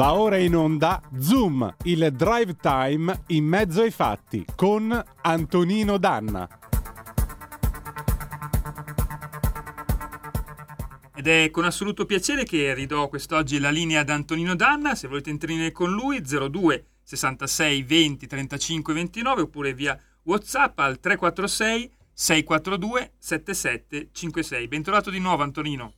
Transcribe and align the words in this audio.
Va 0.00 0.14
ora 0.14 0.38
in 0.38 0.56
onda 0.56 1.02
Zoom, 1.18 1.76
il 1.82 2.10
drive 2.12 2.56
time 2.56 3.24
in 3.26 3.44
mezzo 3.44 3.82
ai 3.82 3.90
fatti 3.90 4.46
con 4.56 4.98
Antonino 5.20 5.98
Danna. 5.98 6.48
Ed 11.14 11.26
è 11.26 11.50
con 11.50 11.66
assoluto 11.66 12.06
piacere 12.06 12.44
che 12.44 12.72
ridò 12.72 13.08
quest'oggi 13.08 13.58
la 13.58 13.68
linea 13.68 14.00
ad 14.00 14.08
Antonino 14.08 14.54
Danna. 14.54 14.94
Se 14.94 15.06
volete 15.06 15.28
intervenire 15.28 15.70
con 15.70 15.90
lui, 15.90 16.22
02 16.22 16.86
66 17.02 17.82
20 17.82 18.26
35 18.26 18.94
29 18.94 19.42
oppure 19.42 19.74
via 19.74 20.00
WhatsApp 20.22 20.78
al 20.78 20.98
346 20.98 21.92
642 22.10 23.12
7756. 23.18 24.66
Bentrovato 24.66 25.10
di 25.10 25.18
nuovo, 25.18 25.42
Antonino. 25.42 25.92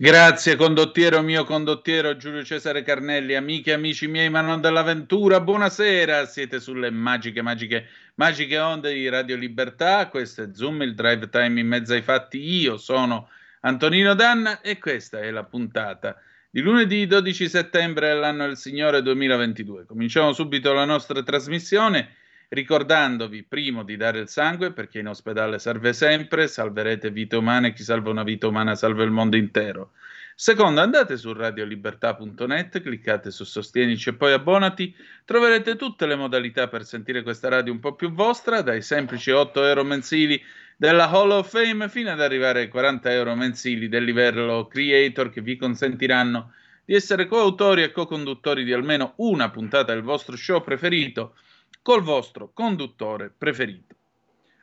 Grazie 0.00 0.56
condottiero 0.56 1.22
mio 1.22 1.44
condottiero 1.44 2.16
Giulio 2.16 2.44
Cesare 2.44 2.82
Carnelli, 2.82 3.34
amiche 3.34 3.70
e 3.70 3.74
amici 3.74 4.06
miei 4.06 4.30
ma 4.30 4.40
non 4.40 4.60
dell'avventura, 4.60 5.40
buonasera, 5.40 6.24
siete 6.26 6.60
sulle 6.60 6.90
magiche, 6.90 7.42
magiche, 7.42 7.86
magiche 8.14 8.58
onde 8.58 8.92
di 8.92 9.08
Radio 9.08 9.36
Libertà, 9.36 10.06
questo 10.08 10.42
è 10.42 10.48
Zoom, 10.52 10.82
il 10.82 10.94
drive 10.94 11.28
time 11.28 11.60
in 11.60 11.66
mezzo 11.66 11.94
ai 11.94 12.02
fatti, 12.02 12.38
io 12.38 12.76
sono 12.76 13.28
Antonino 13.60 14.14
Danna 14.14 14.60
e 14.60 14.78
questa 14.78 15.20
è 15.20 15.30
la 15.30 15.44
puntata 15.44 16.16
di 16.50 16.60
lunedì 16.60 17.06
12 17.06 17.48
settembre 17.48 18.08
dell'anno 18.08 18.46
del 18.46 18.56
Signore 18.56 19.02
2022. 19.02 19.84
Cominciamo 19.84 20.32
subito 20.32 20.72
la 20.72 20.84
nostra 20.84 21.22
trasmissione 21.22 22.14
ricordandovi 22.48 23.42
primo 23.42 23.82
di 23.82 23.96
dare 23.96 24.20
il 24.20 24.28
sangue 24.28 24.72
perché 24.72 25.00
in 25.00 25.08
ospedale 25.08 25.58
serve 25.58 25.92
sempre, 25.92 26.48
salverete 26.48 27.10
vite 27.10 27.36
umane, 27.36 27.72
chi 27.72 27.82
salva 27.82 28.10
una 28.10 28.22
vita 28.22 28.46
umana 28.46 28.74
salva 28.74 29.04
il 29.04 29.10
mondo 29.10 29.36
intero. 29.36 29.92
Secondo, 30.34 30.80
andate 30.80 31.16
su 31.16 31.32
radiolibertà.net, 31.32 32.80
cliccate 32.80 33.32
su 33.32 33.42
Sostienici 33.42 34.10
e 34.10 34.14
poi 34.14 34.32
abbonati, 34.32 34.94
troverete 35.24 35.74
tutte 35.74 36.06
le 36.06 36.14
modalità 36.14 36.68
per 36.68 36.84
sentire 36.84 37.24
questa 37.24 37.48
radio 37.48 37.72
un 37.72 37.80
po' 37.80 37.96
più 37.96 38.12
vostra, 38.12 38.62
dai 38.62 38.80
semplici 38.80 39.32
8 39.32 39.64
euro 39.64 39.82
mensili 39.82 40.40
della 40.76 41.10
Hall 41.10 41.32
of 41.32 41.50
Fame 41.50 41.88
fino 41.88 42.12
ad 42.12 42.20
arrivare 42.20 42.60
ai 42.60 42.68
40 42.68 43.12
euro 43.12 43.34
mensili 43.34 43.88
del 43.88 44.04
livello 44.04 44.68
Creator 44.68 45.28
che 45.30 45.40
vi 45.40 45.56
consentiranno 45.56 46.52
di 46.84 46.94
essere 46.94 47.26
coautori 47.26 47.82
e 47.82 47.90
co-conduttori 47.90 48.62
di 48.62 48.72
almeno 48.72 49.14
una 49.16 49.50
puntata 49.50 49.92
del 49.92 50.02
vostro 50.02 50.36
show 50.36 50.62
preferito 50.62 51.34
col 51.82 52.02
vostro 52.02 52.50
conduttore 52.52 53.32
preferito. 53.36 53.94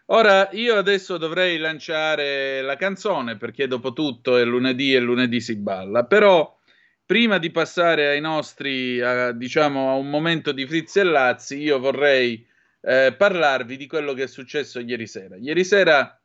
Ora 0.07 0.49
io 0.51 0.75
adesso 0.75 1.17
dovrei 1.17 1.57
lanciare 1.57 2.61
la 2.61 2.75
canzone 2.75 3.37
perché 3.37 3.67
dopo 3.67 3.91
tutto 3.93 4.37
è 4.37 4.43
lunedì 4.43 4.93
e 4.93 4.99
lunedì 4.99 5.41
si 5.41 5.55
balla, 5.55 6.05
però 6.05 6.55
prima 7.03 7.39
di 7.39 7.49
passare 7.49 8.09
ai 8.09 8.21
nostri, 8.21 9.01
a, 9.01 9.31
diciamo, 9.31 9.89
a 9.89 9.95
un 9.95 10.09
momento 10.09 10.51
di 10.51 10.67
frizzellazzi, 10.67 11.57
io 11.57 11.79
vorrei 11.79 12.45
eh, 12.81 13.15
parlarvi 13.17 13.77
di 13.77 13.87
quello 13.87 14.13
che 14.13 14.23
è 14.23 14.27
successo 14.27 14.79
ieri 14.79 15.07
sera. 15.07 15.35
Ieri 15.37 15.63
sera 15.63 16.19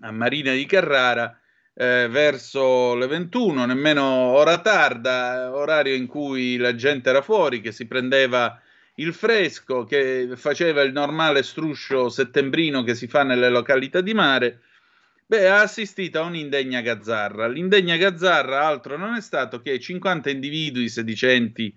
a 0.00 0.10
Marina 0.10 0.52
di 0.52 0.66
Carrara, 0.66 1.38
eh, 1.74 2.08
verso 2.08 2.94
le 2.94 3.06
21, 3.06 3.66
nemmeno 3.66 4.04
ora 4.04 4.60
tarda, 4.60 5.54
orario 5.54 5.94
in 5.94 6.06
cui 6.06 6.56
la 6.56 6.74
gente 6.74 7.10
era 7.10 7.20
fuori, 7.20 7.60
che 7.60 7.72
si 7.72 7.86
prendeva 7.86 8.60
il 8.96 9.12
fresco 9.12 9.84
che 9.84 10.30
faceva 10.36 10.82
il 10.82 10.92
normale 10.92 11.42
struscio 11.42 12.08
settembrino 12.08 12.82
che 12.82 12.94
si 12.94 13.08
fa 13.08 13.22
nelle 13.24 13.48
località 13.48 14.00
di 14.00 14.14
mare, 14.14 14.60
beh, 15.26 15.48
ha 15.48 15.60
assistito 15.62 16.20
a 16.20 16.24
un'indegna 16.24 16.80
gazzarra. 16.80 17.48
L'indegna 17.48 17.96
gazzarra 17.96 18.66
altro 18.66 18.96
non 18.96 19.14
è 19.14 19.20
stato 19.20 19.60
che 19.60 19.80
50 19.80 20.30
individui 20.30 20.88
sedicenti 20.88 21.74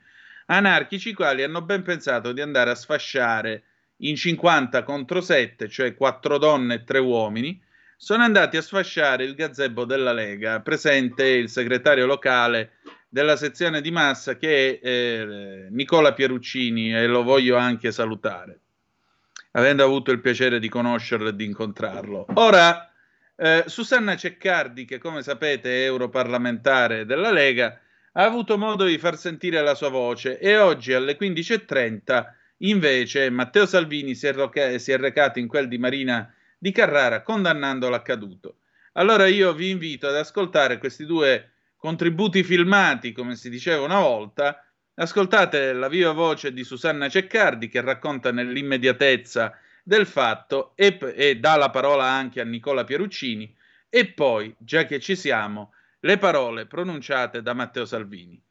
anarchici 0.47 1.13
quali 1.13 1.43
hanno 1.43 1.61
ben 1.61 1.81
pensato 1.81 2.31
di 2.31 2.41
andare 2.41 2.69
a 2.69 2.75
sfasciare 2.75 3.63
in 4.01 4.15
50 4.15 4.83
contro 4.83 5.21
7, 5.21 5.67
cioè 5.67 5.95
4 5.95 6.37
donne 6.37 6.75
e 6.75 6.83
3 6.83 6.99
uomini, 6.99 7.59
sono 7.97 8.23
andati 8.23 8.57
a 8.57 8.61
sfasciare 8.61 9.23
il 9.23 9.33
gazebo 9.33 9.83
della 9.83 10.13
Lega, 10.13 10.61
presente 10.61 11.25
il 11.25 11.49
segretario 11.49 12.05
locale 12.05 12.76
della 13.09 13.35
sezione 13.35 13.81
di 13.81 13.91
massa 13.91 14.37
che 14.37 14.79
è 14.79 14.87
eh, 14.87 15.67
Nicola 15.69 16.13
Pieruccini 16.13 16.93
e 16.93 17.07
lo 17.07 17.23
voglio 17.23 17.55
anche 17.55 17.91
salutare, 17.91 18.59
avendo 19.51 19.83
avuto 19.83 20.11
il 20.11 20.19
piacere 20.19 20.59
di 20.59 20.69
conoscerlo 20.69 21.29
e 21.29 21.35
di 21.35 21.45
incontrarlo. 21.45 22.25
Ora, 22.33 22.91
eh, 23.35 23.63
Susanna 23.67 24.15
Ceccardi, 24.15 24.85
che 24.85 24.97
come 24.97 25.21
sapete 25.23 25.69
è 25.69 25.85
europarlamentare 25.85 27.05
della 27.05 27.31
Lega, 27.31 27.79
ha 28.13 28.23
avuto 28.23 28.57
modo 28.57 28.83
di 28.83 28.97
far 28.97 29.17
sentire 29.17 29.61
la 29.61 29.75
sua 29.75 29.89
voce 29.89 30.39
e 30.39 30.57
oggi 30.57 30.91
alle 30.93 31.17
15.30 31.17 32.25
invece 32.61 33.29
Matteo 33.29 33.67
Salvini 33.67 34.15
si 34.15 34.25
è, 34.25 34.33
roca- 34.33 34.77
si 34.79 34.91
è 34.91 34.97
recato 34.97 35.37
in 35.37 35.47
quel 35.47 35.67
di 35.67 35.77
Marina 35.77 36.33
di 36.57 36.71
Carrara 36.71 37.21
condannando 37.21 37.89
l'accaduto. 37.89 38.57
Allora 38.93 39.27
io 39.27 39.53
vi 39.53 39.69
invito 39.69 40.07
ad 40.07 40.15
ascoltare 40.15 40.79
questi 40.79 41.05
due 41.05 41.51
contributi 41.77 42.43
filmati, 42.43 43.11
come 43.11 43.35
si 43.35 43.49
diceva 43.49 43.83
una 43.83 43.99
volta, 43.99 44.63
ascoltate 44.95 45.73
la 45.73 45.87
viva 45.87 46.11
voce 46.11 46.51
di 46.51 46.63
Susanna 46.63 47.07
Ceccardi 47.07 47.69
che 47.69 47.81
racconta 47.81 48.31
nell'immediatezza 48.31 49.53
del 49.83 50.05
fatto 50.05 50.73
e, 50.75 50.97
e 51.15 51.37
dà 51.37 51.55
la 51.55 51.69
parola 51.69 52.05
anche 52.05 52.41
a 52.41 52.45
Nicola 52.45 52.83
Pieruccini 52.83 53.55
e 53.89 54.07
poi, 54.07 54.53
già 54.57 54.85
che 54.85 54.99
ci 54.99 55.15
siamo, 55.15 55.71
le 56.01 56.17
parole 56.17 56.65
pronunciate 56.65 57.41
da 57.41 57.53
Matteo 57.53 57.85
Salvini. 57.85 58.41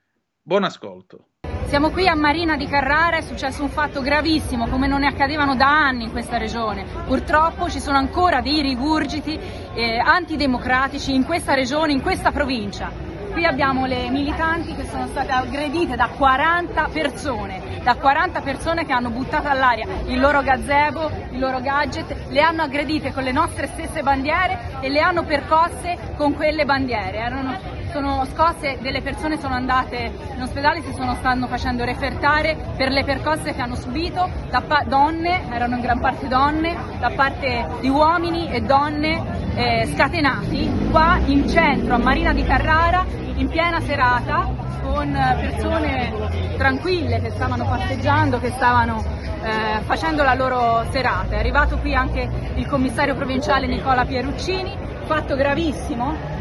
Buon 0.40 0.64
ascolto. 0.64 1.28
Siamo 1.66 1.90
qui 1.90 2.06
a 2.06 2.14
Marina 2.14 2.56
di 2.56 2.66
Carrara, 2.66 3.16
è 3.16 3.22
successo 3.22 3.62
un 3.62 3.68
fatto 3.68 4.00
gravissimo 4.00 4.68
come 4.68 4.86
non 4.86 5.00
ne 5.00 5.08
accadevano 5.08 5.56
da 5.56 5.66
anni 5.66 6.04
in 6.04 6.12
questa 6.12 6.38
regione. 6.38 6.84
Purtroppo 7.04 7.68
ci 7.68 7.80
sono 7.80 7.98
ancora 7.98 8.40
dei 8.40 8.62
rigurgiti 8.62 9.36
eh, 9.74 9.98
antidemocratici 9.98 11.12
in 11.12 11.24
questa 11.24 11.54
regione, 11.54 11.92
in 11.92 12.02
questa 12.02 12.30
provincia. 12.30 13.15
Qui 13.36 13.44
abbiamo 13.44 13.84
le 13.84 14.08
militanti 14.08 14.74
che 14.74 14.86
sono 14.86 15.08
state 15.08 15.30
aggredite 15.30 15.94
da 15.94 16.08
40 16.08 16.88
persone, 16.90 17.80
da 17.82 17.94
40 17.94 18.40
persone 18.40 18.86
che 18.86 18.94
hanno 18.94 19.10
buttato 19.10 19.46
all'aria 19.46 19.86
il 20.06 20.18
loro 20.18 20.40
gazebo, 20.40 21.10
i 21.32 21.38
loro 21.38 21.60
gadget, 21.60 22.30
le 22.30 22.40
hanno 22.40 22.62
aggredite 22.62 23.12
con 23.12 23.24
le 23.24 23.32
nostre 23.32 23.66
stesse 23.66 24.02
bandiere 24.02 24.78
e 24.80 24.88
le 24.88 25.00
hanno 25.00 25.24
percosse 25.24 26.14
con 26.16 26.32
quelle 26.32 26.64
bandiere. 26.64 27.18
Erano, 27.18 27.58
sono 27.92 28.24
scosse, 28.24 28.78
delle 28.80 29.02
persone 29.02 29.38
sono 29.38 29.52
andate 29.52 30.12
in 30.34 30.40
ospedale, 30.40 30.80
si 30.80 30.94
sono, 30.94 31.14
stanno 31.16 31.46
facendo 31.46 31.84
refertare 31.84 32.56
per 32.74 32.90
le 32.90 33.04
percosse 33.04 33.52
che 33.52 33.60
hanno 33.60 33.76
subito 33.76 34.30
da 34.48 34.62
donne, 34.86 35.42
erano 35.52 35.74
in 35.74 35.82
gran 35.82 36.00
parte 36.00 36.26
donne, 36.26 36.74
da 36.98 37.10
parte 37.10 37.66
di 37.80 37.90
uomini 37.90 38.50
e 38.50 38.62
donne 38.62 39.22
eh, 39.54 39.92
scatenati 39.94 40.88
qua 40.90 41.18
in 41.26 41.46
centro 41.50 41.96
a 41.96 41.98
Marina 41.98 42.32
di 42.32 42.42
Carrara 42.42 43.24
in 43.36 43.48
piena 43.48 43.80
serata 43.80 44.48
con 44.82 45.12
persone 45.12 46.54
tranquille 46.56 47.20
che 47.20 47.30
stavano 47.30 47.64
passeggiando, 47.66 48.38
che 48.38 48.50
stavano 48.50 49.04
eh, 49.42 49.80
facendo 49.84 50.22
la 50.22 50.34
loro 50.34 50.84
serata. 50.90 51.36
È 51.36 51.38
arrivato 51.38 51.78
qui 51.78 51.94
anche 51.94 52.28
il 52.54 52.66
commissario 52.66 53.14
provinciale 53.14 53.66
Nicola 53.66 54.04
Pieruccini, 54.04 54.72
fatto 55.04 55.36
gravissimo. 55.36 56.34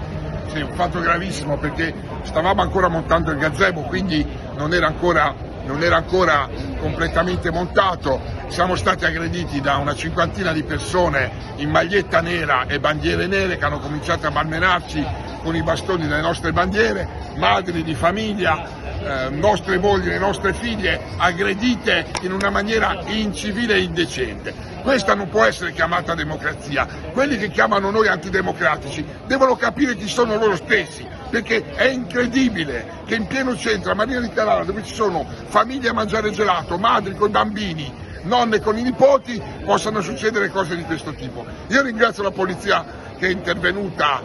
Sì, 0.47 0.61
un 0.61 0.73
fatto 0.73 0.99
gravissimo 0.99 1.57
perché 1.57 1.93
stavamo 2.21 2.61
ancora 2.61 2.87
montando 2.87 3.31
il 3.31 3.37
gazebo, 3.37 3.81
quindi 3.81 4.25
non 4.55 4.73
era 4.73 4.87
ancora, 4.87 5.33
non 5.65 5.83
era 5.83 5.97
ancora 5.97 6.47
completamente 6.79 7.51
montato. 7.51 8.21
Siamo 8.47 8.75
stati 8.75 9.05
aggrediti 9.05 9.59
da 9.61 9.77
una 9.77 9.95
cinquantina 9.95 10.53
di 10.53 10.63
persone 10.63 11.31
in 11.57 11.69
maglietta 11.69 12.21
nera 12.21 12.65
e 12.67 12.79
bandiere 12.79 13.27
nere 13.27 13.57
che 13.57 13.65
hanno 13.65 13.79
cominciato 13.79 14.27
a 14.27 14.29
malmenarci 14.29 15.05
con 15.41 15.55
i 15.55 15.63
bastoni 15.63 16.07
delle 16.07 16.21
nostre 16.21 16.51
bandiere, 16.51 17.07
madri 17.35 17.83
di 17.83 17.93
famiglia, 17.93 18.67
eh, 19.03 19.29
nostre 19.29 19.77
mogli 19.77 20.09
e 20.09 20.17
nostre 20.17 20.53
figlie 20.53 20.99
aggredite 21.17 22.07
in 22.21 22.31
una 22.31 22.49
maniera 22.49 22.99
incivile 23.05 23.75
e 23.75 23.81
indecente. 23.81 24.53
Questa 24.81 25.13
non 25.13 25.29
può 25.29 25.43
essere 25.43 25.71
chiamata 25.73 26.15
democrazia. 26.15 26.87
Quelli 27.11 27.37
che 27.37 27.49
chiamano 27.49 27.91
noi 27.91 28.07
antidemocratici 28.07 29.05
devono 29.27 29.55
capire 29.55 29.95
chi 29.95 30.07
sono 30.07 30.37
loro 30.37 30.55
stessi, 30.55 31.05
perché 31.35 31.65
è 31.75 31.87
incredibile 31.87 33.03
che 33.05 33.15
in 33.15 33.27
pieno 33.27 33.57
centro, 33.57 33.91
a 33.91 33.93
Marina 33.93 34.21
di 34.21 34.31
dove 34.33 34.81
ci 34.85 34.93
sono 34.93 35.25
famiglie 35.47 35.89
a 35.89 35.93
mangiare 35.93 36.31
gelato, 36.31 36.77
madri 36.77 37.13
con 37.13 37.29
bambini, 37.29 37.93
nonne 38.21 38.61
con 38.61 38.77
i 38.77 38.81
nipoti, 38.81 39.41
possano 39.65 39.99
succedere 39.99 40.47
cose 40.47 40.77
di 40.77 40.83
questo 40.83 41.13
tipo. 41.13 41.45
Io 41.67 41.81
ringrazio 41.81 42.23
la 42.23 42.31
polizia 42.31 42.85
che 43.17 43.27
è 43.27 43.31
intervenuta 43.31 44.21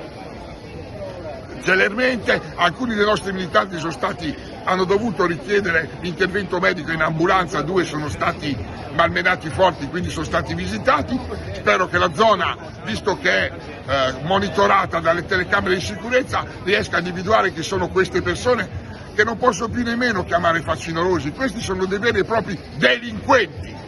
celermente, 1.65 2.41
alcuni 2.55 2.95
dei 2.95 3.05
nostri 3.05 3.33
militanti 3.33 3.77
stati, 3.91 4.33
hanno 4.65 4.85
dovuto 4.85 5.27
richiedere 5.27 5.89
l'intervento 6.01 6.59
medico 6.59 6.93
in 6.93 7.03
ambulanza, 7.03 7.63
due 7.63 7.85
sono 7.85 8.09
stati 8.09 8.57
malmenati 8.95 9.49
forti, 9.49 9.89
quindi 9.89 10.11
sono 10.11 10.25
stati 10.25 10.55
visitati. 10.55 11.19
Spero 11.53 11.89
che 11.89 11.99
la 11.99 12.13
zona, 12.15 12.57
visto 12.85 13.19
che 13.19 13.31
è 13.31 13.53
eh, 13.53 14.15
monitorata 14.23 15.01
dalle 15.01 15.25
telecamere 15.25 15.75
di 15.75 15.81
sicurezza, 15.81 16.45
riesca 16.65 16.97
a 16.97 16.99
individuare 16.99 17.53
chi 17.53 17.63
sono 17.63 17.89
queste 17.89 18.23
persone 18.23 18.89
che 19.15 19.25
non 19.25 19.37
posso 19.37 19.69
più 19.69 19.83
nemmeno 19.83 20.25
chiamare 20.25 20.61
facinorosi, 20.61 21.33
questi 21.33 21.61
sono 21.61 21.85
dei 21.85 21.99
veri 21.99 22.21
e 22.21 22.25
propri 22.25 22.59
delinquenti. 22.77 23.79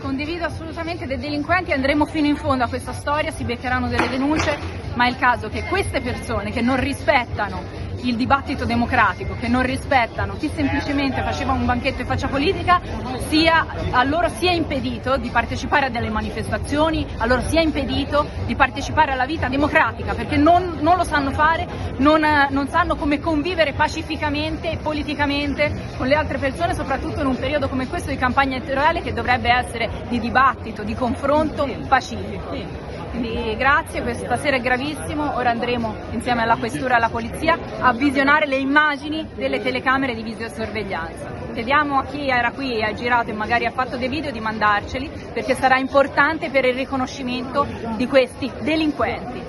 Condivido 0.00 0.46
assolutamente 0.46 1.06
dei 1.06 1.18
delinquenti, 1.18 1.72
andremo 1.72 2.06
fino 2.06 2.26
in 2.26 2.36
fondo 2.36 2.64
a 2.64 2.68
questa 2.68 2.92
storia, 2.92 3.30
si 3.30 3.44
beccheranno 3.44 3.88
delle 3.88 4.08
denunce, 4.08 4.58
ma 4.94 5.06
è 5.06 5.08
il 5.08 5.16
caso 5.16 5.48
che 5.48 5.62
queste 5.64 6.00
persone 6.00 6.50
che 6.50 6.60
non 6.60 6.78
rispettano 6.78 7.91
il 8.02 8.16
dibattito 8.16 8.64
democratico, 8.64 9.34
che 9.38 9.48
non 9.48 9.62
rispettano 9.62 10.36
chi 10.36 10.50
semplicemente 10.54 11.22
faceva 11.22 11.52
un 11.52 11.64
banchetto 11.64 12.02
e 12.02 12.04
faccia 12.04 12.28
politica, 12.28 12.80
sia, 13.28 13.66
a 13.90 14.02
loro 14.04 14.28
sia 14.28 14.52
impedito 14.52 15.16
di 15.16 15.30
partecipare 15.30 15.86
a 15.86 15.90
delle 15.90 16.10
manifestazioni, 16.10 17.06
a 17.18 17.26
loro 17.26 17.42
sia 17.42 17.60
impedito 17.60 18.26
di 18.46 18.54
partecipare 18.54 19.12
alla 19.12 19.26
vita 19.26 19.48
democratica, 19.48 20.14
perché 20.14 20.36
non, 20.36 20.78
non 20.80 20.96
lo 20.96 21.04
sanno 21.04 21.30
fare, 21.30 21.66
non, 21.98 22.24
non 22.50 22.68
sanno 22.68 22.96
come 22.96 23.20
convivere 23.20 23.72
pacificamente 23.72 24.70
e 24.70 24.76
politicamente 24.78 25.72
con 25.96 26.06
le 26.06 26.14
altre 26.14 26.38
persone, 26.38 26.74
soprattutto 26.74 27.20
in 27.20 27.26
un 27.26 27.36
periodo 27.38 27.68
come 27.68 27.86
questo 27.86 28.10
di 28.10 28.16
campagna 28.16 28.56
elettorale 28.56 29.02
che 29.02 29.12
dovrebbe 29.12 29.50
essere 29.50 29.88
di 30.08 30.18
dibattito, 30.18 30.82
di 30.82 30.94
confronto 30.94 31.68
pacifico. 31.88 32.91
Quindi 33.12 33.54
grazie, 33.56 34.00
questa 34.00 34.36
sera 34.38 34.56
è 34.56 34.60
gravissimo, 34.62 35.36
ora 35.36 35.50
andremo 35.50 35.94
insieme 36.12 36.42
alla 36.42 36.56
questura 36.56 36.94
e 36.94 36.96
alla 36.96 37.10
polizia 37.10 37.58
a 37.80 37.92
visionare 37.92 38.46
le 38.46 38.56
immagini 38.56 39.28
delle 39.34 39.60
telecamere 39.60 40.14
di 40.14 40.22
videosorveglianza. 40.22 41.30
Chiediamo 41.52 41.98
a 41.98 42.04
chi 42.04 42.28
era 42.28 42.52
qui 42.52 42.78
e 42.78 42.84
ha 42.84 42.94
girato 42.94 43.28
e 43.28 43.34
magari 43.34 43.66
ha 43.66 43.70
fatto 43.70 43.98
dei 43.98 44.08
video 44.08 44.30
di 44.30 44.40
mandarceli 44.40 45.10
perché 45.30 45.54
sarà 45.54 45.76
importante 45.76 46.48
per 46.48 46.64
il 46.64 46.74
riconoscimento 46.74 47.66
di 47.96 48.06
questi 48.06 48.50
delinquenti. 48.62 49.42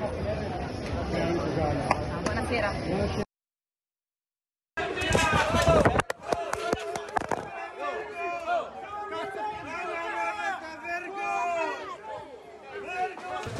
Buonasera. 2.21 3.22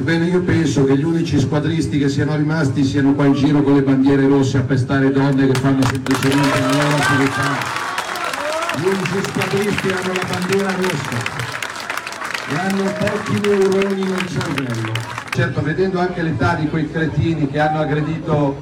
Ebbene 0.04 0.26
io 0.26 0.42
penso 0.42 0.84
che 0.84 0.98
gli 0.98 1.04
unici 1.06 1.40
squadristi 1.40 1.98
che 1.98 2.10
siano 2.10 2.36
rimasti 2.36 2.84
siano 2.84 3.14
qua 3.14 3.24
in 3.24 3.32
giro 3.32 3.64
con 3.64 3.76
le 3.76 3.84
bandiere 3.84 4.28
rosse 4.28 4.58
a 4.58 4.62
pestare 4.62 5.10
donne 5.14 5.50
che 5.50 5.58
fanno 5.58 5.82
semplicemente 5.82 6.60
la 6.60 6.72
loro 6.72 6.96
attività. 6.98 7.58
Gli 8.76 8.86
unici 8.86 9.30
squadristi 9.30 9.88
hanno 9.88 10.14
la 10.14 10.28
bandiera 10.30 10.76
rossa 10.76 11.18
e 12.50 12.56
hanno 12.58 12.84
pochi 13.00 13.48
neuroni 13.48 14.04
nel 14.04 14.28
cervello. 14.28 14.92
Certo, 15.30 15.62
vedendo 15.62 16.00
anche 16.02 16.22
l'età 16.22 16.56
di 16.56 16.68
quei 16.68 16.92
cretini 16.92 17.48
che 17.48 17.60
hanno 17.62 17.80
aggredito 17.80 18.58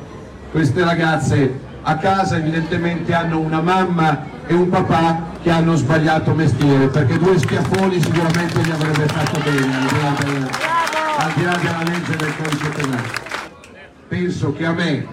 queste 0.51 0.83
ragazze 0.83 1.59
a 1.81 1.95
casa, 1.95 2.37
evidentemente 2.37 3.15
hanno 3.15 3.39
una 3.39 3.61
mamma 3.61 4.25
e 4.51 4.53
un 4.53 4.67
papà 4.67 5.29
che 5.41 5.49
hanno 5.49 5.75
sbagliato 5.75 6.33
mestiere, 6.33 6.87
perché 6.87 7.17
due 7.17 7.39
schiaffoni 7.39 8.01
sicuramente 8.01 8.59
gli 8.59 8.69
avrebbe 8.69 9.05
fatto 9.05 9.39
bene 9.39 9.75
al 11.17 11.31
di 11.35 11.43
là 11.43 11.55
della 11.55 11.83
legge 11.85 12.15
del 12.17 12.33
codice 12.35 12.69
penale. 12.69 13.07
Penso 14.09 14.51
che 14.51 14.65
a 14.65 14.73
me 14.73 15.07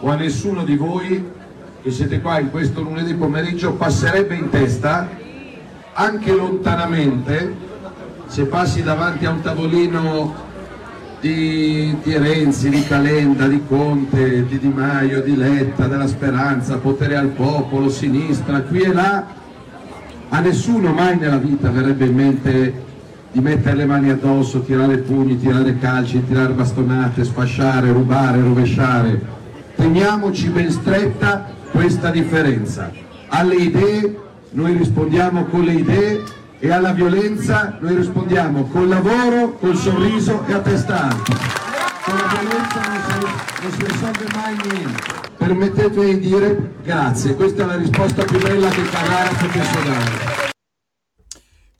o 0.00 0.08
a 0.08 0.14
nessuno 0.14 0.64
di 0.64 0.74
voi 0.74 1.32
che 1.82 1.90
siete 1.90 2.22
qua 2.22 2.40
in 2.40 2.50
questo 2.50 2.80
lunedì 2.80 3.12
pomeriggio 3.12 3.74
passerebbe 3.74 4.34
in 4.34 4.48
testa 4.48 5.06
anche 5.92 6.32
lontanamente 6.32 7.54
se 8.28 8.46
passi 8.46 8.82
davanti 8.82 9.26
a 9.26 9.30
un 9.32 9.42
tavolino 9.42 10.34
di, 11.26 11.96
di, 12.04 12.16
Renzi, 12.16 12.68
di 12.68 12.84
Calenda, 12.84 13.48
di 13.48 13.60
Conte, 13.66 14.46
di 14.46 14.58
Di 14.58 14.68
Maio, 14.68 15.22
di 15.22 15.36
Letta, 15.36 15.88
della 15.88 16.06
Speranza, 16.06 16.78
potere 16.78 17.16
al 17.16 17.28
popolo, 17.28 17.90
sinistra, 17.90 18.60
qui 18.62 18.82
e 18.82 18.92
là, 18.92 19.26
a 20.28 20.40
nessuno 20.40 20.92
mai 20.92 21.18
nella 21.18 21.38
vita 21.38 21.68
verrebbe 21.70 22.04
in 22.06 22.14
mente 22.14 22.84
di 23.32 23.40
mettere 23.40 23.76
le 23.76 23.86
mani 23.86 24.10
addosso, 24.10 24.60
tirare 24.60 24.98
pugni, 24.98 25.38
tirare 25.38 25.76
calci, 25.78 26.24
tirare 26.24 26.52
bastonate, 26.52 27.24
sfasciare, 27.24 27.90
rubare, 27.90 28.40
rovesciare. 28.40 29.34
Teniamoci 29.74 30.48
ben 30.48 30.70
stretta 30.70 31.50
questa 31.70 32.10
differenza. 32.10 32.90
Alle 33.28 33.56
idee 33.56 34.18
noi 34.52 34.76
rispondiamo 34.76 35.44
con 35.44 35.64
le 35.64 35.72
idee 35.72 36.22
e 36.58 36.70
alla 36.70 36.92
violenza 36.92 37.76
noi 37.80 37.96
rispondiamo 37.96 38.66
col 38.68 38.88
lavoro, 38.88 39.52
col 39.52 39.76
sorriso 39.76 40.44
e 40.46 40.52
a 40.52 40.60
testa 40.60 41.08
alta. 41.08 41.32
Con 42.04 42.16
la 42.16 42.26
violenza 42.26 42.80
non 42.80 43.00
si, 43.02 43.62
non 43.62 43.72
si 43.72 43.84
risolve 43.84 44.26
mai 44.34 44.56
niente. 44.68 45.02
Permettetemi 45.36 46.18
di 46.18 46.28
dire 46.28 46.72
grazie, 46.82 47.34
questa 47.34 47.64
è 47.64 47.66
la 47.66 47.76
risposta 47.76 48.24
più 48.24 48.38
bella 48.38 48.68
che 48.68 48.82
Carrara 48.82 49.28
potesse 49.28 49.82
dare. 49.84 50.54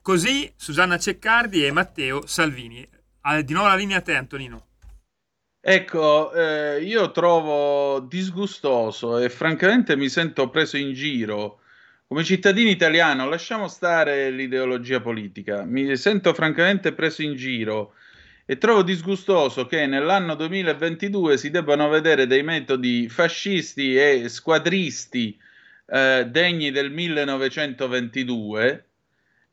Così 0.02 0.52
Susanna 0.54 0.98
Ceccardi 0.98 1.64
e 1.64 1.72
Matteo 1.72 2.26
Salvini. 2.26 2.86
Ah, 3.22 3.40
di 3.40 3.52
nuovo 3.52 3.68
la 3.68 3.74
linea 3.74 3.98
a 3.98 4.02
te, 4.02 4.14
Antonino. 4.14 4.66
Ecco, 5.60 6.32
eh, 6.32 6.80
io 6.80 7.10
trovo 7.10 7.98
disgustoso 7.98 9.18
e 9.18 9.28
francamente 9.28 9.96
mi 9.96 10.08
sento 10.08 10.48
preso 10.48 10.76
in 10.76 10.92
giro. 10.92 11.58
Come 12.08 12.22
cittadino 12.22 12.70
italiano, 12.70 13.28
lasciamo 13.28 13.66
stare 13.66 14.30
l'ideologia 14.30 15.00
politica, 15.00 15.64
mi 15.64 15.96
sento 15.96 16.32
francamente 16.34 16.92
preso 16.92 17.22
in 17.22 17.34
giro 17.34 17.94
e 18.44 18.58
trovo 18.58 18.82
disgustoso 18.82 19.66
che 19.66 19.86
nell'anno 19.86 20.36
2022 20.36 21.36
si 21.36 21.50
debbano 21.50 21.88
vedere 21.88 22.28
dei 22.28 22.44
metodi 22.44 23.08
fascisti 23.08 23.96
e 23.96 24.28
squadristi 24.28 25.36
eh, 25.86 26.26
degni 26.30 26.70
del 26.70 26.92
1922 26.92 28.86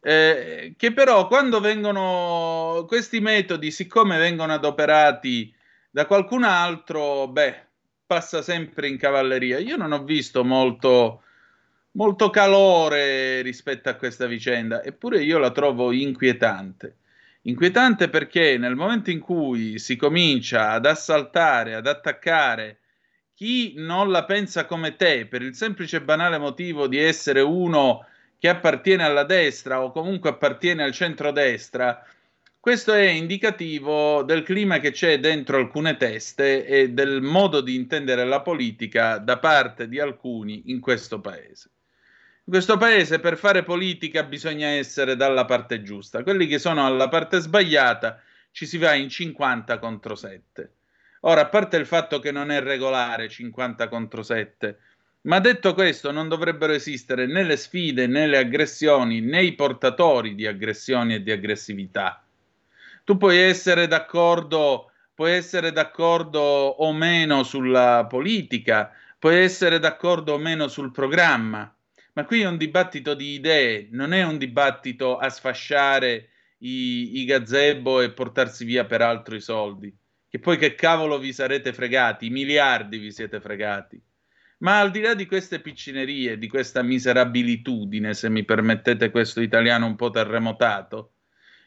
eh, 0.06 0.74
che 0.78 0.92
però 0.92 1.28
quando 1.28 1.62
vengono 1.62 2.84
questi 2.88 3.22
metodi, 3.22 3.72
siccome 3.72 4.18
vengono 4.18 4.54
adoperati 4.54 5.52
da 5.90 6.06
qualcun 6.06 6.44
altro, 6.44 7.30
beh, 7.30 7.68
passa 8.06 8.42
sempre 8.42 8.90
in 8.90 8.98
cavalleria. 8.98 9.60
Io 9.60 9.78
non 9.78 9.94
ho 9.94 10.04
visto 10.04 10.44
molto, 10.44 11.24
molto 11.96 12.30
calore 12.30 13.42
rispetto 13.42 13.90
a 13.90 13.96
questa 13.96 14.26
vicenda, 14.26 14.84
eppure 14.84 15.22
io 15.22 15.38
la 15.38 15.52
trovo 15.52 15.92
inquietante. 15.92 16.98
Inquietante 17.44 18.10
perché 18.10 18.58
nel 18.58 18.76
momento 18.76 19.12
in 19.12 19.20
cui 19.20 19.78
si 19.78 19.96
comincia 19.96 20.72
ad 20.72 20.86
assaltare, 20.86 21.76
ad 21.76 21.88
attaccare 21.88 22.80
chi 23.34 23.74
non 23.76 24.12
la 24.12 24.24
pensa 24.26 24.66
come 24.66 24.96
te, 24.96 25.26
per 25.26 25.42
il 25.42 25.56
semplice 25.56 25.98
e 25.98 26.02
banale 26.02 26.38
motivo 26.38 26.88
di 26.88 26.98
essere 26.98 27.42
uno 27.42 28.06
che 28.40 28.48
appartiene 28.48 29.04
alla 29.04 29.24
destra 29.24 29.82
o 29.84 29.92
comunque 29.92 30.30
appartiene 30.30 30.84
al 30.84 30.94
centrodestra, 30.94 32.06
questo 32.60 32.94
è 32.94 33.08
indicativo 33.08 34.24
del 34.24 34.44
clima 34.44 34.80
che 34.80 34.92
c'è 34.92 35.20
dentro 35.20 35.58
alcune 35.58 35.98
teste 35.98 36.66
e 36.66 36.92
del 36.92 37.22
modo 37.22 37.60
di 37.60 37.76
intendere 37.76 38.24
la 38.24 38.42
politica 38.42 39.18
da 39.18 39.38
parte 39.38 39.90
di 39.90 40.00
alcuni 40.00 40.64
in 40.68 40.80
questo 40.80 41.20
paese. 41.20 41.72
In 42.46 42.52
questo 42.52 42.76
paese 42.76 43.22
per 43.22 43.38
fare 43.38 43.64
politica 43.64 44.24
bisogna 44.24 44.68
essere 44.68 45.16
dalla 45.16 45.46
parte 45.46 45.82
giusta, 45.82 46.24
quelli 46.24 46.46
che 46.46 46.60
sono 46.60 46.86
alla 46.86 47.08
parte 47.08 47.40
sbagliata 47.40 48.22
ci 48.52 48.66
si 48.66 48.78
va 48.78 48.94
in 48.96 49.08
50 49.08 49.80
contro 49.80 50.14
7. 50.14 50.72
Ora, 51.22 51.40
a 51.42 51.48
parte 51.48 51.78
il 51.78 51.86
fatto 51.86 52.20
che 52.20 52.32
non 52.32 52.52
è 52.52 52.60
regolare 52.60 53.30
50 53.30 53.88
contro 53.88 54.24
7, 54.24 54.78
ma 55.22 55.40
detto 55.40 55.74
questo, 55.74 56.12
non 56.12 56.28
dovrebbero 56.28 56.74
esistere 56.74 57.28
né 57.28 57.44
le 57.44 57.56
sfide 57.56 58.08
né 58.08 58.28
le 58.28 58.40
aggressioni 58.40 59.22
né 59.22 59.42
i 59.42 59.54
portatori 59.54 60.36
di 60.36 60.46
aggressioni 60.46 61.14
e 61.14 61.24
di 61.24 61.32
aggressività. 61.32 62.22
Tu 63.06 63.16
puoi 63.16 63.38
essere 63.38 63.88
d'accordo, 63.88 64.92
puoi 65.16 65.32
essere 65.32 65.72
d'accordo 65.72 66.42
o 66.42 66.92
meno 66.92 67.44
sulla 67.44 68.06
politica, 68.06 68.92
puoi 69.18 69.38
essere 69.38 69.80
d'accordo 69.80 70.34
o 70.34 70.38
meno 70.38 70.68
sul 70.68 70.92
programma, 70.92 71.74
ma 72.14 72.26
qui 72.26 72.42
è 72.42 72.48
un 72.48 72.58
dibattito 72.58 73.14
di 73.16 73.34
idee, 73.34 73.88
non 73.92 74.14
è 74.14 74.24
un 74.24 74.38
dibattito 74.38 75.18
a 75.18 75.30
sfasciare 75.30 76.30
i, 76.60 77.20
i 77.20 77.26
gazebo 77.26 78.02
e 78.02 78.12
portarsi 78.12 78.66
via 78.66 78.86
peraltro 78.86 79.36
i 79.36 79.42
soldi. 79.42 79.96
Che 80.30 80.40
poi 80.40 80.58
che 80.58 80.76
cavolo 80.76 81.20
vi 81.20 81.34
sarete 81.34 81.74
fregati, 81.74 82.28
i 82.28 82.32
miliardi 82.32 82.98
vi 82.98 83.12
siete 83.12 83.40
fregati. 83.40 84.02
Ma 84.60 84.80
al 84.80 84.92
di 84.92 85.02
là 85.02 85.14
di 85.14 85.26
queste 85.26 85.60
piccinerie, 85.60 86.38
di 86.38 86.48
questa 86.48 86.82
miserabilitudine, 86.82 88.14
se 88.14 88.30
mi 88.30 88.46
permettete 88.46 89.12
questo 89.12 89.42
italiano 89.42 89.86
un 89.86 89.96
po' 89.96 90.10
terremotato, 90.10 91.14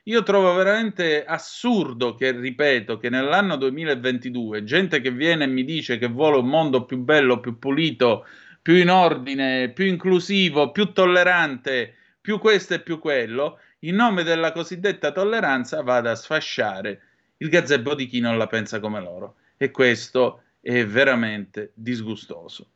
io 0.04 0.22
trovo 0.22 0.54
veramente 0.54 1.24
assurdo 1.24 2.14
che, 2.14 2.30
ripeto, 2.30 2.96
che 2.96 3.10
nell'anno 3.10 3.56
2022 3.56 4.62
gente 4.62 5.00
che 5.00 5.10
viene 5.10 5.44
e 5.44 5.48
mi 5.48 5.64
dice 5.64 5.98
che 5.98 6.06
vuole 6.06 6.38
un 6.38 6.46
mondo 6.46 6.84
più 6.84 6.98
bello, 6.98 7.40
più 7.40 7.58
pulito, 7.58 8.24
più 8.66 8.74
in 8.74 8.90
ordine, 8.90 9.70
più 9.70 9.84
inclusivo, 9.84 10.72
più 10.72 10.90
tollerante, 10.90 11.94
più 12.20 12.40
questo 12.40 12.74
e 12.74 12.80
più 12.80 12.98
quello, 12.98 13.60
in 13.82 13.94
nome 13.94 14.24
della 14.24 14.50
cosiddetta 14.50 15.12
tolleranza 15.12 15.82
vada 15.82 16.10
a 16.10 16.16
sfasciare 16.16 17.00
il 17.36 17.48
gazebo 17.48 17.94
di 17.94 18.06
chi 18.06 18.18
non 18.18 18.36
la 18.36 18.48
pensa 18.48 18.80
come 18.80 19.00
loro. 19.00 19.36
E 19.56 19.70
questo 19.70 20.42
è 20.60 20.84
veramente 20.84 21.70
disgustoso. 21.74 22.70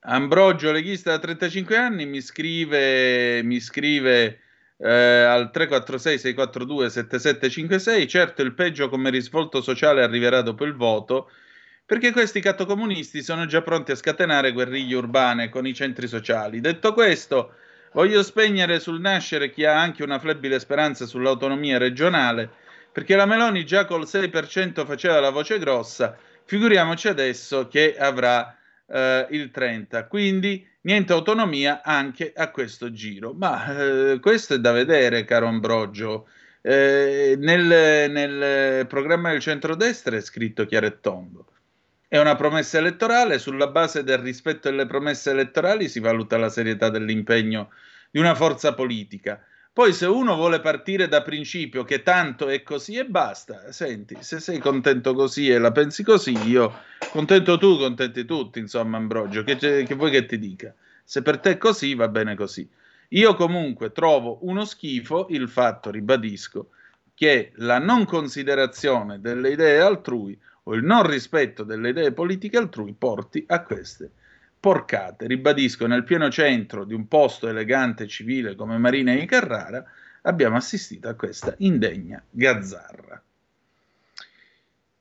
Ambrogio, 0.00 0.72
leghista 0.72 1.12
da 1.12 1.20
35 1.20 1.76
anni, 1.76 2.04
mi 2.04 2.20
scrive, 2.20 3.44
mi 3.44 3.60
scrive 3.60 4.40
eh, 4.76 4.90
al 4.90 5.52
346-642-7756. 5.54 8.08
Certo, 8.08 8.42
il 8.42 8.54
peggio 8.54 8.88
come 8.88 9.10
risvolto 9.10 9.62
sociale 9.62 10.02
arriverà 10.02 10.42
dopo 10.42 10.64
il 10.64 10.74
voto, 10.74 11.30
perché 11.84 12.12
questi 12.12 12.40
cattocomunisti 12.40 13.22
sono 13.22 13.46
già 13.46 13.62
pronti 13.62 13.92
a 13.92 13.96
scatenare 13.96 14.52
guerriglie 14.52 14.96
urbane 14.96 15.48
con 15.48 15.66
i 15.66 15.74
centri 15.74 16.06
sociali. 16.06 16.60
Detto 16.60 16.92
questo, 16.94 17.54
voglio 17.92 18.22
spegnere 18.22 18.80
sul 18.80 19.00
nascere 19.00 19.50
chi 19.50 19.64
ha 19.64 19.80
anche 19.80 20.02
una 20.02 20.18
flebile 20.18 20.58
speranza 20.58 21.06
sull'autonomia 21.06 21.78
regionale, 21.78 22.50
perché 22.90 23.16
la 23.16 23.26
Meloni 23.26 23.64
già 23.64 23.84
col 23.84 24.02
6% 24.02 24.84
faceva 24.86 25.20
la 25.20 25.30
voce 25.30 25.58
grossa, 25.58 26.16
figuriamoci 26.44 27.08
adesso 27.08 27.68
che 27.68 27.96
avrà 27.96 28.56
eh, 28.86 29.26
il 29.30 29.50
30. 29.50 30.06
Quindi 30.06 30.66
niente 30.82 31.12
autonomia 31.12 31.82
anche 31.82 32.32
a 32.34 32.50
questo 32.50 32.92
giro. 32.92 33.32
Ma 33.32 34.12
eh, 34.12 34.20
questo 34.20 34.54
è 34.54 34.58
da 34.58 34.72
vedere, 34.72 35.24
caro 35.24 35.46
Ambrogio. 35.46 36.28
Eh, 36.60 37.34
nel, 37.38 38.10
nel, 38.10 38.86
programma 38.86 39.30
del 39.30 39.40
centrodestra 39.40 40.16
è 40.16 40.20
scritto 40.20 40.66
chiaro 40.66 40.86
e 40.86 41.00
tondo. 41.00 41.46
È 42.12 42.18
una 42.18 42.36
promessa 42.36 42.76
elettorale, 42.76 43.38
sulla 43.38 43.68
base 43.68 44.04
del 44.04 44.18
rispetto 44.18 44.68
delle 44.68 44.84
promesse 44.84 45.30
elettorali 45.30 45.88
si 45.88 45.98
valuta 45.98 46.36
la 46.36 46.50
serietà 46.50 46.90
dell'impegno 46.90 47.70
di 48.10 48.18
una 48.18 48.34
forza 48.34 48.74
politica. 48.74 49.42
Poi 49.72 49.94
se 49.94 50.04
uno 50.04 50.34
vuole 50.34 50.60
partire 50.60 51.08
da 51.08 51.22
principio 51.22 51.84
che 51.84 52.02
tanto 52.02 52.48
è 52.48 52.62
così 52.62 52.96
e 52.96 53.06
basta, 53.06 53.72
senti, 53.72 54.18
se 54.20 54.40
sei 54.40 54.58
contento 54.58 55.14
così 55.14 55.48
e 55.48 55.56
la 55.56 55.72
pensi 55.72 56.02
così, 56.02 56.36
io 56.46 56.80
contento 57.12 57.56
tu, 57.56 57.78
contenti 57.78 58.26
tutti, 58.26 58.58
insomma, 58.58 58.98
Ambrogio, 58.98 59.42
che, 59.42 59.56
che 59.56 59.94
vuoi 59.94 60.10
che 60.10 60.26
ti 60.26 60.38
dica? 60.38 60.74
Se 61.02 61.22
per 61.22 61.38
te 61.38 61.52
è 61.52 61.56
così, 61.56 61.94
va 61.94 62.08
bene 62.08 62.34
così. 62.34 62.68
Io 63.08 63.34
comunque 63.36 63.90
trovo 63.90 64.40
uno 64.42 64.66
schifo 64.66 65.28
il 65.30 65.48
fatto, 65.48 65.90
ribadisco, 65.90 66.72
che 67.14 67.52
la 67.54 67.78
non 67.78 68.04
considerazione 68.04 69.18
delle 69.18 69.52
idee 69.52 69.80
altrui 69.80 70.38
o 70.64 70.74
il 70.74 70.84
non 70.84 71.06
rispetto 71.06 71.64
delle 71.64 71.90
idee 71.90 72.12
politiche 72.12 72.56
altrui 72.56 72.94
porti 72.96 73.44
a 73.48 73.62
queste 73.62 74.10
porcate. 74.60 75.26
Ribadisco, 75.26 75.86
nel 75.86 76.04
pieno 76.04 76.30
centro 76.30 76.84
di 76.84 76.94
un 76.94 77.08
posto 77.08 77.48
elegante 77.48 78.04
e 78.04 78.08
civile 78.08 78.54
come 78.54 78.78
Marina 78.78 79.14
di 79.14 79.26
Carrara 79.26 79.84
abbiamo 80.22 80.56
assistito 80.56 81.08
a 81.08 81.14
questa 81.14 81.54
indegna 81.58 82.22
gazzarra. 82.30 83.20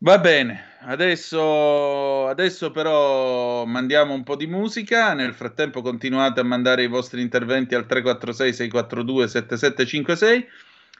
Va 0.03 0.17
bene, 0.17 0.77
adesso, 0.79 2.25
adesso 2.25 2.71
però 2.71 3.65
mandiamo 3.65 4.15
un 4.15 4.23
po' 4.23 4.35
di 4.35 4.47
musica, 4.47 5.13
nel 5.13 5.35
frattempo 5.35 5.83
continuate 5.83 6.39
a 6.39 6.43
mandare 6.43 6.81
i 6.81 6.87
vostri 6.87 7.21
interventi 7.21 7.75
al 7.75 7.85
346 7.85 8.53
642 8.53 9.27
7756 9.27 10.47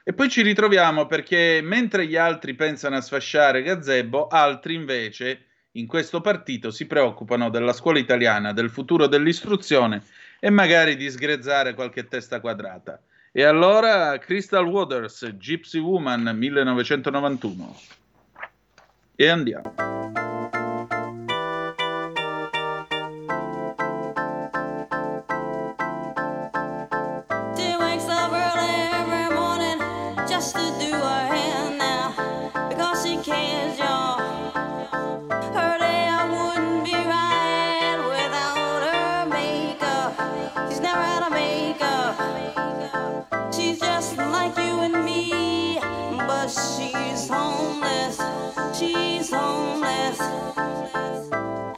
e 0.04 0.12
poi 0.12 0.28
ci 0.28 0.42
ritroviamo 0.42 1.06
perché 1.06 1.60
mentre 1.62 2.06
gli 2.06 2.16
altri 2.16 2.54
pensano 2.54 2.96
a 2.96 3.00
sfasciare 3.00 3.62
Gazebo, 3.62 4.26
altri 4.26 4.74
invece 4.74 5.44
in 5.72 5.86
questo 5.86 6.20
partito 6.20 6.70
si 6.70 6.86
preoccupano 6.86 7.48
della 7.48 7.72
scuola 7.72 7.98
italiana, 7.98 8.52
del 8.52 8.70
futuro 8.70 9.06
dell'istruzione 9.06 10.02
e 10.38 10.50
magari 10.50 10.96
di 10.96 11.08
sgrezzare 11.08 11.74
qualche 11.74 12.08
testa 12.08 12.40
quadrata. 12.40 13.00
E 13.30 13.44
allora 13.44 14.18
Crystal 14.18 14.66
Waters, 14.66 15.26
Gypsy 15.36 15.78
Woman 15.78 16.36
1991. 16.36 17.80
E 19.16 19.28
andiamo. 19.28 20.21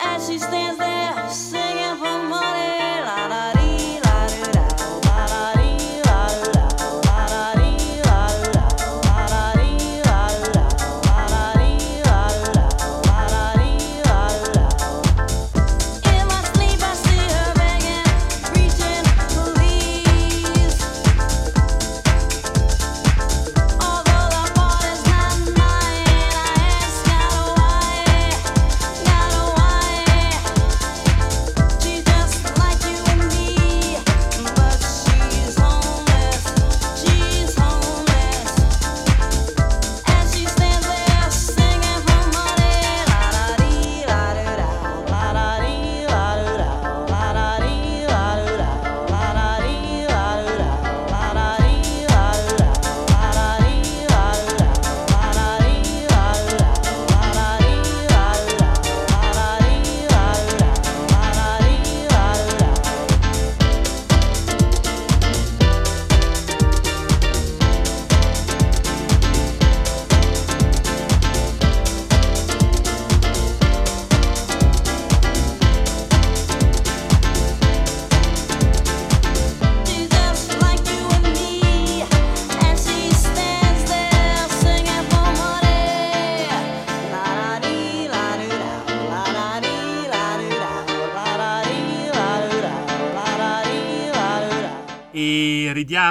as 0.00 0.26
she 0.28 0.38
stands 0.38 0.78
there. 0.78 1.23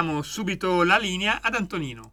Ridiamo 0.04 0.22
subito 0.22 0.84
la 0.84 0.98
linea 0.98 1.40
ad 1.42 1.54
Antonino. 1.54 2.10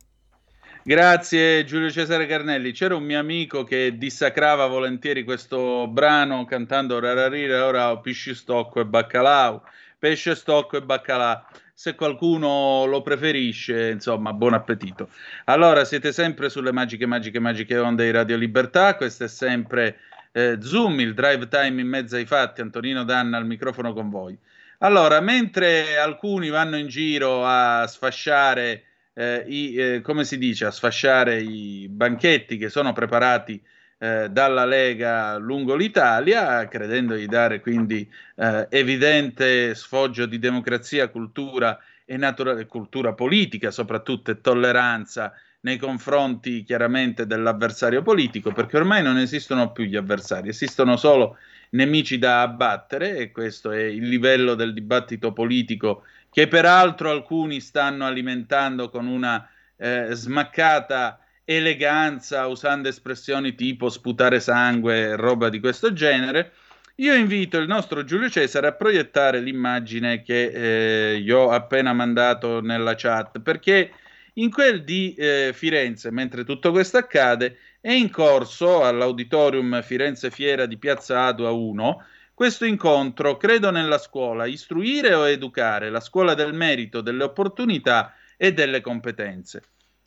Grazie 0.83 1.65
Giulio 1.65 1.91
Cesare 1.91 2.25
Carnelli. 2.25 2.71
C'era 2.71 2.95
un 2.95 3.03
mio 3.03 3.19
amico 3.19 3.63
che 3.63 3.97
dissacrava 3.97 4.65
volentieri 4.67 5.23
questo 5.23 5.87
brano 5.87 6.45
cantando 6.45 6.99
Rararira, 6.99 7.65
ora 7.65 7.95
pesce 7.97 8.33
stocco 8.33 8.79
e 8.79 8.85
baccalà, 8.85 9.61
pesce 9.99 10.35
stocco 10.35 10.77
e 10.77 10.81
baccalà. 10.81 11.45
Se 11.73 11.95
qualcuno 11.95 12.85
lo 12.85 13.01
preferisce, 13.01 13.89
insomma, 13.89 14.33
buon 14.33 14.53
appetito. 14.53 15.09
Allora, 15.45 15.83
siete 15.83 16.13
sempre 16.13 16.49
sulle 16.49 16.71
magiche, 16.71 17.05
magiche, 17.05 17.39
magiche 17.39 17.77
onde 17.77 18.05
di 18.05 18.11
Radio 18.11 18.37
Libertà. 18.37 18.95
Questo 18.95 19.23
è 19.23 19.27
sempre 19.27 19.97
eh, 20.31 20.57
Zoom, 20.61 20.99
il 20.99 21.13
drive 21.13 21.47
time 21.47 21.81
in 21.81 21.87
mezzo 21.87 22.15
ai 22.15 22.25
fatti. 22.25 22.61
Antonino 22.61 23.03
Danna 23.03 23.37
al 23.37 23.47
microfono 23.47 23.93
con 23.93 24.09
voi. 24.09 24.37
Allora, 24.83 25.19
mentre 25.21 25.97
alcuni 25.99 26.49
vanno 26.49 26.75
in 26.75 26.87
giro 26.87 27.45
a 27.45 27.85
sfasciare 27.85 28.83
eh, 29.13 29.43
i, 29.47 29.75
eh, 29.75 30.01
come 30.01 30.23
si 30.25 30.39
dice, 30.39 30.65
a 30.65 30.71
sfasciare 30.71 31.39
i 31.39 31.87
banchetti 31.87 32.57
che 32.57 32.69
sono 32.69 32.91
preparati 32.91 33.61
eh, 33.99 34.29
dalla 34.31 34.65
Lega 34.65 35.37
lungo 35.37 35.75
l'Italia, 35.75 36.67
credendo 36.67 37.13
di 37.13 37.27
dare 37.27 37.59
quindi 37.59 38.11
eh, 38.35 38.65
evidente 38.71 39.75
sfoggio 39.75 40.25
di 40.25 40.39
democrazia, 40.39 41.09
cultura 41.09 41.77
e 42.03 42.17
natura- 42.17 42.65
cultura 42.65 43.13
politica, 43.13 43.69
soprattutto 43.69 44.31
e 44.31 44.41
tolleranza 44.41 45.31
nei 45.61 45.77
confronti 45.77 46.63
chiaramente 46.63 47.27
dell'avversario 47.27 48.01
politico, 48.01 48.51
perché 48.51 48.77
ormai 48.77 49.03
non 49.03 49.19
esistono 49.19 49.71
più 49.71 49.83
gli 49.83 49.95
avversari, 49.95 50.49
esistono 50.49 50.97
solo 50.97 51.37
nemici 51.71 52.17
da 52.17 52.41
abbattere 52.41 53.17
e 53.17 53.31
questo 53.31 53.71
è 53.71 53.81
il 53.81 54.07
livello 54.07 54.55
del 54.55 54.73
dibattito 54.73 55.33
politico 55.33 56.03
che 56.31 56.47
peraltro 56.47 57.09
alcuni 57.09 57.59
stanno 57.59 58.05
alimentando 58.05 58.89
con 58.89 59.07
una 59.07 59.47
eh, 59.75 60.07
smaccata 60.11 61.19
eleganza 61.43 62.47
usando 62.47 62.87
espressioni 62.87 63.55
tipo 63.55 63.89
sputare 63.89 64.39
sangue, 64.39 65.15
roba 65.15 65.49
di 65.49 65.59
questo 65.59 65.91
genere. 65.91 66.53
Io 66.95 67.13
invito 67.13 67.57
il 67.57 67.67
nostro 67.67 68.03
Giulio 68.03 68.29
Cesare 68.29 68.67
a 68.67 68.73
proiettare 68.73 69.39
l'immagine 69.39 70.21
che 70.21 71.13
eh, 71.13 71.19
gli 71.19 71.31
ho 71.31 71.49
appena 71.49 71.93
mandato 71.93 72.61
nella 72.61 72.95
chat, 72.95 73.39
perché 73.41 73.91
in 74.35 74.51
quel 74.51 74.83
di 74.83 75.13
eh, 75.15 75.51
Firenze, 75.53 76.11
mentre 76.11 76.45
tutto 76.45 76.71
questo 76.71 76.97
accade, 76.97 77.57
è 77.81 77.91
in 77.91 78.09
corso 78.09 78.83
all'Auditorium 78.83 79.81
Firenze 79.81 80.29
Fiera 80.31 80.65
di 80.65 80.77
Piazza 80.77 81.25
Adua 81.25 81.51
1 81.51 82.05
questo 82.41 82.65
incontro, 82.65 83.37
credo 83.37 83.69
nella 83.69 83.99
scuola, 83.99 84.47
istruire 84.47 85.13
o 85.13 85.27
educare, 85.27 85.91
la 85.91 85.99
scuola 85.99 86.33
del 86.33 86.53
merito, 86.53 87.01
delle 87.01 87.23
opportunità 87.23 88.15
e 88.35 88.51
delle 88.51 88.81
competenze. 88.81 89.61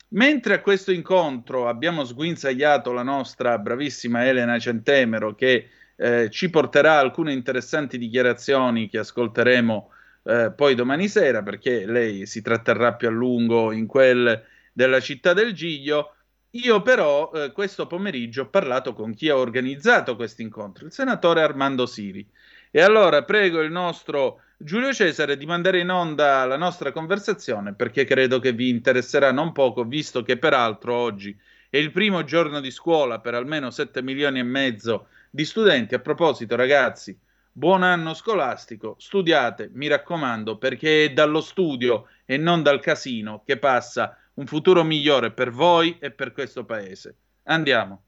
Mentre 0.09 0.55
a 0.55 0.59
questo 0.59 0.91
incontro 0.91 1.69
abbiamo 1.69 2.03
sguinzagliato 2.03 2.91
la 2.91 3.03
nostra 3.03 3.57
bravissima 3.57 4.25
Elena 4.25 4.59
Centemero 4.59 5.33
che 5.33 5.69
eh, 5.95 6.29
ci 6.29 6.49
porterà 6.49 6.99
alcune 6.99 7.31
interessanti 7.31 7.97
dichiarazioni 7.97 8.89
che 8.89 8.97
ascolteremo 8.97 9.91
eh, 10.23 10.51
poi 10.53 10.75
domani 10.75 11.07
sera 11.07 11.41
perché 11.41 11.85
lei 11.85 12.25
si 12.25 12.41
tratterrà 12.41 12.95
più 12.95 13.07
a 13.07 13.11
lungo 13.11 13.71
in 13.71 13.87
quel 13.87 14.43
della 14.73 14.99
città 14.99 15.31
del 15.31 15.53
Giglio. 15.53 16.15
Io 16.55 16.81
però 16.81 17.31
eh, 17.33 17.51
questo 17.51 17.85
pomeriggio 17.85 18.43
ho 18.43 18.49
parlato 18.49 18.93
con 18.93 19.13
chi 19.13 19.27
ha 19.27 19.35
organizzato 19.35 20.15
questo 20.15 20.41
incontro, 20.41 20.85
il 20.85 20.93
senatore 20.93 21.41
Armando 21.41 21.85
Siri. 21.85 22.25
E 22.71 22.81
allora 22.81 23.23
prego 23.23 23.59
il 23.61 23.71
nostro 23.71 24.39
Giulio 24.57 24.93
Cesare 24.93 25.35
di 25.35 25.45
mandare 25.45 25.79
in 25.79 25.89
onda 25.89 26.45
la 26.45 26.55
nostra 26.55 26.93
conversazione 26.93 27.73
perché 27.73 28.05
credo 28.05 28.39
che 28.39 28.53
vi 28.53 28.69
interesserà 28.69 29.33
non 29.33 29.51
poco, 29.51 29.83
visto 29.83 30.23
che 30.23 30.37
peraltro 30.37 30.93
oggi 30.93 31.37
è 31.69 31.75
il 31.75 31.91
primo 31.91 32.23
giorno 32.23 32.61
di 32.61 32.71
scuola 32.71 33.19
per 33.19 33.33
almeno 33.33 33.69
7 33.69 34.01
milioni 34.01 34.39
e 34.39 34.43
mezzo 34.43 35.07
di 35.29 35.43
studenti. 35.43 35.93
A 35.93 35.99
proposito, 35.99 36.55
ragazzi, 36.55 37.17
buon 37.51 37.83
anno 37.83 38.13
scolastico, 38.13 38.95
studiate, 38.97 39.71
mi 39.73 39.87
raccomando, 39.87 40.57
perché 40.57 41.05
è 41.05 41.09
dallo 41.11 41.41
studio 41.41 42.07
e 42.23 42.37
non 42.37 42.63
dal 42.63 42.79
casino 42.79 43.43
che 43.45 43.57
passa 43.57 44.17
un 44.35 44.45
futuro 44.47 44.83
migliore 44.83 45.31
per 45.31 45.51
voi 45.51 45.97
e 45.99 46.11
per 46.11 46.31
questo 46.31 46.65
paese. 46.65 47.15
Andiamo. 47.43 48.01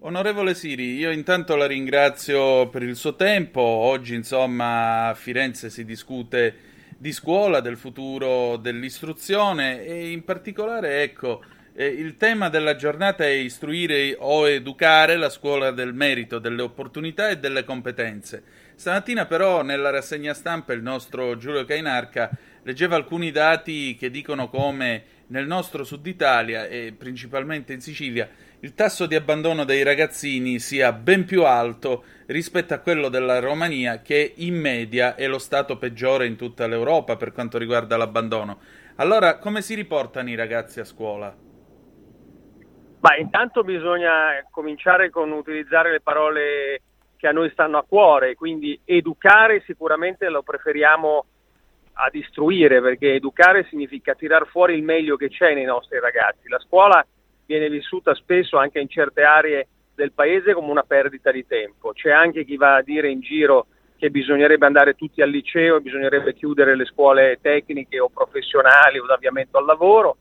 Onorevole 0.00 0.54
Siri, 0.54 0.94
io 0.94 1.10
intanto 1.10 1.56
la 1.56 1.66
ringrazio 1.66 2.68
per 2.68 2.82
il 2.82 2.96
suo 2.96 3.16
tempo. 3.16 3.60
Oggi, 3.60 4.14
insomma, 4.14 5.08
a 5.08 5.14
Firenze 5.14 5.70
si 5.70 5.84
discute 5.84 6.54
di 6.96 7.12
scuola, 7.12 7.60
del 7.60 7.76
futuro 7.76 8.56
dell'istruzione 8.56 9.84
e 9.84 10.10
in 10.10 10.24
particolare, 10.24 11.02
ecco, 11.02 11.42
eh, 11.74 11.86
il 11.86 12.16
tema 12.16 12.48
della 12.48 12.74
giornata 12.74 13.24
è 13.24 13.28
istruire 13.28 14.16
o 14.18 14.48
educare 14.48 15.16
la 15.16 15.28
scuola 15.30 15.70
del 15.70 15.94
merito, 15.94 16.38
delle 16.38 16.62
opportunità 16.62 17.28
e 17.28 17.38
delle 17.38 17.64
competenze. 17.64 18.42
Stamattina 18.74 19.26
però 19.26 19.62
nella 19.62 19.90
rassegna 19.90 20.34
stampa 20.34 20.72
il 20.72 20.82
nostro 20.82 21.36
Giulio 21.36 21.64
Cainarca 21.64 22.30
leggeva 22.62 22.96
alcuni 22.96 23.30
dati 23.30 23.96
che 23.96 24.10
dicono 24.10 24.48
come 24.48 25.16
nel 25.28 25.46
nostro 25.46 25.84
sud 25.84 26.06
Italia 26.06 26.66
e 26.66 26.94
principalmente 26.96 27.72
in 27.72 27.80
Sicilia 27.80 28.28
il 28.60 28.74
tasso 28.74 29.06
di 29.06 29.14
abbandono 29.14 29.64
dei 29.64 29.82
ragazzini 29.82 30.58
sia 30.58 30.92
ben 30.92 31.24
più 31.24 31.44
alto 31.44 32.04
rispetto 32.26 32.74
a 32.74 32.78
quello 32.78 33.08
della 33.08 33.38
Romania 33.38 34.00
che 34.00 34.32
in 34.36 34.58
media 34.58 35.14
è 35.14 35.28
lo 35.28 35.38
stato 35.38 35.78
peggiore 35.78 36.26
in 36.26 36.36
tutta 36.36 36.66
l'Europa 36.66 37.16
per 37.16 37.32
quanto 37.32 37.56
riguarda 37.56 37.96
l'abbandono. 37.96 38.58
Allora, 38.96 39.38
come 39.38 39.62
si 39.62 39.74
riportano 39.74 40.28
i 40.28 40.34
ragazzi 40.34 40.80
a 40.80 40.84
scuola? 40.84 41.32
Ma 43.00 43.16
intanto 43.16 43.62
bisogna 43.62 44.44
cominciare 44.50 45.08
con 45.08 45.30
utilizzare 45.30 45.92
le 45.92 46.00
parole 46.00 46.82
che 47.16 47.28
a 47.28 47.32
noi 47.32 47.50
stanno 47.50 47.78
a 47.78 47.84
cuore, 47.84 48.34
quindi 48.34 48.80
educare 48.84 49.62
sicuramente 49.66 50.28
lo 50.28 50.42
preferiamo 50.42 51.26
ad 52.00 52.14
istruire, 52.14 52.80
perché 52.80 53.14
educare 53.14 53.66
significa 53.68 54.14
tirar 54.14 54.46
fuori 54.46 54.74
il 54.74 54.82
meglio 54.82 55.16
che 55.16 55.28
c'è 55.28 55.54
nei 55.54 55.64
nostri 55.64 55.98
ragazzi. 55.98 56.48
La 56.48 56.60
scuola 56.60 57.04
viene 57.44 57.68
vissuta 57.68 58.14
spesso 58.14 58.56
anche 58.56 58.78
in 58.78 58.88
certe 58.88 59.22
aree 59.22 59.68
del 59.94 60.12
paese 60.12 60.54
come 60.54 60.70
una 60.70 60.84
perdita 60.84 61.32
di 61.32 61.46
tempo. 61.46 61.92
C'è 61.92 62.10
anche 62.10 62.44
chi 62.44 62.56
va 62.56 62.76
a 62.76 62.82
dire 62.82 63.08
in 63.10 63.20
giro 63.20 63.66
che 63.96 64.10
bisognerebbe 64.10 64.66
andare 64.66 64.94
tutti 64.94 65.22
al 65.22 65.30
liceo 65.30 65.76
e 65.76 65.80
bisognerebbe 65.80 66.34
chiudere 66.34 66.76
le 66.76 66.84
scuole 66.84 67.38
tecniche 67.42 67.98
o 67.98 68.08
professionali 68.08 68.98
o 68.98 69.06
d'avviamento 69.06 69.58
al 69.58 69.64
lavoro 69.64 70.16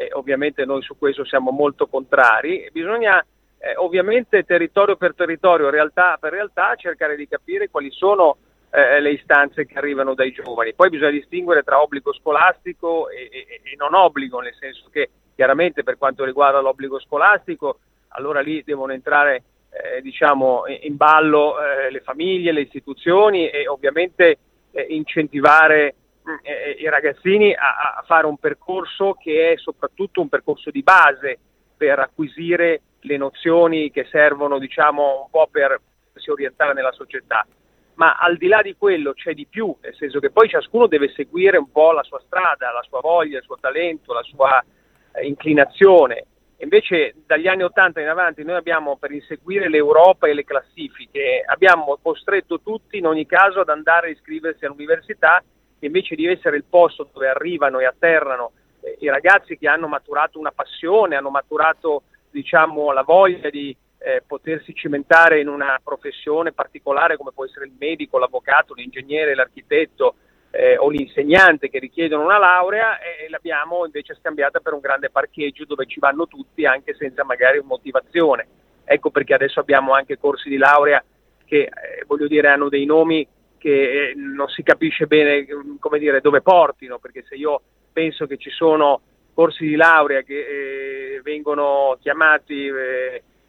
eh, 0.00 0.08
ovviamente 0.12 0.64
noi 0.64 0.82
su 0.82 0.96
questo 0.96 1.26
siamo 1.26 1.50
molto 1.50 1.86
contrari, 1.86 2.66
bisogna 2.72 3.20
eh, 3.58 3.74
ovviamente 3.76 4.44
territorio 4.44 4.96
per 4.96 5.14
territorio, 5.14 5.68
realtà 5.68 6.16
per 6.18 6.32
realtà, 6.32 6.74
cercare 6.76 7.16
di 7.16 7.28
capire 7.28 7.68
quali 7.68 7.90
sono 7.90 8.38
eh, 8.70 9.00
le 9.00 9.10
istanze 9.12 9.66
che 9.66 9.78
arrivano 9.78 10.14
dai 10.14 10.32
giovani. 10.32 10.74
Poi 10.74 10.90
bisogna 10.90 11.10
distinguere 11.10 11.62
tra 11.62 11.82
obbligo 11.82 12.12
scolastico 12.12 13.08
e, 13.08 13.28
e, 13.32 13.60
e 13.62 13.76
non 13.76 13.94
obbligo, 13.94 14.40
nel 14.40 14.54
senso 14.58 14.88
che 14.90 15.10
chiaramente 15.34 15.82
per 15.82 15.98
quanto 15.98 16.24
riguarda 16.24 16.60
l'obbligo 16.60 17.00
scolastico, 17.00 17.78
allora 18.08 18.40
lì 18.40 18.62
devono 18.64 18.92
entrare 18.92 19.42
eh, 19.70 20.02
diciamo, 20.02 20.64
in 20.82 20.96
ballo 20.96 21.56
eh, 21.60 21.90
le 21.90 22.00
famiglie, 22.00 22.52
le 22.52 22.62
istituzioni 22.62 23.48
e 23.48 23.68
ovviamente 23.68 24.38
eh, 24.72 24.86
incentivare 24.90 25.94
eh, 26.42 26.76
i 26.78 26.88
ragazzini 26.88 27.54
a, 27.54 27.96
a, 27.98 28.02
fare 28.06 28.26
un 28.26 28.36
percorso 28.36 29.14
che 29.14 29.52
è 29.52 29.56
soprattutto 29.56 30.20
un 30.20 30.28
percorso 30.28 30.70
di 30.70 30.82
base 30.82 31.38
per 31.76 31.98
acquisire 31.98 32.82
le 33.00 33.16
nozioni 33.16 33.90
che 33.90 34.06
servono 34.10 34.58
diciamo 34.58 35.22
un 35.24 35.30
po' 35.30 35.48
per 35.50 35.80
si 36.14 36.30
orientare 36.30 36.74
nella 36.74 36.92
società. 36.92 37.46
Ma 38.00 38.16
al 38.16 38.38
di 38.38 38.48
là 38.48 38.62
di 38.62 38.74
quello 38.78 39.12
c'è 39.12 39.34
di 39.34 39.44
più, 39.44 39.76
nel 39.82 39.94
senso 39.94 40.20
che 40.20 40.30
poi 40.30 40.48
ciascuno 40.48 40.86
deve 40.86 41.12
seguire 41.14 41.58
un 41.58 41.70
po' 41.70 41.92
la 41.92 42.02
sua 42.02 42.18
strada, 42.24 42.72
la 42.72 42.82
sua 42.88 43.00
voglia, 43.00 43.36
il 43.36 43.44
suo 43.44 43.58
talento, 43.60 44.14
la 44.14 44.22
sua 44.22 44.64
eh, 45.12 45.26
inclinazione. 45.26 46.24
Invece 46.60 47.16
dagli 47.26 47.46
anni 47.46 47.62
80 47.62 48.00
in 48.00 48.08
avanti 48.08 48.42
noi 48.42 48.56
abbiamo 48.56 48.96
per 48.96 49.12
inseguire 49.12 49.68
l'Europa 49.68 50.28
e 50.28 50.32
le 50.32 50.44
classifiche, 50.44 51.44
abbiamo 51.44 51.98
costretto 52.00 52.62
tutti 52.62 52.96
in 52.96 53.06
ogni 53.06 53.26
caso 53.26 53.60
ad 53.60 53.68
andare 53.68 54.06
a 54.06 54.12
iscriversi 54.12 54.64
all'università 54.64 55.44
invece 55.80 56.14
di 56.14 56.26
essere 56.26 56.56
il 56.56 56.64
posto 56.64 57.06
dove 57.12 57.28
arrivano 57.28 57.80
e 57.80 57.84
atterrano 57.84 58.52
eh, 58.80 58.96
i 59.00 59.08
ragazzi 59.10 59.58
che 59.58 59.68
hanno 59.68 59.88
maturato 59.88 60.38
una 60.38 60.52
passione, 60.52 61.16
hanno 61.16 61.30
maturato 61.30 62.04
diciamo, 62.30 62.92
la 62.92 63.02
voglia 63.02 63.50
di 63.50 63.76
eh, 64.02 64.22
potersi 64.26 64.74
cimentare 64.74 65.40
in 65.40 65.48
una 65.48 65.78
professione 65.82 66.52
particolare 66.52 67.16
come 67.16 67.32
può 67.34 67.44
essere 67.44 67.66
il 67.66 67.74
medico, 67.78 68.18
l'avvocato, 68.18 68.72
l'ingegnere, 68.74 69.34
l'architetto 69.34 70.14
eh, 70.50 70.76
o 70.78 70.88
l'insegnante 70.88 71.68
che 71.68 71.78
richiedono 71.78 72.24
una 72.24 72.38
laurea 72.38 72.98
e 72.98 73.28
l'abbiamo 73.28 73.84
invece 73.84 74.16
scambiata 74.18 74.60
per 74.60 74.72
un 74.72 74.80
grande 74.80 75.10
parcheggio 75.10 75.64
dove 75.66 75.86
ci 75.86 76.00
vanno 76.00 76.26
tutti 76.26 76.64
anche 76.64 76.94
senza 76.94 77.24
magari 77.24 77.60
motivazione. 77.62 78.46
Ecco 78.84 79.10
perché 79.10 79.34
adesso 79.34 79.60
abbiamo 79.60 79.92
anche 79.92 80.18
corsi 80.18 80.48
di 80.48 80.56
laurea 80.56 81.02
che 81.44 81.62
eh, 81.62 82.04
voglio 82.06 82.26
dire 82.26 82.48
hanno 82.48 82.68
dei 82.68 82.86
nomi 82.86 83.26
che 83.58 84.08
eh, 84.10 84.14
non 84.14 84.48
si 84.48 84.62
capisce 84.62 85.06
bene 85.06 85.46
come 85.78 85.98
dire, 85.98 86.22
dove 86.22 86.40
portino, 86.40 86.98
perché 86.98 87.22
se 87.28 87.34
io 87.34 87.60
penso 87.92 88.26
che 88.26 88.38
ci 88.38 88.50
sono 88.50 89.02
corsi 89.34 89.66
di 89.66 89.76
laurea 89.76 90.22
che 90.22 90.38
eh, 91.14 91.20
vengono 91.22 91.98
chiamati 92.00 92.70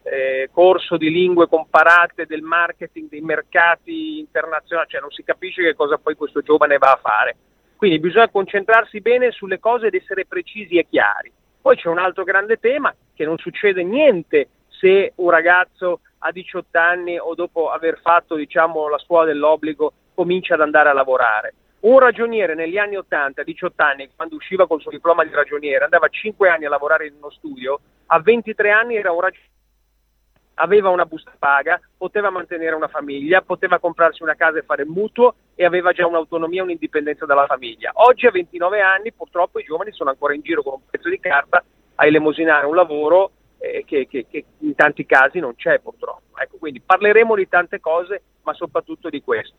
eh, 0.02 0.48
corso 0.52 0.96
di 0.96 1.10
lingue 1.10 1.48
comparate 1.48 2.26
del 2.26 2.42
marketing 2.42 3.08
dei 3.08 3.20
mercati 3.20 4.18
internazionali, 4.18 4.88
cioè 4.88 5.00
non 5.00 5.10
si 5.10 5.22
capisce 5.22 5.62
che 5.62 5.74
cosa 5.74 5.98
poi 5.98 6.14
questo 6.14 6.40
giovane 6.40 6.78
va 6.78 6.92
a 6.92 7.00
fare. 7.00 7.36
Quindi 7.76 7.98
bisogna 7.98 8.28
concentrarsi 8.28 9.00
bene 9.00 9.30
sulle 9.32 9.58
cose 9.58 9.88
ed 9.88 9.94
essere 9.94 10.26
precisi 10.26 10.78
e 10.78 10.86
chiari. 10.88 11.32
Poi 11.60 11.76
c'è 11.76 11.88
un 11.88 11.98
altro 11.98 12.24
grande 12.24 12.58
tema 12.58 12.94
che 13.14 13.24
non 13.24 13.38
succede 13.38 13.82
niente 13.82 14.48
se 14.68 15.12
un 15.16 15.30
ragazzo 15.30 16.00
a 16.18 16.32
18 16.32 16.78
anni 16.78 17.18
o 17.18 17.34
dopo 17.34 17.70
aver 17.70 18.00
fatto 18.02 18.34
diciamo, 18.34 18.88
la 18.88 18.98
scuola 18.98 19.26
dell'obbligo 19.26 19.92
comincia 20.14 20.54
ad 20.54 20.60
andare 20.60 20.88
a 20.88 20.92
lavorare. 20.92 21.54
Un 21.80 21.98
ragioniere 21.98 22.54
negli 22.54 22.78
anni 22.78 22.96
80, 22.96 23.42
18 23.42 23.82
anni, 23.82 24.08
quando 24.14 24.36
usciva 24.36 24.68
col 24.68 24.80
suo 24.80 24.92
diploma 24.92 25.24
di 25.24 25.32
ragioniere, 25.32 25.84
andava 25.84 26.06
5 26.06 26.48
anni 26.48 26.64
a 26.64 26.68
lavorare 26.68 27.06
in 27.08 27.14
uno 27.16 27.30
studio, 27.30 27.80
a 28.06 28.20
23 28.20 28.70
anni 28.70 28.96
era 28.96 29.10
un 29.10 29.20
ragioniere 29.20 29.51
aveva 30.54 30.90
una 30.90 31.06
busta 31.06 31.32
paga, 31.38 31.80
poteva 31.96 32.30
mantenere 32.30 32.74
una 32.74 32.88
famiglia, 32.88 33.42
poteva 33.42 33.78
comprarsi 33.78 34.22
una 34.22 34.34
casa 34.34 34.58
e 34.58 34.62
fare 34.62 34.84
mutuo 34.84 35.34
e 35.54 35.64
aveva 35.64 35.92
già 35.92 36.06
un'autonomia 36.06 36.62
un'indipendenza 36.62 37.26
dalla 37.26 37.46
famiglia. 37.46 37.92
Oggi 37.94 38.26
a 38.26 38.30
29 38.30 38.80
anni 38.80 39.12
purtroppo 39.12 39.58
i 39.58 39.64
giovani 39.64 39.92
sono 39.92 40.10
ancora 40.10 40.34
in 40.34 40.42
giro 40.42 40.62
con 40.62 40.74
un 40.74 40.80
pezzo 40.90 41.08
di 41.08 41.18
carta 41.20 41.64
a 41.94 42.06
elemosinare 42.06 42.66
un 42.66 42.74
lavoro 42.74 43.30
eh, 43.58 43.84
che, 43.86 44.06
che, 44.08 44.26
che, 44.28 44.44
in 44.58 44.74
tanti 44.74 45.06
casi 45.06 45.38
non 45.38 45.54
c'è 45.54 45.78
purtroppo. 45.78 46.36
Ecco, 46.36 46.56
quindi 46.58 46.80
parleremo 46.80 47.34
di 47.34 47.48
tante 47.48 47.80
cose, 47.80 48.22
ma 48.42 48.52
soprattutto 48.54 49.08
di 49.08 49.22
questo. 49.22 49.54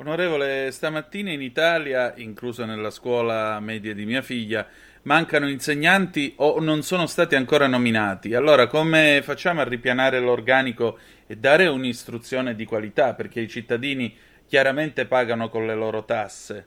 Onorevole, 0.00 0.70
stamattina 0.70 1.30
in 1.30 1.42
Italia, 1.42 2.14
inclusa 2.16 2.64
nella 2.64 2.88
scuola 2.88 3.60
media 3.60 3.92
di 3.92 4.06
mia 4.06 4.22
figlia, 4.22 4.66
mancano 5.02 5.46
insegnanti 5.46 6.32
o 6.38 6.58
non 6.58 6.80
sono 6.80 7.04
stati 7.04 7.34
ancora 7.34 7.66
nominati. 7.66 8.32
Allora, 8.32 8.66
come 8.66 9.20
facciamo 9.22 9.60
a 9.60 9.64
ripianare 9.64 10.18
l'organico 10.18 10.96
e 11.26 11.36
dare 11.36 11.66
un'istruzione 11.66 12.54
di 12.54 12.64
qualità? 12.64 13.12
Perché 13.12 13.40
i 13.40 13.48
cittadini 13.48 14.16
chiaramente 14.46 15.04
pagano 15.04 15.50
con 15.50 15.66
le 15.66 15.74
loro 15.74 16.02
tasse. 16.06 16.66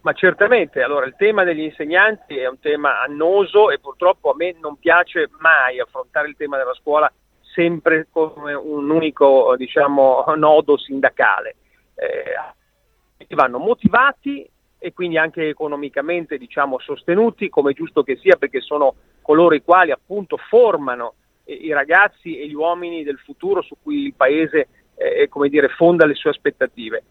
Ma 0.00 0.14
certamente, 0.14 0.80
allora 0.80 1.04
il 1.04 1.16
tema 1.18 1.44
degli 1.44 1.64
insegnanti 1.64 2.38
è 2.38 2.48
un 2.48 2.60
tema 2.60 3.02
annoso 3.02 3.70
e 3.70 3.78
purtroppo 3.78 4.30
a 4.30 4.34
me 4.34 4.56
non 4.58 4.78
piace 4.78 5.28
mai 5.38 5.80
affrontare 5.80 6.28
il 6.28 6.36
tema 6.38 6.56
della 6.56 6.74
scuola 6.80 7.12
sempre 7.54 8.06
come 8.10 8.54
un 8.54 8.88
unico 8.88 9.54
diciamo, 9.58 10.24
nodo 10.34 10.78
sindacale. 10.78 11.56
Eh, 11.94 13.34
vanno 13.34 13.58
motivati 13.58 14.48
e 14.78 14.92
quindi 14.92 15.16
anche 15.16 15.48
economicamente 15.48 16.36
diciamo, 16.36 16.78
sostenuti, 16.78 17.48
come 17.48 17.72
è 17.72 17.74
giusto 17.74 18.02
che 18.02 18.16
sia, 18.16 18.36
perché 18.36 18.60
sono 18.60 18.94
coloro 19.22 19.54
i 19.54 19.62
quali 19.62 19.90
appunto 19.90 20.36
formano 20.36 21.14
eh, 21.44 21.54
i 21.54 21.72
ragazzi 21.72 22.38
e 22.38 22.46
gli 22.46 22.54
uomini 22.54 23.02
del 23.02 23.18
futuro 23.18 23.62
su 23.62 23.76
cui 23.82 24.04
il 24.04 24.14
Paese 24.14 24.68
eh, 24.96 25.28
dire, 25.48 25.68
fonda 25.68 26.06
le 26.06 26.14
sue 26.14 26.30
aspettative 26.30 27.02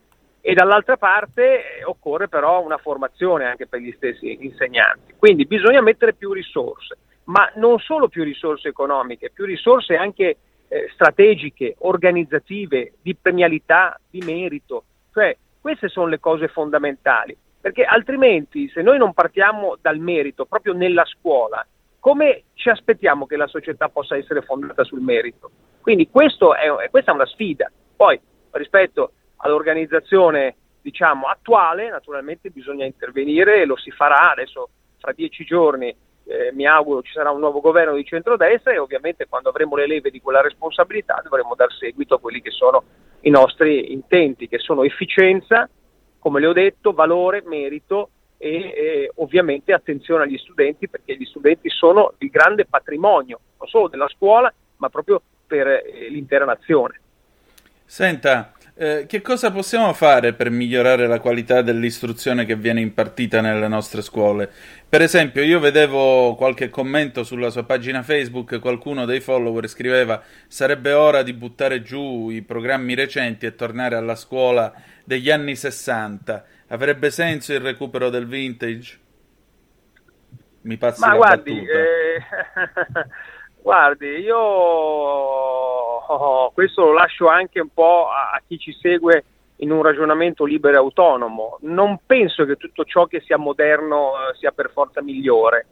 e 0.45 0.53
dall'altra 0.53 0.97
parte 0.97 1.79
eh, 1.79 1.83
occorre 1.85 2.27
però 2.27 2.61
una 2.61 2.77
formazione 2.77 3.45
anche 3.45 3.65
per 3.65 3.79
gli 3.79 3.93
stessi 3.95 4.43
insegnanti. 4.43 5.13
Quindi 5.17 5.45
bisogna 5.45 5.81
mettere 5.81 6.13
più 6.13 6.33
risorse, 6.33 6.97
ma 7.25 7.49
non 7.55 7.79
solo 7.79 8.09
più 8.09 8.23
risorse 8.23 8.67
economiche, 8.67 9.31
più 9.31 9.45
risorse 9.45 9.95
anche 9.95 10.37
eh, 10.73 10.89
strategiche, 10.91 11.75
organizzative, 11.79 12.93
di 12.99 13.15
premialità, 13.15 13.99
di 14.09 14.21
merito. 14.25 14.85
Cioè, 15.13 15.37
queste 15.61 15.87
sono 15.87 16.07
le 16.07 16.19
cose 16.19 16.47
fondamentali, 16.47 17.37
perché 17.61 17.83
altrimenti 17.83 18.67
se 18.69 18.81
noi 18.81 18.97
non 18.97 19.13
partiamo 19.13 19.77
dal 19.79 19.99
merito 19.99 20.45
proprio 20.45 20.73
nella 20.73 21.05
scuola, 21.05 21.63
come 21.99 22.45
ci 22.55 22.69
aspettiamo 22.69 23.27
che 23.27 23.37
la 23.37 23.45
società 23.45 23.87
possa 23.87 24.17
essere 24.17 24.41
fondata 24.41 24.83
sul 24.83 24.99
merito? 24.99 25.51
Quindi 25.79 26.05
è, 26.05 26.09
questa 26.09 27.11
è 27.11 27.13
una 27.13 27.27
sfida. 27.27 27.71
Poi, 27.95 28.19
rispetto 28.51 29.11
all'organizzazione 29.37 30.55
diciamo, 30.81 31.27
attuale, 31.27 31.89
naturalmente 31.89 32.49
bisogna 32.49 32.85
intervenire 32.85 33.61
e 33.61 33.65
lo 33.65 33.77
si 33.77 33.91
farà 33.91 34.31
adesso 34.31 34.69
fra 34.97 35.11
dieci 35.13 35.45
giorni. 35.45 35.95
Eh, 36.25 36.51
mi 36.53 36.65
auguro 36.65 37.01
ci 37.01 37.11
sarà 37.11 37.31
un 37.31 37.39
nuovo 37.39 37.59
governo 37.59 37.95
di 37.95 38.05
centrodestra 38.05 38.71
e 38.71 38.77
ovviamente 38.77 39.27
quando 39.27 39.49
avremo 39.49 39.75
le 39.75 39.87
leve 39.87 40.09
di 40.09 40.21
quella 40.21 40.41
responsabilità 40.41 41.19
dovremo 41.21 41.53
dar 41.53 41.71
seguito 41.73 42.15
a 42.15 42.19
quelli 42.19 42.41
che 42.41 42.51
sono 42.51 42.83
i 43.21 43.29
nostri 43.29 43.91
intenti, 43.91 44.47
che 44.47 44.59
sono 44.59 44.83
efficienza, 44.83 45.69
come 46.19 46.39
le 46.39 46.47
ho 46.47 46.53
detto, 46.53 46.93
valore, 46.93 47.43
merito 47.45 48.09
e 48.37 48.55
eh, 48.55 49.11
ovviamente 49.15 49.73
attenzione 49.73 50.23
agli 50.23 50.37
studenti 50.37 50.89
perché 50.89 51.15
gli 51.15 51.25
studenti 51.25 51.69
sono 51.69 52.13
il 52.19 52.29
grande 52.29 52.65
patrimonio, 52.65 53.39
non 53.59 53.67
solo 53.67 53.87
della 53.87 54.09
scuola, 54.09 54.53
ma 54.77 54.89
proprio 54.89 55.21
per 55.45 55.67
eh, 55.67 56.07
l'intera 56.09 56.45
nazione. 56.45 56.99
Senta, 57.85 58.53
eh, 58.75 59.05
che 59.07 59.21
cosa 59.21 59.51
possiamo 59.51 59.93
fare 59.93 60.33
per 60.33 60.49
migliorare 60.49 61.05
la 61.05 61.19
qualità 61.19 61.61
dell'istruzione 61.61 62.43
che 62.43 62.55
viene 62.55 62.81
impartita 62.81 63.39
nelle 63.39 63.67
nostre 63.67 64.01
scuole? 64.01 64.49
Per 64.89 65.01
esempio, 65.01 65.43
io 65.43 65.59
vedevo 65.59 66.33
qualche 66.35 66.69
commento 66.69 67.23
sulla 67.23 67.51
sua 67.51 67.65
pagina 67.65 68.01
Facebook, 68.01 68.59
qualcuno 68.59 69.05
dei 69.05 69.19
follower 69.19 69.67
scriveva 69.67 70.21
sarebbe 70.47 70.91
ora 70.93 71.21
di 71.21 71.33
buttare 71.33 71.83
giù 71.83 72.29
i 72.29 72.41
programmi 72.41 72.95
recenti 72.95 73.45
e 73.45 73.53
tornare 73.53 73.95
alla 73.95 74.15
scuola 74.15 74.73
degli 75.03 75.29
anni 75.29 75.55
60. 75.55 76.45
Avrebbe 76.69 77.11
senso 77.11 77.53
il 77.53 77.59
recupero 77.59 78.09
del 78.09 78.25
vintage? 78.25 78.99
Mi 80.61 80.77
passi 80.77 80.99
Ma 81.01 81.09
la 81.09 81.15
guardi, 81.15 81.53
battuta. 81.53 81.73
Eh... 81.79 83.07
guardi, 83.61 84.07
io 84.07 85.72
oh, 86.13 86.51
questo 86.51 86.85
lo 86.85 86.93
lascio 86.93 87.27
anche 87.27 87.59
un 87.59 87.69
po' 87.73 88.09
a, 88.09 88.31
a 88.31 88.41
chi 88.45 88.57
ci 88.57 88.71
segue 88.73 89.23
in 89.57 89.71
un 89.71 89.81
ragionamento 89.81 90.45
libero 90.45 90.75
e 90.75 90.77
autonomo. 90.77 91.57
Non 91.61 91.99
penso 92.05 92.45
che 92.45 92.55
tutto 92.55 92.83
ciò 92.83 93.05
che 93.05 93.21
sia 93.21 93.37
moderno 93.37 94.11
eh, 94.11 94.35
sia 94.37 94.51
per 94.51 94.71
forza 94.71 95.01
migliore. 95.01 95.65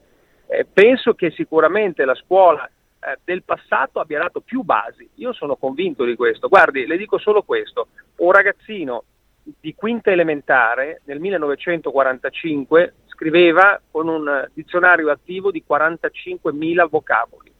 Eh, 0.47 0.65
penso 0.65 1.13
che 1.13 1.31
sicuramente 1.31 2.05
la 2.05 2.15
scuola 2.15 2.65
eh, 2.65 3.17
del 3.23 3.43
passato 3.43 3.99
abbia 3.99 4.19
dato 4.19 4.41
più 4.41 4.61
basi. 4.61 5.09
Io 5.15 5.33
sono 5.33 5.55
convinto 5.55 6.03
di 6.03 6.15
questo. 6.15 6.47
Guardi, 6.47 6.85
le 6.85 6.97
dico 6.97 7.17
solo 7.17 7.41
questo. 7.43 7.87
Un 8.17 8.31
ragazzino 8.31 9.03
di 9.43 9.73
quinta 9.73 10.11
elementare 10.11 11.01
nel 11.05 11.19
1945 11.19 12.93
scriveva 13.07 13.79
con 13.89 14.07
un 14.07 14.47
dizionario 14.53 15.11
attivo 15.11 15.51
di 15.51 15.63
45.000 15.67 16.89
vocaboli. 16.89 17.50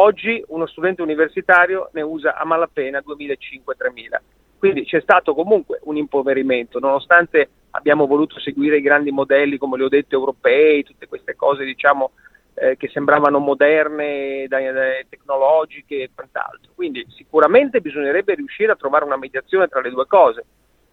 Oggi 0.00 0.42
uno 0.48 0.66
studente 0.66 1.02
universitario 1.02 1.90
ne 1.92 2.02
usa 2.02 2.36
a 2.36 2.44
malapena 2.44 3.02
2.500-3.000. 3.04 4.20
Quindi 4.56 4.84
c'è 4.84 5.00
stato 5.00 5.34
comunque 5.34 5.80
un 5.84 5.96
impoverimento, 5.96 6.78
nonostante 6.78 7.48
abbiamo 7.70 8.06
voluto 8.06 8.38
seguire 8.38 8.76
i 8.76 8.80
grandi 8.80 9.10
modelli, 9.10 9.58
come 9.58 9.76
le 9.76 9.84
ho 9.84 9.88
detto, 9.88 10.14
europei, 10.14 10.84
tutte 10.84 11.08
queste 11.08 11.34
cose 11.34 11.64
diciamo, 11.64 12.12
eh, 12.54 12.76
che 12.76 12.88
sembravano 12.88 13.40
moderne, 13.40 14.46
da, 14.46 14.60
da, 14.70 14.82
tecnologiche 15.08 16.02
e 16.02 16.10
quant'altro. 16.14 16.70
Quindi 16.76 17.04
sicuramente 17.16 17.80
bisognerebbe 17.80 18.36
riuscire 18.36 18.70
a 18.70 18.76
trovare 18.76 19.04
una 19.04 19.16
mediazione 19.16 19.66
tra 19.66 19.80
le 19.80 19.90
due 19.90 20.06
cose. 20.06 20.44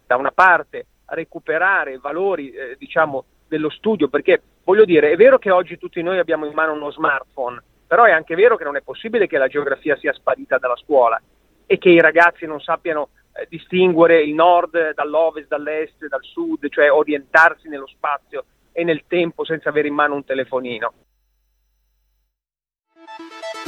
Da 0.08 0.16
una 0.16 0.32
parte 0.32 0.88
recuperare 1.06 2.00
valori 2.00 2.50
eh, 2.50 2.76
diciamo, 2.80 3.24
dello 3.48 3.70
studio, 3.70 4.08
perché 4.08 4.42
voglio 4.64 4.84
dire, 4.84 5.12
è 5.12 5.16
vero 5.16 5.38
che 5.38 5.52
oggi 5.52 5.78
tutti 5.78 6.02
noi 6.02 6.18
abbiamo 6.18 6.48
in 6.48 6.54
mano 6.54 6.74
uno 6.74 6.90
smartphone, 6.90 7.62
però 7.88 8.04
è 8.04 8.12
anche 8.12 8.36
vero 8.36 8.58
che 8.58 8.64
non 8.64 8.76
è 8.76 8.82
possibile 8.82 9.28
che 9.28 9.38
la 9.38 9.48
geografia 9.48 9.96
sia 9.98 10.14
sparita 10.14 10.58
dalla 10.58 10.76
scuola 10.78 11.22
e 11.66 11.78
che 11.78 11.90
i 11.90 12.02
ragazzi 12.02 12.46
non 12.46 12.60
sappiano 12.60 13.10
eh, 13.34 13.48
distinguere 13.50 14.22
il 14.22 14.34
nord 14.34 14.94
dall'ovest, 14.94 15.48
dall'est, 15.48 16.08
dal 16.08 16.24
sud, 16.24 16.70
cioè 16.70 16.92
orientarsi 16.92 17.68
nello 17.68 17.88
spazio 17.88 18.46
e 18.72 18.84
nel 18.84 19.04
tempo 19.08 19.46
senza 19.46 19.70
avere 19.70 19.88
in 19.88 19.94
mano 19.94 20.16
un 20.16 20.26
telefonino. 20.26 20.94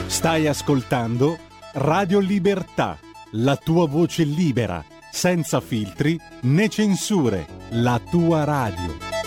Stai 0.07 0.47
ascoltando 0.47 1.37
Radio 1.73 2.19
Libertà, 2.19 2.97
la 3.33 3.55
tua 3.55 3.87
voce 3.87 4.23
libera, 4.23 4.83
senza 5.11 5.59
filtri 5.59 6.17
né 6.41 6.69
censure, 6.69 7.45
la 7.71 7.99
tua 8.09 8.43
radio. 8.43 9.26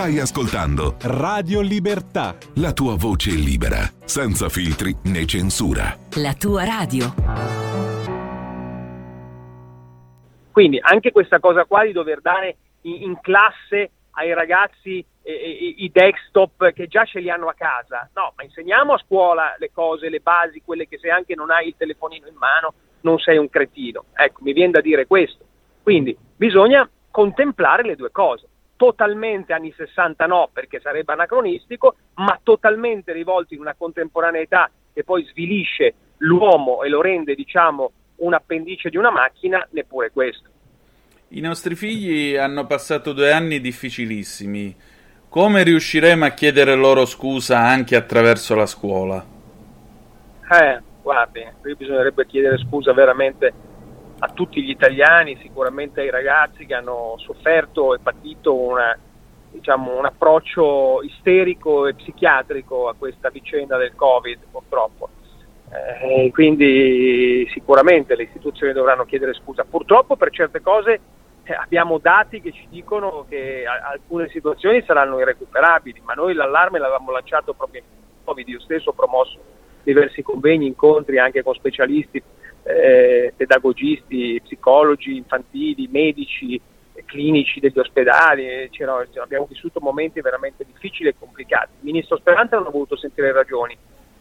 Stai 0.00 0.18
ascoltando 0.18 0.96
Radio 1.02 1.60
Libertà. 1.60 2.34
La 2.54 2.72
tua 2.72 2.96
voce 2.96 3.32
libera, 3.32 3.84
senza 4.06 4.48
filtri 4.48 4.96
né 5.12 5.26
censura. 5.26 5.94
La 6.16 6.32
tua 6.32 6.64
radio. 6.64 7.12
Quindi 10.52 10.78
anche 10.80 11.12
questa 11.12 11.38
cosa 11.38 11.66
qua 11.66 11.84
di 11.84 11.92
dover 11.92 12.22
dare 12.22 12.56
in, 12.88 13.10
in 13.10 13.20
classe 13.20 13.90
ai 14.12 14.32
ragazzi 14.32 15.04
eh, 15.20 15.32
i, 15.32 15.84
i 15.84 15.90
desktop 15.92 16.72
che 16.72 16.86
già 16.86 17.04
ce 17.04 17.20
li 17.20 17.28
hanno 17.28 17.48
a 17.48 17.54
casa. 17.54 18.08
No, 18.14 18.32
ma 18.36 18.42
insegniamo 18.42 18.94
a 18.94 19.02
scuola 19.04 19.54
le 19.58 19.70
cose, 19.70 20.08
le 20.08 20.20
basi, 20.20 20.62
quelle 20.64 20.88
che 20.88 20.96
se 20.96 21.10
anche 21.10 21.34
non 21.34 21.50
hai 21.50 21.66
il 21.66 21.74
telefonino 21.76 22.26
in 22.26 22.36
mano 22.36 22.72
non 23.02 23.18
sei 23.18 23.36
un 23.36 23.50
cretino. 23.50 24.06
Ecco, 24.14 24.40
mi 24.44 24.54
viene 24.54 24.72
da 24.72 24.80
dire 24.80 25.06
questo. 25.06 25.44
Quindi 25.82 26.16
bisogna 26.36 26.88
contemplare 27.10 27.82
le 27.82 27.96
due 27.96 28.10
cose 28.10 28.48
totalmente 28.80 29.52
anni 29.52 29.74
60 29.76 30.24
no, 30.24 30.48
perché 30.50 30.80
sarebbe 30.80 31.12
anacronistico, 31.12 31.96
ma 32.14 32.40
totalmente 32.42 33.12
rivolti 33.12 33.52
in 33.52 33.60
una 33.60 33.74
contemporaneità 33.76 34.70
che 34.94 35.04
poi 35.04 35.22
svilisce 35.24 35.92
l'uomo 36.16 36.82
e 36.82 36.88
lo 36.88 37.02
rende, 37.02 37.34
diciamo, 37.34 37.92
un 38.16 38.32
appendice 38.32 38.88
di 38.88 38.96
una 38.96 39.10
macchina, 39.10 39.68
neppure 39.72 40.10
questo. 40.10 40.48
I 41.28 41.40
nostri 41.40 41.74
figli 41.74 42.36
hanno 42.36 42.64
passato 42.64 43.12
due 43.12 43.32
anni 43.32 43.60
difficilissimi. 43.60 44.74
Come 45.28 45.62
riusciremo 45.62 46.24
a 46.24 46.30
chiedere 46.30 46.74
loro 46.74 47.04
scusa 47.04 47.58
anche 47.58 47.96
attraverso 47.96 48.54
la 48.54 48.64
scuola? 48.64 49.22
Eh, 50.52 50.80
guardi, 51.02 51.46
qui 51.60 51.74
bisognerebbe 51.76 52.24
chiedere 52.24 52.56
scusa 52.56 52.94
veramente 52.94 53.52
a 54.20 54.28
tutti 54.28 54.62
gli 54.62 54.70
italiani, 54.70 55.38
sicuramente 55.40 56.00
ai 56.00 56.10
ragazzi 56.10 56.66
che 56.66 56.74
hanno 56.74 57.14
sofferto 57.18 57.94
e 57.94 57.98
patito 58.00 58.54
una, 58.54 58.96
diciamo, 59.50 59.98
un 59.98 60.04
approccio 60.04 61.02
isterico 61.02 61.86
e 61.86 61.94
psichiatrico 61.94 62.88
a 62.88 62.94
questa 62.94 63.30
vicenda 63.30 63.76
del 63.76 63.94
Covid, 63.94 64.38
purtroppo. 64.50 65.08
Eh, 65.72 66.30
quindi 66.32 67.48
sicuramente 67.52 68.14
le 68.16 68.24
istituzioni 68.24 68.72
dovranno 68.72 69.04
chiedere 69.04 69.34
scusa. 69.34 69.64
Purtroppo 69.64 70.16
per 70.16 70.30
certe 70.30 70.60
cose 70.60 71.00
eh, 71.44 71.54
abbiamo 71.54 71.98
dati 71.98 72.40
che 72.40 72.52
ci 72.52 72.66
dicono 72.68 73.24
che 73.28 73.64
a- 73.64 73.88
alcune 73.90 74.28
situazioni 74.28 74.82
saranno 74.84 75.18
irrecuperabili, 75.18 76.02
ma 76.04 76.12
noi 76.12 76.34
l'allarme 76.34 76.78
l'avevamo 76.78 77.12
lanciato 77.12 77.54
proprio 77.54 77.80
in 77.80 78.24
Covid, 78.24 78.48
io 78.48 78.60
stesso 78.60 78.90
ho 78.90 78.92
promosso 78.92 79.38
diversi 79.82 80.22
convegni, 80.22 80.66
incontri 80.66 81.18
anche 81.18 81.42
con 81.42 81.54
specialisti, 81.54 82.22
eh, 82.62 83.32
pedagogisti, 83.36 84.40
psicologi 84.42 85.16
infantili, 85.16 85.88
medici, 85.90 86.60
clinici 87.04 87.60
degli 87.60 87.78
ospedali, 87.78 88.70
abbiamo 89.20 89.46
vissuto 89.46 89.80
momenti 89.80 90.20
veramente 90.20 90.64
difficili 90.64 91.08
e 91.08 91.14
complicati. 91.18 91.72
Il 91.80 91.84
ministro 91.84 92.16
Speranza 92.16 92.56
non 92.56 92.66
ha 92.66 92.70
voluto 92.70 92.96
sentire 92.96 93.32
ragioni, 93.32 93.76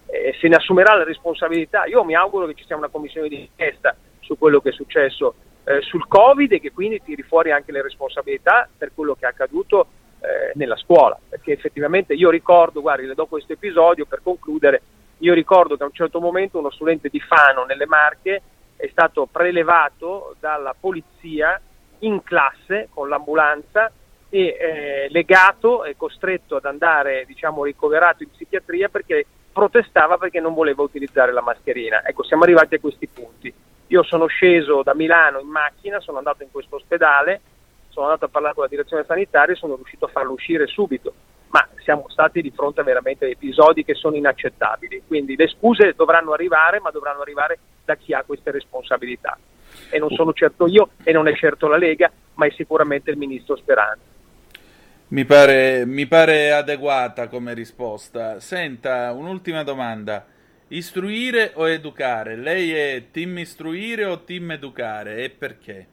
eh, 0.05 0.35
se 0.39 0.47
ne 0.47 0.55
assumerà 0.55 0.95
la 0.95 1.03
responsabilità. 1.03 1.85
Io 1.85 2.03
mi 2.03 2.15
auguro 2.15 2.47
che 2.47 2.55
ci 2.55 2.65
sia 2.65 2.75
una 2.75 2.87
commissione 2.87 3.27
di 3.27 3.41
inchiesta 3.41 3.95
su 4.19 4.37
quello 4.37 4.59
che 4.59 4.69
è 4.69 4.73
successo 4.73 5.35
eh, 5.65 5.81
sul 5.81 6.07
Covid 6.07 6.51
e 6.53 6.59
che 6.59 6.71
quindi 6.71 7.01
tiri 7.03 7.21
fuori 7.23 7.51
anche 7.51 7.71
le 7.71 7.81
responsabilità 7.81 8.67
per 8.75 8.91
quello 8.93 9.15
che 9.15 9.25
è 9.25 9.29
accaduto 9.29 9.87
eh, 10.21 10.51
nella 10.55 10.75
scuola, 10.75 11.17
perché 11.29 11.53
effettivamente 11.53 12.13
io 12.13 12.29
ricordo, 12.29 12.81
guardi, 12.81 13.05
le 13.05 13.13
do 13.13 13.27
questo 13.27 13.53
episodio 13.53 14.05
per 14.05 14.21
concludere, 14.23 14.81
io 15.19 15.33
ricordo 15.33 15.75
che 15.75 15.83
a 15.83 15.87
un 15.87 15.93
certo 15.93 16.19
momento 16.19 16.59
uno 16.59 16.71
studente 16.71 17.09
di 17.09 17.19
Fano 17.19 17.65
nelle 17.65 17.85
Marche 17.85 18.41
è 18.75 18.87
stato 18.91 19.27
prelevato 19.29 20.35
dalla 20.39 20.73
polizia 20.79 21.59
in 21.99 22.23
classe 22.23 22.87
con 22.93 23.09
l'ambulanza 23.09 23.91
e 24.29 24.39
eh, 24.39 25.07
legato 25.09 25.83
e 25.83 25.97
costretto 25.97 26.55
ad 26.55 26.65
andare 26.65 27.25
diciamo 27.25 27.65
ricoverato 27.65 28.23
in 28.23 28.29
psichiatria 28.29 28.87
perché 28.87 29.25
protestava 29.51 30.17
perché 30.17 30.39
non 30.39 30.53
voleva 30.53 30.83
utilizzare 30.83 31.33
la 31.33 31.41
mascherina. 31.41 32.05
Ecco, 32.05 32.23
siamo 32.23 32.43
arrivati 32.43 32.75
a 32.75 32.79
questi 32.79 33.07
punti. 33.07 33.53
Io 33.87 34.03
sono 34.03 34.27
sceso 34.27 34.83
da 34.83 34.93
Milano 34.93 35.39
in 35.39 35.47
macchina, 35.47 35.99
sono 35.99 36.19
andato 36.19 36.43
in 36.43 36.51
questo 36.51 36.75
ospedale, 36.75 37.41
sono 37.89 38.05
andato 38.05 38.25
a 38.25 38.29
parlare 38.29 38.53
con 38.53 38.63
la 38.63 38.69
direzione 38.69 39.03
sanitaria 39.03 39.55
e 39.55 39.57
sono 39.57 39.75
riuscito 39.75 40.05
a 40.05 40.09
farlo 40.09 40.31
uscire 40.31 40.67
subito. 40.67 41.13
Ma 41.49 41.67
siamo 41.83 42.05
stati 42.09 42.41
di 42.41 42.51
fronte 42.51 42.81
a 42.81 42.83
veramente 42.83 43.27
episodi 43.27 43.83
che 43.83 43.95
sono 43.95 44.15
inaccettabili. 44.15 45.03
Quindi 45.07 45.35
le 45.35 45.47
scuse 45.47 45.93
dovranno 45.95 46.33
arrivare, 46.33 46.79
ma 46.79 46.91
dovranno 46.91 47.21
arrivare 47.21 47.59
da 47.83 47.95
chi 47.95 48.13
ha 48.13 48.23
queste 48.23 48.51
responsabilità. 48.51 49.37
E 49.89 49.97
non 49.97 50.09
sono 50.11 50.33
certo 50.33 50.67
io 50.67 50.89
e 51.03 51.11
non 51.11 51.27
è 51.27 51.35
certo 51.35 51.67
la 51.67 51.77
Lega, 51.77 52.11
ma 52.35 52.45
è 52.45 52.51
sicuramente 52.51 53.11
il 53.11 53.17
ministro 53.17 53.55
Speranza. 53.55 54.17
Mi 55.11 55.25
pare, 55.25 55.87
mi 55.87 56.05
pare 56.05 56.51
adeguata 56.51 57.27
come 57.27 57.55
risposta. 57.55 58.39
Senta, 58.39 59.11
un'ultima 59.11 59.63
domanda. 59.63 60.23
Istruire 60.67 61.53
o 61.55 61.67
educare? 61.67 62.35
Lei 62.35 62.71
è 62.71 63.05
team 63.09 63.39
istruire 63.39 64.05
o 64.05 64.19
team 64.19 64.51
educare 64.51 65.23
e 65.23 65.31
perché? 65.31 65.87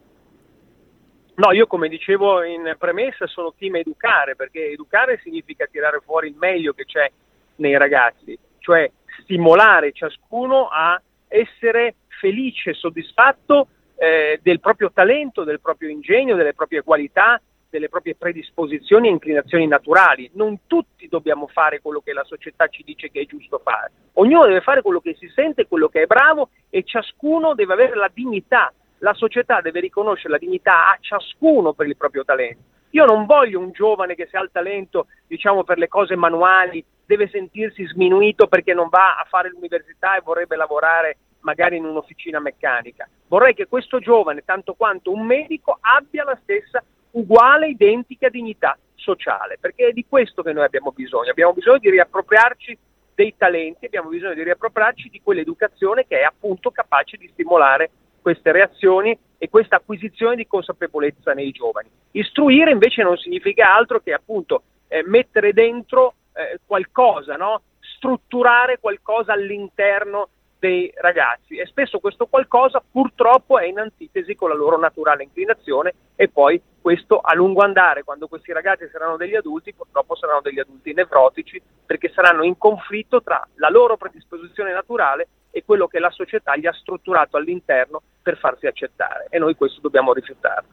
No, 1.37 1.53
io 1.53 1.67
come 1.67 1.89
dicevo 1.89 2.43
in 2.43 2.75
premessa 2.79 3.27
sono 3.27 3.53
team 3.59 3.77
educare, 3.77 4.37
perché 4.37 4.71
educare 4.71 5.21
significa 5.23 5.67
tirare 5.67 6.01
fuori 6.05 6.29
il 6.29 6.37
meglio 6.39 6.73
che 6.73 6.85
c'è 6.85 7.11
nei 7.57 7.77
ragazzi, 7.77 8.39
cioè 8.59 8.91
stimolare 9.23 9.93
ciascuno 9.93 10.69
a 10.69 11.01
essere 11.29 11.97
felice, 12.09 12.73
soddisfatto 12.73 13.69
eh, 13.97 14.41
del 14.43 14.61
proprio 14.61 14.91
talento, 14.93 15.45
del 15.45 15.61
proprio 15.61 15.91
ingegno, 15.91 16.37
delle 16.37 16.55
proprie 16.55 16.83
qualità, 16.83 17.41
delle 17.69 17.89
proprie 17.91 18.15
predisposizioni 18.15 19.09
e 19.09 19.11
inclinazioni 19.11 19.67
naturali. 19.67 20.31
Non 20.35 20.61
tutti 20.67 21.07
dobbiamo 21.09 21.47
fare 21.49 21.81
quello 21.83 22.01
che 22.01 22.15
la 22.15 22.25
società 22.25 22.69
ci 22.69 22.83
dice 22.83 23.11
che 23.11 23.21
è 23.21 23.27
giusto 23.27 23.61
fare. 23.63 23.93
Ognuno 24.15 24.47
deve 24.47 24.63
fare 24.63 24.81
quello 24.81 25.01
che 25.01 25.15
si 25.19 25.31
sente, 25.35 25.67
quello 25.67 25.89
che 25.89 26.03
è 26.03 26.07
bravo 26.07 26.49
e 26.71 26.83
ciascuno 26.83 27.55
deve 27.55 27.75
avere 27.75 27.95
la 27.95 28.11
dignità. 28.13 28.73
La 28.99 29.15
società 29.15 29.61
deve 29.61 29.81
riconoscere 29.81 30.31
la 30.31 30.39
dignità 30.39 30.91
a 30.91 30.99
ciascuno 31.01 31.73
per 31.73 31.87
il 31.87 31.97
proprio 31.97 32.25
talento. 32.25 32.75
Io 32.91 33.05
non 33.05 33.27
voglio 33.27 33.59
un 33.59 33.73
giovane 33.73 34.15
che 34.15 34.27
se 34.31 34.37
ha 34.37 34.43
il 34.43 34.51
talento, 34.51 35.09
diciamo, 35.27 35.65
per 35.65 35.77
le 35.77 35.89
cose 35.89 36.17
manuali, 36.17 36.83
deve 37.05 37.29
sentirsi 37.29 37.87
sminuito 37.87 38.47
perché 38.47 38.73
non 38.73 38.89
va 38.89 39.19
a 39.19 39.27
fare 39.29 39.51
l'università 39.51 40.17
e 40.17 40.23
vorrebbe 40.23 40.57
lavorare 40.57 41.19
magari 41.41 41.77
in 41.77 41.85
un'officina 41.85 42.41
meccanica. 42.41 43.09
Vorrei 43.29 43.55
che 43.55 43.67
questo 43.67 43.99
giovane, 43.99 44.45
tanto 44.45 44.75
quanto 44.75 45.13
un 45.13 45.27
medico, 45.27 45.77
abbia 45.81 46.25
la 46.25 46.39
stessa 46.43 46.83
uguale, 47.13 47.69
identica 47.69 48.29
dignità 48.29 48.77
sociale, 48.95 49.59
perché 49.61 49.89
è 49.89 49.93
di 49.93 50.07
questo 50.09 50.43
che 50.43 50.53
noi 50.53 50.65
abbiamo 50.65 50.91
bisogno. 50.91 51.31
Abbiamo 51.31 51.53
bisogno 51.53 51.79
di 51.79 51.91
riappropriarci 51.91 52.79
dei 53.15 53.35
talenti, 53.37 53.87
abbiamo 53.87 54.09
bisogno 54.09 54.35
di 54.35 54.43
riappropriarci 54.43 55.09
di 55.09 55.21
quell'educazione 55.23 56.07
che 56.07 56.21
è 56.21 56.23
appunto 56.23 56.71
capace 56.71 57.17
di 57.17 57.29
stimolare 57.33 57.91
queste 58.27 58.51
reazioni 58.51 59.17
e 59.39 59.49
questa 59.49 59.77
acquisizione 59.77 60.35
di 60.35 60.49
consapevolezza 60.49 61.33
nei 61.33 61.53
giovani. 61.53 61.89
Istruire 62.11 62.73
invece 62.73 63.05
non 63.05 63.17
significa 63.17 63.73
altro 63.73 64.01
che 64.01 64.13
appunto 64.13 64.65
eh, 64.89 65.05
mettere 65.07 65.53
dentro 65.53 66.15
eh, 66.33 66.59
qualcosa, 66.67 67.37
no? 67.37 67.63
strutturare 67.79 68.81
qualcosa 68.81 69.33
all'interno 69.33 70.31
dei 70.59 70.93
ragazzi 70.97 71.57
e 71.57 71.67
spesso 71.67 72.01
questo 72.01 72.27
qualcosa 72.27 72.83
purtroppo 72.91 73.61
è 73.61 73.67
in 73.67 73.79
antitesi 73.79 74.35
con 74.35 74.49
la 74.49 74.57
loro 74.57 74.77
naturale 74.77 75.23
inclinazione 75.23 75.95
e 76.17 76.29
poi 76.29 76.61
questo 76.81 77.21
a 77.21 77.33
lungo 77.33 77.63
andare, 77.63 78.03
quando 78.03 78.27
questi 78.27 78.53
ragazzi 78.53 78.89
saranno 78.91 79.17
degli 79.17 79.37
adulti, 79.37 79.73
purtroppo 79.73 80.17
saranno 80.17 80.41
degli 80.41 80.59
adulti 80.59 80.93
nevrotici 80.93 81.63
perché 81.87 82.11
saranno 82.13 82.43
in 82.43 82.59
conflitto 82.59 83.23
tra 83.23 83.47
la 83.55 83.69
loro 83.69 83.97
predisposizione 83.97 84.73
naturale 84.73 85.29
e 85.57 85.65
quello 85.65 85.87
che 85.87 85.99
la 86.01 86.11
società 86.11 86.55
gli 86.55 86.67
ha 86.67 86.73
strutturato 86.75 87.39
all'interno 87.39 88.03
per 88.21 88.37
farsi 88.37 88.67
accettare 88.67 89.29
e 89.31 89.39
noi 89.39 89.55
questo 89.55 89.81
dobbiamo 89.81 90.13
rifiutarlo. 90.13 90.69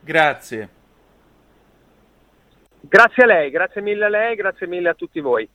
Grazie. 0.00 0.68
Grazie 2.80 3.22
a 3.22 3.26
lei, 3.26 3.50
grazie 3.50 3.80
mille 3.80 4.04
a 4.04 4.08
lei, 4.10 4.36
grazie 4.36 4.66
mille 4.66 4.90
a 4.90 4.94
tutti 4.94 5.20
voi. 5.20 5.48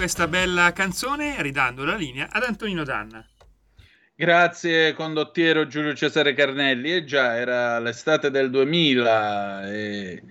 Questa 0.00 0.26
bella 0.28 0.72
canzone 0.72 1.34
ridando 1.42 1.84
la 1.84 1.94
linea 1.94 2.28
ad 2.30 2.42
Antonino 2.44 2.84
Danna. 2.84 3.22
Grazie 4.16 4.94
condottiero 4.94 5.66
Giulio 5.66 5.92
Cesare 5.92 6.32
Carnelli. 6.32 6.90
E 6.90 6.96
eh 6.96 7.04
già 7.04 7.36
era 7.36 7.78
l'estate 7.78 8.30
del 8.30 8.48
2000 8.48 9.70
e 9.70 10.22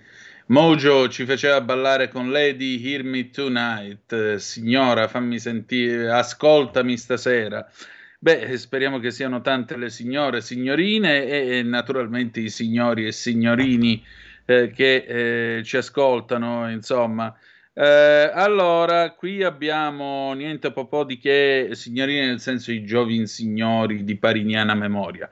Mojo 0.47 1.07
ci 1.07 1.23
faceva 1.27 1.61
ballare 1.61 2.07
con 2.07 2.31
Lady 2.31 2.83
Hear 2.83 3.03
Me 3.03 3.29
Tonight. 3.29 4.37
Signora, 4.37 5.07
fammi 5.07 5.37
sentire, 5.37 6.09
ascoltami 6.09 6.97
stasera. 6.97 7.71
Beh, 8.17 8.57
speriamo 8.57 8.97
che 8.97 9.11
siano 9.11 9.41
tante 9.41 9.77
le 9.77 9.91
signore, 9.91 10.41
signorine 10.41 11.25
e, 11.25 11.57
e 11.59 11.61
naturalmente 11.61 12.39
i 12.39 12.49
signori 12.49 13.05
e 13.05 13.11
signorini 13.11 14.03
eh, 14.45 14.71
che 14.71 15.57
eh, 15.57 15.63
ci 15.63 15.77
ascoltano, 15.77 16.71
insomma. 16.71 17.37
Eh, 17.81 18.29
allora, 18.33 19.11
qui 19.11 19.41
abbiamo 19.41 20.33
niente 20.33 20.69
po' 20.69 21.05
di 21.05 21.17
che 21.17 21.69
signorini, 21.71 22.25
nel 22.25 22.41
senso 22.41 22.73
i 22.73 22.83
giovani 22.83 23.25
signori 23.25 24.03
di 24.03 24.17
pariniana 24.17 24.73
memoria. 24.75 25.29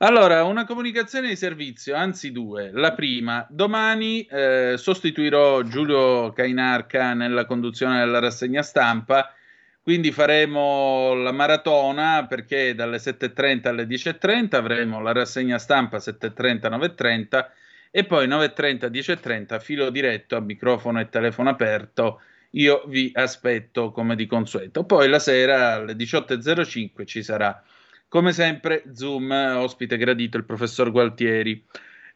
Allora, 0.00 0.44
una 0.44 0.66
comunicazione 0.66 1.28
di 1.28 1.36
servizio, 1.36 1.96
anzi 1.96 2.30
due. 2.30 2.70
La 2.74 2.92
prima, 2.92 3.46
domani 3.48 4.20
eh, 4.24 4.74
sostituirò 4.76 5.62
Giulio 5.62 6.30
Cainarca 6.34 7.14
nella 7.14 7.46
conduzione 7.46 8.00
della 8.00 8.18
rassegna 8.18 8.60
stampa, 8.60 9.32
quindi 9.82 10.12
faremo 10.12 11.14
la 11.14 11.32
maratona 11.32 12.26
perché 12.28 12.74
dalle 12.74 12.98
7.30 12.98 13.66
alle 13.66 13.84
10.30 13.84 14.56
avremo 14.56 15.00
la 15.00 15.12
rassegna 15.12 15.56
stampa 15.56 15.96
7.30 15.96 16.68
9.30 16.68 17.46
e 17.90 18.04
poi 18.04 18.26
9.30, 18.28 18.90
10.30, 18.90 19.60
filo 19.60 19.90
diretto 19.90 20.36
a 20.36 20.40
microfono 20.40 21.00
e 21.00 21.08
telefono 21.08 21.50
aperto. 21.50 22.20
Io 22.52 22.84
vi 22.86 23.10
aspetto 23.14 23.90
come 23.90 24.16
di 24.16 24.26
consueto. 24.26 24.84
Poi 24.84 25.08
la 25.08 25.18
sera 25.18 25.74
alle 25.74 25.94
18.05 25.94 27.04
ci 27.04 27.22
sarà, 27.22 27.62
come 28.08 28.32
sempre, 28.32 28.84
Zoom, 28.94 29.30
ospite 29.30 29.96
gradito 29.96 30.36
il 30.36 30.44
professor 30.44 30.90
Gualtieri. 30.90 31.64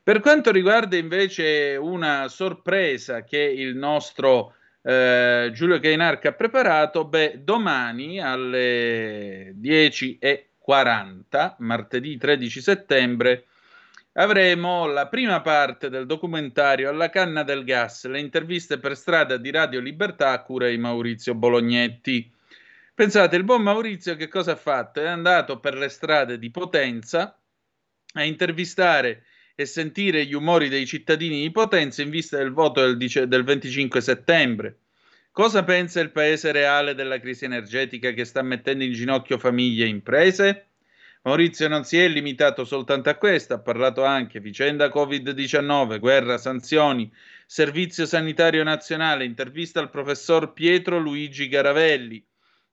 Per 0.03 0.21
quanto 0.21 0.51
riguarda 0.51 0.97
invece 0.97 1.77
una 1.79 2.29
sorpresa 2.29 3.23
che 3.23 3.39
il 3.39 3.77
nostro 3.77 4.55
eh, 4.83 5.51
Giulio 5.53 5.79
Cainarca 5.79 6.31
ha 6.31 6.33
preparato, 6.33 7.05
beh, 7.05 7.43
domani 7.45 8.21
alle 8.21 9.55
10.40, 9.61 11.55
martedì 11.59 12.17
13 12.17 12.61
settembre, 12.61 13.45
avremo 14.15 14.87
la 14.87 15.09
prima 15.09 15.41
parte 15.41 15.89
del 15.89 16.07
documentario 16.07 16.89
Alla 16.89 17.09
canna 17.09 17.43
del 17.43 17.65
gas, 17.65 18.07
le 18.07 18.21
interviste 18.21 18.79
per 18.79 18.97
strada 18.97 19.37
di 19.37 19.51
Radio 19.51 19.81
Libertà 19.81 20.33
a 20.33 20.43
cura 20.43 20.69
di 20.69 20.77
Maurizio 20.77 21.35
Bolognetti. 21.35 22.31
Pensate, 22.95 23.37
il 23.37 23.45
buon 23.45 23.63
Maurizio 23.63 24.17
che 24.17 24.29
cosa 24.29 24.53
ha 24.53 24.57
fatto? 24.57 25.01
È 25.01 25.07
andato 25.07 25.59
per 25.61 25.77
le 25.77 25.89
strade 25.89 26.39
di 26.39 26.51
Potenza 26.51 27.39
a 28.15 28.25
intervistare 28.25 29.25
e 29.55 29.65
sentire 29.65 30.27
gli 30.27 30.35
umori 30.35 30.69
dei 30.69 30.87
cittadini 30.87 31.41
di 31.41 31.51
Potenza 31.51 32.03
in 32.03 32.11
vista 32.11 32.37
del 32.37 32.53
voto 32.53 32.81
del, 32.83 33.29
del 33.29 33.45
25 33.45 34.01
settembre. 34.01 34.79
Cosa 35.31 35.65
pensa 35.65 36.01
il 36.01 36.11
paese 36.11 36.53
reale 36.53 36.95
della 36.95 37.19
crisi 37.19 37.47
energetica 37.47 38.11
che 38.11 38.27
sta 38.27 38.43
mettendo 38.43 38.85
in 38.85 38.93
ginocchio 38.93 39.39
famiglie 39.39 39.85
e 39.85 39.89
imprese? 39.89 40.72
Maurizio 41.25 41.69
non 41.69 41.85
si 41.85 41.99
è 41.99 42.09
limitato 42.09 42.65
soltanto 42.65 43.09
a 43.09 43.15
questo, 43.15 43.55
ha 43.55 43.61
parlato 43.61 44.03
anche 44.03 44.41
vicenda 44.41 44.89
Covid-19, 44.89 46.01
guerra, 46.01 46.37
sanzioni, 46.37 47.13
servizio 47.47 48.07
sanitario 48.07 48.65
nazionale, 48.65 49.25
intervista 49.25 49.79
al 49.79 49.89
professor 49.89 50.53
Pietro 50.53 50.99
Luigi 50.99 51.47
Garavelli. 51.47 52.27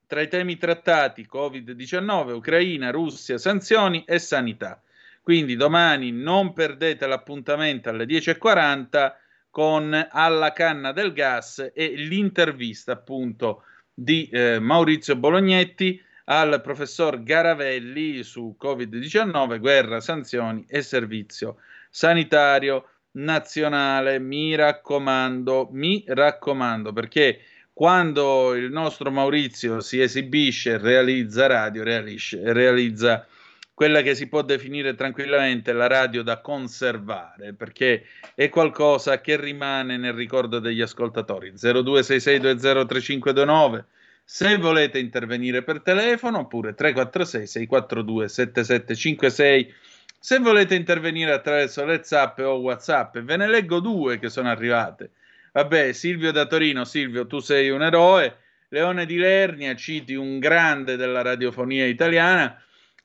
Tra 0.08 0.22
i 0.22 0.28
temi 0.28 0.58
trattati 0.58 1.30
Covid-19, 1.32 2.32
Ucraina, 2.32 2.90
Russia, 2.90 3.38
sanzioni 3.38 4.04
e 4.08 4.18
sanità. 4.18 4.82
Quindi 5.22 5.56
domani 5.56 6.12
non 6.12 6.54
perdete 6.54 7.06
l'appuntamento 7.06 7.90
alle 7.90 8.06
10.40 8.06 9.14
con 9.52 10.08
Alla 10.10 10.54
canna 10.54 10.92
del 10.92 11.14
gas 11.14 11.70
e 11.72 11.94
l'intervista 11.96 12.94
appunto 12.94 13.62
di 13.94 14.28
eh, 14.30 14.58
Maurizio 14.60 15.16
Bolognetti 15.16 16.02
al 16.32 16.62
professor 16.62 17.24
Garavelli 17.24 18.22
su 18.24 18.56
Covid-19, 18.62 19.60
guerra, 19.60 20.00
sanzioni 20.00 20.64
e 20.68 20.84
servizio 20.84 21.56
sanitario 21.90 22.86
nazionale. 23.12 24.20
Mi 24.20 24.54
raccomando, 24.56 25.70
mi 25.72 26.04
raccomando, 26.06 26.94
perché 26.94 27.40
quando 27.74 28.54
il 28.54 28.72
nostro 28.72 29.10
Maurizio 29.10 29.80
si 29.80 30.00
esibisce, 30.00 30.78
realizza 30.78 31.48
radio, 31.48 31.84
realisce, 31.84 32.54
realizza 32.54 33.26
quella 33.74 34.02
che 34.02 34.14
si 34.14 34.28
può 34.28 34.44
definire 34.44 34.94
tranquillamente 34.94 35.74
la 35.74 35.88
radio 35.88 36.22
da 36.22 36.42
conservare, 36.42 37.54
perché 37.54 38.04
è 38.36 38.50
qualcosa 38.50 39.20
che 39.22 39.40
rimane 39.40 39.98
nel 39.98 40.14
ricordo 40.14 40.60
degli 40.60 40.82
ascoltatori. 40.82 41.54
0266203529 41.54 43.84
se 44.32 44.58
volete 44.58 45.00
intervenire 45.00 45.64
per 45.64 45.82
telefono, 45.82 46.42
oppure 46.42 46.76
346 46.76 47.48
642 47.48 48.28
7756. 48.28 49.74
Se 50.20 50.38
volete 50.38 50.76
intervenire 50.76 51.32
attraverso 51.32 51.84
le 51.84 52.02
zap 52.04 52.38
o 52.38 52.60
WhatsApp, 52.60 53.18
ve 53.18 53.38
ne 53.38 53.48
leggo 53.48 53.80
due 53.80 54.20
che 54.20 54.30
sono 54.30 54.52
arrivate. 54.52 55.14
Vabbè, 55.52 55.94
Silvio 55.94 56.32
da 56.32 56.46
Torino, 56.46 56.86
Silvio, 56.86 57.26
tu 57.26 57.40
sei 57.40 57.72
un 57.72 57.82
eroe. 57.82 58.38
Leone 58.68 59.08
di 59.08 59.18
Lernia, 59.18 59.76
citi 59.76 60.14
un 60.14 60.38
grande 60.38 60.96
della 60.96 61.24
radiofonia 61.24 61.88
italiana. 61.88 62.56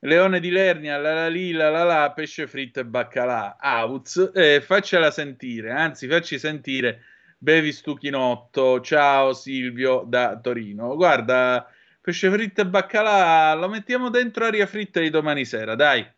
Leone 0.01 0.40
di 0.40 0.51
Lernia, 0.51 0.99
la 0.99 1.14
la 1.14 1.28
li, 1.28 1.53
la 1.53 1.70
la 1.70 2.12
pesce 2.14 2.46
fritto 2.46 2.80
e 2.80 2.84
baccalà. 2.84 3.57
Aus, 3.59 4.30
eh, 4.34 4.61
faccela 4.61 5.11
sentire, 5.11 5.70
anzi, 5.70 6.07
facci 6.07 6.38
sentire 6.38 7.01
Bevi 7.45 7.72
Stuchinotto, 7.72 8.80
ciao 8.80 9.34
Silvio 9.34 10.03
da 10.07 10.40
Torino. 10.40 10.97
Guarda, 10.97 11.70
pesce 12.01 12.30
fritto 12.30 12.62
e 12.62 12.66
baccalà 12.66 13.53
lo 13.53 13.68
mettiamo 13.68 14.09
dentro 14.09 14.47
aria 14.47 14.66
fritta 14.66 14.99
di 14.99 15.11
domani 15.11 15.45
sera, 15.45 15.74
dai. 15.74 16.11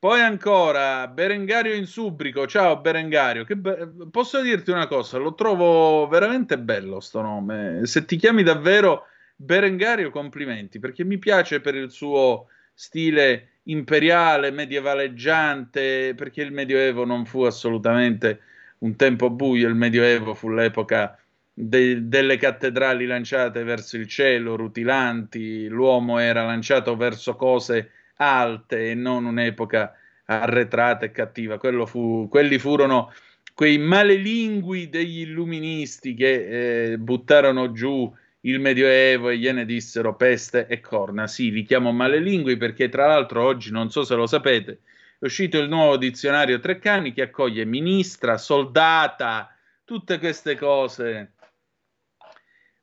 Poi 0.00 0.20
ancora 0.20 1.06
Berengario 1.06 1.74
in 1.74 1.86
Subrico, 1.86 2.48
ciao 2.48 2.80
Berengario. 2.80 3.44
Be- 3.48 3.88
posso 4.10 4.42
dirti 4.42 4.72
una 4.72 4.88
cosa, 4.88 5.18
lo 5.18 5.34
trovo 5.34 6.08
veramente 6.08 6.58
bello 6.58 6.98
sto 6.98 7.20
nome. 7.20 7.86
Se 7.86 8.04
ti 8.04 8.16
chiami 8.16 8.42
davvero 8.42 9.04
Berengario, 9.36 10.10
complimenti, 10.10 10.80
perché 10.80 11.04
mi 11.04 11.18
piace 11.18 11.60
per 11.60 11.76
il 11.76 11.92
suo 11.92 12.48
stile 12.74 13.60
imperiale, 13.68 14.50
medievaleggiante, 14.50 16.14
perché 16.16 16.42
il 16.42 16.50
Medioevo 16.50 17.04
non 17.04 17.26
fu 17.26 17.42
assolutamente 17.42 18.40
un 18.78 18.96
tempo 18.96 19.30
buio, 19.30 19.68
il 19.68 19.74
Medioevo 19.74 20.34
fu 20.34 20.48
l'epoca 20.50 21.18
de- 21.52 22.08
delle 22.08 22.36
cattedrali 22.36 23.06
lanciate 23.06 23.64
verso 23.64 23.96
il 23.96 24.06
cielo, 24.06 24.56
rutilanti, 24.56 25.66
l'uomo 25.66 26.18
era 26.18 26.44
lanciato 26.44 26.96
verso 26.96 27.34
cose 27.34 27.90
alte 28.16 28.90
e 28.90 28.94
non 28.94 29.24
un'epoca 29.24 29.94
arretrata 30.26 31.04
e 31.04 31.10
cattiva. 31.10 31.58
Fu, 31.86 32.28
quelli 32.28 32.58
furono 32.58 33.12
quei 33.54 33.78
malelingui 33.78 34.88
degli 34.88 35.20
illuministi 35.20 36.14
che 36.14 36.92
eh, 36.92 36.98
buttarono 36.98 37.72
giù 37.72 38.12
il 38.42 38.60
Medioevo 38.60 39.30
e 39.30 39.38
gliene 39.38 39.64
dissero 39.64 40.14
peste 40.14 40.66
e 40.68 40.80
corna. 40.80 41.26
Sì, 41.26 41.50
li 41.50 41.64
chiamo 41.64 41.90
malelingui 41.90 42.56
perché 42.56 42.88
tra 42.88 43.06
l'altro 43.06 43.42
oggi, 43.42 43.72
non 43.72 43.90
so 43.90 44.04
se 44.04 44.14
lo 44.14 44.26
sapete, 44.26 44.80
è 45.20 45.24
uscito 45.24 45.58
il 45.58 45.68
nuovo 45.68 45.96
dizionario 45.96 46.60
Treccani 46.60 47.12
che 47.12 47.22
accoglie 47.22 47.64
ministra, 47.64 48.38
soldata, 48.38 49.52
tutte 49.84 50.18
queste 50.18 50.56
cose. 50.56 51.32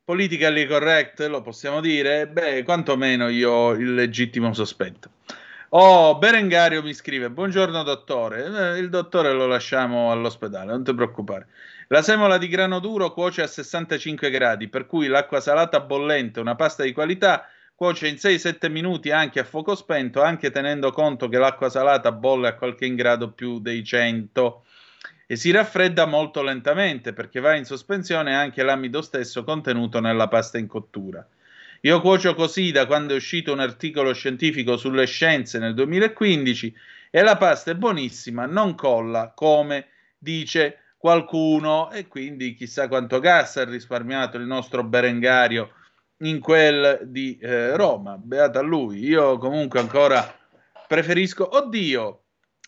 Politically 0.04 0.68
correct, 0.68 1.22
lo 1.28 1.42
possiamo 1.42 1.80
dire? 1.80 2.28
Beh, 2.28 2.64
quantomeno 2.64 3.30
io 3.30 3.52
ho 3.52 3.72
il 3.72 3.94
legittimo 3.94 4.54
sospetto. 4.54 5.12
Oh, 5.70 6.18
Berengario 6.18 6.84
mi 6.84 6.94
scrive: 6.94 7.30
Buongiorno 7.30 7.84
dottore. 7.84 8.44
Eh, 8.76 8.80
il 8.80 8.90
dottore 8.90 9.32
lo 9.32 9.48
lasciamo 9.48 10.12
all'ospedale, 10.12 10.72
non 10.72 10.84
ti 10.84 10.94
preoccupare. 10.94 11.48
La 11.88 12.02
semola 12.02 12.38
di 12.38 12.48
grano 12.50 12.80
duro 12.80 13.14
cuoce 13.14 13.44
a 13.44 13.48
65 13.48 14.30
gradi, 14.30 14.68
per 14.68 14.86
cui 14.86 15.08
l'acqua 15.08 15.40
salata 15.40 15.80
bollente, 15.80 16.40
una 16.40 16.56
pasta 16.56 16.84
di 16.84 16.92
qualità, 16.92 17.48
cuoce 17.76 18.08
in 18.08 18.16
6-7 18.16 18.72
minuti 18.72 19.12
anche 19.12 19.42
a 19.42 19.44
fuoco 19.44 19.76
spento, 19.76 20.22
anche 20.22 20.50
tenendo 20.50 20.92
conto 20.92 21.28
che 21.28 21.38
l'acqua 21.38 21.70
salata 21.70 22.14
bolle 22.14 22.48
a 22.48 22.56
qualche 22.56 22.94
grado 22.96 23.32
più 23.32 23.60
dei 23.60 23.84
100 23.84 24.64
e 25.28 25.36
si 25.36 25.52
raffredda 25.52 26.06
molto 26.06 26.42
lentamente 26.42 27.12
perché 27.12 27.42
va 27.42 27.56
in 27.56 27.66
sospensione 27.66 28.34
anche 28.34 28.64
l'amido 28.64 29.02
stesso 29.02 29.44
contenuto 29.44 30.00
nella 30.00 30.30
pasta 30.30 30.58
in 30.58 30.68
cottura. 30.68 31.28
Io 31.82 32.00
cuocio 32.00 32.34
così 32.34 32.72
da 32.72 32.86
quando 32.86 33.14
è 33.14 33.18
uscito 33.18 33.52
un 33.52 33.60
articolo 33.60 34.14
scientifico 34.14 34.78
sulle 34.78 35.06
scienze 35.06 35.60
nel 35.60 35.74
2015 35.74 36.74
e 37.12 37.22
la 37.22 37.36
pasta 37.36 37.72
è 37.72 37.76
buonissima, 37.76 38.46
non 38.46 38.74
colla 38.76 39.34
come 39.36 39.88
dice 40.18 40.94
qualcuno 40.98 41.92
e 41.92 42.08
quindi 42.08 42.54
chissà 42.56 42.88
quanto 42.88 43.20
gas 43.20 43.58
ha 43.58 43.66
risparmiato 43.66 44.38
il 44.38 44.46
nostro 44.46 44.84
Berengario 44.84 45.72
in 46.20 46.40
quel 46.40 47.02
di 47.04 47.38
eh, 47.42 47.76
Roma. 47.76 48.18
Beata 48.18 48.62
lui. 48.62 49.00
Io 49.00 49.38
comunque 49.38 49.80
ancora 49.80 50.24
preferisco. 50.88 51.58
Oddio, 51.58 52.22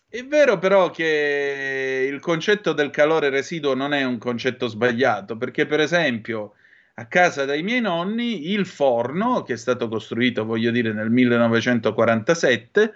è 0.09 0.23
vero 0.23 0.57
però 0.57 0.89
che 0.89 2.07
il 2.09 2.19
concetto 2.19 2.73
del 2.73 2.89
calore 2.89 3.29
residuo 3.29 3.73
non 3.73 3.93
è 3.93 4.03
un 4.03 4.17
concetto 4.17 4.67
sbagliato, 4.67 5.37
perché 5.37 5.65
per 5.65 5.79
esempio 5.79 6.53
a 6.99 7.05
casa 7.05 7.45
dei 7.45 7.61
miei 7.61 7.81
nonni 7.81 8.51
il 8.51 8.65
forno, 8.65 9.43
che 9.43 9.53
è 9.53 9.57
stato 9.57 9.87
costruito, 9.87 10.45
voglio 10.45 10.71
dire, 10.71 10.93
nel 10.93 11.11
1947, 11.11 12.93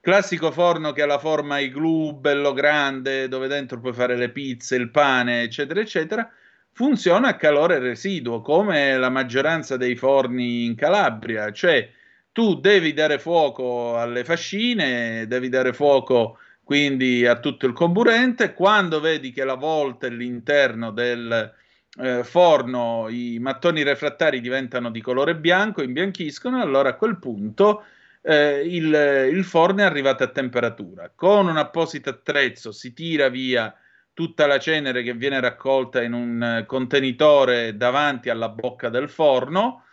classico 0.00 0.50
forno 0.50 0.92
che 0.92 1.02
ha 1.02 1.06
la 1.06 1.18
forma 1.18 1.58
igloo, 1.60 2.14
bello 2.14 2.52
grande, 2.52 3.28
dove 3.28 3.46
dentro 3.46 3.78
puoi 3.78 3.92
fare 3.92 4.16
le 4.16 4.30
pizze, 4.30 4.74
il 4.74 4.90
pane, 4.90 5.42
eccetera, 5.42 5.80
eccetera, 5.80 6.28
funziona 6.72 7.28
a 7.28 7.36
calore 7.36 7.78
residuo, 7.78 8.40
come 8.40 8.96
la 8.96 9.10
maggioranza 9.10 9.76
dei 9.76 9.94
forni 9.94 10.64
in 10.64 10.74
Calabria, 10.74 11.52
cioè 11.52 11.90
tu 12.32 12.58
devi 12.58 12.92
dare 12.92 13.18
fuoco 13.18 13.98
alle 13.98 14.24
fascine, 14.24 15.26
devi 15.26 15.48
dare 15.48 15.72
fuoco 15.72 16.38
quindi 16.64 17.26
a 17.26 17.38
tutto 17.38 17.66
il 17.66 17.72
comburente, 17.72 18.54
quando 18.54 19.00
vedi 19.00 19.32
che 19.32 19.44
la 19.44 19.56
volta 19.56 20.06
e 20.06 20.10
l'interno 20.10 20.90
del 20.90 21.52
eh, 21.98 22.24
forno, 22.24 23.08
i 23.10 23.38
mattoni 23.38 23.82
refrattari 23.82 24.40
diventano 24.40 24.90
di 24.90 25.02
colore 25.02 25.36
bianco, 25.36 25.82
imbianchiscono, 25.82 26.62
allora 26.62 26.90
a 26.90 26.94
quel 26.94 27.18
punto 27.18 27.84
eh, 28.22 28.62
il, 28.64 29.28
il 29.30 29.44
forno 29.44 29.80
è 29.80 29.84
arrivato 29.84 30.22
a 30.22 30.28
temperatura. 30.28 31.12
Con 31.14 31.48
un 31.48 31.58
apposito 31.58 32.08
attrezzo 32.08 32.72
si 32.72 32.94
tira 32.94 33.28
via 33.28 33.74
tutta 34.14 34.46
la 34.46 34.58
cenere 34.58 35.02
che 35.02 35.14
viene 35.14 35.40
raccolta 35.40 36.02
in 36.02 36.12
un 36.12 36.42
eh, 36.42 36.66
contenitore 36.66 37.76
davanti 37.76 38.28
alla 38.30 38.48
bocca 38.48 38.88
del 38.88 39.08
forno. 39.08 39.84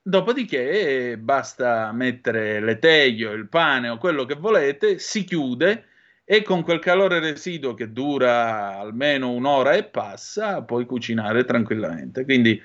Dopodiché 0.00 1.18
basta 1.18 1.92
mettere 1.92 2.60
le 2.60 2.78
teglie, 2.78 3.32
il 3.32 3.48
pane 3.48 3.90
o 3.90 3.98
quello 3.98 4.24
che 4.24 4.34
volete, 4.34 4.98
si 4.98 5.24
chiude 5.24 5.84
e 6.24 6.42
con 6.42 6.62
quel 6.62 6.78
calore 6.78 7.20
residuo 7.20 7.74
che 7.74 7.92
dura 7.92 8.78
almeno 8.78 9.30
un'ora 9.32 9.72
e 9.72 9.84
passa, 9.84 10.62
puoi 10.62 10.86
cucinare 10.86 11.44
tranquillamente. 11.44 12.24
Quindi 12.24 12.60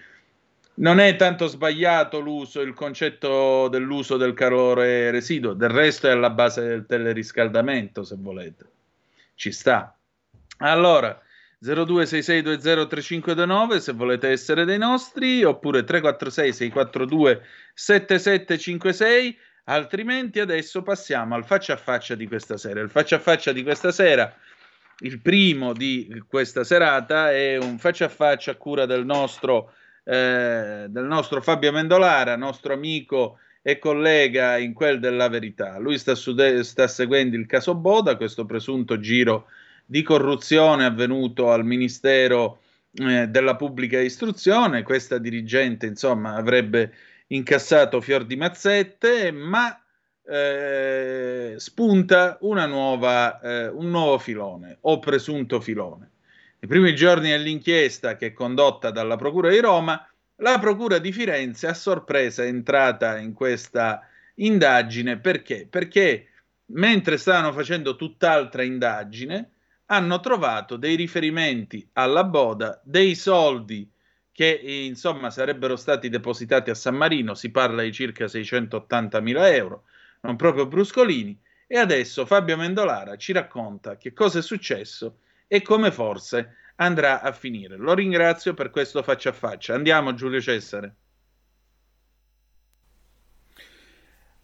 non 0.76 1.00
è 1.00 1.16
tanto 1.16 1.48
sbagliato 1.48 2.20
l'uso, 2.20 2.62
il 2.62 2.74
concetto 2.74 3.68
dell'uso 3.68 4.18
del 4.18 4.34
calore 4.34 5.12
residuo, 5.12 5.54
del 5.54 5.70
resto 5.70 6.08
è 6.08 6.12
alla 6.12 6.30
base 6.30 6.66
del 6.66 6.86
teleriscaldamento, 6.86 8.04
se 8.04 8.16
volete. 8.18 8.66
Ci 9.36 9.52
sta. 9.52 9.96
Allora, 10.64 11.22
0266203529 11.62 13.78
se 13.78 13.92
volete 13.92 14.30
essere 14.30 14.66
dei 14.66 14.78
nostri, 14.78 15.44
oppure 15.44 15.84
346 15.84 16.54
642 16.54 17.42
7756, 17.74 19.38
altrimenti 19.66 20.40
adesso 20.40 20.82
passiamo 20.82 21.36
al 21.36 21.44
faccia 21.44 21.74
a 21.74 21.78
faccia 21.78 22.16
di 22.16 22.28
questa 22.28 22.56
sera. 22.56 22.80
Il 22.80 22.90
faccia 22.90 23.18
a 23.18 23.20
faccia 23.20 23.52
di 23.52 23.62
questa 23.62 23.92
sera, 23.92 24.34
il 25.00 25.20
primo 25.20 25.74
di 25.74 26.24
questa 26.28 26.64
serata, 26.64 27.30
è 27.32 27.58
un 27.58 27.78
faccia 27.78 28.06
a 28.06 28.10
faccia 28.10 28.52
a 28.52 28.56
cura 28.56 28.86
del 28.86 29.06
nostro, 29.06 29.74
eh, 30.06 30.86
del 30.88 31.06
nostro 31.06 31.42
Fabio 31.42 31.74
Mendolara, 31.74 32.38
nostro 32.38 32.72
amico 32.72 33.40
e 33.62 33.80
collega 33.80 34.56
in 34.58 34.74
quel 34.74 35.02
della 35.02 35.28
verità. 35.28 35.78
Lui 35.78 35.98
sta, 35.98 36.16
su 36.16 36.34
sta 36.62 36.88
seguendo 36.88 37.36
il 37.36 37.48
caso 37.48 37.76
Boda, 37.76 38.16
questo 38.16 38.46
presunto 38.46 38.98
giro 39.00 39.48
di 39.48 39.63
corruzione 40.04 40.86
avvenuto 40.86 41.52
al 41.52 41.66
Ministero 41.66 42.60
eh, 42.94 43.28
della 43.28 43.56
Pubblica 43.56 44.00
Istruzione. 44.00 44.84
Questa 44.84 45.18
dirigente, 45.18 45.86
insomma, 45.86 46.36
avrebbe 46.36 46.94
incassato 47.28 48.02
fior 48.02 48.26
di 48.26 48.36
mazzette, 48.36 49.32
ma 49.32 49.78
eh, 50.26 51.56
spunta 51.58 52.38
nuova, 52.42 53.40
eh, 53.40 53.68
un 53.68 53.90
nuovo 53.90 54.18
filone 54.18 54.78
o 54.82 55.00
presunto 55.00 55.60
filone. 55.60 56.12
Nei 56.60 56.70
primi 56.70 56.96
giorni 56.96 57.30
dell'inchiesta 57.30 58.16
che 58.16 58.28
è 58.28 58.34
condotta 58.34 58.90
dalla 58.90 59.18
Procura 59.18 59.50
di 59.50 59.60
Roma, 59.60 60.08
la 60.38 60.60
Procura 60.60 60.98
di 60.98 61.12
Firenze 61.12 61.68
a 61.68 61.74
sorpresa 61.74 62.44
è 62.44 62.48
entrata 62.48 63.18
in 63.18 63.34
questa 63.34 64.08
indagine 64.36 65.18
perché? 65.20 65.68
Perché 65.70 66.28
mentre 66.68 67.18
stavano 67.18 67.52
facendo 67.52 67.96
tutt'altra 67.96 68.64
indagine, 68.64 69.50
hanno 69.94 70.20
trovato 70.20 70.76
dei 70.76 70.96
riferimenti 70.96 71.88
alla 71.94 72.24
Boda, 72.24 72.82
dei 72.84 73.14
soldi 73.14 73.88
che 74.32 74.48
insomma 74.50 75.30
sarebbero 75.30 75.76
stati 75.76 76.10
depositati 76.10 76.72
a 76.72 76.74
San 76.74 76.96
Marino, 76.96 77.36
si 77.36 77.52
parla 77.52 77.84
di 77.84 77.92
circa 77.92 78.28
680 78.28 79.20
mila 79.20 79.54
euro, 79.54 79.84
non 80.22 80.36
proprio 80.36 80.66
bruscolini, 80.66 81.40
e 81.68 81.78
adesso 81.78 82.26
Fabio 82.26 82.58
Mendolara 82.58 83.16
ci 83.18 83.34
racconta 83.34 83.96
che 83.98 84.14
cosa 84.14 84.40
è 84.40 84.42
successo 84.42 85.20
e 85.48 85.62
come 85.62 85.92
forse 85.92 86.56
andrà 86.78 87.22
a 87.22 87.32
finire. 87.32 87.78
Lo 87.78 87.94
ringrazio 87.94 88.56
per 88.56 88.72
questo 88.72 89.04
faccia 89.04 89.30
a 89.30 89.34
faccia. 89.34 89.76
Andiamo 89.76 90.16
Giulio 90.16 90.42
Cesare. 90.42 90.96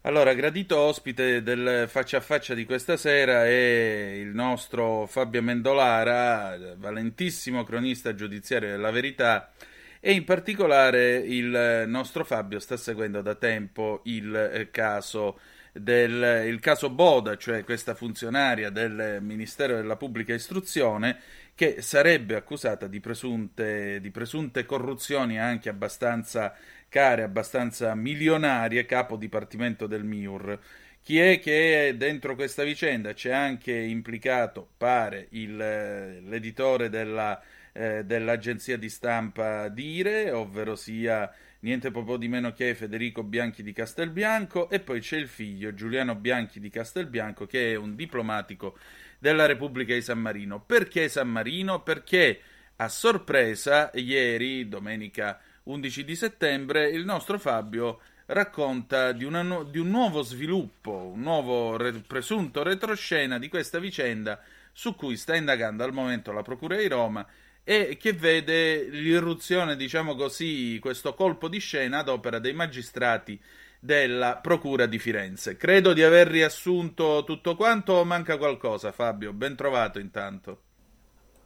Allora, 0.02 0.32
gradito 0.32 0.78
ospite 0.78 1.42
del 1.42 1.86
faccia 1.86 2.16
a 2.16 2.20
faccia 2.22 2.54
di 2.54 2.64
questa 2.64 2.96
sera 2.96 3.44
è 3.44 4.14
il 4.16 4.28
nostro 4.28 5.04
Fabio 5.06 5.42
Mendolara, 5.42 6.56
valentissimo 6.78 7.64
cronista 7.64 8.14
giudiziario 8.14 8.70
della 8.70 8.90
verità 8.90 9.52
e 10.00 10.12
in 10.14 10.24
particolare 10.24 11.16
il 11.16 11.84
nostro 11.86 12.24
Fabio 12.24 12.60
sta 12.60 12.78
seguendo 12.78 13.20
da 13.20 13.34
tempo 13.34 14.00
il 14.04 14.68
caso 14.70 15.38
del 15.72 16.46
il 16.46 16.60
caso 16.60 16.88
Boda, 16.88 17.36
cioè 17.36 17.62
questa 17.62 17.94
funzionaria 17.94 18.70
del 18.70 19.18
Ministero 19.20 19.76
della 19.76 19.96
Pubblica 19.96 20.32
Istruzione 20.32 21.18
che 21.60 21.82
sarebbe 21.82 22.36
accusata 22.36 22.86
di 22.86 23.00
presunte, 23.00 24.00
di 24.00 24.10
presunte 24.10 24.64
corruzioni 24.64 25.38
anche 25.38 25.68
abbastanza 25.68 26.56
care, 26.88 27.22
abbastanza 27.22 27.94
milionarie, 27.94 28.86
capo 28.86 29.16
dipartimento 29.16 29.86
del 29.86 30.02
MIUR. 30.02 30.58
Chi 31.02 31.18
è 31.18 31.38
che 31.38 31.96
dentro 31.98 32.34
questa 32.34 32.62
vicenda 32.62 33.12
c'è 33.12 33.32
anche 33.32 33.74
implicato, 33.74 34.70
pare, 34.74 35.26
il, 35.32 35.54
l'editore 35.54 36.88
della, 36.88 37.38
eh, 37.72 38.04
dell'agenzia 38.06 38.78
di 38.78 38.88
stampa 38.88 39.68
Dire, 39.68 40.30
ovvero 40.30 40.74
sia 40.76 41.30
niente 41.58 41.90
proprio 41.90 42.16
di 42.16 42.28
meno 42.28 42.54
che 42.54 42.74
Federico 42.74 43.22
Bianchi 43.22 43.62
di 43.62 43.74
Castelbianco, 43.74 44.70
e 44.70 44.80
poi 44.80 45.00
c'è 45.00 45.18
il 45.18 45.28
figlio 45.28 45.74
Giuliano 45.74 46.14
Bianchi 46.14 46.58
di 46.58 46.70
Castelbianco, 46.70 47.44
che 47.44 47.72
è 47.72 47.74
un 47.74 47.96
diplomatico 47.96 48.78
della 49.20 49.46
Repubblica 49.46 49.94
di 49.94 50.02
San 50.02 50.18
Marino. 50.18 50.60
Perché 50.60 51.08
San 51.08 51.28
Marino? 51.28 51.82
Perché 51.82 52.40
a 52.76 52.88
sorpresa, 52.88 53.90
ieri, 53.94 54.66
domenica 54.66 55.38
11 55.64 56.04
di 56.04 56.16
settembre, 56.16 56.88
il 56.88 57.04
nostro 57.04 57.38
Fabio 57.38 58.00
racconta 58.26 59.12
di, 59.12 59.24
una, 59.24 59.62
di 59.64 59.78
un 59.78 59.90
nuovo 59.90 60.22
sviluppo, 60.22 61.12
un 61.12 61.20
nuovo 61.20 61.76
re, 61.76 61.92
presunto 62.06 62.62
retroscena 62.62 63.38
di 63.38 63.48
questa 63.48 63.78
vicenda 63.78 64.40
su 64.72 64.94
cui 64.94 65.16
sta 65.16 65.36
indagando 65.36 65.84
al 65.84 65.92
momento 65.92 66.32
la 66.32 66.42
Procura 66.42 66.76
di 66.76 66.88
Roma 66.88 67.26
e 67.62 67.98
che 68.00 68.14
vede 68.14 68.84
l'irruzione, 68.84 69.76
diciamo 69.76 70.14
così, 70.14 70.78
questo 70.80 71.12
colpo 71.12 71.48
di 71.48 71.58
scena 71.58 71.98
ad 71.98 72.08
opera 72.08 72.38
dei 72.38 72.54
magistrati 72.54 73.38
della 73.80 74.38
Procura 74.42 74.86
di 74.86 74.98
Firenze. 74.98 75.56
Credo 75.56 75.92
di 75.92 76.02
aver 76.02 76.28
riassunto 76.28 77.24
tutto 77.24 77.56
quanto 77.56 77.94
o 77.94 78.04
manca 78.04 78.36
qualcosa, 78.36 78.92
Fabio? 78.92 79.32
Ben 79.32 79.56
trovato 79.56 79.98
intanto. 79.98 80.58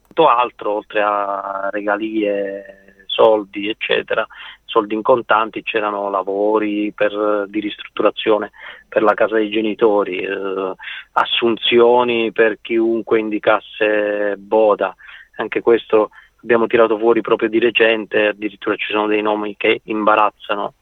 fatto 0.08 0.28
altro, 0.28 0.72
oltre 0.72 1.02
a 1.02 1.68
regalie, 1.70 3.04
soldi, 3.06 3.68
eccetera, 3.68 4.26
soldi 4.64 4.94
in 4.94 5.02
contanti, 5.02 5.62
c'erano 5.62 6.10
lavori 6.10 6.92
per, 6.92 7.46
di 7.48 7.60
ristrutturazione 7.60 8.50
per 8.88 9.02
la 9.02 9.14
casa 9.14 9.36
dei 9.36 9.50
genitori, 9.50 10.18
eh, 10.18 10.74
assunzioni 11.12 12.32
per 12.32 12.58
chiunque 12.60 13.18
indicasse 13.18 14.34
boda, 14.36 14.94
anche 15.36 15.60
questo 15.60 16.10
abbiamo 16.42 16.66
tirato 16.66 16.98
fuori 16.98 17.20
proprio 17.20 17.48
di 17.48 17.58
recente, 17.58 18.26
addirittura 18.26 18.76
ci 18.76 18.92
sono 18.92 19.06
dei 19.06 19.22
nomi 19.22 19.56
che 19.56 19.80
imbarazzano 19.84 20.74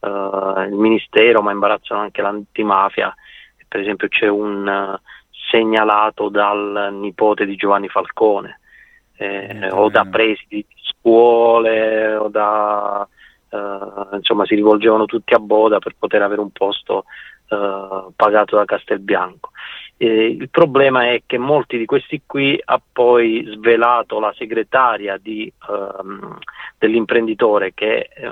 uh, 0.00 0.60
il 0.62 0.74
Ministero, 0.74 1.42
ma 1.42 1.52
imbarazzano 1.52 2.00
anche 2.00 2.22
l'antimafia. 2.22 3.14
Per 3.66 3.80
esempio 3.80 4.08
c'è 4.08 4.28
un 4.28 4.66
uh, 4.66 4.98
segnalato 5.50 6.28
dal 6.28 6.90
nipote 6.92 7.44
di 7.44 7.56
Giovanni 7.56 7.88
Falcone, 7.88 8.60
eh, 9.16 9.68
o 9.70 9.88
da 9.88 10.04
presidi 10.04 10.64
di 10.68 10.80
scuole, 10.80 12.14
o 12.14 12.28
da, 12.28 13.06
uh, 13.48 14.14
insomma 14.14 14.44
si 14.46 14.54
rivolgevano 14.54 15.06
tutti 15.06 15.34
a 15.34 15.38
Boda 15.38 15.78
per 15.78 15.96
poter 15.98 16.22
avere 16.22 16.40
un 16.40 16.50
posto 16.50 17.04
pagato 17.48 18.56
da 18.56 18.66
Castelbianco. 18.66 19.52
Eh, 20.00 20.26
il 20.26 20.48
problema 20.48 21.10
è 21.10 21.22
che 21.26 21.38
molti 21.38 21.76
di 21.76 21.84
questi 21.84 22.22
qui 22.24 22.60
ha 22.64 22.80
poi 22.92 23.44
svelato 23.52 24.20
la 24.20 24.32
segretaria 24.36 25.18
di, 25.20 25.52
ehm, 25.68 26.38
dell'imprenditore 26.78 27.74
che 27.74 28.08
eh, 28.14 28.30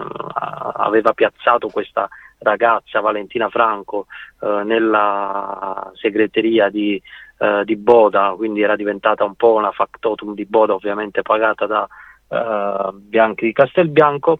aveva 0.75 1.12
piazzato 1.12 1.69
questa 1.69 2.09
ragazza 2.39 3.01
Valentina 3.01 3.49
Franco 3.49 4.07
eh, 4.41 4.62
nella 4.64 5.91
segreteria 5.95 6.69
di, 6.69 7.03
eh, 7.39 7.62
di, 7.64 7.75
Boda, 7.75 8.33
quindi 8.37 8.62
era 8.62 8.77
diventata 8.77 9.25
un 9.25 9.35
po' 9.35 9.55
una 9.55 9.73
factotum 9.73 10.35
di 10.35 10.45
Boda 10.45 10.75
ovviamente 10.75 11.23
pagata 11.23 11.67
da 11.67 11.89
eh, 12.29 12.91
Bianchi 12.95 13.47
di 13.47 13.53
Castelbianco 13.53 14.39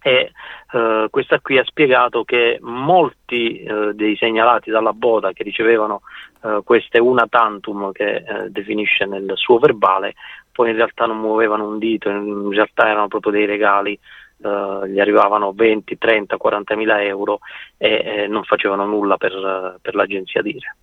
e 0.00 0.30
eh, 0.72 1.06
questa 1.10 1.40
qui 1.40 1.58
ha 1.58 1.64
spiegato 1.64 2.24
che 2.24 2.58
molti 2.60 3.62
eh, 3.62 3.92
dei 3.94 4.16
segnalati 4.16 4.70
dalla 4.70 4.92
Boda 4.92 5.32
che 5.32 5.42
ricevevano 5.42 6.02
eh, 6.42 6.60
queste 6.64 6.98
una 6.98 7.26
tantum 7.28 7.90
che 7.92 8.16
eh, 8.16 8.50
definisce 8.50 9.06
nel 9.06 9.32
suo 9.34 9.58
verbale 9.58 10.14
poi 10.52 10.70
in 10.70 10.76
realtà 10.76 11.06
non 11.06 11.18
muovevano 11.18 11.68
un 11.68 11.78
dito, 11.78 12.08
in 12.08 12.50
realtà 12.50 12.88
erano 12.88 13.08
proprio 13.08 13.32
dei 13.32 13.46
regali 13.46 13.98
Uh, 14.40 14.86
gli 14.86 15.00
arrivavano 15.00 15.50
20, 15.50 15.98
30, 15.98 16.36
40 16.36 16.76
mila 16.76 17.02
euro 17.02 17.40
e, 17.76 17.88
e 18.04 18.26
non 18.28 18.44
facevano 18.44 18.86
nulla 18.86 19.16
per, 19.16 19.80
per 19.82 19.96
l'agenzia 19.96 20.42
Dire. 20.42 20.76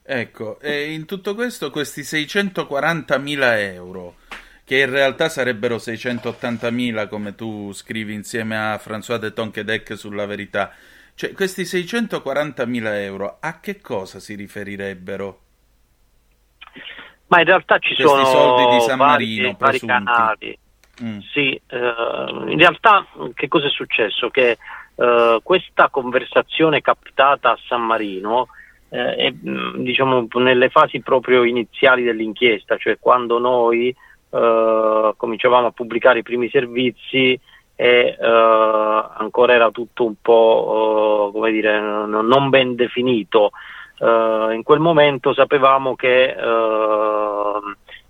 Ecco, 0.00 0.60
e 0.60 0.92
in 0.92 1.04
tutto 1.04 1.34
questo 1.34 1.70
questi 1.70 2.04
640 2.04 3.18
mila 3.18 3.58
euro 3.58 4.14
che 4.64 4.80
in 4.80 4.90
realtà 4.90 5.28
sarebbero 5.28 5.76
680.000 5.76 7.08
come 7.08 7.34
tu 7.34 7.72
scrivi 7.72 8.14
insieme 8.14 8.56
a 8.56 8.80
François 8.82 9.18
de 9.18 9.32
Tonquedec 9.32 9.96
sulla 9.96 10.26
verità. 10.26 10.72
Cioè, 11.14 11.32
questi 11.32 11.62
640.000 11.62 13.02
euro 13.02 13.36
a 13.40 13.60
che 13.60 13.80
cosa 13.80 14.18
si 14.18 14.34
riferirebbero? 14.34 15.40
Ma 17.26 17.40
in 17.40 17.46
realtà 17.46 17.78
ci 17.78 17.94
questi 17.94 18.02
sono 18.04 18.24
soldi 18.24 18.76
di 18.76 18.80
San 18.82 18.98
Marino 18.98 19.42
vari, 19.42 19.56
vari 19.58 19.78
canali. 19.80 20.58
Mm. 21.02 21.18
Sì, 21.32 21.60
eh, 21.66 21.78
in 22.48 22.58
realtà 22.58 23.06
che 23.34 23.48
cosa 23.48 23.66
è 23.66 23.70
successo? 23.70 24.30
Che 24.30 24.58
eh, 24.96 25.40
questa 25.42 25.88
conversazione 25.90 26.80
captata 26.80 27.50
a 27.50 27.58
San 27.66 27.82
Marino 27.82 28.48
eh, 28.90 29.14
è 29.16 29.32
mm, 29.32 29.82
diciamo, 29.82 30.26
nelle 30.34 30.68
fasi 30.68 31.00
proprio 31.00 31.42
iniziali 31.44 32.02
dell'inchiesta, 32.04 32.76
cioè 32.76 32.98
quando 33.00 33.38
noi 33.38 33.94
eh, 34.34 35.14
cominciavamo 35.16 35.68
a 35.68 35.70
pubblicare 35.70 36.18
i 36.18 36.24
primi 36.24 36.50
servizi 36.50 37.38
e 37.76 38.16
uh, 38.18 38.24
ancora 38.24 39.52
era 39.52 39.70
tutto 39.70 40.04
un 40.04 40.14
po' 40.20 41.28
uh, 41.28 41.32
come 41.32 41.52
dire, 41.52 41.80
non 41.80 42.48
ben 42.48 42.74
definito. 42.74 43.52
in 44.00 44.62
quel 44.64 44.80
momento 44.80 45.32
sapevamo 45.32 45.94
che 45.94 46.34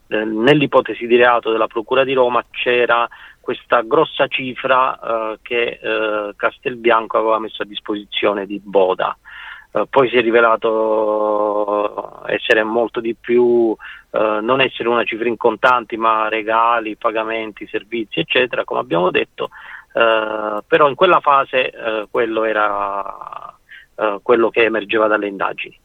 nell'ipotesi 0.07 1.07
di 1.07 1.17
reato 1.17 1.51
della 1.51 1.67
Procura 1.67 2.05
di 2.05 2.15
Roma 2.15 2.43
c'era 2.51 3.07
questa 3.41 3.83
grossa 3.83 4.27
cifra 4.27 5.37
che 5.43 5.79
Castelbianco 6.37 7.19
aveva 7.19 7.39
messo 7.39 7.63
a 7.63 7.67
disposizione 7.67 8.47
di 8.47 8.61
Boda. 8.63 9.17
Poi 9.91 10.09
si 10.09 10.17
è 10.17 10.23
rivelato 10.23 12.23
essere 12.27 12.63
molto 12.63 13.01
di 13.01 13.15
più, 13.15 13.77
uh, 14.15 14.41
non 14.41 14.61
essere 14.61 14.89
una 14.89 15.05
cifra 15.05 15.29
in 15.29 15.37
contanti, 15.37 15.97
ma 15.97 16.29
regali, 16.29 16.97
pagamenti, 16.97 17.67
servizi, 17.67 18.21
eccetera, 18.21 18.65
come 18.65 18.81
abbiamo 18.81 19.11
detto, 19.11 19.51
uh, 19.93 20.63
però 20.67 20.89
in 20.89 20.95
quella 20.95 21.21
fase 21.21 21.73
quello 22.11 22.45
era 22.45 23.49
quello 24.23 24.51
che 24.51 24.65
emergeva 24.65 25.07
dalle 25.07 25.29
indagini. 25.29 25.79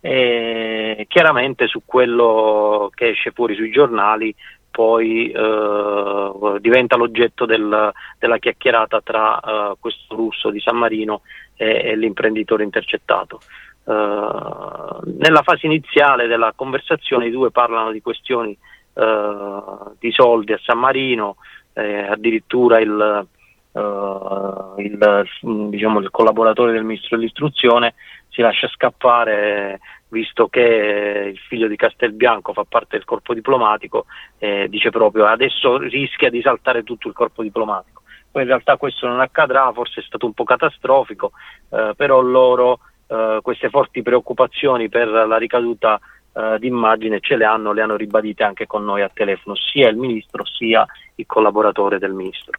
E 0.00 1.04
chiaramente 1.08 1.66
su 1.66 1.82
quello 1.84 2.90
che 2.94 3.08
esce 3.08 3.32
fuori 3.32 3.54
sui 3.54 3.70
giornali 3.70 4.34
poi 4.70 5.30
eh, 5.30 6.56
diventa 6.60 6.96
l'oggetto 6.96 7.44
del, 7.44 7.92
della 8.18 8.38
chiacchierata 8.38 9.00
tra 9.02 9.40
eh, 9.40 9.74
questo 9.78 10.14
russo 10.14 10.50
di 10.50 10.60
San 10.60 10.76
Marino 10.76 11.22
e, 11.56 11.82
e 11.84 11.96
l'imprenditore 11.96 12.62
intercettato. 12.62 13.40
Uh, 13.82 15.00
nella 15.18 15.42
fase 15.42 15.66
iniziale 15.66 16.26
della 16.26 16.52
conversazione 16.54 17.26
i 17.26 17.30
due 17.30 17.50
parlano 17.50 17.90
di 17.90 18.00
questioni 18.02 18.56
uh, 18.92 19.94
di 19.98 20.12
soldi 20.12 20.52
a 20.52 20.60
San 20.62 20.78
Marino, 20.78 21.36
eh, 21.72 22.06
addirittura 22.06 22.78
il, 22.78 23.26
il, 23.72 25.28
diciamo, 25.70 26.00
il, 26.00 26.10
collaboratore 26.10 26.72
del 26.72 26.84
ministro 26.84 27.16
dell'istruzione 27.16 27.94
si 28.28 28.42
lascia 28.42 28.68
scappare 28.68 29.80
visto 30.10 30.48
che 30.48 31.30
il 31.32 31.38
figlio 31.38 31.68
di 31.68 31.76
Castelbianco 31.76 32.52
fa 32.52 32.64
parte 32.64 32.96
del 32.96 33.04
corpo 33.04 33.32
diplomatico, 33.32 34.06
eh, 34.38 34.66
dice 34.68 34.90
proprio 34.90 35.26
adesso 35.26 35.78
rischia 35.78 36.30
di 36.30 36.42
saltare 36.42 36.82
tutto 36.82 37.08
il 37.08 37.14
corpo 37.14 37.42
diplomatico. 37.42 38.02
Poi 38.30 38.42
in 38.42 38.48
realtà 38.48 38.76
questo 38.76 39.06
non 39.08 39.20
accadrà, 39.20 39.72
forse 39.72 40.00
è 40.00 40.04
stato 40.04 40.26
un 40.26 40.32
po' 40.32 40.44
catastrofico, 40.44 41.32
eh, 41.70 41.92
però 41.96 42.20
loro 42.20 42.80
eh, 43.10 43.40
queste 43.42 43.68
forti 43.70 44.02
preoccupazioni 44.02 44.88
per 44.88 45.08
la 45.08 45.36
ricaduta 45.36 45.98
eh, 46.32 46.58
d'immagine 46.60 47.18
ce 47.20 47.36
le 47.36 47.44
hanno, 47.44 47.72
le 47.72 47.82
hanno 47.82 47.96
ribadite 47.96 48.44
anche 48.44 48.66
con 48.66 48.84
noi 48.84 49.02
a 49.02 49.10
telefono, 49.12 49.56
sia 49.56 49.88
il 49.88 49.96
ministro 49.96 50.44
sia 50.46 50.86
il 51.16 51.26
collaboratore 51.26 51.98
del 51.98 52.12
ministro. 52.12 52.52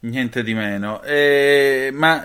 Niente 0.00 0.42
di 0.42 0.54
meno. 0.54 1.02
Eh, 1.02 1.90
ma 1.92 2.22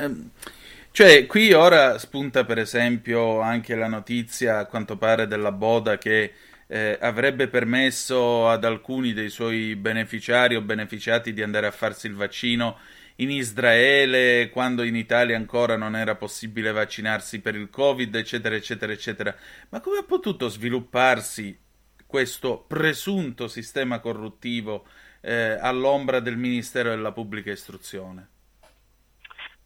cioè, 0.91 1.25
qui 1.27 1.53
ora 1.53 1.97
spunta 1.97 2.45
per 2.45 2.59
esempio 2.59 3.41
anche 3.41 3.75
la 3.75 3.87
notizia, 3.87 4.59
a 4.59 4.65
quanto 4.65 4.97
pare, 4.97 5.27
della 5.27 5.51
Boda 5.51 5.97
che 5.97 6.33
eh, 6.67 6.97
avrebbe 7.01 7.47
permesso 7.47 8.47
ad 8.47 8.63
alcuni 8.63 9.13
dei 9.13 9.29
suoi 9.29 9.75
beneficiari 9.75 10.55
o 10.55 10.61
beneficiati 10.61 11.33
di 11.33 11.41
andare 11.41 11.67
a 11.67 11.71
farsi 11.71 12.07
il 12.07 12.15
vaccino 12.15 12.77
in 13.19 13.31
Israele 13.31 14.49
quando 14.49 14.83
in 14.83 14.95
Italia 14.95 15.35
ancora 15.35 15.75
non 15.75 15.95
era 15.95 16.15
possibile 16.15 16.71
vaccinarsi 16.71 17.41
per 17.41 17.55
il 17.55 17.69
Covid, 17.69 18.13
eccetera, 18.15 18.55
eccetera, 18.55 18.91
eccetera. 18.91 19.35
Ma 19.69 19.79
come 19.81 19.97
ha 19.97 20.03
potuto 20.03 20.47
svilupparsi 20.47 21.57
questo 22.05 22.63
presunto 22.67 23.47
sistema 23.47 23.99
corruttivo 23.99 24.85
eh, 25.21 25.57
all'ombra 25.59 26.19
del 26.19 26.37
Ministero 26.37 26.89
della 26.89 27.11
Pubblica 27.11 27.51
Istruzione? 27.51 28.27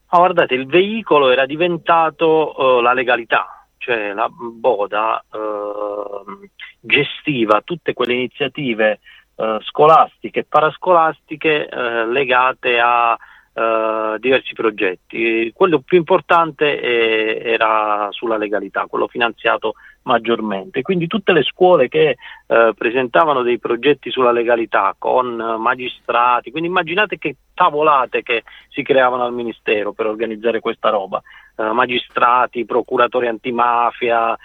Ah, 0.08 0.18
guardate, 0.18 0.54
il 0.54 0.68
veicolo 0.68 1.32
era 1.32 1.46
diventato 1.46 2.54
uh, 2.56 2.82
la 2.82 2.94
legalità, 2.94 3.66
cioè 3.78 4.14
la 4.14 4.30
Boda 4.30 5.24
uh, 5.32 6.48
gestiva 6.80 7.62
tutte 7.62 7.94
quelle 7.94 8.14
iniziative 8.14 9.00
uh, 9.36 9.60
scolastiche 9.62 10.42
e 10.42 10.46
parascolastiche 10.46 11.68
legate 12.08 12.80
a 12.80 13.18
Uh, 13.54 14.18
diversi 14.18 14.54
progetti. 14.54 15.52
Quello 15.54 15.80
più 15.82 16.00
importante 16.00 16.80
è, 16.80 17.52
era 17.52 18.08
sulla 18.10 18.36
legalità, 18.36 18.88
quello 18.88 19.08
finanziato 19.08 19.76
maggiormente. 20.04 20.82
Quindi 20.82 21.06
tutte 21.06 21.34
le 21.34 21.44
scuole 21.44 21.88
che 21.88 22.18
uh, 22.54 22.74
presentavano 22.74 23.42
dei 23.42 23.58
progetti 23.58 24.12
sulla 24.12 24.32
legalità 24.32 24.96
con 24.98 25.40
uh, 25.40 25.58
magistrati, 25.58 26.52
quindi 26.52 26.70
immaginate 26.70 27.18
che 27.18 27.36
tavolate 27.54 28.22
che 28.22 28.44
si 28.70 28.84
creavano 28.84 29.24
al 29.24 29.34
Ministero 29.34 29.94
per 29.94 30.06
organizzare 30.08 30.60
questa 30.60 30.90
roba. 30.90 31.22
magistrati, 31.56 32.66
procuratori 32.66 33.28
antimafia, 33.28 34.36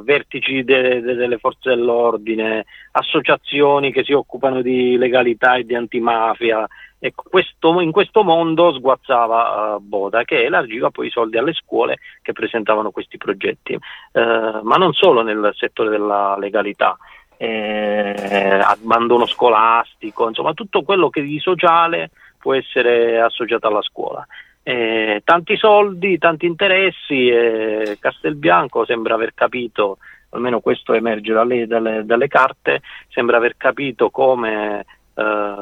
vertici 0.00 0.64
de- 0.64 1.02
de- 1.02 1.14
delle 1.14 1.36
forze 1.36 1.68
dell'ordine, 1.68 2.64
associazioni 2.92 3.92
che 3.92 4.02
si 4.02 4.14
occupano 4.14 4.62
di 4.62 4.96
legalità 4.96 5.56
e 5.56 5.64
di 5.64 5.74
antimafia, 5.74 6.66
Ecco, 7.04 7.24
questo, 7.28 7.80
in 7.80 7.90
questo 7.90 8.22
mondo 8.22 8.72
sguazzava 8.72 9.74
uh, 9.74 9.80
Boda 9.80 10.22
che 10.22 10.44
elargiva 10.44 10.90
poi 10.90 11.08
i 11.08 11.10
soldi 11.10 11.36
alle 11.36 11.52
scuole 11.52 11.98
che 12.22 12.32
presentavano 12.32 12.92
questi 12.92 13.18
progetti, 13.18 13.76
ma 14.12 14.76
non 14.76 14.92
solo 14.92 15.22
nel 15.22 15.50
settore 15.56 15.90
della 15.90 16.36
legalità. 16.38 16.96
Eh, 17.42 18.60
abbandono 18.62 19.26
scolastico, 19.26 20.28
insomma 20.28 20.54
tutto 20.54 20.82
quello 20.82 21.10
che 21.10 21.22
di 21.22 21.40
sociale 21.40 22.10
può 22.38 22.54
essere 22.54 23.20
associato 23.20 23.66
alla 23.66 23.82
scuola. 23.82 24.24
Eh, 24.62 25.22
tanti 25.24 25.56
soldi, 25.56 26.18
tanti 26.18 26.46
interessi 26.46 27.28
e 27.28 27.96
Castelbianco 27.98 28.84
sembra 28.84 29.14
aver 29.14 29.34
capito, 29.34 29.98
almeno 30.30 30.60
questo 30.60 30.92
emerge 30.92 31.32
dalle, 31.32 31.66
dalle, 31.66 32.04
dalle 32.04 32.28
carte, 32.28 32.80
sembra 33.08 33.38
aver 33.38 33.56
capito 33.56 34.10
come 34.10 34.84
eh, 35.12 35.54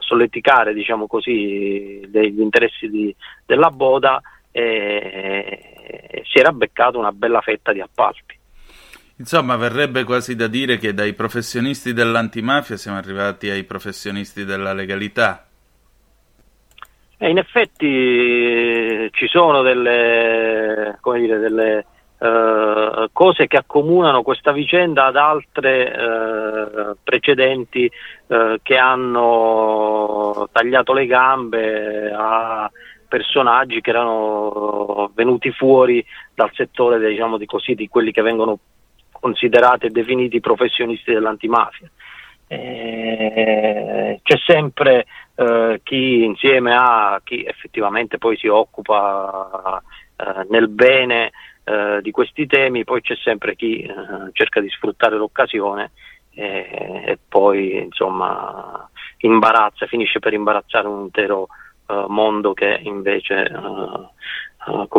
solleticare 0.00 0.74
diciamo 0.74 1.06
così, 1.06 2.04
degli 2.06 2.40
interessi 2.42 2.90
di, 2.90 3.16
della 3.46 3.70
Boda 3.70 4.20
e, 4.50 5.70
e 6.10 6.22
si 6.26 6.38
era 6.38 6.52
beccato 6.52 6.98
una 6.98 7.12
bella 7.12 7.40
fetta 7.40 7.72
di 7.72 7.80
appalti. 7.80 8.42
Insomma, 9.16 9.56
verrebbe 9.56 10.02
quasi 10.02 10.34
da 10.34 10.48
dire 10.48 10.76
che 10.76 10.92
dai 10.92 11.12
professionisti 11.14 11.92
dell'antimafia 11.92 12.76
siamo 12.76 12.98
arrivati 12.98 13.48
ai 13.48 13.62
professionisti 13.62 14.44
della 14.44 14.72
legalità. 14.72 15.46
E 17.16 17.30
in 17.30 17.38
effetti 17.38 19.08
ci 19.12 19.26
sono 19.28 19.62
delle, 19.62 20.98
dire, 21.14 21.38
delle 21.38 21.86
uh, 22.18 23.08
cose 23.12 23.46
che 23.46 23.56
accomunano 23.56 24.22
questa 24.22 24.50
vicenda 24.50 25.06
ad 25.06 25.16
altre 25.16 25.92
uh, 25.96 26.96
precedenti 27.04 27.88
uh, 28.26 28.56
che 28.62 28.76
hanno 28.76 30.48
tagliato 30.50 30.92
le 30.92 31.06
gambe 31.06 32.12
a 32.12 32.68
personaggi 33.06 33.80
che 33.80 33.90
erano 33.90 35.12
venuti 35.14 35.52
fuori 35.52 36.04
dal 36.34 36.50
settore 36.52 36.98
diciamo 36.98 37.38
di, 37.38 37.46
così, 37.46 37.74
di 37.74 37.86
quelli 37.86 38.10
che 38.10 38.22
vengono 38.22 38.58
considerati 39.24 39.86
e 39.86 39.90
definiti 39.90 40.38
professionisti 40.38 41.10
dell'antimafia. 41.10 41.90
Eh, 42.46 44.20
c'è 44.22 44.36
sempre 44.46 45.06
eh, 45.34 45.80
chi 45.82 46.24
insieme 46.24 46.74
a 46.76 47.18
chi 47.24 47.42
effettivamente 47.42 48.18
poi 48.18 48.36
si 48.36 48.48
occupa 48.48 49.82
eh, 50.16 50.46
nel 50.50 50.68
bene 50.68 51.32
eh, 51.64 52.00
di 52.02 52.10
questi 52.10 52.46
temi, 52.46 52.84
poi 52.84 53.00
c'è 53.00 53.16
sempre 53.16 53.56
chi 53.56 53.80
eh, 53.80 53.94
cerca 54.32 54.60
di 54.60 54.68
sfruttare 54.68 55.16
l'occasione 55.16 55.92
e 56.36 57.16
poi 57.28 57.78
insomma 57.78 58.90
imbarazza, 59.18 59.86
finisce 59.86 60.18
per 60.18 60.32
imbarazzare 60.32 60.88
un 60.88 61.02
intero 61.02 61.46
mondo 62.08 62.54
che 62.54 62.80
invece 62.82 63.52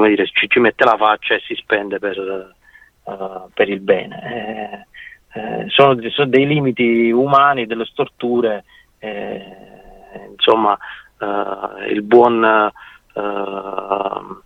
dire, 0.08 0.26
ci, 0.28 0.48
ci, 0.48 0.60
mette 0.60 0.86
la 0.86 0.96
faccia 0.96 1.34
e 1.34 1.42
si 1.42 1.54
spende 1.56 2.00
per, 2.00 2.56
per 3.54 3.70
il 3.70 3.82
bene. 3.82 4.88
Eh, 5.34 5.40
eh, 5.40 5.66
sono, 5.68 5.98
sono, 6.10 6.30
dei 6.30 6.48
limiti 6.48 7.12
umani, 7.12 7.68
delle 7.68 7.86
storture, 7.86 8.64
eh, 9.00 9.44
insomma 10.32 10.78
il 11.88 12.02
buon 12.02 12.72
Uh, 13.16 14.42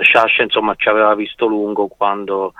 Sciascia 0.00 0.42
insomma 0.42 0.74
ci 0.76 0.88
aveva 0.88 1.14
visto 1.14 1.46
lungo 1.46 1.88
quando 1.88 2.54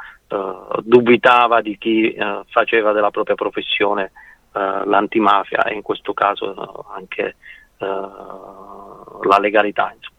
dubitava 0.83 1.63
di 1.63 1.79
chi 1.79 2.15
faceva 2.49 2.93
della 2.93 3.11
propria 3.11 3.35
professione 3.35 4.13
l'antimafia 4.53 5.63
e 5.63 5.75
in 5.75 5.81
questo 5.81 6.13
caso 6.13 6.85
anche 6.95 7.37
la 7.79 9.39
legalità. 9.41 9.95
Insomma. 9.95 10.15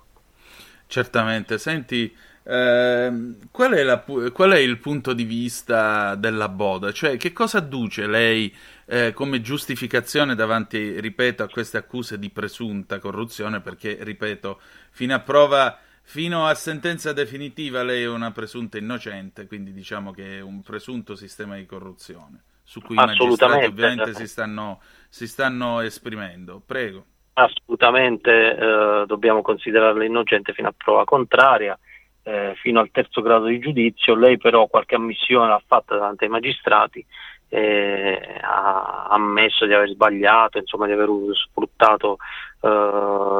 Certamente, 0.88 1.58
senti, 1.58 2.16
eh, 2.48 3.12
qual, 3.50 3.72
è 3.74 3.84
la, 3.84 4.00
qual, 4.32 4.52
è 4.52 4.60
il 4.60 4.78
punto 4.78 5.14
di 5.14 5.24
vista 5.24 6.16
della 6.16 6.48
Boda? 6.50 6.92
Cioè, 6.92 7.18
che 7.18 7.34
cosa 7.34 7.58
adduce 7.58 8.06
lei 8.06 8.54
eh, 8.86 9.14
come 9.14 9.42
giustificazione 9.42 10.36
davanti, 10.36 11.00
ripeto, 11.00 11.44
a 11.44 11.50
queste 11.50 11.78
accuse 11.78 12.20
di 12.20 12.30
presunta 12.30 13.00
corruzione? 13.00 13.62
Perché, 13.62 13.98
ripeto, 14.02 14.60
fino 14.92 15.16
a 15.16 15.20
prova 15.20 15.80
fino 16.08 16.46
a 16.46 16.54
sentenza 16.54 17.14
definitiva 17.14 17.82
lei 17.82 18.04
è 18.04 18.08
una 18.08 18.30
presunta 18.30 18.78
innocente, 18.78 19.48
quindi 19.48 19.74
diciamo 19.74 20.12
che 20.12 20.38
è 20.38 20.42
un 20.42 20.62
presunto 20.62 21.16
sistema 21.16 21.56
di 21.56 21.66
corruzione 21.66 22.44
su 22.66 22.82
cui 22.82 22.96
i 22.96 22.98
magistrati 22.98 23.66
ovviamente 23.66 24.14
si 24.14 24.28
stanno, 24.28 24.82
si 25.08 25.28
stanno 25.28 25.80
esprimendo. 25.82 26.62
Prego. 26.66 27.06
Assolutamente 27.34 28.32
eh, 28.32 29.04
dobbiamo 29.06 29.42
considerarla 29.42 30.04
innocente 30.04 30.54
fino 30.54 30.70
a 30.70 30.74
prova 30.76 31.04
contraria, 31.04 31.78
eh, 32.26 32.54
fino 32.56 32.80
al 32.80 32.90
terzo 32.92 33.22
grado 33.22 33.46
di 33.46 33.60
giudizio. 33.60 34.16
Lei 34.16 34.38
però 34.38 34.66
qualche 34.68 34.96
ammissione 34.96 35.48
l'ha 35.48 35.62
fatta 35.66 35.96
davanti 35.96 36.24
ai 36.24 36.30
magistrati, 36.30 37.06
eh, 37.50 38.40
ha 38.42 39.08
ammesso 39.10 39.66
di 39.66 39.74
aver 39.74 39.90
sbagliato, 39.90 40.58
insomma 40.58 40.88
di 40.88 40.94
aver 40.94 41.10
sfruttato 41.34 42.18
eh, 42.62 42.68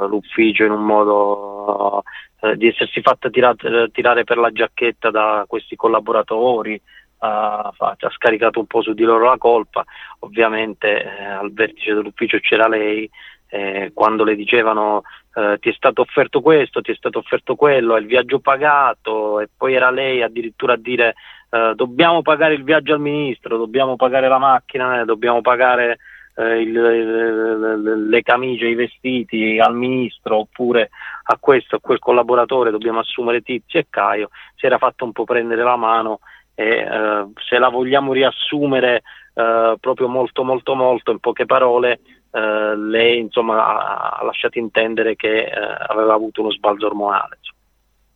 l'ufficio 0.08 0.64
in 0.64 0.72
un 0.72 0.86
modo 0.86 2.04
eh, 2.42 2.56
di 2.58 2.68
essersi 2.68 3.02
fatta 3.02 3.30
tirare, 3.30 3.90
tirare 3.92 4.24
per 4.24 4.38
la 4.38 4.52
giacchetta 4.52 5.10
da 5.10 5.46
questi 5.48 5.76
collaboratori. 5.76 6.80
Ha, 7.18 7.74
ha, 7.76 7.98
scaricato 8.12 8.60
un 8.60 8.68
po' 8.68 8.84
su 8.84 8.94
di 8.94 9.04
loro 9.04 9.26
la 9.26 9.38
colpa, 9.38 9.84
ovviamente 10.20 11.02
eh, 11.02 11.24
al 11.24 11.52
vertice 11.54 11.94
dell'ufficio 11.96 12.38
c'era 12.40 12.68
lei, 12.68 13.10
eh, 13.48 13.92
quando 13.96 14.24
le 14.24 14.36
dicevano 14.36 15.04
eh, 15.36 15.58
ti 15.60 15.70
è 15.70 15.74
stato 15.74 16.02
offerto 16.02 16.40
questo, 16.40 16.82
ti 16.82 16.92
è 16.92 16.96
stato 16.96 17.20
offerto 17.20 17.56
quello, 17.56 17.96
è 17.96 18.00
il 18.00 18.06
viaggio 18.06 18.40
pagato 18.40 19.42
e 19.42 19.50
poi 19.56 19.74
era 19.74 19.92
lei 19.92 20.22
addirittura 20.22 20.74
a 20.74 20.78
dire 20.78 21.16
eh, 21.50 21.74
dobbiamo 21.76 22.22
pagare 22.22 22.54
il 22.54 22.64
viaggio 22.64 22.94
al 22.94 23.02
ministro, 23.02 23.58
dobbiamo 23.58 23.98
pagare 23.98 24.30
la 24.30 24.38
macchina, 24.38 25.02
eh, 25.02 25.06
dobbiamo 25.06 25.42
pagare 25.42 25.98
eh, 26.36 26.62
il, 26.62 26.74
il, 26.74 28.08
le 28.08 28.22
camicie, 28.22 28.68
i 28.68 28.76
vestiti 28.76 29.60
al 29.60 29.76
ministro 29.76 30.38
oppure 30.38 30.90
a 31.24 31.38
questo, 31.38 31.76
a 31.76 31.80
quel 31.82 32.00
collaboratore 32.00 32.72
dobbiamo 32.72 33.00
assumere 33.00 33.42
Tizio 33.42 33.80
e 33.80 33.88
Caio, 33.90 34.30
si 34.56 34.66
era 34.66 34.78
fatto 34.78 35.04
un 35.04 35.12
po' 35.12 35.26
prendere 35.26 35.64
la 35.64 35.76
mano 35.76 36.20
e 36.54 36.78
eh, 36.78 37.26
se 37.46 37.58
la 37.58 37.68
vogliamo 37.68 38.14
riassumere 38.14 39.02
proprio 39.36 40.08
molto 40.08 40.46
molto 40.46 40.76
molto 40.76 41.12
in 41.12 41.20
poche 41.20 41.46
parole 41.46 42.00
eh, 42.36 42.76
lei 42.76 43.20
insomma, 43.20 44.18
ha, 44.18 44.24
lasciato 44.26 44.60
intendere 44.60 45.16
che 45.16 45.46
eh, 45.46 45.52
aveva 45.88 46.14
avuto 46.14 46.42
uno 46.42 46.52
sbalzo 46.52 46.88
ormonale. 46.88 47.40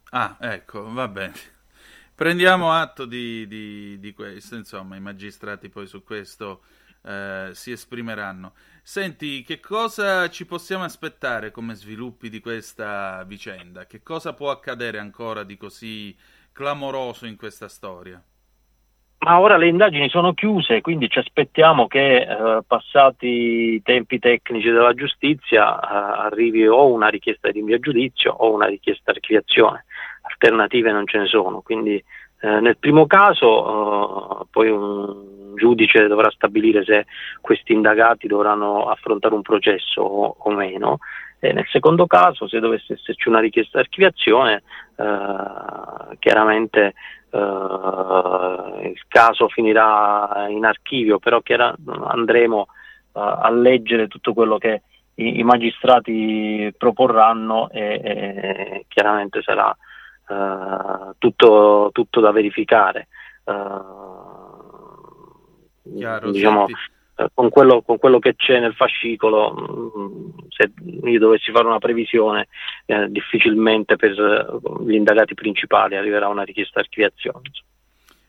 Ah, 0.10 0.36
ecco, 0.42 0.92
va 0.92 1.08
bene. 1.08 1.34
Prendiamo 2.16 2.74
atto 2.74 3.06
di, 3.06 3.48
di, 3.48 3.98
di, 3.98 4.12
questo, 4.12 4.56
insomma, 4.56 4.98
i 4.98 5.00
magistrati 5.00 5.70
poi 5.70 5.88
su 5.88 6.04
questo 6.04 6.64
eh, 7.04 7.52
si 7.54 7.72
esprimeranno. 7.72 8.54
Senti, 8.84 9.42
che 9.44 9.62
cosa 9.62 10.28
ci 10.30 10.46
possiamo 10.46 10.84
aspettare 10.84 11.52
come 11.52 11.76
sviluppi 11.76 12.30
di 12.30 12.42
questa 12.42 13.24
vicenda? 13.24 13.86
Che 13.86 14.04
cosa 14.04 14.34
può 14.34 14.50
accadere 14.52 15.00
ancora 15.00 15.44
di 15.44 15.56
così 15.56 16.14
clamoroso 16.52 17.26
in 17.26 17.38
questa 17.38 17.70
storia? 17.70 18.22
Ma 19.22 19.40
ora 19.42 19.58
le 19.58 19.68
indagini 19.68 20.08
sono 20.08 20.34
chiuse, 20.34 20.80
quindi 20.80 21.10
ci 21.10 21.20
aspettiamo 21.20 21.88
che 21.88 22.22
eh, 22.22 22.62
passati 22.66 23.74
i 23.74 23.82
tempi 23.84 24.18
tecnici 24.18 24.70
della 24.70 24.94
giustizia 24.94 25.78
eh, 25.78 26.26
arrivi 26.28 26.66
o 26.66 26.88
una 26.88 27.10
richiesta 27.10 27.50
di 27.50 27.58
rinvio 27.58 27.76
a 27.76 27.80
giudizio 27.80 28.32
o 28.32 28.54
una 28.54 28.68
richiesta 28.68 29.12
di 29.12 29.18
archiviazione. 29.18 29.84
Alternative 30.22 30.94
non 30.94 31.06
ce 31.06 31.18
ne 31.18 31.26
sono, 31.26 31.60
quindi 31.60 32.02
eh, 32.42 32.60
nel 32.62 32.78
primo 32.78 33.08
caso 33.08 34.42
eh, 34.42 34.46
poi 34.52 34.70
un 34.70 35.56
giudice 35.56 36.08
dovrà 36.08 36.32
stabilire 36.32 36.86
se 36.86 37.06
questi 37.42 37.74
indagati 37.74 38.26
dovranno 38.26 38.86
affrontare 38.86 39.36
un 39.36 39.42
processo 39.42 40.02
o, 40.02 40.36
o 40.40 40.50
meno. 40.52 41.00
E 41.42 41.52
nel 41.54 41.68
secondo 41.70 42.08
caso, 42.08 42.48
se 42.48 42.60
dovesse 42.60 42.94
esserci 42.94 43.28
una 43.28 43.40
richiesta 43.40 43.80
di 43.80 43.84
archiviazione, 43.84 44.64
eh, 44.96 46.18
chiaramente 46.20 46.94
il 47.32 49.02
caso 49.08 49.48
finirà 49.50 50.48
in 50.50 50.66
archivio, 50.66 51.20
però 51.20 51.42
chiara, 51.42 51.76
andremo 51.86 52.68
uh, 53.12 53.20
a 53.20 53.50
leggere 53.52 54.08
tutto 54.08 54.34
quello 54.34 54.58
che 54.58 54.82
i, 55.16 55.44
magistrati 55.44 56.74
proporranno 56.78 57.70
e, 57.70 58.02
e 58.04 58.86
chiaramente 58.88 59.42
sarà 59.42 59.76
uh, 60.28 61.14
tutto, 61.18 61.90
tutto, 61.92 62.20
da 62.20 62.32
verificare. 62.32 63.08
Chiaro, 65.96 66.32
diciamo, 66.32 66.68
con 67.34 67.50
quello, 67.50 67.82
con 67.82 67.98
quello, 67.98 68.20
che 68.20 68.36
c'è 68.36 68.60
nel 68.60 68.74
fascicolo, 68.74 69.92
mm, 69.98 70.30
se 70.50 70.72
io 71.10 71.20
dovessi 71.20 71.52
fare 71.52 71.68
una 71.68 71.80
previsione, 71.80 72.48
eh, 72.86 73.08
difficilmente 73.10 73.96
per 73.96 74.12
eh, 74.12 74.86
gli 74.86 74.96
indagati 74.96 75.34
principali 75.34 75.96
arriverà 75.96 76.28
una 76.28 76.44
richiesta 76.44 76.80
di 76.80 76.88
archiviazione. 76.88 77.52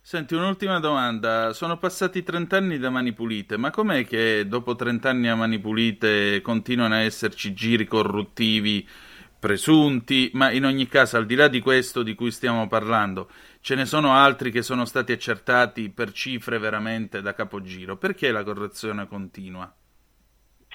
Senti, 0.02 0.34
un'ultima 0.34 0.80
domanda. 0.80 1.52
Sono 1.52 1.76
passati 1.78 2.24
30 2.24 2.56
anni 2.56 2.78
da 2.78 2.90
Mani 2.90 3.12
Pulite, 3.12 3.56
ma 3.56 3.70
com'è 3.70 4.04
che 4.04 4.48
dopo 4.48 4.74
30 4.74 5.08
anni 5.08 5.28
a 5.28 5.36
Mani 5.36 5.60
Pulite 5.60 6.40
continuano 6.40 6.94
a 6.94 7.00
esserci 7.00 7.52
giri 7.52 7.86
corruttivi 7.86 8.88
presunti? 9.38 10.30
Ma 10.32 10.50
in 10.50 10.64
ogni 10.64 10.88
caso, 10.88 11.16
al 11.16 11.26
di 11.26 11.36
là 11.36 11.46
di 11.46 11.60
questo 11.60 12.02
di 12.02 12.14
cui 12.14 12.32
stiamo 12.32 12.66
parlando, 12.66 13.28
ce 13.60 13.74
ne 13.74 13.84
sono 13.84 14.12
altri 14.12 14.50
che 14.50 14.62
sono 14.62 14.84
stati 14.84 15.12
accertati 15.12 15.90
per 15.90 16.12
cifre 16.12 16.58
veramente 16.58 17.20
da 17.20 17.34
capogiro. 17.34 17.96
Perché 17.96 18.30
la 18.32 18.42
corruzione 18.42 19.06
continua? 19.06 19.72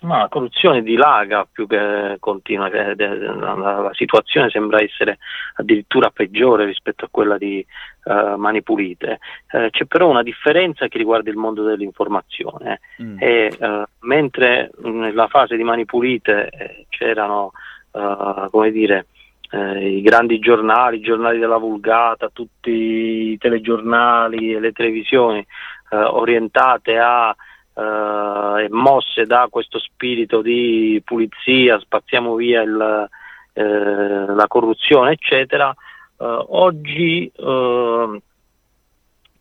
Ma 0.01 0.19
la 0.19 0.27
corruzione 0.27 0.83
dilaga 0.83 1.47
più 1.49 1.67
che 1.67 2.17
continua, 2.19 2.69
la, 2.69 3.89
situazione 3.93 4.49
sembra 4.49 4.83
essere 4.83 5.19
addirittura 5.55 6.09
peggiore 6.09 6.65
rispetto 6.65 7.05
a 7.05 7.09
quella 7.09 7.37
di 7.37 7.65
uh, 8.03 8.35
Mani 8.35 8.61
Pulite. 8.61 9.19
Uh, 9.51 9.69
c'è 9.69 9.85
però 9.85 10.09
una 10.09 10.21
differenza 10.21 10.89
che 10.89 10.97
riguarda 10.97 11.29
il 11.29 11.37
mondo 11.37 11.63
dell'informazione 11.63 12.81
mm. 13.01 13.17
e 13.19 13.57
uh, 13.57 13.83
mentre 13.99 14.71
nella 14.83 15.27
fase 15.27 15.55
di 15.55 15.63
Mani 15.63 15.85
Pulite 15.85 16.49
eh, 16.49 16.85
c'erano, 16.89 17.51
come 18.51 18.71
dire, 18.71 19.05
eh, 19.55 19.97
i 19.97 20.01
grandi 20.01 20.39
giornali, 20.39 20.97
i 20.97 21.01
giornali 21.01 21.39
della 21.39 21.57
vulgata, 21.57 22.29
tutti 22.31 22.71
i 22.71 23.37
telegiornali 23.37 24.53
e 24.53 24.59
le 24.59 24.73
televisioni 24.73 25.39
eh, 25.39 25.95
orientate 25.95 26.97
a 26.97 27.33
eh, 27.73 28.67
mosse 28.69 29.25
da 29.25 29.47
questo 29.49 29.79
spirito 29.79 30.41
di 30.41 31.01
pulizia, 31.05 31.79
spazziamo 31.79 32.35
via 32.35 32.61
il, 32.61 33.09
eh, 33.53 33.63
la 33.63 34.45
corruzione, 34.47 35.11
eccetera, 35.11 35.71
eh, 35.71 36.45
oggi 36.47 37.31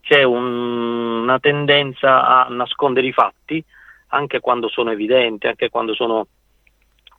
c'è 0.01 0.23
un, 0.23 1.23
una 1.23 1.39
tendenza 1.41 2.27
a 2.27 2.47
nascondere 2.51 3.07
i 3.07 3.13
fatti 3.13 3.65
anche 4.09 4.39
quando 4.39 4.69
sono 4.69 4.93
evidenti, 4.93 5.49
anche 5.49 5.71
quando 5.71 5.93
sono 5.95 6.27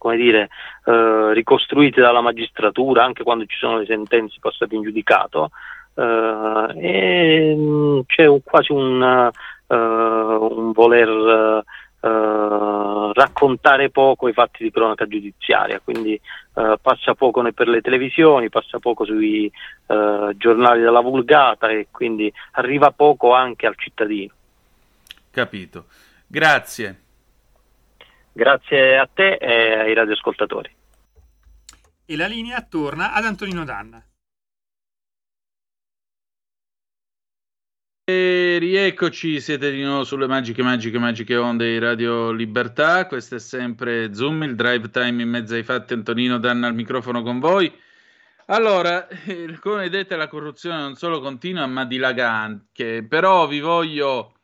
come 0.06 0.18
dire, 0.18 0.50
eh, 0.86 1.34
ricostruite 1.34 2.00
dalla 2.00 2.22
magistratura, 2.22 3.04
anche 3.04 3.24
quando 3.24 3.46
ci 3.48 3.58
sono 3.58 3.80
le 3.80 3.88
sentenze 3.88 4.38
passate 4.40 4.76
in 4.76 4.84
giudicato, 4.84 5.50
eh, 5.96 6.74
e 6.76 7.56
mh, 7.56 8.04
c'è 8.06 8.28
un, 8.28 8.44
quasi 8.44 8.72
un, 8.72 9.32
uh, 9.68 9.74
un 9.74 10.72
voler 10.74 11.64
uh, 12.02 13.12
raccontare 13.14 13.90
poco 13.90 14.28
i 14.28 14.34
fatti 14.34 14.62
di 14.62 14.70
cronaca 14.70 15.08
giudiziaria, 15.08 15.82
quindi 15.84 16.22
passa 16.54 17.16
poco 17.16 17.42
per 17.52 17.68
le 17.68 17.82
televisioni, 17.82 18.50
passa 18.50 18.78
poco 18.78 19.06
sui 19.06 19.52
giornali 20.36 20.82
della 20.82 21.02
vulgata 21.02 21.68
e 21.70 21.88
quindi 21.90 22.32
arriva 22.52 22.92
poco 22.92 23.34
anche 23.34 23.66
al 23.66 23.76
cittadino. 23.76 24.32
Capito. 25.32 25.86
Grazie. 26.28 27.05
Grazie 28.38 28.98
a 28.98 29.08
te 29.08 29.36
e 29.36 29.80
ai 29.80 29.94
radioascoltatori. 29.94 30.70
E 32.06 32.18
la 32.18 32.28
linea 32.28 32.62
torna 32.70 33.14
ad 33.14 33.24
Antonino 33.24 33.64
Danna. 33.64 34.06
E 38.04 38.58
rieccoci, 38.60 39.40
siete 39.40 39.72
di 39.72 39.82
nuovo 39.82 40.04
sulle 40.04 40.28
magiche, 40.28 40.62
magiche, 40.64 41.00
magiche 41.00 41.38
onde 41.38 41.66
di 41.66 41.80
Radio 41.80 42.32
Libertà. 42.32 43.08
Questo 43.08 43.36
è 43.36 43.40
sempre 43.40 44.14
Zoom, 44.14 44.44
il 44.44 44.56
drive 44.56 44.90
time 44.90 45.22
in 45.22 45.30
mezzo 45.30 45.56
ai 45.56 45.64
fatti. 45.64 45.94
Antonino 45.94 46.38
Danna 46.38 46.68
al 46.68 46.76
microfono 46.76 47.24
con 47.24 47.40
voi. 47.40 47.74
Allora, 48.48 49.08
eh, 49.08 49.58
come 49.62 49.84
vedete, 49.84 50.18
la 50.18 50.28
corruzione 50.28 50.82
non 50.82 50.96
solo 50.96 51.22
continua, 51.22 51.66
ma 51.68 51.86
dilaga 51.86 52.32
anche. 52.32 53.02
Però 53.08 53.48
vi 53.48 53.62
voglio 53.62 54.35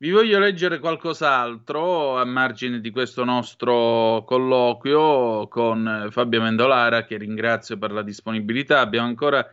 vi 0.00 0.12
voglio 0.12 0.38
leggere 0.38 0.78
qualcos'altro 0.78 2.18
a 2.18 2.24
margine 2.24 2.80
di 2.80 2.90
questo 2.90 3.24
nostro 3.24 4.22
colloquio 4.24 5.48
con 5.48 6.06
Fabio 6.10 6.40
Mendolara, 6.40 7.04
che 7.04 7.16
ringrazio 7.16 7.78
per 7.78 7.90
la 7.90 8.02
disponibilità. 8.02 8.78
Abbiamo 8.78 9.08
ancora 9.08 9.44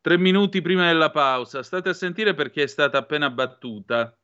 tre 0.00 0.16
minuti 0.16 0.62
prima 0.62 0.86
della 0.86 1.10
pausa. 1.10 1.64
State 1.64 1.88
a 1.88 1.92
sentire 1.92 2.34
perché 2.34 2.62
è 2.62 2.66
stata 2.68 2.98
appena 2.98 3.30
battuta 3.30 4.16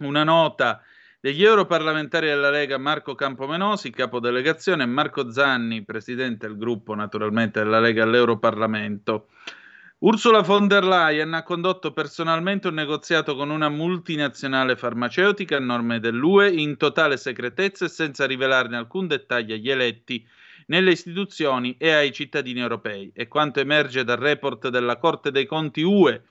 una 0.00 0.24
nota 0.24 0.82
degli 1.20 1.44
europarlamentari 1.44 2.26
della 2.26 2.50
Lega 2.50 2.76
Marco 2.76 3.14
Campomenosi, 3.14 3.90
capodelegazione, 3.90 4.82
e 4.82 4.86
Marco 4.86 5.30
Zanni, 5.30 5.84
presidente 5.84 6.48
del 6.48 6.56
gruppo 6.56 6.94
naturalmente 6.94 7.60
della 7.60 7.78
Lega 7.78 8.02
all'Europarlamento. 8.02 9.28
Ursula 10.00 10.42
von 10.42 10.68
der 10.68 10.84
Leyen 10.84 11.34
ha 11.34 11.42
condotto 11.42 11.92
personalmente 11.92 12.68
un 12.68 12.74
negoziato 12.74 13.34
con 13.34 13.50
una 13.50 13.68
multinazionale 13.68 14.76
farmaceutica 14.76 15.56
a 15.56 15.60
norme 15.60 15.98
dell'UE 15.98 16.50
in 16.50 16.76
totale 16.76 17.16
segretezza 17.16 17.86
e 17.86 17.88
senza 17.88 18.24
rivelarne 18.24 18.76
alcun 18.76 19.08
dettaglio 19.08 19.56
agli 19.56 19.68
eletti 19.68 20.24
nelle 20.66 20.92
istituzioni 20.92 21.74
e 21.78 21.90
ai 21.90 22.12
cittadini 22.12 22.60
europei. 22.60 23.10
E 23.12 23.26
quanto 23.26 23.58
emerge 23.58 24.04
dal 24.04 24.18
report 24.18 24.68
della 24.68 24.98
Corte 24.98 25.32
dei 25.32 25.46
Conti 25.46 25.82
UE, 25.82 26.22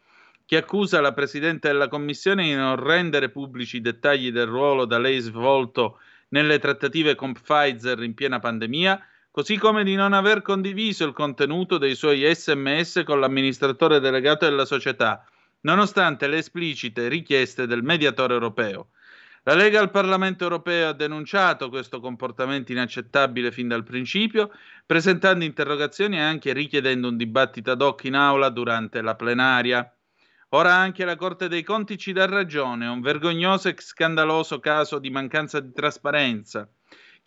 che 0.46 0.56
accusa 0.56 1.02
la 1.02 1.12
Presidente 1.12 1.68
della 1.68 1.90
Commissione 1.90 2.44
di 2.44 2.56
non 2.56 2.78
rendere 2.78 3.28
pubblici 3.28 3.78
i 3.78 3.82
dettagli 3.82 4.32
del 4.32 4.48
ruolo 4.48 4.86
da 4.86 4.98
lei 4.98 5.20
svolto 5.20 6.00
nelle 6.30 6.58
trattative 6.60 7.16
con 7.16 7.34
Pfizer 7.34 8.02
in 8.02 8.14
piena 8.14 8.40
pandemia, 8.40 8.98
così 9.38 9.56
come 9.60 9.84
di 9.84 9.94
non 9.94 10.14
aver 10.14 10.42
condiviso 10.42 11.06
il 11.06 11.14
contenuto 11.14 11.78
dei 11.78 11.94
suoi 11.94 12.28
sms 12.34 13.04
con 13.06 13.20
l'amministratore 13.20 14.00
delegato 14.00 14.46
della 14.46 14.66
società, 14.66 15.24
nonostante 15.62 16.26
le 16.26 16.38
esplicite 16.38 17.08
richieste 17.08 17.68
del 17.68 17.84
mediatore 17.84 18.34
europeo. 18.34 18.88
La 19.44 19.54
Lega 19.54 19.80
al 19.80 19.92
Parlamento 19.92 20.44
europeo 20.44 20.90
ha 20.90 20.94
denunciato 20.94 21.70
questo 21.70 22.00
comportamento 22.00 22.72
inaccettabile 22.72 23.52
fin 23.52 23.68
dal 23.68 23.84
principio, 23.84 24.50
presentando 24.84 25.46
interrogazioni 25.46 26.18
e 26.18 26.22
anche 26.22 26.52
richiedendo 26.52 27.08
un 27.08 27.16
dibattito 27.16 27.70
ad 27.70 27.82
hoc 27.84 28.06
in 28.06 28.16
aula 28.16 28.50
durante 28.50 29.04
la 29.04 29.14
plenaria. 29.14 29.88
Ora 30.50 30.74
anche 30.74 31.06
la 31.06 31.16
Corte 31.16 31.48
dei 31.48 31.62
Conti 31.62 32.00
ci 32.00 32.12
dà 32.12 32.26
ragione, 32.26 32.88
un 32.88 33.02
vergognoso 33.02 33.68
e 33.70 33.76
scandaloso 33.78 34.60
caso 34.60 34.98
di 34.98 35.12
mancanza 35.12 35.60
di 35.60 35.72
trasparenza 35.74 36.68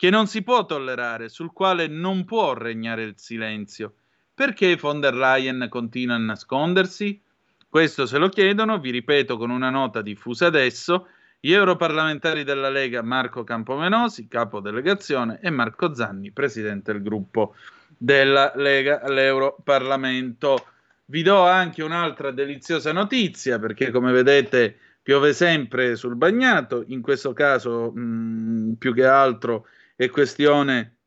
che 0.01 0.09
non 0.09 0.25
si 0.25 0.41
può 0.41 0.65
tollerare, 0.65 1.29
sul 1.29 1.53
quale 1.53 1.85
non 1.85 2.25
può 2.25 2.53
regnare 2.53 3.03
il 3.03 3.13
silenzio. 3.17 3.93
Perché 4.33 4.75
von 4.75 4.99
der 4.99 5.13
Leyen 5.13 5.67
continua 5.69 6.15
a 6.15 6.17
nascondersi? 6.17 7.21
Questo 7.69 8.07
se 8.07 8.17
lo 8.17 8.27
chiedono, 8.29 8.79
vi 8.79 8.89
ripeto 8.89 9.37
con 9.37 9.51
una 9.51 9.69
nota 9.69 10.01
diffusa 10.01 10.47
adesso, 10.47 11.05
gli 11.39 11.51
europarlamentari 11.51 12.43
della 12.43 12.71
Lega 12.71 13.03
Marco 13.03 13.43
Campomenosi, 13.43 14.27
capo 14.27 14.59
delegazione, 14.59 15.37
e 15.39 15.51
Marco 15.51 15.93
Zanni, 15.93 16.31
presidente 16.31 16.93
del 16.93 17.03
gruppo 17.03 17.53
della 17.95 18.53
Lega 18.55 19.01
all'Europarlamento. 19.03 20.65
Vi 21.05 21.21
do 21.21 21.45
anche 21.45 21.83
un'altra 21.83 22.31
deliziosa 22.31 22.91
notizia, 22.91 23.59
perché 23.59 23.91
come 23.91 24.11
vedete 24.11 24.75
piove 25.03 25.33
sempre 25.33 25.95
sul 25.95 26.15
bagnato, 26.15 26.85
in 26.87 27.01
questo 27.01 27.33
caso 27.33 27.91
mh, 27.91 28.77
più 28.79 28.95
che 28.95 29.05
altro 29.05 29.67
è 30.03 30.09
questione 30.09 30.97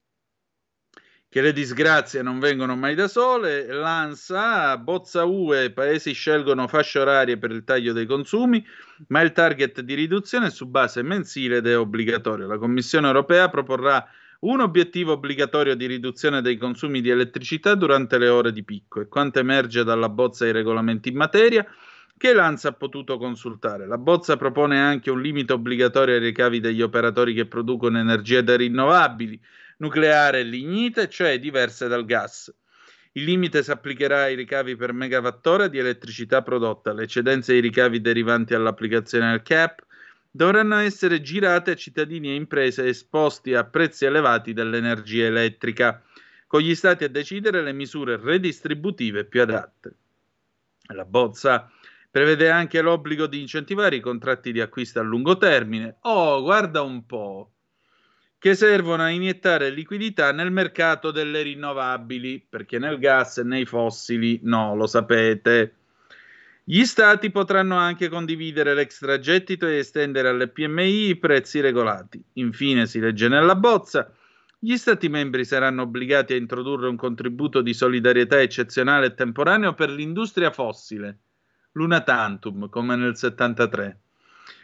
che 1.29 1.41
le 1.41 1.53
disgrazie 1.53 2.23
non 2.23 2.39
vengono 2.39 2.77
mai 2.77 2.95
da 2.95 3.09
sole. 3.09 3.67
L'ANSA, 3.67 4.79
bozza 4.79 5.25
UE, 5.25 5.73
paesi 5.73 6.13
scelgono 6.13 6.69
fasce 6.69 7.01
orarie 7.01 7.37
per 7.37 7.51
il 7.51 7.65
taglio 7.65 7.93
dei 7.93 8.07
consumi, 8.07 8.65
ma 9.09 9.21
il 9.23 9.33
target 9.33 9.81
di 9.81 9.95
riduzione 9.95 10.47
è 10.47 10.51
su 10.51 10.67
base 10.67 11.03
mensile 11.03 11.57
ed 11.57 11.67
è 11.67 11.77
obbligatorio. 11.77 12.47
La 12.47 12.57
Commissione 12.57 13.09
europea 13.09 13.49
proporrà 13.49 14.07
un 14.43 14.61
obiettivo 14.61 15.15
obbligatorio 15.15 15.75
di 15.75 15.87
riduzione 15.87 16.41
dei 16.41 16.57
consumi 16.57 17.01
di 17.01 17.11
elettricità 17.11 17.75
durante 17.75 18.17
le 18.17 18.29
ore 18.29 18.53
di 18.53 18.63
picco 18.63 19.01
e 19.01 19.09
quanto 19.09 19.41
emerge 19.41 19.83
dalla 19.83 20.09
bozza 20.09 20.45
dei 20.45 20.53
regolamenti 20.53 21.09
in 21.09 21.17
materia 21.17 21.67
che 22.17 22.33
l'ANSA 22.33 22.69
ha 22.69 22.73
potuto 22.73 23.19
consultare. 23.19 23.87
La 23.87 23.99
bozza 23.99 24.37
propone 24.37 24.81
anche 24.81 25.11
un 25.11 25.21
limite 25.21 25.53
obbligatorio 25.53 26.15
ai 26.15 26.21
ricavi 26.21 26.61
degli 26.61 26.83
operatori 26.83 27.35
che 27.35 27.47
producono 27.47 27.99
energie 27.99 28.43
da 28.43 28.57
rinnovabili, 28.57 29.41
nucleare 29.79 30.41
e 30.41 30.45
lignite, 30.45 31.09
cioè 31.09 31.39
diverse 31.39 31.89
dal 31.89 32.05
gas. 32.05 32.55
Il 33.13 33.25
limite 33.25 33.63
si 33.63 33.71
applicherà 33.71 34.23
ai 34.23 34.35
ricavi 34.35 34.75
per 34.75 34.93
megawattora 34.93 35.69
di 35.69 35.79
elettricità 35.79 36.43
prodotta. 36.43 36.93
Le 36.93 37.05
eccedenze 37.05 37.53
dei 37.53 37.61
ricavi 37.61 38.01
derivanti 38.01 38.55
dall'applicazione 38.55 39.31
del 39.31 39.43
CAP 39.43 39.85
dovranno 40.31 40.79
essere 40.79 41.21
girate 41.21 41.71
a 41.71 41.77
cittadini 41.77 42.31
e 42.31 42.35
imprese 42.35 42.89
esposti 42.89 43.55
a 43.55 43.63
prezzi 43.63 44.05
elevati 44.05 44.53
dell'energia 44.53 45.27
elettrica, 45.27 46.03
con 46.49 46.61
gli 46.61 46.75
stati 46.75 47.05
a 47.05 47.09
decidere 47.09 47.63
le 47.63 47.73
misure 47.73 48.17
redistributive 48.17 49.25
più 49.25 49.43
adatte. 49.43 49.95
La 50.89 51.05
bozza 51.05 51.71
Prevede 52.15 52.49
anche 52.49 52.81
l'obbligo 52.81 53.27
di 53.27 53.41
incentivare 53.41 53.97
i 53.97 54.01
contratti 54.01 54.53
di 54.53 54.61
acquisto 54.61 55.01
a 55.01 55.03
lungo 55.03 55.37
termine. 55.37 55.97
Oh, 56.03 56.43
guarda 56.43 56.81
un 56.81 57.05
po', 57.07 57.55
che 58.39 58.55
servono 58.55 59.03
a 59.03 59.11
iniettare 59.11 59.71
liquidità 59.71 60.31
nel 60.31 60.53
mercato 60.53 61.11
delle 61.11 61.43
rinnovabili, 61.43 62.47
perché 62.49 62.79
nel 62.79 63.01
gas 63.01 63.39
e 63.39 63.43
nei 63.43 63.65
fossili 63.65 64.39
no, 64.45 64.77
lo 64.77 64.87
sapete. 64.87 65.75
Gli 66.63 66.85
stati 66.85 67.33
potranno 67.33 67.75
anche 67.79 68.09
condividere 68.09 68.75
l'extragettito 68.75 69.67
e 69.67 69.79
estendere 69.79 70.29
alle 70.29 70.47
PMI 70.47 71.09
i 71.09 71.17
prezzi 71.17 71.59
regolati. 71.59 72.25
Infine, 72.35 72.87
si 72.87 73.01
legge 73.01 73.27
nella 73.27 73.57
bozza, 73.57 74.09
gli 74.57 74.77
Stati 74.77 75.09
membri 75.09 75.45
saranno 75.45 75.83
obbligati 75.83 76.35
a 76.35 76.37
introdurre 76.37 76.87
un 76.87 76.95
contributo 76.95 77.61
di 77.61 77.75
solidarietà 77.75 78.41
eccezionale 78.41 79.07
e 79.07 79.15
temporaneo 79.15 79.75
per 79.75 79.91
l'industria 79.91 80.53
fossile, 80.53 81.19
l'una 81.75 82.01
tantum, 82.03 82.69
come 82.69 82.97
nel 82.97 83.17
73, 83.17 83.99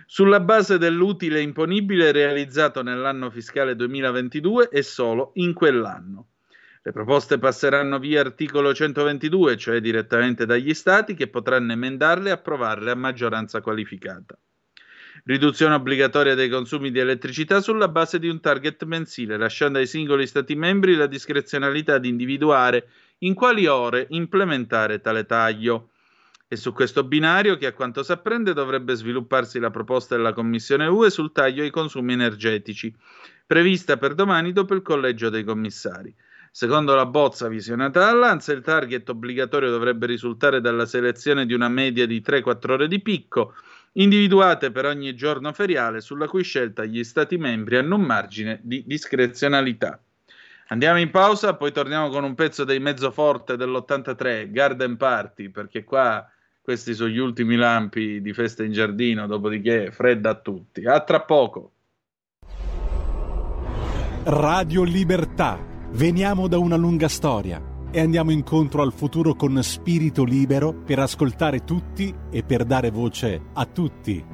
sulla 0.07 0.41
base 0.41 0.79
dell'utile 0.79 1.41
imponibile 1.41 2.11
realizzato 2.11 2.83
nell'anno 2.83 3.31
fiscale 3.31 3.77
2022 3.77 4.69
e 4.71 4.83
solo 4.83 5.31
in 5.35 5.53
quell'anno. 5.53 6.27
Le 6.83 6.93
proposte 6.93 7.39
passeranno 7.39 7.99
via 7.99 8.21
articolo 8.21 8.73
122, 8.73 9.57
cioè 9.57 9.81
direttamente 9.81 10.47
dagli 10.47 10.73
Stati, 10.73 11.15
che 11.15 11.29
potranno 11.29 11.73
emendarle 11.73 12.31
e 12.31 12.33
approvarle 12.33 12.91
a 12.91 12.97
maggioranza 12.97 13.61
qualificata. 13.61 14.39
Riduzione 15.25 15.75
obbligatoria 15.75 16.35
dei 16.35 16.49
consumi 16.49 16.91
di 16.91 16.99
elettricità 16.99 17.61
sulla 17.61 17.89
base 17.89 18.19
di 18.19 18.29
un 18.29 18.41
target 18.41 18.85
mensile, 18.85 19.37
lasciando 19.37 19.79
ai 19.79 19.87
singoli 19.87 20.27
Stati 20.27 20.55
membri 20.55 20.95
la 20.95 21.07
discrezionalità 21.07 21.99
di 21.99 22.09
individuare 22.09 22.89
in 23.19 23.35
quali 23.35 23.67
ore 23.67 24.07
implementare 24.11 25.01
tale 25.01 25.27
taglio. 25.27 25.91
È 26.53 26.57
su 26.57 26.73
questo 26.73 27.05
binario 27.05 27.57
che 27.57 27.67
a 27.67 27.73
quanto 27.73 28.03
si 28.03 28.11
apprende 28.11 28.53
dovrebbe 28.53 28.97
svilupparsi 28.97 29.61
la 29.61 29.71
proposta 29.71 30.17
della 30.17 30.33
Commissione 30.33 30.89
UE 30.89 31.09
sul 31.09 31.31
taglio 31.31 31.63
ai 31.63 31.71
consumi 31.71 32.15
energetici, 32.15 32.93
prevista 33.47 33.99
per 33.99 34.17
domani 34.17 34.53
dopo 34.53 34.75
il 34.75 34.83
collegio 34.83 35.29
dei 35.29 35.45
commissari. 35.45 36.13
Secondo 36.51 36.97
la 36.97 37.07
bozza 37.07 37.47
visionata 37.47 38.01
dall'ANSA, 38.01 38.53
il 38.53 38.63
target 38.63 39.09
obbligatorio 39.11 39.71
dovrebbe 39.71 40.07
risultare 40.07 40.61
dalla 40.61 40.87
selezione 40.87 41.47
di 41.47 41.55
una 41.55 41.69
media 41.69 42.05
di 42.05 42.21
3-4 42.21 42.71
ore 42.73 42.89
di 42.89 43.01
picco, 43.01 43.55
individuate 43.93 44.73
per 44.73 44.87
ogni 44.87 45.15
giorno 45.15 45.53
feriale, 45.53 46.01
sulla 46.01 46.27
cui 46.27 46.43
scelta 46.43 46.85
gli 46.85 47.05
Stati 47.05 47.37
membri 47.37 47.77
hanno 47.77 47.95
un 47.95 48.03
margine 48.03 48.59
di 48.65 48.83
discrezionalità. 48.85 50.03
Andiamo 50.71 50.99
in 50.99 51.13
pausa, 51.13 51.55
poi 51.55 51.71
torniamo 51.71 52.09
con 52.09 52.25
un 52.25 52.35
pezzo 52.35 52.65
dei 52.65 52.81
mezzoforte 52.81 53.57
dell'83, 53.57 54.51
Garden 54.51 54.97
Party, 54.97 55.49
perché 55.51 55.85
qua 55.85 56.29
questi 56.61 56.95
sono 56.95 57.09
gli 57.09 57.19
ultimi 57.19 57.57
lampi 57.57 58.21
di 58.21 58.33
festa 58.33 58.63
in 58.65 58.73
giardino, 58.73 59.27
dopodiché 59.27 59.91
fredda 59.91 60.31
a 60.31 60.35
tutti. 60.35 60.85
A 60.87 61.01
tra 61.01 61.23
poco. 61.23 61.73
Radio 64.25 64.83
Libertà 64.83 65.71
Veniamo 65.93 66.47
da 66.47 66.57
una 66.57 66.77
lunga 66.77 67.09
storia 67.09 67.61
e 67.91 68.01
andiamo 68.01 68.31
incontro 68.31 68.81
al 68.83 68.93
futuro 68.93 69.35
con 69.35 69.61
spirito 69.63 70.23
libero 70.23 70.73
per 70.73 71.01
ascoltare 71.01 71.65
tutti 71.65 72.15
e 72.31 72.45
per 72.45 72.65
dare 72.65 72.91
voce 72.91 73.43
a 73.53 73.67
tutti. 73.67 74.25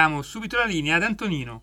Diamo 0.00 0.22
subito 0.22 0.56
la 0.56 0.64
linea 0.64 0.96
ad 0.96 1.02
Antonino. 1.02 1.62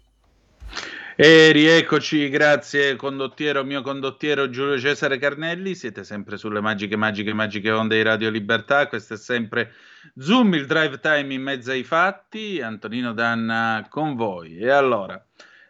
E 1.16 1.52
rieccoci, 1.52 2.30
grazie 2.30 2.96
condottiero, 2.96 3.64
mio 3.64 3.82
condottiero 3.82 4.52
Giulio 4.52 4.80
Cesare 4.80 5.18
Carnelli, 5.18 5.74
siete 5.74 6.04
sempre 6.04 6.38
sulle 6.38 6.62
magiche, 6.62 6.96
magiche, 6.96 7.34
magiche 7.34 7.72
onde 7.72 7.96
di 7.96 8.04
Radio 8.04 8.30
Libertà, 8.30 8.86
questo 8.86 9.16
è 9.16 9.18
sempre 9.18 9.74
Zoom, 10.20 10.54
il 10.54 10.68
drive 10.68 11.00
time 11.00 11.34
in 11.34 11.42
mezzo 11.42 11.72
ai 11.72 11.84
fatti, 11.84 12.62
Antonino 12.62 13.14
Danna 13.14 13.88
con 13.90 14.16
voi. 14.16 14.60
E 14.60 14.70
allora, 14.70 15.20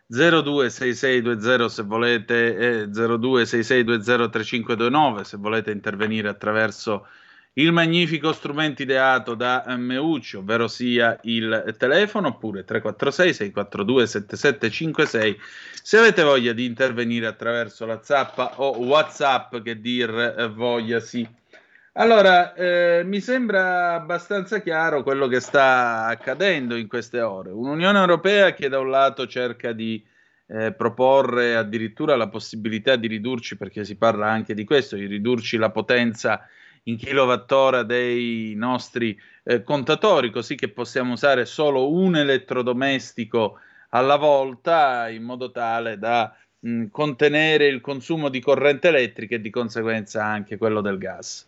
026620 0.07 1.70
se 1.70 1.84
volete, 1.84 2.82
eh, 2.82 2.88
0266203529 2.88 5.22
se 5.22 5.38
volete 5.38 5.72
intervenire 5.72 6.28
attraverso 6.28 7.07
il 7.57 7.71
magnifico 7.71 8.33
strumento 8.33 8.83
ideato 8.83 9.33
da 9.33 9.63
Meucci, 9.77 10.35
ovvero 10.37 10.67
sia 10.67 11.17
il 11.23 11.73
telefono, 11.77 12.27
oppure 12.29 12.65
346-642-7756, 12.67 15.35
se 15.81 15.97
avete 15.97 16.21
voglia 16.23 16.53
di 16.53 16.65
intervenire 16.65 17.25
attraverso 17.25 17.85
la 17.85 17.99
zappa 18.03 18.61
o 18.61 18.77
WhatsApp, 18.77 19.57
che 19.57 19.79
dir 19.79 20.51
voglia 20.53 20.99
sì. 20.99 21.27
Allora, 21.93 22.53
eh, 22.53 23.01
mi 23.03 23.19
sembra 23.19 23.95
abbastanza 23.95 24.61
chiaro 24.61 25.01
quello 25.01 25.25
che 25.27 25.39
sta 25.39 26.05
accadendo 26.05 26.75
in 26.75 26.87
queste 26.87 27.21
ore. 27.21 27.49
Un'Unione 27.49 27.97
Europea 27.97 28.53
che 28.53 28.69
da 28.69 28.77
un 28.77 28.91
lato 28.91 29.25
cerca 29.25 29.71
di 29.71 30.05
eh, 30.45 30.73
proporre 30.73 31.55
addirittura 31.55 32.15
la 32.15 32.29
possibilità 32.29 32.95
di 32.97 33.07
ridurci, 33.07 33.57
perché 33.57 33.83
si 33.83 33.95
parla 33.95 34.29
anche 34.29 34.53
di 34.53 34.63
questo, 34.63 34.95
di 34.95 35.07
ridurci 35.07 35.57
la 35.57 35.71
potenza 35.71 36.47
in 36.88 36.97
kilowattora 36.97 37.83
dei 37.83 38.53
nostri 38.55 39.17
eh, 39.43 39.63
contatori, 39.63 40.31
così 40.31 40.55
che 40.55 40.69
possiamo 40.69 41.13
usare 41.13 41.45
solo 41.45 41.91
un 41.91 42.15
elettrodomestico 42.15 43.59
alla 43.89 44.15
volta 44.17 45.09
in 45.09 45.23
modo 45.23 45.51
tale 45.51 45.97
da 45.97 46.33
mh, 46.59 46.85
contenere 46.88 47.67
il 47.67 47.81
consumo 47.81 48.29
di 48.29 48.39
corrente 48.39 48.88
elettrica 48.88 49.35
e 49.35 49.41
di 49.41 49.49
conseguenza 49.49 50.23
anche 50.23 50.57
quello 50.57 50.81
del 50.81 50.97
gas. 50.97 51.47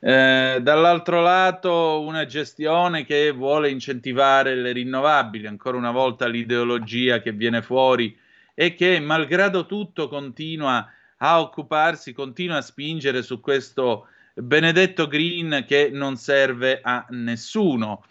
Eh, 0.00 0.60
dall'altro 0.62 1.20
lato 1.20 2.00
una 2.02 2.24
gestione 2.24 3.04
che 3.04 3.32
vuole 3.32 3.68
incentivare 3.70 4.54
le 4.54 4.70
rinnovabili, 4.70 5.48
ancora 5.48 5.76
una 5.76 5.90
volta 5.90 6.28
l'ideologia 6.28 7.20
che 7.20 7.32
viene 7.32 7.62
fuori 7.62 8.16
e 8.54 8.74
che 8.74 9.00
malgrado 9.00 9.66
tutto 9.66 10.06
continua 10.06 10.88
a 11.16 11.40
occuparsi, 11.40 12.12
continua 12.12 12.58
a 12.58 12.62
spingere 12.62 13.22
su 13.22 13.40
questo 13.40 14.06
benedetto 14.40 15.06
green 15.06 15.64
che 15.66 15.90
non 15.92 16.16
serve 16.16 16.80
a 16.82 17.06
nessuno. 17.10 18.04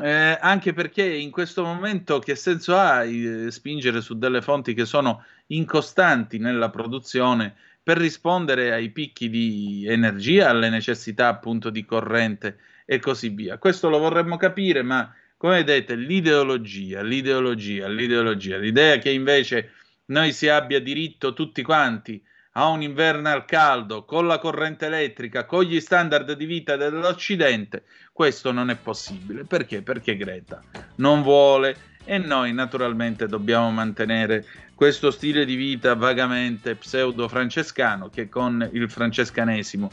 Eh, 0.00 0.38
anche 0.40 0.72
perché 0.72 1.04
in 1.04 1.30
questo 1.30 1.64
momento 1.64 2.18
che 2.18 2.34
senso 2.34 2.76
ha 2.76 3.04
eh, 3.04 3.50
spingere 3.50 4.00
su 4.00 4.16
delle 4.16 4.40
fonti 4.40 4.72
che 4.72 4.86
sono 4.86 5.22
incostanti 5.48 6.38
nella 6.38 6.70
produzione 6.70 7.54
per 7.82 7.98
rispondere 7.98 8.72
ai 8.72 8.88
picchi 8.90 9.28
di 9.28 9.84
energia, 9.86 10.48
alle 10.48 10.70
necessità 10.70 11.28
appunto 11.28 11.68
di 11.68 11.84
corrente 11.84 12.58
e 12.86 13.00
così 13.00 13.28
via. 13.30 13.58
Questo 13.58 13.90
lo 13.90 13.98
vorremmo 13.98 14.36
capire, 14.36 14.82
ma 14.82 15.12
come 15.36 15.56
vedete 15.56 15.96
l'ideologia, 15.96 17.02
l'ideologia, 17.02 17.88
l'ideologia, 17.88 18.56
l'idea 18.56 18.98
che 18.98 19.10
invece 19.10 19.72
noi 20.06 20.32
si 20.32 20.48
abbia 20.48 20.80
diritto 20.80 21.32
tutti 21.32 21.62
quanti 21.62 22.22
a 22.52 22.68
un 22.68 22.82
inverno 22.82 23.30
al 23.30 23.44
caldo, 23.44 24.04
con 24.04 24.26
la 24.26 24.38
corrente 24.38 24.86
elettrica, 24.86 25.46
con 25.46 25.64
gli 25.64 25.80
standard 25.80 26.32
di 26.32 26.44
vita 26.44 26.76
dell'Occidente, 26.76 27.84
questo 28.12 28.52
non 28.52 28.70
è 28.70 28.76
possibile. 28.76 29.44
Perché? 29.44 29.82
Perché 29.82 30.16
Greta 30.16 30.62
non 30.96 31.22
vuole 31.22 31.90
e 32.04 32.18
noi 32.18 32.52
naturalmente 32.52 33.26
dobbiamo 33.26 33.70
mantenere 33.70 34.44
questo 34.74 35.10
stile 35.10 35.44
di 35.44 35.54
vita 35.54 35.94
vagamente 35.94 36.74
pseudo-francescano 36.74 38.10
che 38.10 38.28
con 38.28 38.68
il 38.72 38.90
francescanesimo 38.90 39.90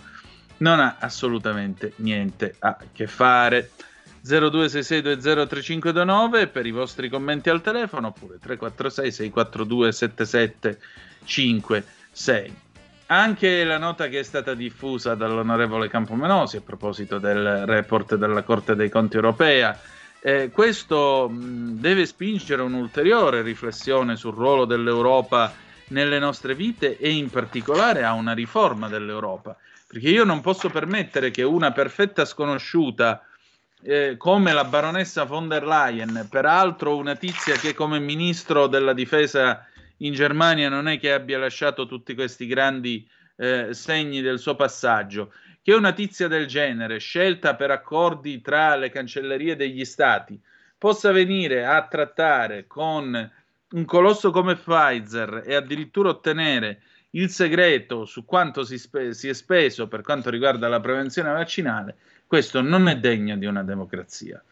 non 0.58 0.80
ha 0.80 0.98
assolutamente 1.00 1.94
niente 1.98 2.56
a 2.60 2.78
che 2.92 3.08
fare. 3.08 3.70
0266203529 4.26 6.52
per 6.52 6.66
i 6.66 6.72
vostri 6.72 7.08
commenti 7.08 7.50
al 7.50 7.62
telefono 7.62 8.08
oppure 8.08 8.38
346 8.38 9.12
642 9.12 9.92
7755 9.94 11.86
6. 12.12 12.56
Anche 13.08 13.64
la 13.64 13.78
nota 13.78 14.08
che 14.08 14.20
è 14.20 14.24
stata 14.24 14.54
diffusa 14.54 15.16
dall'onorevole 15.16 15.90
Campomenosi 15.90 16.58
a 16.58 16.62
proposito 16.62 17.18
del 17.18 17.66
report 17.66 18.16
della 18.16 18.44
Corte 18.44 18.76
dei 18.76 18.90
Conti 18.90 19.16
europea, 19.16 19.80
eh, 20.22 20.50
questo 20.52 21.28
mh, 21.30 21.80
deve 21.80 22.06
spingere 22.06 22.62
un'ulteriore 22.62 23.42
riflessione 23.42 24.16
sul 24.16 24.34
ruolo 24.34 24.66
dell'Europa 24.66 25.52
nelle 25.88 26.20
nostre 26.20 26.54
vite 26.56 26.98
e 26.98 27.10
in 27.12 27.30
particolare 27.30 28.04
a 28.04 28.14
una 28.14 28.34
riforma 28.34 28.88
dell'Europa, 28.88 29.56
perché 29.88 30.10
io 30.10 30.24
non 30.24 30.42
posso 30.42 30.70
permettere 30.70 31.32
che 31.32 31.44
una 31.44 31.72
perfetta 31.72 32.26
sconosciuta 32.26 33.24
eh, 33.82 34.16
come 34.18 34.52
la 34.54 34.66
baronessa 34.66 35.24
von 35.24 35.48
der 35.48 35.66
Leyen, 35.66 36.28
peraltro 36.30 36.98
una 36.98 37.16
tizia 37.16 37.56
che 37.56 37.74
come 37.74 38.00
ministro 38.00 38.68
della 38.68 38.94
difesa 38.94 39.66
in 40.00 40.14
Germania 40.14 40.70
non 40.70 40.88
è 40.88 41.00
che 41.00 41.12
abbia 41.12 41.38
lasciato 41.38 41.86
tutti 41.86 42.14
questi 42.14 42.46
grandi 42.46 43.08
eh, 43.38 43.74
segni 43.74 44.22
del 44.22 44.40
suo 44.40 44.56
passaggio, 44.56 45.34
che 45.62 45.74
una 45.74 45.94
tizia 45.94 46.28
del 46.28 46.46
genere, 46.46 47.00
scelta 47.00 47.56
per 47.56 47.72
accordi 47.72 48.42
tra 48.42 48.76
le 48.76 48.90
cancellerie 48.90 49.56
degli 49.56 49.86
stati, 49.86 50.40
possa 50.78 51.12
venire 51.12 51.66
a 51.66 51.86
trattare 51.88 52.66
con 52.68 53.32
un 53.72 53.86
colosso 53.86 54.32
come 54.32 54.56
Pfizer 54.56 55.44
e 55.46 55.54
addirittura 55.54 56.10
ottenere 56.10 56.82
il 57.12 57.30
segreto 57.30 58.06
su 58.06 58.24
quanto 58.26 58.64
si, 58.64 58.78
spe- 58.78 59.14
si 59.14 59.30
è 59.30 59.34
speso 59.34 59.88
per 59.88 60.02
quanto 60.02 60.30
riguarda 60.30 60.68
la 60.68 60.80
prevenzione 60.80 61.32
vaccinale, 61.32 61.98
questo 62.26 62.62
non 62.62 62.88
è 62.88 62.98
degno 62.98 63.36
di 63.36 63.46
una 63.46 63.64
democrazia. 63.64 64.44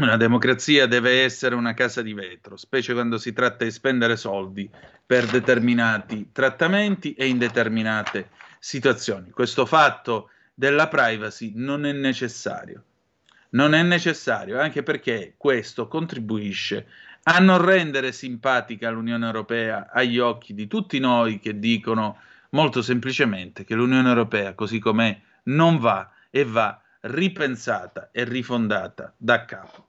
Una 0.00 0.16
democrazia 0.16 0.86
deve 0.86 1.24
essere 1.24 1.54
una 1.54 1.74
casa 1.74 2.00
di 2.00 2.14
vetro, 2.14 2.56
specie 2.56 2.94
quando 2.94 3.18
si 3.18 3.34
tratta 3.34 3.64
di 3.64 3.70
spendere 3.70 4.16
soldi 4.16 4.66
per 5.04 5.26
determinati 5.26 6.30
trattamenti 6.32 7.12
e 7.12 7.26
in 7.26 7.36
determinate 7.36 8.30
situazioni. 8.58 9.28
Questo 9.28 9.66
fatto 9.66 10.30
della 10.54 10.88
privacy 10.88 11.52
non 11.54 11.84
è 11.84 11.92
necessario. 11.92 12.82
Non 13.50 13.74
è 13.74 13.82
necessario, 13.82 14.58
anche 14.58 14.82
perché 14.82 15.34
questo 15.36 15.86
contribuisce 15.86 16.86
a 17.24 17.38
non 17.38 17.62
rendere 17.62 18.12
simpatica 18.12 18.88
l'Unione 18.88 19.26
Europea 19.26 19.90
agli 19.92 20.18
occhi 20.18 20.54
di 20.54 20.66
tutti 20.66 20.98
noi 20.98 21.38
che 21.38 21.58
dicono 21.58 22.16
molto 22.52 22.80
semplicemente 22.80 23.64
che 23.64 23.74
l'Unione 23.74 24.08
Europea, 24.08 24.54
così 24.54 24.78
com'è, 24.78 25.20
non 25.42 25.76
va 25.76 26.10
e 26.30 26.46
va 26.46 26.80
ripensata 27.00 28.08
e 28.12 28.24
rifondata 28.24 29.12
da 29.18 29.44
capo. 29.44 29.88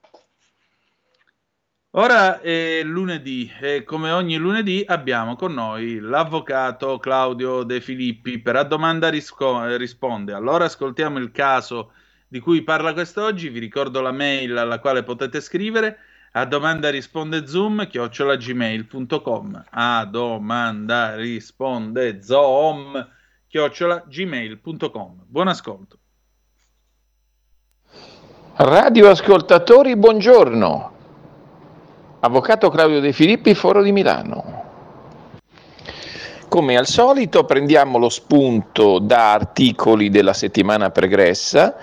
Ora 1.93 2.39
è 2.39 2.83
lunedì 2.83 3.51
e 3.59 3.83
come 3.83 4.11
ogni 4.11 4.37
lunedì 4.37 4.81
abbiamo 4.87 5.35
con 5.35 5.53
noi 5.53 5.99
l'avvocato 5.99 6.97
Claudio 6.99 7.63
De 7.63 7.81
Filippi 7.81 8.39
per 8.39 8.55
a 8.55 8.63
domanda 8.63 9.09
risco- 9.09 9.75
risponde. 9.75 10.31
Allora 10.31 10.65
ascoltiamo 10.65 11.19
il 11.19 11.31
caso 11.31 11.91
di 12.29 12.39
cui 12.39 12.61
parla 12.61 12.93
quest'oggi, 12.93 13.49
vi 13.49 13.59
ricordo 13.59 13.99
la 13.99 14.13
mail 14.13 14.55
alla 14.55 14.79
quale 14.79 15.03
potete 15.03 15.41
scrivere 15.41 15.97
a 16.31 16.45
domanda 16.45 16.89
risponde 16.89 17.45
zoom 17.45 17.85
chiocciolagmail.com 17.85 19.65
a 19.71 20.05
domanda 20.05 21.15
risponde 21.15 22.23
zoom 22.23 23.05
chiocciolagmail.com 23.47 25.25
buon 25.27 25.47
ascolto 25.49 25.97
Radio 28.55 29.09
ascoltatori, 29.09 29.97
buongiorno. 29.97 30.90
Avvocato 32.23 32.69
Claudio 32.69 32.99
De 32.99 33.13
Filippi, 33.13 33.55
Foro 33.55 33.81
di 33.81 33.91
Milano. 33.91 34.59
Come 36.47 36.77
al 36.77 36.85
solito 36.85 37.45
prendiamo 37.45 37.97
lo 37.97 38.09
spunto 38.09 38.99
da 38.99 39.33
articoli 39.33 40.11
della 40.11 40.33
settimana 40.33 40.91
pregressa 40.91 41.75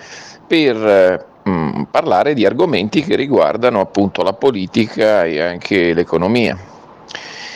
per 0.47 1.41
mm, 1.49 1.83
parlare 1.91 2.33
di 2.33 2.45
argomenti 2.45 3.03
che 3.03 3.17
riguardano 3.17 3.81
appunto 3.81 4.23
la 4.23 4.31
politica 4.31 5.25
e 5.25 5.41
anche 5.41 5.93
l'economia. 5.93 6.57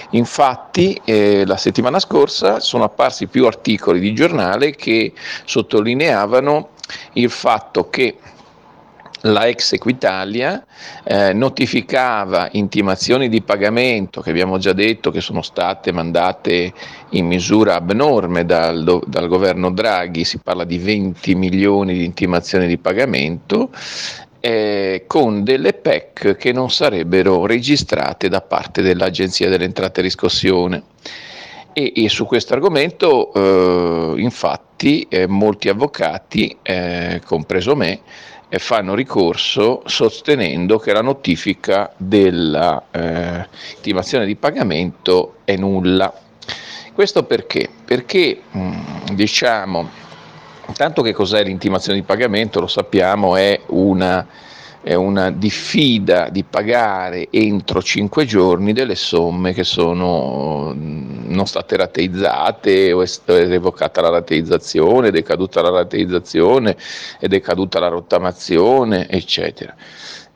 Infatti 0.09 0.99
eh, 1.05 1.45
la 1.45 1.57
settimana 1.57 1.99
scorsa 1.99 2.59
sono 2.59 2.83
apparsi 2.83 3.27
più 3.27 3.45
articoli 3.45 4.01
di 4.01 4.13
giornale 4.13 4.71
che 4.71 5.13
sottolineavano 5.45 6.69
il 7.13 7.29
fatto 7.29 7.89
che 7.89 8.17
la 9.25 9.47
ex 9.47 9.73
Equitalia 9.73 10.65
eh, 11.03 11.33
notificava 11.33 12.49
intimazioni 12.53 13.29
di 13.29 13.41
pagamento 13.41 14.21
che 14.21 14.31
abbiamo 14.31 14.57
già 14.57 14.73
detto 14.73 15.11
che 15.11 15.21
sono 15.21 15.41
state 15.41 15.91
mandate 15.91 16.73
in 17.09 17.27
misura 17.27 17.75
abnorme 17.75 18.45
dal, 18.45 19.01
dal 19.05 19.27
governo 19.27 19.71
Draghi, 19.71 20.25
si 20.25 20.39
parla 20.39 20.63
di 20.65 20.77
20 20.77 21.35
milioni 21.35 21.93
di 21.93 22.05
intimazioni 22.05 22.67
di 22.67 22.77
pagamento, 22.77 23.69
eh, 24.39 25.05
con 25.07 25.45
delle 25.45 25.71
PEC 25.71 26.35
che 26.35 26.51
non 26.51 26.69
sarebbero 26.69 27.45
registrate 27.45 28.27
da 28.27 28.41
parte 28.41 28.81
dell'Agenzia 28.81 29.47
delle 29.47 29.63
Entrate 29.63 30.01
e 30.01 30.03
Riscossione. 30.03 30.83
E, 31.71 31.93
e, 31.95 32.09
su 32.09 32.25
questo 32.25 32.53
argomento, 32.53 33.33
eh, 33.33 34.21
infatti, 34.21 35.07
eh, 35.09 35.27
molti 35.27 35.69
avvocati, 35.69 36.55
eh, 36.61 37.21
compreso 37.25 37.75
me, 37.75 38.01
fanno 38.59 38.95
ricorso 38.95 39.81
sostenendo 39.85 40.77
che 40.77 40.93
la 40.93 41.01
notifica 41.01 41.91
dell'intimazione 41.97 44.23
eh, 44.23 44.27
di 44.27 44.35
pagamento 44.35 45.37
è 45.43 45.55
nulla. 45.55 46.13
Questo 46.93 47.23
perché? 47.23 47.67
Perché 47.83 48.41
mm, 48.55 48.73
diciamo, 49.13 49.89
tanto 50.75 51.01
che 51.01 51.13
cos'è 51.13 51.43
l'intimazione 51.43 51.99
di 51.99 52.05
pagamento, 52.05 52.59
lo 52.59 52.67
sappiamo, 52.67 53.35
è 53.35 53.59
una 53.67 54.27
è 54.83 54.95
una 54.95 55.31
diffida 55.31 56.27
di 56.29 56.43
pagare 56.43 57.29
entro 57.31 57.81
5 57.81 58.25
giorni 58.25 58.73
delle 58.73 58.95
somme 58.95 59.53
che 59.53 59.63
sono 59.63 60.73
non 60.75 61.47
state 61.47 61.77
rateizzate 61.77 62.91
o 62.91 63.01
è 63.01 63.07
revocata 63.25 64.01
la 64.01 64.09
rateizzazione, 64.09 65.07
è 65.07 65.11
decaduta 65.11 65.61
la 65.61 65.69
rateizzazione, 65.69 66.75
è 67.17 67.27
decaduta 67.27 67.79
la 67.79 67.87
rottamazione, 67.87 69.07
eccetera 69.09 69.73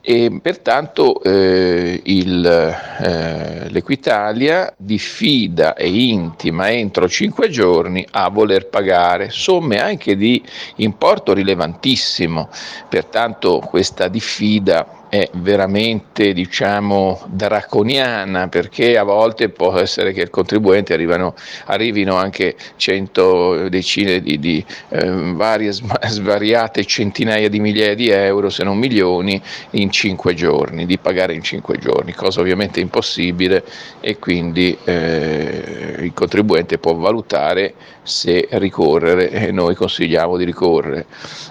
e 0.09 0.39
pertanto 0.41 1.21
eh, 1.21 1.99
il, 2.05 2.45
eh, 2.45 3.69
l'Equitalia 3.69 4.73
diffida 4.77 5.75
e 5.75 5.89
intima 5.89 6.71
entro 6.71 7.09
5 7.09 7.49
giorni 7.49 8.07
a 8.11 8.29
voler 8.29 8.67
pagare 8.67 9.29
somme 9.31 9.81
anche 9.81 10.15
di 10.15 10.41
importo 10.75 11.33
rilevantissimo, 11.33 12.47
pertanto 12.87 13.59
questa 13.59 14.07
diffida 14.07 15.06
è 15.09 15.29
veramente 15.33 16.33
diciamo 16.33 17.21
draconiana 17.27 18.47
perché 18.47 18.97
a 18.97 19.03
volte 19.03 19.49
può 19.49 19.77
essere 19.77 20.11
che 20.11 20.21
il 20.21 20.29
contribuente 20.29 20.93
arrivano, 20.93 21.33
arrivino 21.65 22.15
anche 22.15 22.55
cento 22.75 23.69
decine 23.69 24.21
di, 24.21 24.39
di 24.39 24.65
eh, 24.89 25.09
varie 25.33 25.71
svariate 25.71 26.85
centinaia 26.85 27.49
di 27.49 27.59
migliaia 27.59 27.95
di 27.95 28.09
euro 28.09 28.49
se 28.49 28.63
non 28.63 28.77
milioni 28.77 29.41
in 29.71 29.91
cinque 29.91 30.33
giorni 30.33 30.85
di 30.85 30.97
pagare 30.97 31.33
in 31.33 31.43
cinque 31.43 31.77
giorni 31.77 32.13
cosa 32.13 32.41
ovviamente 32.41 32.79
impossibile 32.79 33.63
e 34.01 34.17
quindi 34.19 34.77
eh, 34.83 35.95
il 35.99 36.13
contribuente 36.13 36.77
può 36.77 36.93
valutare 36.95 37.73
se 38.07 38.47
ricorrere 38.51 39.29
e 39.29 39.51
noi 39.51 39.75
consigliamo 39.75 40.37
di 40.37 40.45
ricorrere 40.45 41.05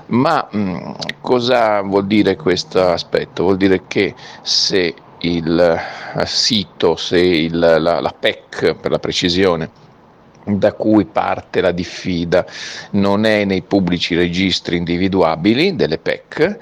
ma 0.07 0.47
mh, 0.51 0.95
cosa 1.21 1.83
vuol 1.83 2.07
dire 2.07 2.37
questo 2.37 2.83
aspetto? 2.83 3.43
vuol 3.43 3.57
dire 3.57 3.83
che 3.87 4.15
se 4.43 4.95
il 5.21 5.59
eh, 5.59 6.27
sito, 6.27 6.97
se 6.97 7.19
il, 7.19 7.59
la, 7.59 7.79
la 7.79 8.15
PEC 8.19 8.75
per 8.75 8.91
la 8.91 8.99
precisione, 8.99 9.85
da 10.45 10.73
cui 10.75 11.05
parte 11.07 11.61
la 11.61 11.73
diffida 11.73 12.47
non 12.93 13.25
è 13.25 13.45
nei 13.45 13.63
pubblici 13.63 14.15
registri 14.15 14.77
individuabili 14.77 15.75
delle 15.75 15.99
PEC, 15.99 16.59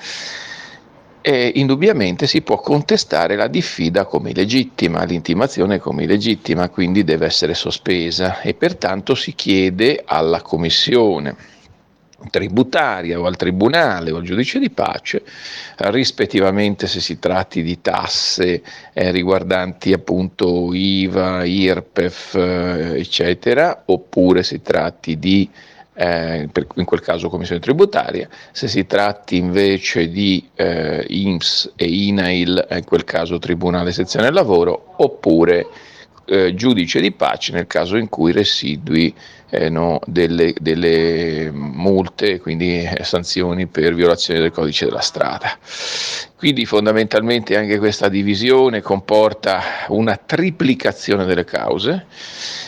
e 1.27 1.53
indubbiamente 1.55 2.27
si 2.27 2.43
può 2.43 2.59
contestare 2.59 3.35
la 3.35 3.47
diffida 3.47 4.05
come 4.05 4.33
illegittima, 4.33 5.05
l'intimazione 5.05 5.79
come 5.79 6.03
illegittima, 6.03 6.69
quindi 6.69 7.03
deve 7.03 7.25
essere 7.25 7.55
sospesa 7.55 8.43
e 8.43 8.53
pertanto 8.53 9.15
si 9.15 9.35
chiede 9.35 10.03
alla 10.05 10.43
Commissione 10.43 11.35
tributaria 12.29 13.19
o 13.19 13.25
al 13.25 13.37
tribunale 13.37 14.11
o 14.11 14.19
al 14.19 14.23
giudice 14.23 14.59
di 14.59 14.69
pace, 14.69 15.23
rispettivamente 15.77 16.87
se 16.87 17.01
si 17.01 17.19
tratti 17.19 17.63
di 17.63 17.81
tasse 17.81 18.63
eh, 18.93 19.11
riguardanti 19.11 19.95
appunto 19.95 20.75
IVA, 20.75 21.43
IRPEF, 21.45 22.35
eh, 22.35 22.99
eccetera, 22.99 23.85
oppure 23.87 24.43
si 24.43 24.61
tratti 24.61 25.19
di 25.19 25.49
eh, 25.95 26.49
per, 26.51 26.67
in 26.77 26.85
quel 26.85 27.01
caso 27.01 27.29
commissione 27.29 27.61
tributaria, 27.61 28.29
se 28.53 28.69
si 28.69 28.87
tratti 28.87 29.37
invece 29.37 30.09
di 30.09 30.49
eh, 30.55 31.05
IMSS 31.09 31.73
e 31.77 31.87
INAIL, 31.87 32.67
in 32.71 32.85
quel 32.85 33.05
caso 33.05 33.39
tribunale 33.39 33.93
sezione 33.93 34.31
lavoro, 34.31 34.95
oppure 34.97 35.67
eh, 36.27 36.55
giudice 36.55 37.01
di 37.01 37.13
pace 37.13 37.53
nel 37.53 37.67
caso 37.67 37.97
in 37.97 38.09
cui 38.09 38.33
residui 38.33 39.15
eh, 39.51 39.69
no, 39.69 40.01
delle, 40.07 40.55
delle, 40.59 41.51
multe, 41.53 42.41
quindi 42.41 42.83
eh, 42.83 43.05
sanzioni 43.05 43.67
per 43.67 43.95
violazione 43.95 44.41
del 44.41 44.51
codice 44.51 44.87
della 44.87 45.01
strada. 45.01 45.57
Quindi 46.45 46.67
fondamentalmente 46.67 47.57
anche 47.57 47.79
questa 47.79 48.11
divisione 48.11 48.83
comporta 48.83 49.63
una 49.89 50.21
triplicazione 50.23 51.25
delle 51.25 51.45
cause. 51.45 52.05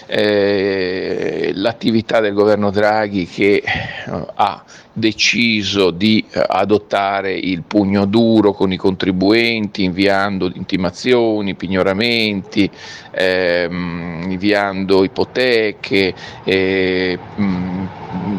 Eh, 0.07 1.51
l'attività 1.53 2.21
del 2.21 2.33
governo 2.33 2.71
Draghi 2.71 3.27
che 3.27 3.57
eh, 3.57 4.27
ha 4.37 4.65
deciso 4.95 5.91
di 5.91 6.25
eh, 6.31 6.43
adottare 6.49 7.35
il 7.35 7.65
pugno 7.65 8.07
duro 8.07 8.53
con 8.53 8.73
i 8.73 8.79
contribuenti, 8.79 9.85
inviando 9.85 10.51
intimazioni, 10.55 11.55
pignoramenti, 11.55 12.71
ehm, 13.11 14.29
inviando 14.31 15.05
ipoteche, 15.05 16.15
eh, 16.45 17.19
mh, 17.35 17.89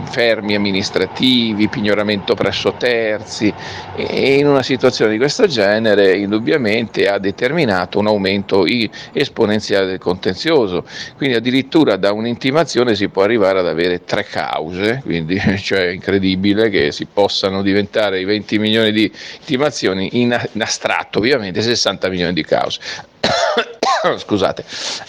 fermi 0.06 0.56
amministrativi, 0.56 1.68
pignoramento 1.68 2.34
presso 2.34 2.74
terzi 2.74 3.54
e 3.96 4.38
in 4.38 4.48
una 4.48 4.64
situazione 4.64 5.12
di 5.12 5.18
questo 5.18 5.26
genere 5.48 6.18
indubbiamente 6.18 7.08
ha 7.08 7.18
determinato 7.18 8.00
un 8.00 8.08
aumento 8.08 8.66
esponenziale 9.14 9.86
del 9.86 10.00
contenzioso, 10.00 10.86
quindi 11.16 11.36
addirittura 11.36 11.96
da 11.96 12.12
un'intimazione 12.12 12.96
si 12.96 13.10
può 13.10 13.24
arrivare 13.24 13.60
ad 13.60 13.68
avere 13.68 14.04
tre 14.04 14.24
cause, 14.24 15.02
quindi 15.04 15.40
cioè 15.60 15.88
è 15.88 15.92
incredibile 15.92 16.70
che 16.70 16.92
si 16.92 17.06
possano 17.06 17.62
diventare 17.62 18.20
i 18.20 18.26
20 18.26 18.60
milioni 18.60 18.92
di 18.92 19.12
intimazioni 19.40 20.22
in, 20.22 20.50
in 20.54 20.62
astratto 20.62 21.20
ovviamente 21.20 21.62
60 21.62 22.10
milioni 22.10 22.34
di 22.34 22.44
cause. 22.44 22.80
Scusate, 24.18 24.64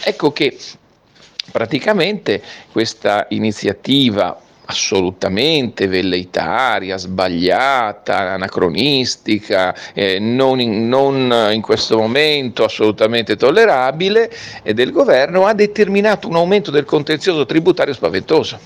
ecco 0.05 0.33
che 0.33 0.57
praticamente 1.51 2.43
questa 2.73 3.27
iniziativa 3.31 4.41
assolutamente 4.71 5.87
velleitaria, 5.87 6.99
sbagliata, 6.99 8.33
anacronistica, 8.33 9.75
eh, 9.95 10.19
non, 10.19 10.61
in, 10.61 10.89
non, 10.89 11.51
in, 11.53 11.63
questo 11.63 11.97
momento 11.97 12.65
assolutamente 12.65 13.37
tollerabile, 13.37 14.31
e 14.63 14.75
del 14.75 14.93
governo 14.93 15.47
ha 15.47 15.55
determinato 15.55 16.29
un 16.29 16.37
aumento 16.37 16.71
del 16.71 16.85
contenzioso 16.85 17.47
tributario 17.47 17.95
spaventoso. 17.95 18.59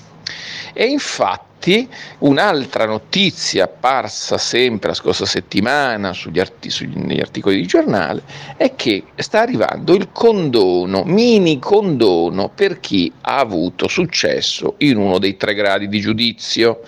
E 0.73 0.85
infatti 0.85 1.52
Infatti 1.65 1.87
un'altra 2.19 2.85
notizia 2.85 3.63
apparsa 3.63 4.37
sempre 4.37 4.89
la 4.89 4.95
scorsa 4.95 5.25
settimana 5.25 6.11
sugli, 6.11 6.39
arti- 6.39 6.69
sugli 6.69 7.21
articoli 7.21 7.55
di 7.55 7.65
giornale 7.65 8.21
è 8.57 8.75
che 8.75 9.03
sta 9.15 9.39
arrivando 9.39 9.93
il 9.93 10.09
condono, 10.11 11.03
mini 11.05 11.59
condono 11.59 12.49
per 12.53 12.81
chi 12.81 13.09
ha 13.21 13.37
avuto 13.37 13.87
successo 13.87 14.75
in 14.79 14.97
uno 14.97 15.19
dei 15.19 15.37
tre 15.37 15.53
gradi 15.53 15.87
di 15.87 16.01
giudizio, 16.01 16.81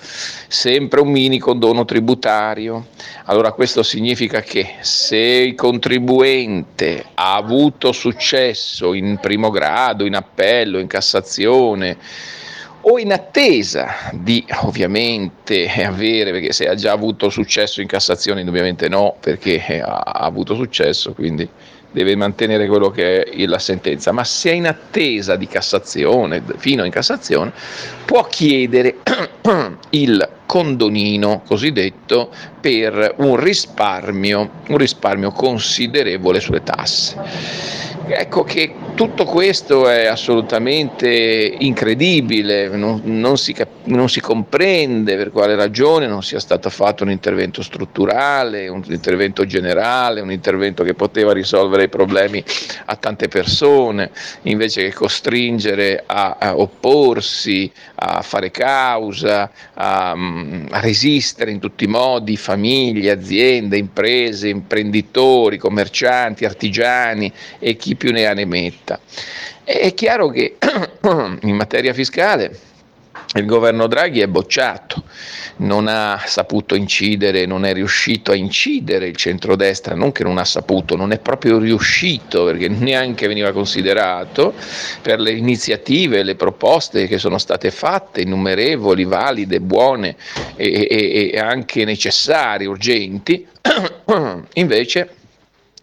sempre 0.50 1.00
un 1.00 1.10
mini 1.10 1.40
condono 1.40 1.86
tributario. 1.86 2.88
Allora 3.26 3.54
questo 3.54 3.82
significa 3.82 4.42
che 4.42 4.76
se 4.82 5.18
il 5.18 5.56
contribuente 5.56 7.06
ha 7.14 7.36
avuto 7.36 7.94
successo 7.94 8.94
in 8.94 9.20
primo 9.22 9.52
grado, 9.52 10.06
in 10.06 10.16
appello, 10.16 10.80
in 10.80 10.88
Cassazione, 10.88 11.98
o 12.88 13.00
in 13.00 13.12
attesa 13.12 14.12
di 14.14 14.46
ovviamente 14.64 15.68
avere, 15.70 16.32
perché 16.32 16.54
se 16.54 16.68
ha 16.68 16.76
già 16.76 16.92
avuto 16.92 17.30
successo 17.30 17.82
in 17.82 17.88
Cassazione, 17.88 18.42
indubbiamente 18.42 18.88
no, 18.88 19.16
perché 19.20 19.82
ha 19.82 20.02
avuto 20.02 20.54
successo, 20.56 21.14
quindi 21.14 21.48
deve 21.92 22.16
mantenere 22.16 22.68
quello 22.68 22.90
che 22.90 23.24
è 23.24 23.46
la 23.46 23.58
sentenza, 23.58 24.12
ma 24.12 24.24
se 24.24 24.52
è 24.52 24.54
in 24.54 24.68
attesa 24.68 25.36
di 25.36 25.48
Cassazione, 25.48 26.44
fino 26.58 26.84
in 26.84 26.92
Cassazione, 26.92 27.54
può 28.06 28.24
chiedere 28.26 28.98
il 29.92 30.30
condonino 30.46 31.42
cosiddetto 31.46 32.30
per 32.60 33.16
un 33.18 33.36
risparmio, 33.36 34.50
un 34.68 34.78
risparmio 34.78 35.32
considerevole 35.32 36.40
sulle 36.40 36.64
tasse. 36.64 37.84
Ecco 38.08 38.44
che 38.44 38.72
tutto 38.94 39.26
questo 39.26 39.90
è 39.90 40.06
assolutamente 40.06 41.08
incredibile, 41.58 42.70
non, 42.70 43.02
non, 43.04 43.36
si 43.36 43.56
non, 43.86 44.10
si 44.10 44.22
comprende 44.22 45.18
per 45.18 45.32
quale 45.32 45.56
ragione 45.56 46.06
non 46.06 46.22
sia 46.22 46.40
stato 46.40 46.70
fatto 46.70 47.04
un 47.04 47.10
intervento 47.10 47.64
strutturale, 47.64 48.68
un 48.68 48.84
intervento 48.88 49.46
generale, 49.46 50.22
un 50.22 50.32
intervento 50.32 50.84
che 50.84 50.94
poteva 50.94 51.34
risolvere 51.34 51.86
i 51.86 51.90
problemi 51.90 52.44
a 52.86 52.96
tante 52.96 53.28
persone, 53.28 54.12
invece 54.44 54.84
che 54.84 54.94
costringere 54.94 56.04
a, 56.06 56.38
a 56.40 56.58
opporsi, 56.58 57.72
a 57.96 58.22
fare 58.22 58.52
causa, 58.52 59.50
a, 59.74 60.16
a 60.70 60.80
resistere 60.80 61.52
in 61.52 61.60
tutti 61.60 61.86
i 61.86 61.88
modi 61.88 62.38
famiglie, 62.38 63.12
aziende, 63.12 63.78
imprese, 63.78 64.50
imprenditori, 64.50 65.58
commercianti, 65.58 66.46
artigiani 66.46 67.32
e 67.60 67.76
chi 67.76 67.96
più 67.96 68.12
ne 68.12 68.26
ha 68.26 68.34
ne 68.34 68.46
metta. 68.46 69.00
È 69.64 69.94
chiaro 69.94 70.30
che 70.30 70.58
in 71.42 71.56
materia 71.56 71.94
fiscale 71.94 72.74
il 73.36 73.46
governo 73.46 73.88
Draghi 73.88 74.22
è 74.22 74.28
bocciato, 74.28 75.04
non 75.58 75.88
ha 75.88 76.22
saputo 76.26 76.76
incidere, 76.76 77.46
non 77.46 77.66
è 77.66 77.74
riuscito 77.74 78.32
a 78.32 78.36
incidere 78.36 79.08
il 79.08 79.16
centrodestra, 79.16 79.94
non 79.94 80.12
che 80.12 80.24
non 80.24 80.38
ha 80.38 80.46
saputo, 80.46 80.96
non 80.96 81.12
è 81.12 81.20
proprio 81.20 81.58
riuscito 81.58 82.46
perché 82.46 82.70
neanche 82.70 83.28
veniva 83.28 83.52
considerato 83.52 84.54
per 85.02 85.20
le 85.20 85.32
iniziative, 85.32 86.24
le 86.24 86.36
proposte 86.36 87.08
che 87.08 87.18
sono 87.18 87.38
state 87.38 87.72
fatte, 87.72 88.22
innumerevoli, 88.22 89.04
valide, 89.04 89.60
buone 89.60 90.16
e, 90.56 90.88
e, 90.90 91.32
e 91.34 91.40
anche 91.40 91.84
necessarie, 91.84 92.68
urgenti, 92.68 93.46
invece 94.54 95.10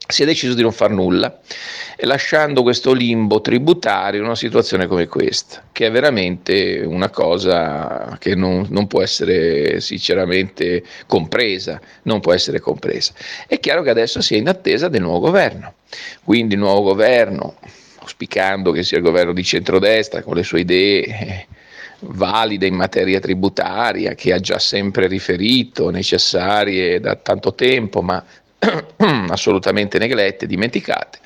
si 0.06 0.22
è 0.22 0.26
deciso 0.26 0.54
di 0.54 0.62
non 0.62 0.72
far 0.72 0.90
nulla 0.90 1.40
lasciando 2.04 2.62
questo 2.62 2.92
limbo 2.92 3.40
tributario 3.40 4.20
in 4.20 4.26
una 4.26 4.34
situazione 4.34 4.86
come 4.86 5.06
questa, 5.06 5.62
che 5.72 5.86
è 5.86 5.90
veramente 5.90 6.82
una 6.84 7.10
cosa 7.10 8.16
che 8.18 8.34
non, 8.34 8.66
non, 8.70 8.86
può 8.86 9.02
essere 9.02 9.80
sinceramente 9.80 10.82
compresa, 11.06 11.80
non 12.02 12.20
può 12.20 12.32
essere 12.32 12.60
compresa. 12.60 13.12
È 13.46 13.58
chiaro 13.60 13.82
che 13.82 13.90
adesso 13.90 14.20
si 14.20 14.34
è 14.34 14.38
in 14.38 14.48
attesa 14.48 14.88
del 14.88 15.02
nuovo 15.02 15.20
governo, 15.20 15.74
quindi 16.24 16.54
il 16.54 16.60
nuovo 16.60 16.82
governo, 16.82 17.56
auspicando 18.00 18.72
che 18.72 18.82
sia 18.82 18.96
il 18.96 19.04
governo 19.04 19.32
di 19.32 19.44
centrodestra 19.44 20.22
con 20.22 20.34
le 20.34 20.42
sue 20.42 20.60
idee 20.60 21.02
eh, 21.04 21.46
valide 22.00 22.66
in 22.66 22.74
materia 22.74 23.20
tributaria, 23.20 24.14
che 24.14 24.32
ha 24.32 24.40
già 24.40 24.58
sempre 24.58 25.06
riferito, 25.06 25.90
necessarie 25.90 26.98
da 26.98 27.14
tanto 27.14 27.54
tempo, 27.54 28.02
ma 28.02 28.24
assolutamente 29.28 29.98
neglette, 29.98 30.46
dimenticate 30.46 31.18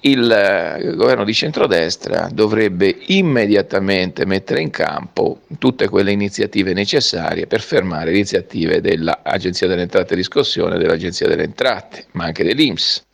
il 0.00 0.30
eh, 0.30 0.94
governo 0.94 1.24
di 1.24 1.34
centrodestra 1.34 2.28
dovrebbe 2.32 2.96
immediatamente 3.06 4.24
mettere 4.26 4.60
in 4.60 4.70
campo 4.70 5.40
tutte 5.58 5.88
quelle 5.88 6.12
iniziative 6.12 6.72
necessarie 6.72 7.46
per 7.46 7.60
fermare 7.60 8.06
le 8.06 8.16
iniziative 8.18 8.80
dell'Agenzia 8.80 9.66
delle 9.66 9.82
Entrate 9.82 10.12
e 10.12 10.16
Riscossione, 10.16 10.78
dell'Agenzia 10.78 11.26
delle 11.26 11.44
Entrate, 11.44 12.06
ma 12.12 12.24
anche 12.24 12.44
dell'Inps, 12.44 13.04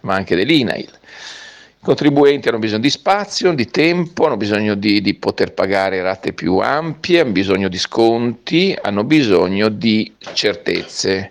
ma 0.00 0.14
anche 0.14 0.34
dell'INAIL. 0.34 0.88
I 0.88 1.86
contribuenti 1.86 2.48
hanno 2.48 2.58
bisogno 2.58 2.80
di 2.80 2.90
spazio, 2.90 3.52
di 3.52 3.66
tempo, 3.66 4.24
hanno 4.24 4.38
bisogno 4.38 4.74
di, 4.74 5.02
di 5.02 5.14
poter 5.14 5.52
pagare 5.52 6.00
rate 6.02 6.32
più 6.32 6.56
ampie, 6.56 7.20
hanno 7.20 7.30
bisogno 7.30 7.68
di 7.68 7.78
sconti, 7.78 8.76
hanno 8.80 9.04
bisogno 9.04 9.68
di 9.68 10.12
certezze 10.32 11.30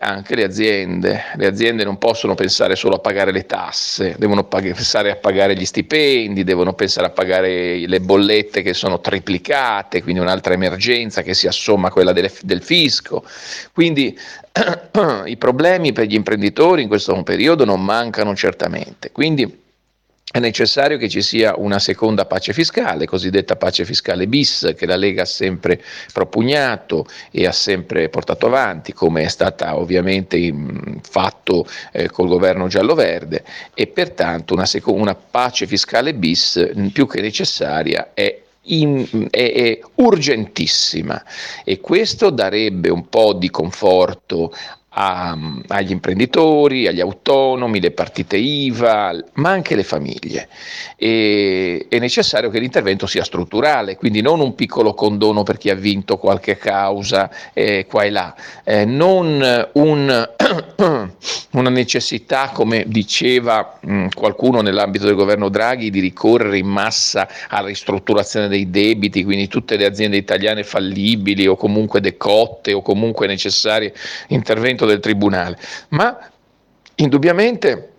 anche 0.00 0.34
le 0.34 0.44
aziende. 0.44 1.22
Le 1.36 1.46
aziende 1.46 1.84
non 1.84 1.98
possono 1.98 2.34
pensare 2.34 2.76
solo 2.76 2.96
a 2.96 2.98
pagare 2.98 3.32
le 3.32 3.46
tasse, 3.46 4.16
devono 4.18 4.44
pag- 4.44 4.74
pensare 4.74 5.10
a 5.10 5.16
pagare 5.16 5.54
gli 5.54 5.64
stipendi, 5.64 6.44
devono 6.44 6.72
pensare 6.72 7.06
a 7.06 7.10
pagare 7.10 7.86
le 7.86 8.00
bollette 8.00 8.62
che 8.62 8.74
sono 8.74 9.00
triplicate, 9.00 10.02
quindi 10.02 10.20
un'altra 10.20 10.54
emergenza 10.54 11.22
che 11.22 11.34
si 11.34 11.46
assomma 11.46 11.88
a 11.88 11.90
quella 11.90 12.12
delle, 12.12 12.32
del 12.42 12.62
fisco. 12.62 13.24
Quindi 13.72 14.18
i 15.26 15.36
problemi 15.36 15.92
per 15.92 16.06
gli 16.06 16.14
imprenditori 16.14 16.82
in 16.82 16.88
questo 16.88 17.20
periodo 17.22 17.64
non 17.64 17.84
mancano 17.84 18.34
certamente. 18.34 19.12
Quindi 19.12 19.66
è 20.30 20.40
necessario 20.40 20.98
che 20.98 21.08
ci 21.08 21.22
sia 21.22 21.54
una 21.56 21.78
seconda 21.78 22.26
pace 22.26 22.52
fiscale, 22.52 23.06
cosiddetta 23.06 23.56
pace 23.56 23.86
fiscale 23.86 24.26
bis, 24.26 24.74
che 24.76 24.84
la 24.84 24.96
Lega 24.96 25.22
ha 25.22 25.26
sempre 25.26 25.82
propugnato 26.12 27.06
e 27.30 27.46
ha 27.46 27.52
sempre 27.52 28.10
portato 28.10 28.46
avanti, 28.46 28.92
come 28.92 29.22
è 29.22 29.28
stata 29.28 29.78
ovviamente 29.78 30.52
fatto 31.00 31.66
eh, 31.92 32.10
col 32.10 32.28
governo 32.28 32.68
giallo-verde, 32.68 33.42
e 33.72 33.86
pertanto 33.86 34.52
una, 34.52 34.66
seco- 34.66 34.92
una 34.92 35.14
pace 35.14 35.66
fiscale 35.66 36.12
bis 36.12 36.72
più 36.92 37.06
che 37.06 37.22
necessaria 37.22 38.10
è 38.12 38.42
in, 38.68 39.28
è, 39.30 39.52
è, 39.52 39.80
urgentissima. 39.94 41.24
E 41.64 41.80
questo 41.80 42.28
darebbe 42.28 42.90
un 42.90 43.08
po' 43.08 43.32
di 43.32 43.48
conforto 43.48 44.52
a, 44.90 45.36
agli 45.68 45.90
imprenditori, 45.90 46.86
agli 46.86 47.00
autonomi, 47.00 47.80
le 47.80 47.90
partite 47.90 48.36
IVA, 48.36 49.24
ma 49.34 49.50
anche 49.50 49.76
le 49.76 49.84
famiglie. 49.84 50.48
E, 50.96 51.86
è 51.88 51.98
necessario 51.98 52.50
che 52.50 52.58
l'intervento 52.58 53.06
sia 53.06 53.24
strutturale, 53.24 53.96
quindi 53.96 54.20
non 54.22 54.40
un 54.40 54.54
piccolo 54.54 54.94
condono 54.94 55.42
per 55.42 55.58
chi 55.58 55.70
ha 55.70 55.74
vinto 55.74 56.16
qualche 56.16 56.56
causa 56.56 57.30
eh, 57.52 57.86
qua 57.86 58.04
e 58.04 58.10
là, 58.10 58.34
eh, 58.64 58.84
non 58.84 59.68
un, 59.72 60.28
una 61.52 61.70
necessità, 61.70 62.50
come 62.52 62.84
diceva 62.86 63.78
mh, 63.80 64.08
qualcuno 64.14 64.62
nell'ambito 64.62 65.04
del 65.04 65.14
governo 65.14 65.48
Draghi, 65.48 65.90
di 65.90 66.00
ricorrere 66.00 66.58
in 66.58 66.66
massa 66.66 67.28
alla 67.48 67.68
ristrutturazione 67.68 68.48
dei 68.48 68.70
debiti, 68.70 69.22
quindi 69.22 69.48
tutte 69.48 69.76
le 69.76 69.84
aziende 69.84 70.16
italiane 70.16 70.64
fallibili 70.64 71.46
o 71.46 71.56
comunque 71.56 72.00
decotte 72.00 72.72
o 72.72 72.82
comunque 72.82 73.26
necessarie 73.26 73.94
intervento 74.78 74.86
del 74.86 75.00
Tribunale, 75.00 75.58
ma 75.90 76.18
indubbiamente 76.96 77.92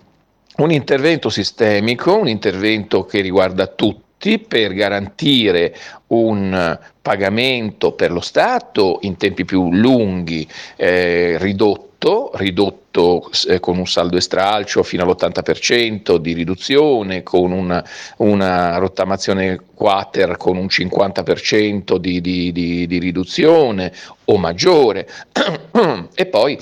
un 0.58 0.72
intervento 0.72 1.30
sistemico, 1.30 2.16
un 2.16 2.28
intervento 2.28 3.06
che 3.06 3.22
riguarda 3.22 3.68
tutti 3.68 4.40
per 4.40 4.74
garantire 4.74 5.76
un 6.08 6.78
pagamento 7.02 7.94
per 7.94 8.12
lo 8.12 8.20
Stato 8.20 9.00
in 9.02 9.16
tempi 9.18 9.46
più 9.46 9.72
lunghi, 9.72 10.48
eh, 10.76 11.38
ridotto, 11.40 11.89
ridotto 12.34 13.30
eh, 13.48 13.60
con 13.60 13.78
un 13.78 13.86
saldo 13.86 14.18
estralcio 14.18 14.84
fino 14.84 15.04
all'80% 15.04 16.16
di 16.16 16.34
riduzione, 16.34 17.24
con 17.24 17.52
una, 17.52 17.84
una 18.18 18.78
rottamazione 18.78 19.60
quater 19.74 20.38
con 20.38 20.58
un 20.58 20.66
50% 20.66 21.98
di, 21.98 22.22
di, 22.22 22.52
di, 22.52 22.88
di 22.88 23.00
riduzione 23.00 23.92
o 24.26 24.38
maggiore. 24.38 25.08
E 26.14 26.26
poi 26.26 26.58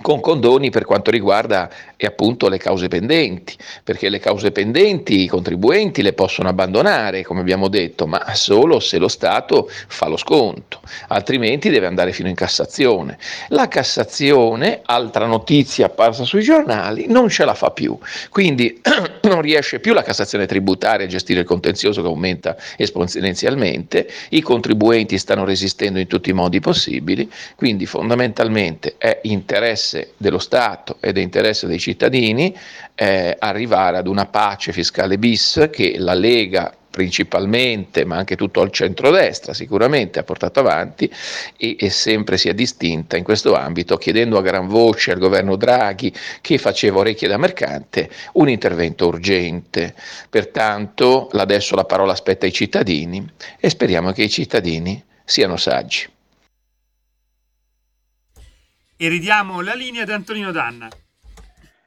con 0.00 0.20
condoni 0.20 0.70
per 0.70 0.84
quanto 0.84 1.10
riguarda 1.10 1.70
e 1.96 2.06
appunto 2.06 2.48
le 2.48 2.58
cause 2.58 2.88
pendenti, 2.88 3.56
perché 3.82 4.08
le 4.08 4.18
cause 4.18 4.50
pendenti 4.50 5.22
i 5.22 5.28
contribuenti 5.28 6.02
le 6.02 6.12
possono 6.12 6.48
abbandonare, 6.48 7.22
come 7.22 7.40
abbiamo 7.40 7.68
detto, 7.68 8.06
ma 8.06 8.34
solo 8.34 8.80
se 8.80 8.98
lo 8.98 9.08
Stato 9.08 9.70
fa 9.86 10.08
lo 10.08 10.16
sconto, 10.16 10.80
altrimenti 11.08 11.70
deve 11.70 11.86
andare 11.86 12.12
fino 12.12 12.28
in 12.28 12.34
Cassazione. 12.34 13.18
La 13.48 13.68
Cassazione, 13.68 14.80
altra 14.84 15.26
notizia 15.26 15.86
apparsa 15.86 16.24
sui 16.24 16.42
giornali, 16.42 17.06
non 17.08 17.28
ce 17.28 17.44
la 17.44 17.54
fa 17.54 17.70
più, 17.70 17.96
quindi 18.30 18.80
non 19.22 19.40
riesce 19.40 19.80
più 19.80 19.94
la 19.94 20.02
Cassazione 20.02 20.46
tributaria 20.46 21.06
a 21.06 21.08
gestire 21.08 21.40
il 21.40 21.46
contenzioso 21.46 22.02
che 22.02 22.08
aumenta 22.08 22.56
esponenzialmente, 22.76 24.08
i 24.30 24.40
contribuenti 24.40 25.18
stanno 25.18 25.44
resistendo 25.44 25.98
in 25.98 26.06
tutti 26.06 26.30
i 26.30 26.34
modi 26.34 26.60
possibili, 26.60 27.30
quindi 27.54 27.86
fondamentalmente 27.86 28.94
è 28.98 29.20
interesse 29.22 29.83
dello 30.16 30.38
Stato 30.38 30.96
ed 31.00 31.18
è 31.18 31.20
interesse 31.20 31.66
dei 31.66 31.78
cittadini 31.78 32.56
eh, 32.94 33.36
arrivare 33.38 33.98
ad 33.98 34.06
una 34.06 34.26
pace 34.26 34.72
fiscale 34.72 35.18
bis 35.18 35.68
che 35.70 35.96
la 35.98 36.14
Lega 36.14 36.74
principalmente, 36.94 38.04
ma 38.04 38.18
anche 38.18 38.36
tutto 38.36 38.62
il 38.62 38.70
centrodestra 38.70 39.52
sicuramente 39.52 40.20
ha 40.20 40.22
portato 40.22 40.60
avanti 40.60 41.10
e, 41.56 41.74
e, 41.76 41.90
sempre 41.90 42.36
si 42.36 42.48
è 42.48 42.54
distinta 42.54 43.16
in 43.16 43.24
questo 43.24 43.56
ambito, 43.56 43.96
chiedendo 43.96 44.38
a 44.38 44.42
gran 44.42 44.68
voce 44.68 45.10
al 45.10 45.18
governo 45.18 45.56
Draghi, 45.56 46.14
che 46.40 46.56
faceva 46.56 47.00
orecchie 47.00 47.26
da 47.26 47.36
mercante, 47.36 48.08
un 48.34 48.48
intervento 48.48 49.08
urgente. 49.08 49.92
Pertanto 50.30 51.26
adesso 51.32 51.74
la 51.74 51.84
parola 51.84 52.12
aspetta 52.12 52.46
ai 52.46 52.52
cittadini 52.52 53.28
e 53.58 53.68
speriamo 53.70 54.12
che 54.12 54.22
i 54.22 54.30
cittadini 54.30 55.02
siano 55.24 55.56
saggi. 55.56 56.13
E 59.04 59.08
ridiamo 59.10 59.60
la 59.60 59.74
linea 59.74 60.04
ad 60.04 60.08
Antonino 60.08 60.50
Danna. 60.50 60.88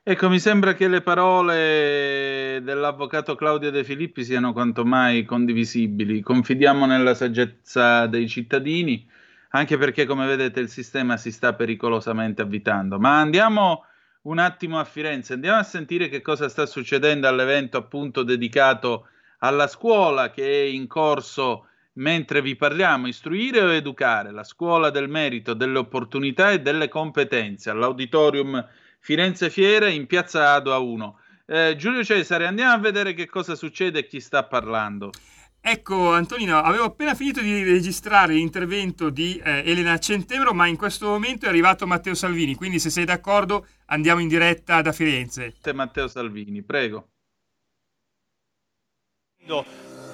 Ecco, 0.03 0.29
mi 0.29 0.37
sembra 0.37 0.75
che 0.75 0.87
le 0.87 1.01
parole 1.01 2.59
dell'avvocato 2.61 3.33
Claudio 3.33 3.71
De 3.71 3.83
Filippi 3.83 4.23
siano 4.23 4.53
quanto 4.53 4.85
mai 4.85 5.25
condivisibili. 5.25 6.21
Confidiamo 6.21 6.85
nella 6.85 7.15
saggezza 7.15 8.05
dei 8.05 8.29
cittadini, 8.29 9.09
anche 9.49 9.79
perché, 9.79 10.05
come 10.05 10.27
vedete, 10.27 10.59
il 10.59 10.69
sistema 10.69 11.17
si 11.17 11.31
sta 11.31 11.55
pericolosamente 11.55 12.43
avvitando. 12.43 12.99
Ma 12.99 13.19
andiamo 13.19 13.85
un 14.25 14.37
attimo 14.37 14.77
a 14.77 14.83
Firenze, 14.83 15.33
andiamo 15.33 15.57
a 15.57 15.63
sentire 15.63 16.09
che 16.09 16.21
cosa 16.21 16.47
sta 16.49 16.67
succedendo 16.67 17.27
all'evento 17.27 17.77
appunto 17.77 18.21
dedicato 18.21 19.07
alla 19.39 19.65
scuola 19.65 20.29
che 20.29 20.43
è 20.43 20.65
in 20.65 20.85
corso 20.85 21.69
mentre 21.97 22.41
vi 22.41 22.55
parliamo, 22.55 23.07
istruire 23.07 23.61
o 23.61 23.71
educare, 23.71 24.31
la 24.31 24.43
scuola 24.43 24.89
del 24.89 25.09
merito, 25.09 25.53
delle 25.53 25.77
opportunità 25.77 26.51
e 26.51 26.61
delle 26.61 26.89
competenze 26.89 27.69
all'auditorium 27.69 28.65
Firenze 28.99 29.49
Fiere 29.49 29.91
in 29.91 30.07
piazza 30.07 30.53
Ado 30.53 30.73
a 30.73 30.79
1. 30.79 31.19
Eh, 31.45 31.75
Giulio 31.77 32.03
Cesare, 32.03 32.45
andiamo 32.45 32.73
a 32.73 32.79
vedere 32.79 33.13
che 33.13 33.27
cosa 33.27 33.55
succede 33.55 33.99
e 33.99 34.07
chi 34.07 34.19
sta 34.19 34.43
parlando. 34.43 35.11
Ecco 35.59 36.13
Antonino, 36.13 36.59
avevo 36.59 36.85
appena 36.85 37.13
finito 37.13 37.41
di 37.41 37.63
registrare 37.63 38.33
l'intervento 38.33 39.09
di 39.09 39.41
eh, 39.43 39.63
Elena 39.65 39.97
Centemero, 39.97 40.53
ma 40.53 40.67
in 40.67 40.77
questo 40.77 41.07
momento 41.07 41.45
è 41.45 41.49
arrivato 41.49 41.87
Matteo 41.87 42.13
Salvini, 42.13 42.55
quindi 42.55 42.79
se 42.79 42.89
sei 42.89 43.05
d'accordo 43.05 43.65
andiamo 43.87 44.21
in 44.21 44.27
diretta 44.27 44.81
da 44.81 44.91
Firenze. 44.91 45.55
Matteo 45.73 46.07
Salvini, 46.07 46.63
prego 46.63 47.09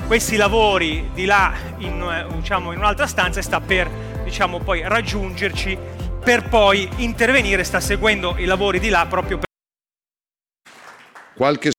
questi 0.08 0.36
lavori 0.36 1.10
di 1.14 1.26
là 1.26 1.54
in, 1.78 2.02
eh, 2.02 2.36
diciamo, 2.36 2.72
in 2.72 2.78
un'altra 2.78 3.08
stanza 3.08 3.40
e 3.40 3.44
sta 3.44 3.60
per 3.60 3.90
diciamo, 4.24 4.60
poi 4.60 4.82
raggiungerci 4.84 5.78
per 6.24 6.48
poi 6.48 6.90
intervenire, 6.98 7.64
sta 7.64 7.80
seguendo 7.80 8.36
i 8.38 8.46
lavori 8.46 8.80
di 8.80 8.90
là 8.90 9.06
proprio 9.06 9.38
per... 9.38 9.46
Qualche 11.36 11.72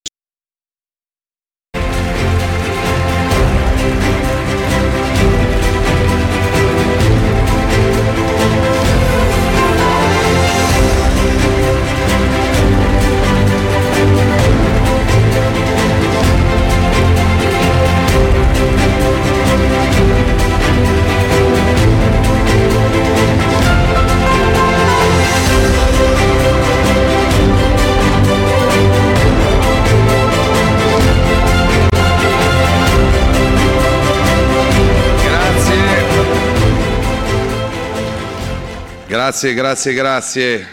Grazie, 39.35 39.55
grazie, 39.55 39.95
grazie. 39.95 40.67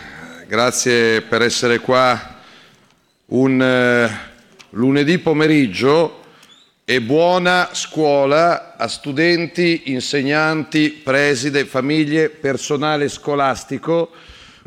Grazie 0.48 1.22
per 1.24 1.42
essere 1.42 1.80
qua 1.80 2.44
un 3.30 3.60
eh, 3.60 4.18
lunedì 4.70 5.18
pomeriggio 5.18 6.22
e 6.86 7.02
buona 7.02 7.70
scuola 7.72 8.76
a 8.78 8.88
studenti, 8.88 9.82
insegnanti, 9.86 10.92
preside, 10.92 11.66
famiglie, 11.66 12.30
personale 12.30 13.10
scolastico. 13.10 14.12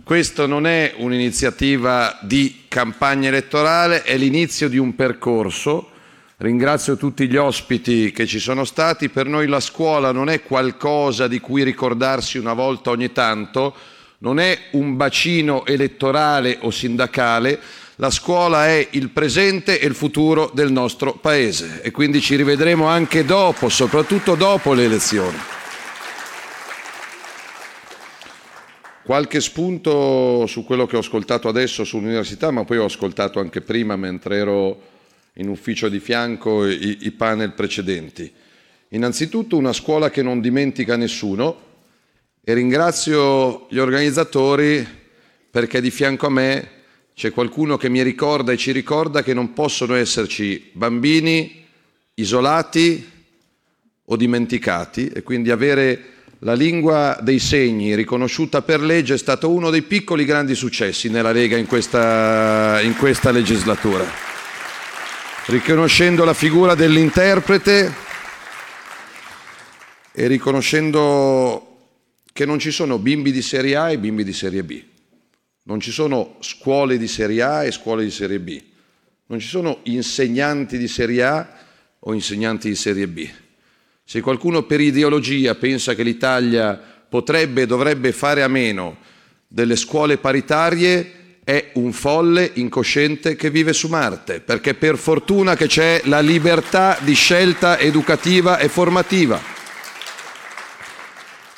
Questa 0.03 0.47
non 0.47 0.67
è 0.67 0.95
un'iniziativa 0.97 2.19
di 2.23 2.65
campagna 2.67 3.29
elettorale, 3.29 4.03
è 4.03 4.17
l'inizio 4.17 4.69
di 4.69 4.77
un 4.77 4.97
percorso. 4.97 5.91
Ringrazio 6.39 6.97
tutti 6.97 7.29
gli 7.29 7.37
ospiti 7.37 8.11
che 8.11 8.27
ci 8.27 8.41
sono 8.41 8.65
stati. 8.65 9.09
Per 9.09 9.27
noi 9.27 9.47
la 9.47 9.61
scuola 9.61 10.11
non 10.11 10.29
è 10.29 10.43
qualcosa 10.43 11.29
di 11.29 11.39
cui 11.39 11.63
ricordarsi 11.63 12.39
una 12.39 12.55
volta 12.55 12.91
ogni 12.91 13.13
tanto, 13.13 13.73
non 14.19 14.41
è 14.41 14.59
un 14.73 14.97
bacino 14.97 15.65
elettorale 15.65 16.59
o 16.63 16.73
sindacale, 16.73 17.61
la 17.97 18.11
scuola 18.11 18.67
è 18.67 18.89
il 18.91 19.11
presente 19.11 19.79
e 19.79 19.87
il 19.87 19.95
futuro 19.95 20.51
del 20.53 20.73
nostro 20.73 21.13
Paese 21.13 21.81
e 21.83 21.93
quindi 21.93 22.21
ci 22.21 22.35
rivedremo 22.35 22.87
anche 22.87 23.25
dopo, 23.25 23.69
soprattutto 23.69 24.35
dopo 24.35 24.73
le 24.73 24.85
elezioni. 24.85 25.39
Qualche 29.05 29.41
spunto 29.41 30.47
su 30.49 30.65
quello 30.65 30.87
che 30.87 30.97
ho 30.97 31.01
ascoltato 31.01 31.47
adesso 31.47 31.85
sull'università, 31.85 32.51
ma 32.51 32.65
poi 32.65 32.79
ho 32.79 32.87
ascoltato 32.87 33.39
anche 33.39 33.61
prima 33.61 33.95
mentre 33.95 34.37
ero 34.39 34.93
in 35.35 35.49
ufficio 35.49 35.89
di 35.89 36.01
fianco 36.01 36.67
i, 36.67 36.99
i 37.01 37.11
panel 37.11 37.53
precedenti. 37.53 38.31
Innanzitutto 38.89 39.57
una 39.57 39.73
scuola 39.73 40.11
che 40.11 40.23
non 40.23 40.41
dimentica 40.41 40.97
nessuno, 40.97 41.73
e 42.47 42.53
ringrazio 42.53 43.67
gli 43.71 43.79
organizzatori 43.79 44.87
perché 45.51 45.81
di 45.81 45.91
fianco 45.91 46.27
a 46.27 46.31
me 46.31 46.69
c'è 47.15 47.31
qualcuno 47.31 47.79
che 47.79 47.89
mi 47.89 48.03
ricorda 48.03 48.53
e 48.53 48.59
ci 48.59 48.71
ricorda 48.71 49.23
che 49.23 49.33
non 49.33 49.55
possono 49.55 49.95
esserci 49.95 50.71
bambini 50.73 51.65
isolati 52.15 53.11
o 54.05 54.17
dimenticati 54.17 55.09
e 55.09 55.23
quindi 55.23 55.51
avere 55.51 56.13
la 56.41 56.53
lingua 56.53 57.19
dei 57.23 57.39
segni 57.39 57.95
riconosciuta 57.95 58.61
per 58.61 58.83
legge 58.83 59.15
è 59.15 59.19
stato 59.19 59.49
uno 59.49 59.71
dei 59.71 59.83
piccoli 59.83 60.27
grandi 60.27 60.55
successi 60.55 61.09
nella 61.09 61.33
Lega 61.33 61.57
in 61.57 61.67
questa, 61.67 62.79
in 62.83 62.95
questa 62.95 63.31
legislatura. 63.31 64.34
Riconoscendo 65.47 66.25
la 66.25 66.33
figura 66.33 66.75
dell'interprete 66.75 67.95
e 70.11 70.27
riconoscendo 70.27 71.91
che 72.33 72.47
non 72.47 72.59
ci 72.59 72.71
sono 72.71 72.99
bimbi 72.99 73.31
di 73.31 73.43
serie 73.43 73.77
A 73.77 73.91
e 73.91 73.99
bimbi 73.99 74.25
di 74.25 74.33
serie 74.33 74.65
B, 74.65 74.83
non 75.65 75.81
ci 75.81 75.91
sono 75.91 76.37
scuole 76.41 76.97
di 76.97 77.07
serie 77.07 77.43
A 77.43 77.65
e 77.65 77.73
scuole 77.73 78.05
di 78.05 78.11
serie 78.11 78.41
B, 78.41 78.59
non 79.27 79.39
ci 79.39 79.49
sono 79.49 79.81
insegnanti 79.83 80.79
di 80.79 80.89
serie 80.89 81.23
A 81.25 81.59
o 81.99 82.15
insegnanti 82.15 82.71
di 82.71 82.75
serie 82.75 83.07
B. 83.07 83.29
Se 84.03 84.23
qualcuno 84.23 84.63
per 84.63 84.81
ideologia 84.81 85.55
pensa 85.57 85.95
che 85.95 86.05
l'Italia 86.05 86.75
potrebbe 87.07 87.63
e 87.63 87.67
dovrebbe 87.67 88.13
fare 88.13 88.43
a 88.43 88.49
meno 88.49 88.97
delle 89.47 89.77
scuole 89.77 90.17
paritarie, 90.17 91.24
è 91.45 91.73
un 91.75 91.93
folle 91.93 92.51
incosciente 92.55 93.37
che 93.37 93.51
vive 93.51 93.75
su 93.75 93.89
Marte, 93.89 94.41
perché 94.41 94.73
per 94.75 94.97
fortuna 94.97 95.55
che 95.55 95.67
c'è 95.67 96.01
la 96.05 96.21
libertà 96.21 96.99
di 97.03 97.13
scelta 97.13 97.79
educativa 97.79 98.59
e 98.59 98.69
formativa. 98.69 99.39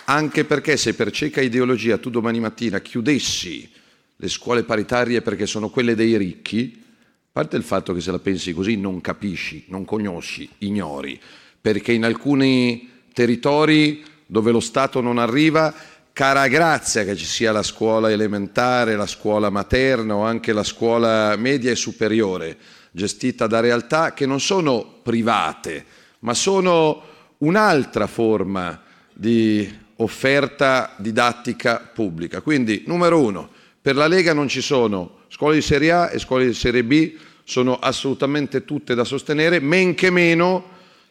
Anche 0.07 0.45
perché 0.45 0.77
se 0.77 0.95
per 0.95 1.13
cieca 1.13 1.41
ideologia 1.41 1.99
tu 1.99 2.11
domani 2.11 2.41
mattina 2.41 2.81
chiudessi 2.81 3.71
le 4.17 4.29
scuole 4.29 4.65
paritarie 4.65 5.23
perché 5.23 5.47
sono 5.47 5.69
quelle 5.69 5.95
dei 5.95 6.17
ricchi, 6.17 6.83
a 6.83 7.29
parte 7.31 7.57
il 7.57 7.63
fatto 7.63 7.93
che 7.93 8.01
se 8.01 8.11
la 8.11 8.19
pensi 8.19 8.53
così 8.53 8.77
non 8.77 9.01
capisci, 9.01 9.65
non 9.69 9.85
conosci, 9.85 10.49
ignori, 10.59 11.21
perché 11.61 11.93
in 11.93 12.05
alcuni 12.05 12.91
territori 13.13 14.03
dove 14.27 14.51
lo 14.51 14.61
Stato 14.61 15.01
non 15.01 15.19
arriva, 15.19 15.73
cara 16.17 16.49
grazia 16.49 17.05
che 17.05 17.15
ci 17.15 17.27
sia 17.27 17.53
la 17.53 17.63
scuola 17.63 18.11
elementare, 18.11 18.97
la 18.97 19.07
scuola 19.07 19.51
materna 19.51 20.15
o 20.15 20.25
anche 20.25 20.55
la 20.55 20.63
scuola 20.63 21.37
media 21.37 21.71
e 21.71 21.77
superiore, 21.77 22.57
gestita 22.91 23.47
da 23.47 23.61
realtà 23.61 24.15
che 24.15 24.25
non 24.25 24.41
sono 24.41 25.01
private, 25.03 25.85
ma 26.21 26.33
sono 26.33 27.03
un'altra 27.37 28.07
forma 28.07 28.81
di 29.13 29.71
offerta 29.97 30.95
didattica 30.97 31.91
pubblica. 31.93 32.41
Quindi, 32.41 32.85
numero 32.87 33.21
uno, 33.21 33.51
per 33.83 33.95
la 33.95 34.07
Lega 34.07 34.33
non 34.33 34.49
ci 34.49 34.63
sono 34.63 35.19
scuole 35.29 35.57
di 35.57 35.63
serie 35.63 35.93
A 35.93 36.11
e 36.11 36.19
scuole 36.19 36.47
di 36.47 36.55
serie 36.55 36.83
B, 36.83 37.13
sono 37.45 37.79
assolutamente 37.79 38.65
tutte 38.65 38.95
da 38.95 39.05
sostenere, 39.05 39.61
men 39.61 39.95
che 39.95 40.09
meno 40.09 40.65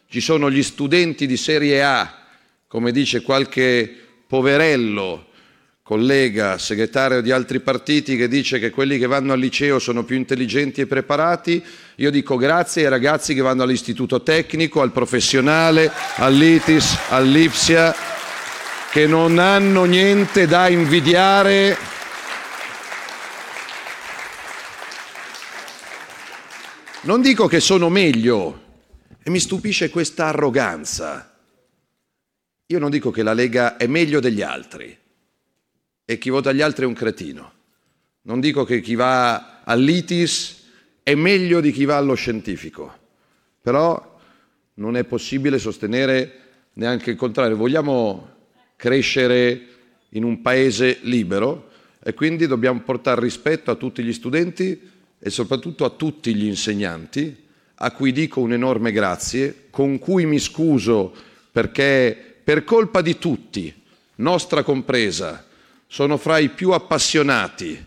ci 0.08 0.20
sono 0.20 0.50
gli 0.50 0.64
studenti 0.64 1.28
di 1.28 1.36
serie 1.36 1.84
A, 1.84 2.12
come 2.66 2.90
dice 2.90 3.22
qualche 3.22 4.00
poverello, 4.26 5.26
collega, 5.82 6.58
segretario 6.58 7.20
di 7.20 7.30
altri 7.30 7.60
partiti, 7.60 8.16
che 8.16 8.28
dice 8.28 8.58
che 8.58 8.70
quelli 8.70 8.98
che 8.98 9.06
vanno 9.06 9.32
al 9.32 9.38
liceo 9.38 9.78
sono 9.78 10.04
più 10.04 10.16
intelligenti 10.16 10.80
e 10.80 10.86
preparati. 10.86 11.62
Io 11.96 12.10
dico 12.10 12.36
grazie 12.36 12.82
ai 12.82 12.90
ragazzi 12.90 13.34
che 13.34 13.40
vanno 13.40 13.62
all'istituto 13.62 14.22
tecnico, 14.22 14.80
al 14.80 14.92
professionale, 14.92 15.90
all'ITIS, 16.16 16.98
all'IPSIA 17.10 17.94
che 18.90 19.06
non 19.06 19.38
hanno 19.38 19.84
niente 19.84 20.46
da 20.46 20.68
invidiare 20.68 21.76
Non 27.06 27.22
dico 27.22 27.46
che 27.46 27.60
sono 27.60 27.88
meglio 27.88 28.62
e 29.22 29.30
mi 29.30 29.38
stupisce 29.38 29.90
questa 29.90 30.26
arroganza. 30.26 31.35
Io 32.68 32.80
non 32.80 32.90
dico 32.90 33.12
che 33.12 33.22
la 33.22 33.32
Lega 33.32 33.76
è 33.76 33.86
meglio 33.86 34.18
degli 34.18 34.42
altri 34.42 34.96
e 36.04 36.18
chi 36.18 36.30
vota 36.30 36.52
gli 36.52 36.62
altri 36.62 36.84
è 36.84 36.88
un 36.88 36.94
cretino. 36.94 37.52
Non 38.22 38.40
dico 38.40 38.64
che 38.64 38.80
chi 38.80 38.96
va 38.96 39.62
all'ITIS 39.62 40.64
è 41.04 41.14
meglio 41.14 41.60
di 41.60 41.70
chi 41.70 41.84
va 41.84 41.96
allo 41.96 42.14
scientifico, 42.14 42.92
però 43.60 44.18
non 44.74 44.96
è 44.96 45.04
possibile 45.04 45.60
sostenere 45.60 46.40
neanche 46.72 47.10
il 47.10 47.16
contrario. 47.16 47.56
Vogliamo 47.56 48.34
crescere 48.74 49.66
in 50.10 50.24
un 50.24 50.42
paese 50.42 50.98
libero 51.02 51.70
e 52.02 52.14
quindi 52.14 52.48
dobbiamo 52.48 52.80
portare 52.80 53.20
rispetto 53.20 53.70
a 53.70 53.76
tutti 53.76 54.02
gli 54.02 54.12
studenti 54.12 54.90
e 55.20 55.30
soprattutto 55.30 55.84
a 55.84 55.90
tutti 55.90 56.34
gli 56.34 56.46
insegnanti, 56.46 57.44
a 57.76 57.92
cui 57.92 58.10
dico 58.10 58.40
un 58.40 58.52
enorme 58.52 58.90
grazie, 58.90 59.66
con 59.70 60.00
cui 60.00 60.26
mi 60.26 60.40
scuso 60.40 61.14
perché 61.52 62.35
per 62.46 62.62
colpa 62.62 63.00
di 63.00 63.18
tutti, 63.18 63.74
nostra 64.18 64.62
compresa, 64.62 65.44
sono 65.88 66.16
fra 66.16 66.38
i 66.38 66.48
più 66.50 66.70
appassionati, 66.70 67.84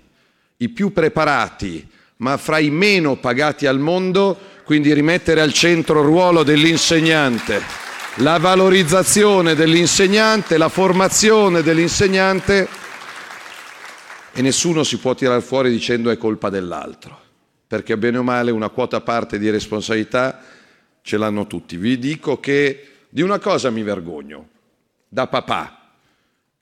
i 0.58 0.68
più 0.68 0.92
preparati, 0.92 1.88
ma 2.18 2.36
fra 2.36 2.60
i 2.60 2.70
meno 2.70 3.16
pagati 3.16 3.68
al 3.68 3.80
mondo, 3.80 4.38
quindi 4.66 4.94
rimettere 4.94 5.40
al 5.40 5.54
centro 5.54 6.02
il 6.02 6.08
ruolo 6.08 6.44
dell'insegnante 6.44 7.62
la 8.16 8.38
valorizzazione 8.38 9.56
dell'insegnante, 9.56 10.58
la 10.58 10.68
formazione 10.68 11.62
dell'insegnante 11.62 12.68
e 14.34 14.42
nessuno 14.42 14.84
si 14.84 14.98
può 14.98 15.16
tirare 15.16 15.40
fuori 15.40 15.70
dicendo 15.70 16.10
è 16.10 16.18
colpa 16.18 16.50
dell'altro, 16.50 17.18
perché 17.66 17.98
bene 17.98 18.18
o 18.18 18.24
male 18.24 18.52
una 18.52 18.68
quota 18.68 19.00
parte 19.00 19.40
di 19.40 19.50
responsabilità 19.50 20.44
ce 21.02 21.16
l'hanno 21.16 21.48
tutti. 21.48 21.78
Vi 21.78 21.98
dico 21.98 22.42
che 22.42 22.89
di 23.10 23.22
una 23.22 23.40
cosa 23.40 23.72
mi 23.72 23.82
vergogno, 23.82 24.48
da 25.08 25.26
papà, 25.28 25.94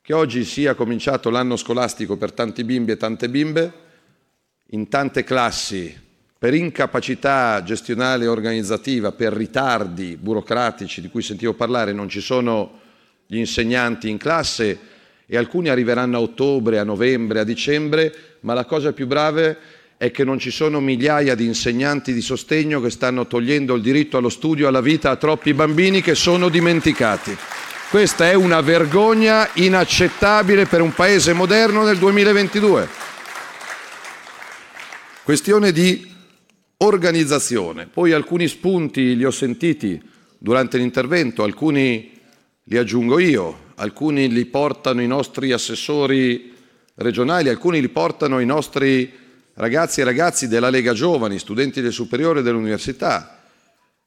che 0.01 0.13
oggi 0.13 0.45
sia 0.45 0.75
cominciato 0.75 1.29
l'anno 1.29 1.57
scolastico 1.57 2.15
per 2.15 2.31
tanti 2.31 2.63
bimbi 2.63 2.93
e 2.93 2.97
tante 2.97 3.27
bimbe, 3.27 3.73
in 4.71 4.87
tante 4.87 5.25
classi 5.25 6.05
per 6.39 6.53
incapacità 6.53 7.61
gestionale 7.63 8.23
e 8.23 8.29
organizzativa, 8.29 9.11
per 9.11 9.33
ritardi 9.33 10.15
burocratici 10.15 11.01
di 11.01 11.09
cui 11.09 11.21
sentivo 11.21 11.53
parlare, 11.53 11.91
non 11.91 12.07
ci 12.07 12.21
sono 12.21 12.79
gli 13.25 13.37
insegnanti 13.37 14.09
in 14.09 14.17
classe 14.17 14.79
e 15.25 15.35
alcuni 15.35 15.67
arriveranno 15.67 16.17
a 16.17 16.21
ottobre, 16.21 16.79
a 16.79 16.83
novembre, 16.83 17.39
a 17.39 17.43
dicembre, 17.43 18.37
ma 18.41 18.53
la 18.53 18.65
cosa 18.65 18.93
più 18.93 19.07
grave 19.07 19.57
è 19.97 20.11
che 20.11 20.23
non 20.23 20.37
ci 20.37 20.51
sono 20.51 20.79
migliaia 20.79 21.33
di 21.33 21.45
insegnanti 21.45 22.13
di 22.13 22.21
sostegno 22.21 22.79
che 22.79 22.91
stanno 22.91 23.25
togliendo 23.25 23.73
il 23.73 23.81
diritto 23.81 24.17
allo 24.17 24.29
studio, 24.29 24.67
alla 24.67 24.79
vita 24.79 25.09
a 25.09 25.15
troppi 25.15 25.55
bambini 25.55 26.01
che 26.01 26.13
sono 26.13 26.49
dimenticati. 26.49 27.35
Questa 27.89 28.29
è 28.29 28.35
una 28.35 28.61
vergogna 28.61 29.49
inaccettabile 29.53 30.67
per 30.67 30.81
un 30.81 30.93
paese 30.93 31.33
moderno 31.33 31.83
nel 31.83 31.97
2022. 31.97 32.87
Questione 35.23 35.71
di 35.71 36.13
organizzazione. 36.77 37.87
Poi 37.87 38.11
alcuni 38.11 38.47
spunti 38.47 39.15
li 39.15 39.25
ho 39.25 39.31
sentiti 39.31 39.99
durante 40.37 40.77
l'intervento, 40.77 41.41
alcuni 41.41 42.11
li 42.63 42.77
aggiungo 42.77 43.17
io, 43.17 43.71
alcuni 43.75 44.29
li 44.29 44.45
portano 44.45 45.01
i 45.01 45.07
nostri 45.07 45.53
assessori 45.53 46.53
regionali, 46.95 47.49
alcuni 47.49 47.81
li 47.81 47.89
portano 47.89 48.39
i 48.39 48.45
nostri 48.45 49.25
ragazzi 49.57 50.01
e 50.01 50.03
ragazzi 50.03 50.47
della 50.47 50.69
Lega 50.69 50.93
Giovani, 50.93 51.39
studenti 51.39 51.81
del 51.81 51.91
superiore 51.91 52.39
e 52.39 52.43
dell'università. 52.43 53.39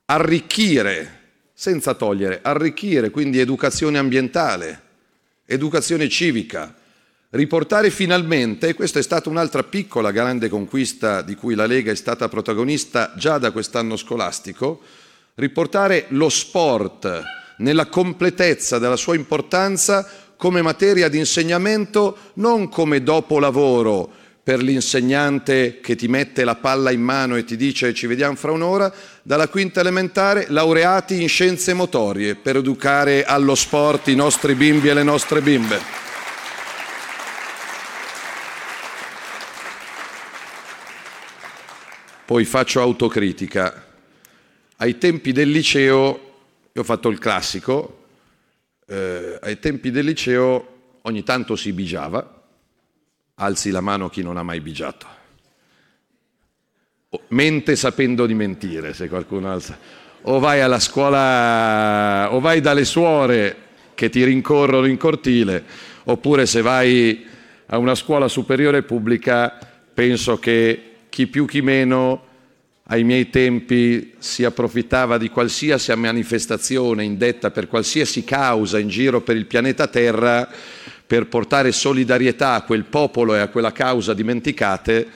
Arricchire, 0.06 1.18
senza 1.52 1.94
togliere, 1.94 2.40
arricchire 2.42 3.10
quindi 3.10 3.38
educazione 3.38 3.98
ambientale, 3.98 4.80
educazione 5.46 6.08
civica, 6.08 6.74
riportare 7.30 7.90
finalmente, 7.90 8.68
e 8.68 8.74
questa 8.74 9.00
è 9.00 9.02
stata 9.02 9.28
un'altra 9.28 9.64
piccola 9.64 10.12
grande 10.12 10.48
conquista 10.48 11.22
di 11.22 11.34
cui 11.34 11.54
la 11.54 11.66
Lega 11.66 11.90
è 11.90 11.96
stata 11.96 12.28
protagonista 12.28 13.12
già 13.16 13.38
da 13.38 13.50
quest'anno 13.50 13.96
scolastico, 13.96 14.80
riportare 15.34 16.06
lo 16.08 16.28
sport 16.28 17.22
nella 17.58 17.86
completezza 17.86 18.78
della 18.78 18.96
sua 18.96 19.16
importanza 19.16 20.08
come 20.36 20.62
materia 20.62 21.08
di 21.08 21.18
insegnamento, 21.18 22.16
non 22.34 22.68
come 22.68 23.02
dopolavoro 23.02 24.18
per 24.50 24.64
l'insegnante 24.64 25.78
che 25.80 25.94
ti 25.94 26.08
mette 26.08 26.42
la 26.42 26.56
palla 26.56 26.90
in 26.90 27.00
mano 27.00 27.36
e 27.36 27.44
ti 27.44 27.54
dice 27.54 27.94
ci 27.94 28.08
vediamo 28.08 28.34
fra 28.34 28.50
un'ora, 28.50 28.92
dalla 29.22 29.46
quinta 29.46 29.78
elementare 29.78 30.46
laureati 30.48 31.22
in 31.22 31.28
scienze 31.28 31.72
motorie 31.72 32.34
per 32.34 32.56
educare 32.56 33.22
allo 33.22 33.54
sport 33.54 34.08
i 34.08 34.16
nostri 34.16 34.56
bimbi 34.56 34.88
e 34.88 34.94
le 34.94 35.04
nostre 35.04 35.40
bimbe. 35.40 35.78
Poi 42.24 42.44
faccio 42.44 42.80
autocritica. 42.80 43.86
Ai 44.78 44.98
tempi 44.98 45.30
del 45.30 45.48
liceo 45.48 46.32
io 46.72 46.80
ho 46.80 46.84
fatto 46.84 47.08
il 47.08 47.20
classico, 47.20 48.06
eh, 48.88 49.38
ai 49.42 49.60
tempi 49.60 49.92
del 49.92 50.06
liceo 50.06 50.98
ogni 51.02 51.22
tanto 51.22 51.54
si 51.54 51.72
bigiava, 51.72 52.38
alzi 53.40 53.70
la 53.70 53.80
mano 53.80 54.08
chi 54.08 54.22
non 54.22 54.36
ha 54.36 54.42
mai 54.42 54.60
bigiato. 54.60 55.06
Mente 57.28 57.74
sapendo 57.74 58.26
di 58.26 58.34
mentire, 58.34 58.92
se 58.94 59.08
qualcuno 59.08 59.50
alza. 59.50 59.78
O 60.22 60.38
vai 60.38 60.60
alla 60.60 60.78
scuola, 60.78 62.32
o 62.32 62.40
vai 62.40 62.60
dalle 62.60 62.84
suore 62.84 63.56
che 63.94 64.10
ti 64.10 64.22
rincorrono 64.24 64.86
in 64.86 64.98
cortile, 64.98 65.64
oppure 66.04 66.46
se 66.46 66.60
vai 66.60 67.26
a 67.66 67.78
una 67.78 67.94
scuola 67.94 68.28
superiore 68.28 68.82
pubblica, 68.82 69.58
penso 69.92 70.38
che 70.38 70.84
chi 71.08 71.26
più 71.26 71.46
chi 71.46 71.62
meno 71.62 72.28
ai 72.84 73.04
miei 73.04 73.30
tempi 73.30 74.14
si 74.18 74.44
approfittava 74.44 75.16
di 75.16 75.30
qualsiasi 75.30 75.94
manifestazione 75.94 77.04
indetta 77.04 77.50
per 77.50 77.68
qualsiasi 77.68 78.24
causa 78.24 78.78
in 78.78 78.88
giro 78.88 79.20
per 79.20 79.36
il 79.36 79.46
pianeta 79.46 79.86
Terra 79.86 80.48
per 81.10 81.26
portare 81.26 81.72
solidarietà 81.72 82.54
a 82.54 82.62
quel 82.62 82.84
popolo 82.84 83.34
e 83.34 83.40
a 83.40 83.48
quella 83.48 83.72
causa 83.72 84.14
dimenticate 84.14 85.08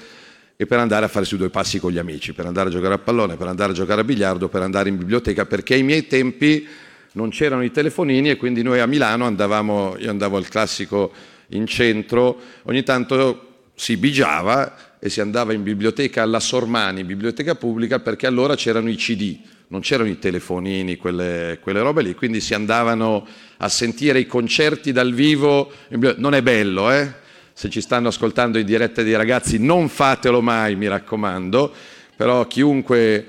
e 0.56 0.66
per 0.66 0.80
andare 0.80 1.04
a 1.04 1.08
farsi 1.08 1.36
due 1.36 1.50
passi 1.50 1.78
con 1.78 1.92
gli 1.92 1.98
amici, 1.98 2.32
per 2.32 2.46
andare 2.46 2.68
a 2.68 2.72
giocare 2.72 2.94
a 2.94 2.98
pallone, 2.98 3.36
per 3.36 3.46
andare 3.46 3.70
a 3.70 3.74
giocare 3.76 4.00
a 4.00 4.04
biliardo, 4.04 4.48
per 4.48 4.62
andare 4.62 4.88
in 4.88 4.98
biblioteca, 4.98 5.46
perché 5.46 5.74
ai 5.74 5.84
miei 5.84 6.08
tempi 6.08 6.66
non 7.12 7.30
c'erano 7.30 7.62
i 7.62 7.70
telefonini 7.70 8.28
e 8.28 8.36
quindi 8.36 8.62
noi 8.62 8.80
a 8.80 8.86
Milano 8.86 9.24
andavamo, 9.26 9.94
io 10.00 10.10
andavo 10.10 10.36
al 10.36 10.48
classico 10.48 11.12
in 11.50 11.64
centro, 11.68 12.40
ogni 12.64 12.82
tanto 12.82 13.68
si 13.76 13.96
bigiava 13.96 14.98
e 14.98 15.08
si 15.08 15.20
andava 15.20 15.52
in 15.52 15.62
biblioteca 15.62 16.22
alla 16.22 16.40
Sormani, 16.40 17.04
biblioteca 17.04 17.54
pubblica, 17.54 18.00
perché 18.00 18.26
allora 18.26 18.56
c'erano 18.56 18.90
i 18.90 18.96
CD, 18.96 19.38
non 19.68 19.80
c'erano 19.80 20.08
i 20.08 20.18
telefonini, 20.18 20.96
quelle, 20.96 21.58
quelle, 21.60 21.80
robe 21.80 22.02
lì, 22.02 22.14
quindi 22.14 22.40
si 22.40 22.54
andavano 22.54 23.26
a 23.58 23.68
sentire 23.68 24.18
i 24.18 24.26
concerti 24.26 24.92
dal 24.92 25.12
vivo. 25.12 25.72
Non 26.16 26.34
è 26.34 26.42
bello, 26.42 26.90
eh? 26.90 27.22
Se 27.52 27.70
ci 27.70 27.80
stanno 27.80 28.08
ascoltando 28.08 28.58
in 28.58 28.66
diretta 28.66 29.02
dei 29.02 29.16
ragazzi, 29.16 29.58
non 29.58 29.88
fatelo 29.88 30.40
mai, 30.40 30.76
mi 30.76 30.88
raccomando, 30.88 31.72
però 32.16 32.46
chiunque, 32.46 33.26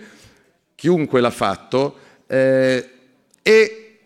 chiunque 0.75 1.21
l'ha 1.21 1.31
fatto. 1.31 1.97
Eh, 2.27 2.89
e 3.41 3.97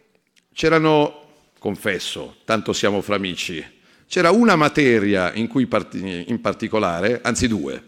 c'erano, 0.53 1.27
confesso, 1.57 2.35
tanto 2.43 2.73
siamo 2.73 3.01
fra 3.01 3.15
amici, 3.15 3.65
c'era 4.07 4.31
una 4.31 4.55
materia 4.55 5.33
in 5.33 5.47
cui 5.47 5.67
in 5.93 6.41
particolare, 6.41 7.21
anzi 7.23 7.47
due, 7.47 7.83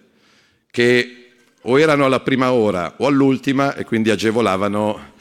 che 0.69 1.20
o 1.61 1.79
erano 1.79 2.05
alla 2.05 2.21
prima 2.21 2.51
ora 2.51 2.95
o 2.97 3.05
all'ultima 3.05 3.75
e 3.75 3.83
quindi 3.83 4.09
agevolavano 4.09 5.13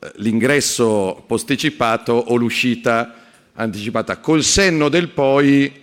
eh, 0.00 0.12
l'ingresso 0.16 1.24
posticipato 1.26 2.12
o 2.12 2.36
l'uscita 2.36 3.14
anticipata. 3.54 4.18
Col 4.18 4.42
senno 4.42 4.88
del 4.88 5.08
poi, 5.08 5.80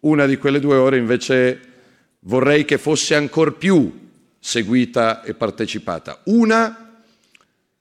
una 0.00 0.26
di 0.26 0.36
quelle 0.36 0.60
due 0.60 0.76
ore 0.76 0.98
invece 0.98 1.60
vorrei 2.20 2.64
che 2.64 2.78
fosse 2.78 3.14
ancora 3.14 3.50
più 3.52 4.06
seguita 4.38 5.22
e 5.22 5.34
partecipata. 5.34 6.20
Una, 6.24 7.00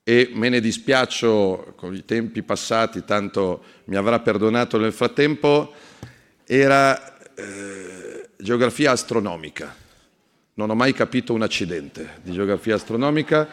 e 0.03 0.31
me 0.33 0.49
ne 0.49 0.61
dispiaccio 0.61 1.73
con 1.75 1.93
i 1.93 2.05
tempi 2.05 2.41
passati, 2.41 3.03
tanto 3.03 3.63
mi 3.85 3.97
avrà 3.97 4.19
perdonato 4.19 4.77
nel 4.77 4.93
frattempo, 4.93 5.73
era 6.45 7.17
eh, 7.35 8.29
geografia 8.37 8.91
astronomica. 8.91 9.85
Non 10.57 10.71
ho 10.71 10.75
mai 10.75 10.91
capito 10.91 11.35
un 11.35 11.43
accidente 11.43 12.15
di 12.23 12.31
geografia 12.31 12.73
astronomica. 12.73 13.47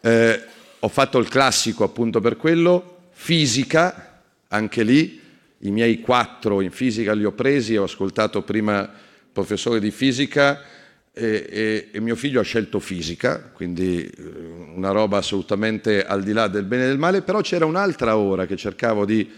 Eh, 0.00 0.42
ho 0.80 0.88
fatto 0.88 1.18
il 1.18 1.28
classico 1.28 1.84
appunto 1.84 2.20
per 2.20 2.36
quello, 2.36 3.02
fisica, 3.12 4.22
anche 4.48 4.82
lì 4.82 5.20
i 5.58 5.70
miei 5.70 6.00
quattro 6.00 6.60
in 6.60 6.72
fisica 6.72 7.12
li 7.12 7.24
ho 7.24 7.30
presi, 7.30 7.76
ho 7.76 7.84
ascoltato 7.84 8.42
prima 8.42 8.80
il 8.80 8.88
professore 9.30 9.78
di 9.78 9.92
fisica 9.92 10.60
e, 11.12 11.46
e, 11.48 11.88
e, 11.92 12.00
mio 12.00 12.16
figlio 12.16 12.40
ha 12.40 12.42
scelto 12.42 12.80
fisica, 12.80 13.50
quindi 13.52 14.04
eh, 14.04 14.22
una 14.74 14.90
roba 14.90 15.18
assolutamente 15.18 16.04
al 16.04 16.24
di 16.24 16.32
là 16.32 16.48
del 16.48 16.64
bene 16.64 16.82
e 16.82 16.86
del 16.88 16.98
male, 16.98 17.22
però 17.22 17.42
c'era 17.42 17.64
un'altra 17.64 18.16
ora 18.16 18.46
che 18.46 18.56
cercavo 18.56 19.04
di 19.04 19.30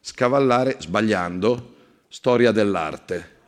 scavallare, 0.00 0.76
sbagliando, 0.78 1.74
storia 2.06 2.52
dell'arte. 2.52 3.38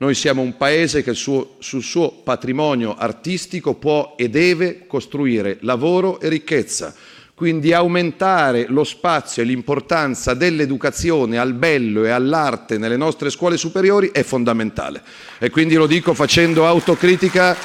Noi 0.00 0.14
siamo 0.14 0.42
un 0.42 0.56
paese 0.56 1.02
che 1.02 1.12
sul 1.12 1.56
suo 1.58 2.12
patrimonio 2.22 2.94
artistico 2.96 3.74
può 3.74 4.14
e 4.16 4.30
deve 4.30 4.86
costruire 4.86 5.58
lavoro 5.62 6.20
e 6.20 6.28
ricchezza, 6.28 6.94
quindi 7.34 7.72
aumentare 7.72 8.66
lo 8.68 8.84
spazio 8.84 9.42
e 9.42 9.44
l'importanza 9.44 10.34
dell'educazione 10.34 11.36
al 11.36 11.52
bello 11.52 12.04
e 12.04 12.10
all'arte 12.10 12.78
nelle 12.78 12.96
nostre 12.96 13.28
scuole 13.28 13.56
superiori 13.56 14.10
è 14.12 14.22
fondamentale. 14.22 15.02
E 15.40 15.50
quindi 15.50 15.74
lo 15.74 15.88
dico 15.88 16.14
facendo 16.14 16.64
autocritica, 16.64 17.56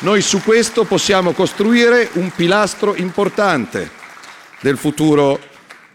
noi 0.00 0.22
su 0.22 0.40
questo 0.42 0.84
possiamo 0.84 1.32
costruire 1.32 2.08
un 2.14 2.32
pilastro 2.34 2.94
importante 2.94 3.90
del 4.62 4.78
futuro 4.78 5.38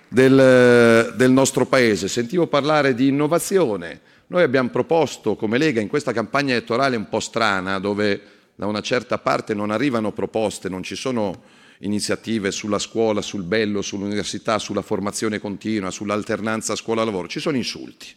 del, 0.07 1.13
del 1.15 1.31
nostro 1.31 1.65
Paese. 1.65 2.07
Sentivo 2.07 2.45
parlare 2.45 2.93
di 2.93 3.07
innovazione. 3.07 4.01
Noi 4.29 4.43
abbiamo 4.43 4.69
proposto 4.69 5.35
come 5.35 5.57
Lega 5.57 5.81
in 5.81 5.87
questa 5.87 6.11
campagna 6.11 6.53
elettorale 6.53 6.95
un 6.95 7.09
po' 7.09 7.19
strana, 7.19 7.79
dove 7.79 8.21
da 8.55 8.65
una 8.65 8.81
certa 8.81 9.17
parte 9.17 9.53
non 9.53 9.71
arrivano 9.71 10.11
proposte, 10.11 10.69
non 10.69 10.83
ci 10.83 10.95
sono 10.95 11.43
iniziative 11.79 12.51
sulla 12.51 12.79
scuola, 12.79 13.21
sul 13.21 13.43
bello, 13.43 13.81
sull'università, 13.81 14.59
sulla 14.59 14.81
formazione 14.81 15.39
continua, 15.39 15.91
sull'alternanza 15.91 16.75
scuola-lavoro, 16.75 17.27
ci 17.27 17.39
sono 17.39 17.57
insulti. 17.57 18.07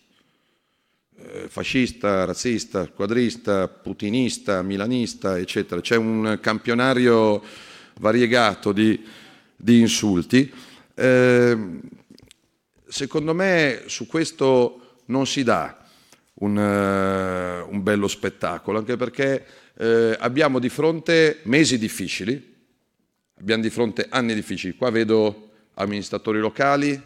Eh, 1.16 1.48
fascista, 1.48 2.24
razzista, 2.24 2.88
quadrista, 2.88 3.68
putinista, 3.68 4.62
milanista, 4.62 5.38
eccetera. 5.38 5.80
C'è 5.80 5.96
un 5.96 6.38
campionario 6.40 7.42
variegato 8.00 8.72
di 8.72 9.00
di 9.62 9.78
insulti. 9.78 10.52
Eh, 10.94 11.56
secondo 12.88 13.32
me 13.32 13.84
su 13.86 14.08
questo 14.08 14.98
non 15.06 15.24
si 15.24 15.44
dà 15.44 15.81
un, 16.42 16.56
uh, 16.56 17.72
un 17.72 17.82
bello 17.82 18.08
spettacolo, 18.08 18.78
anche 18.78 18.96
perché 18.96 19.46
eh, 19.76 20.16
abbiamo 20.18 20.58
di 20.58 20.68
fronte 20.68 21.38
mesi 21.44 21.78
difficili, 21.78 22.54
abbiamo 23.38 23.62
di 23.62 23.70
fronte 23.70 24.06
anni 24.08 24.34
difficili. 24.34 24.74
Qua 24.74 24.90
vedo 24.90 25.50
amministratori 25.74 26.38
locali, 26.38 27.00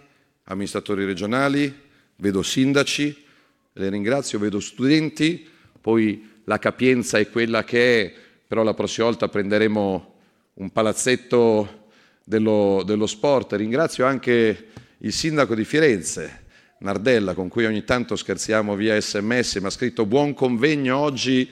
amministratori 0.44 1.04
regionali, 1.04 1.72
vedo 2.16 2.42
sindaci, 2.42 3.24
le 3.72 3.88
ringrazio, 3.90 4.38
vedo 4.38 4.58
studenti, 4.58 5.46
poi 5.80 6.40
la 6.44 6.58
capienza 6.58 7.18
è 7.18 7.28
quella 7.28 7.62
che 7.62 8.02
è, 8.02 8.12
però 8.46 8.62
la 8.62 8.74
prossima 8.74 9.06
volta 9.06 9.28
prenderemo 9.28 10.14
un 10.54 10.70
palazzetto 10.70 11.88
dello, 12.24 12.82
dello 12.84 13.06
sport. 13.06 13.52
Ringrazio 13.52 14.06
anche 14.06 14.68
il 14.98 15.12
sindaco 15.12 15.54
di 15.54 15.64
Firenze, 15.64 16.44
Nardella, 16.78 17.32
con 17.32 17.48
cui 17.48 17.64
ogni 17.64 17.84
tanto 17.84 18.16
scherziamo 18.16 18.74
via 18.74 19.00
sms, 19.00 19.56
mi 19.56 19.66
ha 19.66 19.70
scritto 19.70 20.04
buon 20.04 20.34
convegno 20.34 20.98
oggi, 20.98 21.50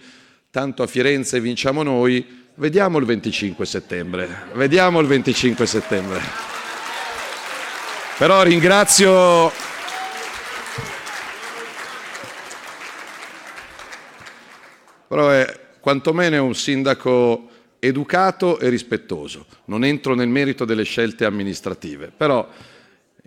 tanto 0.50 0.82
a 0.82 0.86
Firenze 0.86 1.40
vinciamo 1.40 1.82
noi. 1.82 2.42
Vediamo 2.56 2.98
il 2.98 3.06
25 3.06 3.64
settembre, 3.64 4.28
vediamo 4.52 5.00
il 5.00 5.06
25 5.06 5.66
settembre. 5.66 6.20
Però 8.18 8.42
ringrazio 8.42 9.50
però 15.08 15.30
è 15.30 15.60
quantomeno 15.80 16.44
un 16.44 16.54
sindaco 16.54 17.48
educato 17.78 18.58
e 18.58 18.68
rispettoso. 18.68 19.46
Non 19.66 19.84
entro 19.84 20.14
nel 20.14 20.28
merito 20.28 20.64
delle 20.64 20.84
scelte 20.84 21.24
amministrative, 21.24 22.12
però 22.14 22.48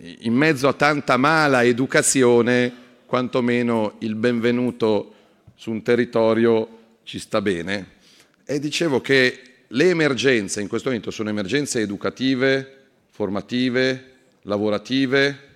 in 0.00 0.32
mezzo 0.32 0.68
a 0.68 0.74
tanta 0.74 1.16
mala 1.16 1.64
educazione, 1.64 2.72
quantomeno 3.04 3.96
il 4.00 4.14
benvenuto 4.14 5.14
su 5.56 5.70
un 5.72 5.82
territorio 5.82 6.76
ci 7.02 7.18
sta 7.18 7.40
bene. 7.40 7.96
E 8.44 8.60
dicevo 8.60 9.00
che 9.00 9.40
le 9.66 9.88
emergenze 9.88 10.60
in 10.60 10.68
questo 10.68 10.88
momento 10.88 11.10
sono 11.10 11.30
emergenze 11.30 11.80
educative, 11.80 12.76
formative, 13.10 14.12
lavorative. 14.42 15.46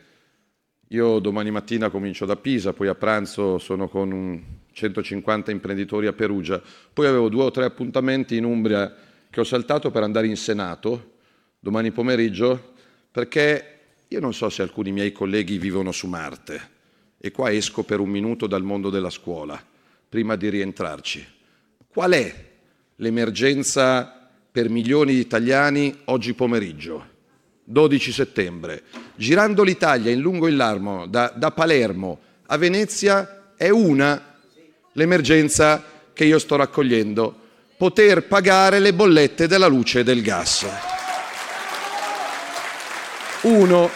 Io 0.89 1.21
domani 1.21 1.51
mattina 1.53 1.89
comincio 1.89 2.27
da 2.27 2.37
Pisa, 2.37 2.73
poi 2.73 2.89
a 2.89 2.97
pranzo 2.97 3.59
sono 3.59 3.89
con 3.89 4.11
un 4.11 4.43
150 4.73 5.53
imprenditori 5.53 6.09
a 6.09 6.13
Perugia. 6.13 6.61
Poi 6.93 7.07
avevo 7.07 7.29
due 7.29 7.45
o 7.45 7.51
tre 7.53 7.65
appuntamenti 7.65 8.37
in 8.37 8.45
Umbria 8.45 8.93
che 9.31 9.41
ho 9.41 9.45
saltato 9.45 9.93
per 9.93 10.03
andare 10.03 10.27
in 10.27 10.37
Senato 10.37 11.11
domani 11.61 11.93
pomeriggio, 11.93 12.75
perché 13.13 13.72
io 14.13 14.21
non 14.21 14.35
so 14.35 14.51
se 14.51 14.61
alcuni 14.61 14.93
miei 14.93 15.11
colleghi 15.11 15.57
vivono 15.57 15.91
su 15.91 16.07
Marte 16.07 16.71
e 17.19 17.31
qua 17.31 17.51
esco 17.51 17.83
per 17.83 17.99
un 17.99 18.11
minuto 18.11 18.47
dal 18.47 18.63
mondo 18.63 18.91
della 18.91 19.09
scuola, 19.09 19.59
prima 20.07 20.37
di 20.37 20.51
rientrarci. 20.51 21.27
Qual 21.89 22.13
è 22.13 22.35
l'emergenza 22.97 24.29
per 24.51 24.69
milioni 24.69 25.15
di 25.15 25.21
italiani 25.21 26.01
oggi 26.07 26.35
pomeriggio? 26.35 27.09
12 27.65 28.13
settembre. 28.13 28.83
Girando 29.17 29.63
l'Italia 29.63 30.11
in 30.11 30.21
lungo 30.21 30.47
e 30.47 30.51
in 30.51 30.57
largo, 30.57 31.07
da, 31.07 31.33
da 31.35 31.51
Palermo 31.51 32.19
a 32.47 32.59
Venezia, 32.59 33.55
è 33.57 33.71
una 33.71 34.37
l'emergenza 34.93 35.83
che 36.13 36.27
io 36.27 36.39
sto 36.39 36.57
raccogliendo, 36.57 37.35
poter 37.79 38.27
pagare 38.27 38.79
le 38.79 38.93
bollette 38.93 39.47
della 39.47 39.69
luce 39.69 40.01
e 40.01 40.05
del 40.05 40.21
gas. 40.21 40.92
Uno. 43.43 43.91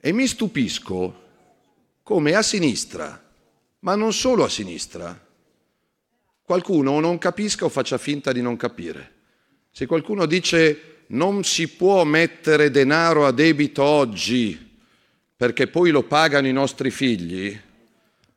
E 0.00 0.12
mi 0.12 0.26
stupisco 0.26 1.22
come 2.02 2.34
a 2.34 2.40
sinistra, 2.40 3.22
ma 3.80 3.94
non 3.94 4.14
solo 4.14 4.44
a 4.44 4.48
sinistra, 4.48 5.18
qualcuno 6.42 6.98
non 6.98 7.18
capisca 7.18 7.66
o 7.66 7.68
faccia 7.68 7.98
finta 7.98 8.32
di 8.32 8.40
non 8.40 8.56
capire. 8.56 9.12
Se 9.70 9.84
qualcuno 9.84 10.24
dice 10.24 11.04
non 11.08 11.44
si 11.44 11.68
può 11.68 12.04
mettere 12.04 12.70
denaro 12.70 13.26
a 13.26 13.32
debito 13.32 13.82
oggi 13.82 14.78
perché 15.36 15.66
poi 15.66 15.90
lo 15.90 16.04
pagano 16.04 16.46
i 16.46 16.52
nostri 16.52 16.90
figli, 16.90 17.58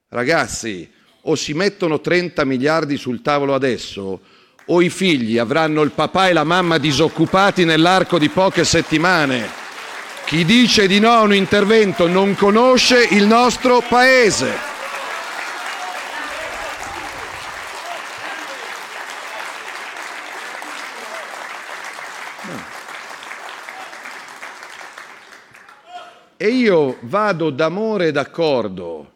ragazzi, 0.10 0.92
o 1.22 1.36
si 1.36 1.54
mettono 1.54 2.02
30 2.02 2.44
miliardi 2.44 2.98
sul 2.98 3.22
tavolo 3.22 3.54
adesso, 3.54 4.22
o 4.66 4.82
i 4.82 4.90
figli 4.90 5.38
avranno 5.38 5.82
il 5.82 5.92
papà 5.92 6.30
e 6.30 6.34
la 6.34 6.44
mamma 6.44 6.78
disoccupati 6.78 7.66
nell'arco 7.66 8.18
di 8.18 8.30
poche 8.30 8.64
settimane. 8.64 9.62
Chi 10.26 10.46
dice 10.46 10.88
di 10.88 11.00
no 11.00 11.12
a 11.12 11.22
un 11.22 11.34
intervento 11.34 12.08
non 12.08 12.36
conosce 12.36 13.08
il 13.12 13.28
nostro 13.28 13.84
paese. 13.88 14.72
E 26.38 26.48
io 26.48 26.98
vado 27.02 27.52
d'amore 27.52 28.12
d'accordo 28.12 29.13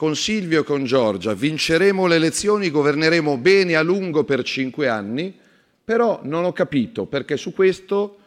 con 0.00 0.16
Silvio 0.16 0.62
e 0.62 0.64
con 0.64 0.84
Giorgia, 0.84 1.34
vinceremo 1.34 2.06
le 2.06 2.16
elezioni, 2.16 2.70
governeremo 2.70 3.36
bene 3.36 3.76
a 3.76 3.82
lungo 3.82 4.24
per 4.24 4.42
cinque 4.42 4.88
anni, 4.88 5.38
però 5.84 6.20
non 6.22 6.46
ho 6.46 6.54
capito 6.54 7.04
perché 7.04 7.36
su 7.36 7.52
questo 7.52 8.20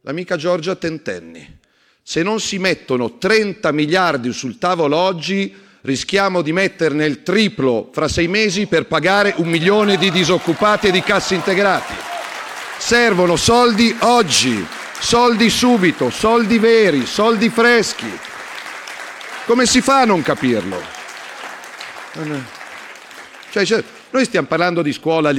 l'amica 0.00 0.34
Giorgia 0.34 0.74
tentenni. 0.74 1.58
Se 2.02 2.24
non 2.24 2.40
si 2.40 2.58
mettono 2.58 3.18
30 3.18 3.70
miliardi 3.70 4.32
sul 4.32 4.58
tavolo 4.58 4.96
oggi, 4.96 5.54
rischiamo 5.82 6.42
di 6.42 6.52
metterne 6.52 7.06
il 7.06 7.22
triplo 7.22 7.90
fra 7.92 8.08
sei 8.08 8.26
mesi 8.26 8.66
per 8.66 8.86
pagare 8.86 9.34
un 9.36 9.48
milione 9.48 9.98
di 9.98 10.10
disoccupati 10.10 10.88
e 10.88 10.90
di 10.90 11.02
cassi 11.02 11.36
integrati. 11.36 11.94
Servono 12.78 13.36
soldi 13.36 13.94
oggi. 14.00 14.66
Soldi 14.98 15.50
subito, 15.50 16.10
soldi 16.10 16.58
veri, 16.58 17.06
soldi 17.06 17.48
freschi. 17.48 18.10
Come 19.46 19.66
si 19.66 19.80
fa 19.80 20.00
a 20.00 20.04
non 20.04 20.20
capirlo? 20.22 21.01
Cioè, 23.50 23.64
cioè, 23.64 23.82
noi 24.10 24.24
stiamo 24.24 24.46
parlando 24.46 24.82
di 24.82 24.92
scuola. 24.92 25.32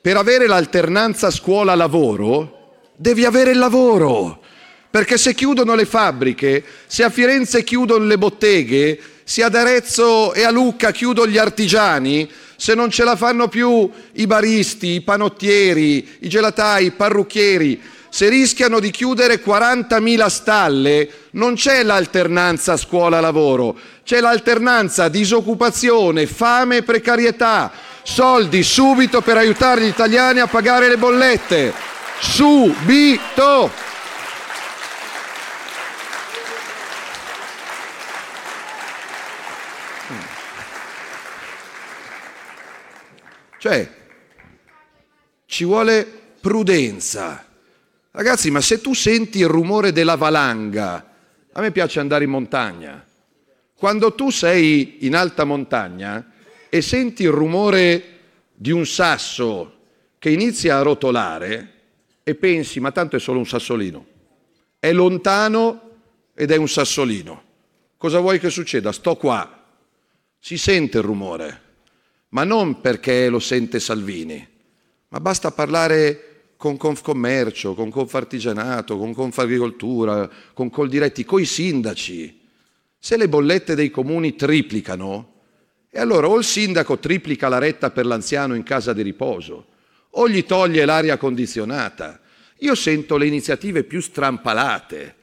Per 0.00 0.16
avere 0.16 0.46
l'alternanza 0.46 1.30
scuola-lavoro, 1.30 2.82
devi 2.94 3.24
avere 3.24 3.52
il 3.52 3.58
lavoro. 3.58 4.42
Perché 4.90 5.16
se 5.16 5.34
chiudono 5.34 5.74
le 5.74 5.86
fabbriche, 5.86 6.62
se 6.86 7.02
a 7.02 7.10
Firenze 7.10 7.64
chiudono 7.64 8.04
le 8.04 8.18
botteghe, 8.18 9.00
se 9.24 9.42
ad 9.42 9.54
Arezzo 9.54 10.34
e 10.34 10.44
a 10.44 10.50
Lucca 10.50 10.92
chiudono 10.92 11.30
gli 11.30 11.38
artigiani, 11.38 12.30
se 12.56 12.74
non 12.74 12.90
ce 12.90 13.02
la 13.02 13.16
fanno 13.16 13.48
più 13.48 13.90
i 14.12 14.26
baristi, 14.26 14.88
i 14.88 15.00
panottieri, 15.00 16.18
i 16.20 16.28
gelatai, 16.28 16.86
i 16.86 16.90
parrucchieri, 16.92 17.80
se 18.14 18.28
rischiano 18.28 18.78
di 18.78 18.92
chiudere 18.92 19.42
40.000 19.42 20.26
stalle, 20.28 21.08
non 21.32 21.54
c'è 21.54 21.82
l'alternanza 21.82 22.76
scuola-lavoro, 22.76 23.76
c'è 24.04 24.20
l'alternanza 24.20 25.08
disoccupazione, 25.08 26.28
fame 26.28 26.76
e 26.76 26.82
precarietà. 26.84 27.72
Soldi 28.04 28.62
subito 28.62 29.20
per 29.20 29.36
aiutare 29.36 29.80
gli 29.80 29.88
italiani 29.88 30.38
a 30.38 30.46
pagare 30.46 30.86
le 30.86 30.96
bollette. 30.96 31.72
Subito! 32.20 33.72
Cioè, 43.58 43.88
ci 45.46 45.64
vuole 45.64 46.06
prudenza. 46.40 47.43
Ragazzi, 48.16 48.52
ma 48.52 48.60
se 48.60 48.80
tu 48.80 48.94
senti 48.94 49.38
il 49.38 49.48
rumore 49.48 49.90
della 49.90 50.14
valanga, 50.14 51.14
a 51.50 51.60
me 51.60 51.72
piace 51.72 51.98
andare 51.98 52.22
in 52.22 52.30
montagna. 52.30 53.04
Quando 53.74 54.14
tu 54.14 54.30
sei 54.30 54.98
in 55.00 55.16
alta 55.16 55.42
montagna 55.42 56.30
e 56.68 56.80
senti 56.80 57.24
il 57.24 57.32
rumore 57.32 58.18
di 58.54 58.70
un 58.70 58.86
sasso 58.86 59.78
che 60.20 60.30
inizia 60.30 60.78
a 60.78 60.82
rotolare 60.82 61.72
e 62.22 62.36
pensi, 62.36 62.78
ma 62.78 62.92
tanto 62.92 63.16
è 63.16 63.18
solo 63.18 63.40
un 63.40 63.46
sassolino. 63.46 64.06
È 64.78 64.92
lontano 64.92 65.90
ed 66.34 66.52
è 66.52 66.56
un 66.56 66.68
sassolino. 66.68 67.42
Cosa 67.96 68.20
vuoi 68.20 68.38
che 68.38 68.48
succeda? 68.48 68.92
Sto 68.92 69.16
qua. 69.16 69.66
Si 70.38 70.56
sente 70.56 70.98
il 70.98 71.04
rumore, 71.04 71.62
ma 72.28 72.44
non 72.44 72.80
perché 72.80 73.28
lo 73.28 73.40
sente 73.40 73.80
Salvini, 73.80 74.48
ma 75.08 75.18
basta 75.18 75.50
parlare 75.50 76.33
con 76.64 76.78
Confcommercio, 76.78 77.74
con 77.74 77.90
Confartigianato, 77.90 78.96
con 78.96 79.12
Confagricoltura, 79.12 80.26
con 80.54 80.70
Coldiretti, 80.70 81.22
coi 81.22 81.44
sindaci. 81.44 82.40
Se 82.98 83.18
le 83.18 83.28
bollette 83.28 83.74
dei 83.74 83.90
comuni 83.90 84.34
triplicano, 84.34 85.32
E 85.90 86.00
allora 86.00 86.26
o 86.26 86.38
il 86.38 86.44
sindaco 86.44 86.98
triplica 86.98 87.48
la 87.48 87.58
retta 87.58 87.90
per 87.90 88.06
l'anziano 88.06 88.54
in 88.54 88.62
casa 88.62 88.94
di 88.94 89.02
riposo, 89.02 89.66
o 90.12 90.26
gli 90.26 90.44
toglie 90.44 90.86
l'aria 90.86 91.18
condizionata. 91.18 92.18
Io 92.60 92.74
sento 92.74 93.18
le 93.18 93.26
iniziative 93.26 93.84
più 93.84 94.00
strampalate. 94.00 95.16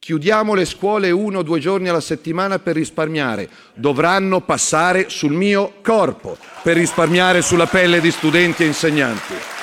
Chiudiamo 0.00 0.54
le 0.54 0.64
scuole 0.64 1.12
uno 1.12 1.38
o 1.38 1.42
due 1.42 1.60
giorni 1.60 1.88
alla 1.88 2.00
settimana 2.00 2.58
per 2.58 2.74
risparmiare. 2.74 3.48
Dovranno 3.74 4.40
passare 4.40 5.08
sul 5.08 5.32
mio 5.32 5.74
corpo 5.82 6.36
per 6.64 6.76
risparmiare 6.76 7.42
sulla 7.42 7.66
pelle 7.66 8.00
di 8.00 8.10
studenti 8.10 8.64
e 8.64 8.66
insegnanti. 8.66 9.53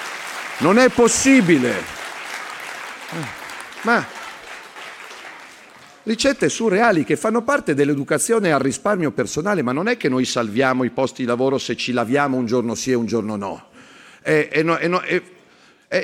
Non 0.61 0.77
è 0.77 0.89
possibile. 0.89 1.73
Ma 3.81 4.05
ricette 6.03 6.49
surreali 6.49 7.03
che 7.03 7.15
fanno 7.15 7.41
parte 7.41 7.73
dell'educazione 7.73 8.51
al 8.51 8.59
risparmio 8.59 9.09
personale, 9.11 9.63
ma 9.63 9.71
non 9.71 9.87
è 9.87 9.97
che 9.97 10.07
noi 10.07 10.23
salviamo 10.23 10.83
i 10.83 10.91
posti 10.91 11.23
di 11.23 11.27
lavoro 11.27 11.57
se 11.57 11.75
ci 11.75 11.91
laviamo 11.91 12.37
un 12.37 12.45
giorno 12.45 12.75
sì 12.75 12.91
e 12.91 12.93
un 12.93 13.07
giorno 13.07 13.35
no. 13.35 13.69
E, 14.21 14.49
e 14.51 14.61
no, 14.61 14.77
e 14.77 14.87
no 14.87 15.01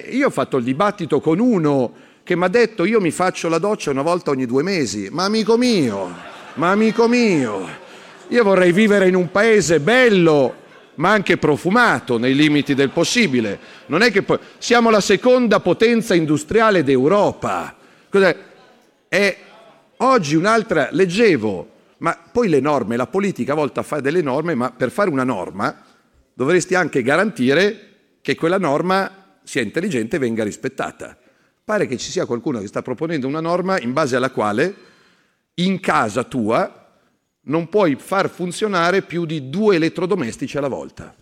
io 0.09 0.27
ho 0.27 0.31
fatto 0.31 0.57
il 0.57 0.63
dibattito 0.63 1.21
con 1.21 1.39
uno 1.39 1.93
che 2.23 2.35
mi 2.35 2.43
ha 2.43 2.49
detto 2.49 2.83
io 2.83 2.99
mi 2.99 3.11
faccio 3.11 3.47
la 3.47 3.59
doccia 3.59 3.91
una 3.91 4.01
volta 4.01 4.31
ogni 4.31 4.45
due 4.45 4.63
mesi, 4.63 5.07
ma 5.11 5.23
amico 5.23 5.55
mio, 5.55 6.13
ma 6.55 6.71
amico 6.71 7.07
mio, 7.07 7.65
io 8.27 8.43
vorrei 8.43 8.71
vivere 8.71 9.07
in 9.07 9.15
un 9.15 9.31
paese 9.31 9.79
bello, 9.79 10.65
ma 10.97 11.11
anche 11.11 11.37
profumato 11.37 12.17
nei 12.17 12.35
limiti 12.35 12.73
del 12.73 12.89
possibile. 12.89 13.59
Non 13.87 14.01
è 14.01 14.11
che 14.11 14.21
poi... 14.21 14.37
siamo 14.57 14.89
la 14.89 15.01
seconda 15.01 15.59
potenza 15.59 16.13
industriale 16.13 16.83
d'Europa. 16.83 17.75
Cos'è? 18.09 18.35
E 19.09 19.37
oggi 19.97 20.35
un'altra 20.35 20.89
leggevo, 20.91 21.69
ma 21.99 22.17
poi 22.31 22.49
le 22.49 22.59
norme, 22.59 22.95
la 22.95 23.07
politica 23.07 23.53
a 23.53 23.55
volte 23.55 23.83
fa 23.83 23.99
delle 23.99 24.21
norme, 24.21 24.55
ma 24.55 24.71
per 24.71 24.91
fare 24.91 25.09
una 25.09 25.23
norma 25.23 25.83
dovresti 26.33 26.75
anche 26.75 27.01
garantire 27.01 27.81
che 28.21 28.35
quella 28.35 28.57
norma 28.57 29.39
sia 29.43 29.61
intelligente 29.61 30.17
e 30.17 30.19
venga 30.19 30.43
rispettata. 30.43 31.17
Pare 31.63 31.87
che 31.87 31.97
ci 31.97 32.11
sia 32.11 32.25
qualcuno 32.25 32.59
che 32.59 32.67
sta 32.67 32.81
proponendo 32.81 33.27
una 33.27 33.39
norma 33.39 33.79
in 33.79 33.93
base 33.93 34.15
alla 34.15 34.29
quale 34.29 34.75
in 35.55 35.79
casa 35.79 36.23
tua 36.23 36.76
non 37.47 37.69
puoi 37.69 37.95
far 37.95 38.29
funzionare 38.29 39.01
più 39.01 39.25
di 39.25 39.49
due 39.49 39.75
elettrodomestici 39.75 40.57
alla 40.57 40.67
volta. 40.67 41.13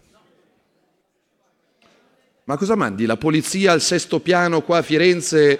Ma 2.46 2.58
cosa 2.58 2.76
mandi? 2.76 3.06
La 3.08 3.18
polizia 3.18 3.72
al 3.72 3.82
sesto 3.82 4.20
piano 4.20 4.62
qua 4.62 4.78
a 4.78 4.82
Firenze 4.84 5.60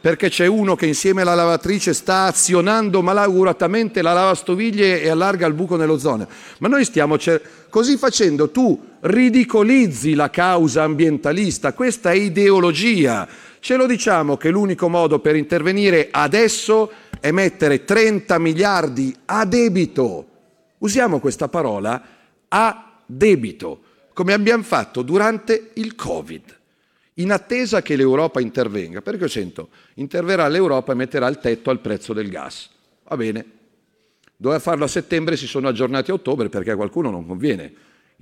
perché 0.00 0.30
c'è 0.30 0.46
uno 0.46 0.74
che 0.74 0.86
insieme 0.86 1.20
alla 1.20 1.34
lavatrice 1.34 1.92
sta 1.92 2.24
azionando 2.24 3.02
malauguratamente 3.02 4.00
la 4.00 4.14
lavastoviglie 4.14 5.02
e 5.02 5.10
allarga 5.10 5.46
il 5.46 5.52
buco 5.52 5.76
nell'ozono. 5.76 6.26
Ma 6.58 6.68
noi 6.68 6.84
stiamo 6.84 7.18
cer- 7.18 7.68
così 7.68 7.98
facendo 7.98 8.50
tu 8.50 8.80
ridicolizzi 9.00 10.14
la 10.14 10.30
causa 10.30 10.84
ambientalista, 10.84 11.74
questa 11.74 12.12
è 12.12 12.14
ideologia. 12.14 13.28
Ce 13.60 13.76
lo 13.76 13.86
diciamo 13.86 14.38
che 14.38 14.48
l'unico 14.48 14.88
modo 14.88 15.18
per 15.18 15.36
intervenire 15.36 16.08
adesso 16.10 16.90
è 17.20 17.30
mettere 17.30 17.84
30 17.84 18.38
miliardi 18.38 19.14
a 19.26 19.44
debito. 19.44 20.26
Usiamo 20.78 21.20
questa 21.20 21.48
parola 21.48 22.02
a 22.48 22.92
debito, 23.04 23.80
come 24.14 24.32
abbiamo 24.32 24.62
fatto 24.62 25.02
durante 25.02 25.72
il 25.74 25.94
Covid 25.94 26.58
in 27.20 27.32
attesa 27.32 27.82
che 27.82 27.96
l'Europa 27.96 28.40
intervenga, 28.40 29.02
perché 29.02 29.22
io 29.22 29.28
sento, 29.28 29.68
interverrà 29.94 30.48
l'Europa 30.48 30.92
e 30.92 30.96
metterà 30.96 31.26
il 31.28 31.38
tetto 31.38 31.70
al 31.70 31.80
prezzo 31.80 32.12
del 32.12 32.28
gas. 32.28 32.68
Va 33.08 33.16
bene, 33.16 33.44
doveva 34.36 34.60
farlo 34.60 34.84
a 34.84 34.88
settembre, 34.88 35.36
si 35.36 35.46
sono 35.46 35.68
aggiornati 35.68 36.10
a 36.10 36.14
ottobre 36.14 36.48
perché 36.48 36.70
a 36.70 36.76
qualcuno 36.76 37.10
non 37.10 37.26
conviene. 37.26 37.72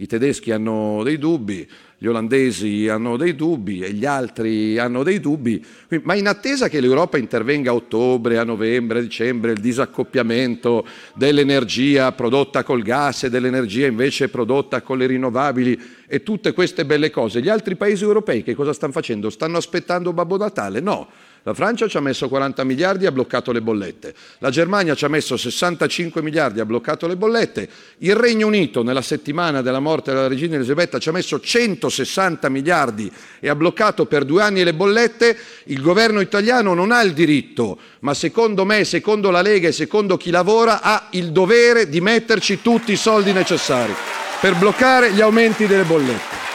I 0.01 0.07
tedeschi 0.07 0.53
hanno 0.53 1.03
dei 1.03 1.19
dubbi, 1.19 1.69
gli 1.99 2.07
olandesi 2.07 2.87
hanno 2.87 3.17
dei 3.17 3.35
dubbi 3.35 3.81
e 3.81 3.93
gli 3.93 4.05
altri 4.05 4.79
hanno 4.79 5.03
dei 5.03 5.19
dubbi, 5.19 5.61
ma 6.03 6.15
in 6.15 6.29
attesa 6.29 6.69
che 6.69 6.79
l'Europa 6.79 7.19
intervenga 7.19 7.73
a 7.73 7.75
ottobre, 7.75 8.39
a 8.39 8.45
novembre, 8.45 9.01
a 9.01 9.03
dicembre, 9.03 9.51
il 9.51 9.59
disaccoppiamento 9.59 10.87
dell'energia 11.17 12.13
prodotta 12.13 12.63
col 12.63 12.83
gas 12.83 13.25
e 13.25 13.31
dell'energia 13.31 13.89
invece 13.89 14.29
prodotta 14.29 14.83
con 14.83 14.99
le 14.99 15.07
rinnovabili 15.07 15.81
e 16.07 16.23
tutte 16.23 16.53
queste 16.53 16.87
belle 16.87 17.11
cose, 17.11 17.43
gli 17.43 17.49
altri 17.49 17.75
paesi 17.75 18.05
europei 18.05 18.45
che 18.45 18.55
cosa 18.55 18.73
stanno 18.73 18.93
facendo? 18.93 19.31
Stanno 19.31 19.57
aspettando 19.57 20.13
Babbo 20.13 20.37
Natale? 20.37 20.79
No, 20.79 21.09
la 21.49 21.55
Francia 21.55 21.89
ci 21.89 21.97
ha 21.97 22.01
messo 22.01 22.29
40 22.29 22.63
miliardi 22.63 23.05
e 23.05 23.07
ha 23.07 23.11
bloccato 23.13 23.53
le 23.53 23.63
bollette. 23.63 24.13
La 24.41 24.51
Germania 24.51 24.95
ci 24.95 25.07
ha 25.07 25.09
messo 25.09 25.35
65 25.35 26.21
miliardi 26.21 26.59
e 26.59 26.61
ha 26.61 26.67
bloccato 26.67 27.07
le 27.07 27.17
bollette. 27.17 27.67
Il 28.01 28.17
Regno 28.17 28.49
Unito, 28.49 28.83
nella 28.83 29.01
settimana 29.01 29.63
della 29.63 29.81
morte 29.81 30.13
della 30.13 30.29
regina 30.29 30.57
Elisabetta, 30.57 30.99
ci 30.99 31.09
ha 31.09 31.13
messo 31.13 31.41
160 31.41 32.51
miliardi 32.51 33.11
e 33.41 33.49
ha 33.49 33.55
bloccato 33.55 34.05
per 34.05 34.27
due 34.27 34.43
anni 34.43 34.63
le 34.63 34.75
bollette. 34.75 35.39
Il 35.65 35.81
governo 35.81 36.21
italiano 36.21 36.75
non 36.75 36.93
ha 36.93 37.01
il 37.01 37.15
diritto, 37.15 37.79
ma 38.01 38.13
secondo 38.13 38.67
me, 38.67 38.85
secondo 38.85 39.31
la 39.31 39.41
Lega 39.41 39.69
e 39.69 39.73
secondo 39.73 40.19
chi 40.19 40.29
lavora, 40.29 40.83
ha 40.83 41.09
il 41.13 41.33
dovere 41.33 41.89
di 41.89 42.03
metterci 42.03 42.61
tutti 42.61 42.93
i 42.93 42.97
soldi 42.97 43.33
necessari 43.33 43.95
per 44.39 44.55
bloccare 44.55 45.13
gli 45.13 45.23
aumenti 45.23 45.67
delle 45.67 45.85
bollette. 45.85 46.48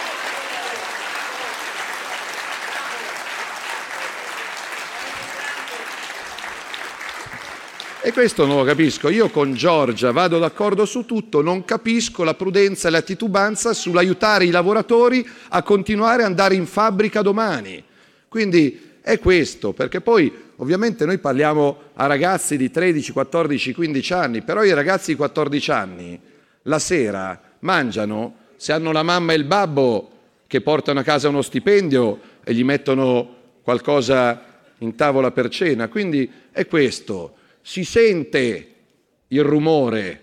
E 8.05 8.11
questo 8.11 8.45
non 8.45 8.57
lo 8.57 8.63
capisco. 8.65 9.07
Io 9.07 9.29
con 9.29 9.53
Giorgia 9.53 10.11
vado 10.11 10.37
d'accordo 10.37 10.83
su 10.83 11.05
tutto, 11.05 11.41
non 11.41 11.63
capisco 11.63 12.25
la 12.25 12.33
prudenza 12.33 12.89
e 12.89 12.91
la 12.91 13.01
titubanza 13.01 13.73
sull'aiutare 13.73 14.43
i 14.43 14.49
lavoratori 14.49 15.25
a 15.47 15.63
continuare 15.63 16.23
ad 16.23 16.27
andare 16.27 16.55
in 16.55 16.65
fabbrica 16.65 17.21
domani. 17.21 17.81
Quindi 18.27 18.97
è 18.99 19.17
questo, 19.19 19.71
perché 19.71 20.01
poi 20.01 20.29
ovviamente 20.57 21.05
noi 21.05 21.17
parliamo 21.17 21.77
a 21.93 22.05
ragazzi 22.05 22.57
di 22.57 22.69
13, 22.69 23.13
14, 23.13 23.73
15 23.73 24.13
anni, 24.13 24.41
però 24.41 24.65
i 24.65 24.73
ragazzi 24.73 25.11
di 25.11 25.17
14 25.17 25.71
anni 25.71 26.19
la 26.63 26.79
sera 26.79 27.41
mangiano, 27.59 28.35
se 28.57 28.73
hanno 28.73 28.91
la 28.91 29.03
mamma 29.03 29.31
e 29.31 29.37
il 29.37 29.45
babbo 29.45 30.11
che 30.45 30.59
portano 30.59 30.99
a 30.99 31.03
casa 31.03 31.29
uno 31.29 31.41
stipendio 31.41 32.19
e 32.43 32.53
gli 32.53 32.65
mettono 32.65 33.35
qualcosa 33.63 34.43
in 34.79 34.93
tavola 34.95 35.31
per 35.31 35.47
cena. 35.47 35.87
Quindi 35.87 36.29
è 36.51 36.67
questo 36.67 37.35
si 37.63 37.85
sente 37.85 38.73
il 39.29 39.43
rumore 39.43 40.21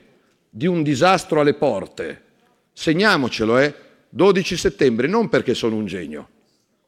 di 0.51 0.67
un 0.67 0.83
disastro 0.83 1.41
alle 1.41 1.55
porte, 1.55 2.23
segniamocelo, 2.73 3.59
eh? 3.59 3.75
12 4.11 4.57
settembre, 4.57 5.07
non 5.07 5.29
perché 5.29 5.55
sono 5.55 5.77
un 5.77 5.87
genio, 5.87 6.29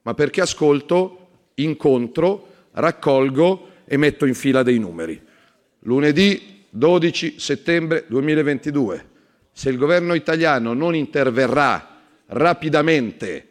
ma 0.02 0.12
perché 0.12 0.42
ascolto, 0.42 1.28
incontro, 1.54 2.48
raccolgo 2.72 3.68
e 3.86 3.96
metto 3.96 4.26
in 4.26 4.34
fila 4.34 4.62
dei 4.62 4.78
numeri. 4.78 5.20
Lunedì 5.80 6.64
12 6.68 7.38
settembre 7.38 8.04
2022, 8.08 9.06
se 9.52 9.70
il 9.70 9.78
governo 9.78 10.14
italiano 10.14 10.74
non 10.74 10.94
interverrà 10.94 12.00
rapidamente 12.26 13.48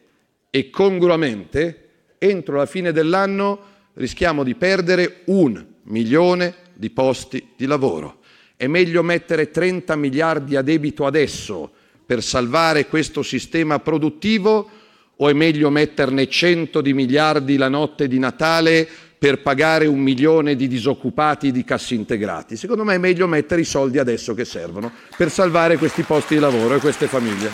e 0.49 0.69
congruamente, 0.69 1.89
entro 2.19 2.57
la 2.57 2.65
fine 2.65 2.91
dell'anno 2.91 3.69
rischiamo 3.93 4.43
di 4.43 4.55
perdere 4.55 5.21
un 5.25 5.65
milione 5.83 6.55
di 6.81 6.89
posti 6.89 7.49
di 7.55 7.67
lavoro. 7.67 8.21
È 8.57 8.65
meglio 8.65 9.03
mettere 9.03 9.51
30 9.51 9.95
miliardi 9.95 10.55
a 10.55 10.63
debito 10.63 11.05
adesso 11.05 11.69
per 12.03 12.23
salvare 12.23 12.87
questo 12.87 13.21
sistema 13.21 13.77
produttivo 13.77 14.67
o 15.15 15.29
è 15.29 15.33
meglio 15.33 15.69
metterne 15.69 16.27
100 16.27 16.81
di 16.81 16.93
miliardi 16.93 17.55
la 17.55 17.69
notte 17.69 18.07
di 18.07 18.17
Natale 18.17 18.87
per 19.19 19.43
pagare 19.43 19.85
un 19.85 19.99
milione 19.99 20.55
di 20.55 20.67
disoccupati 20.67 21.51
di 21.51 21.63
cassi 21.63 21.93
integrati? 21.93 22.57
Secondo 22.57 22.83
me 22.83 22.95
è 22.95 22.97
meglio 22.97 23.27
mettere 23.27 23.61
i 23.61 23.65
soldi 23.65 23.99
adesso 23.99 24.33
che 24.33 24.43
servono 24.43 24.91
per 25.15 25.29
salvare 25.29 25.77
questi 25.77 26.01
posti 26.01 26.33
di 26.33 26.39
lavoro 26.39 26.73
e 26.73 26.79
queste 26.79 27.05
famiglie. 27.05 27.51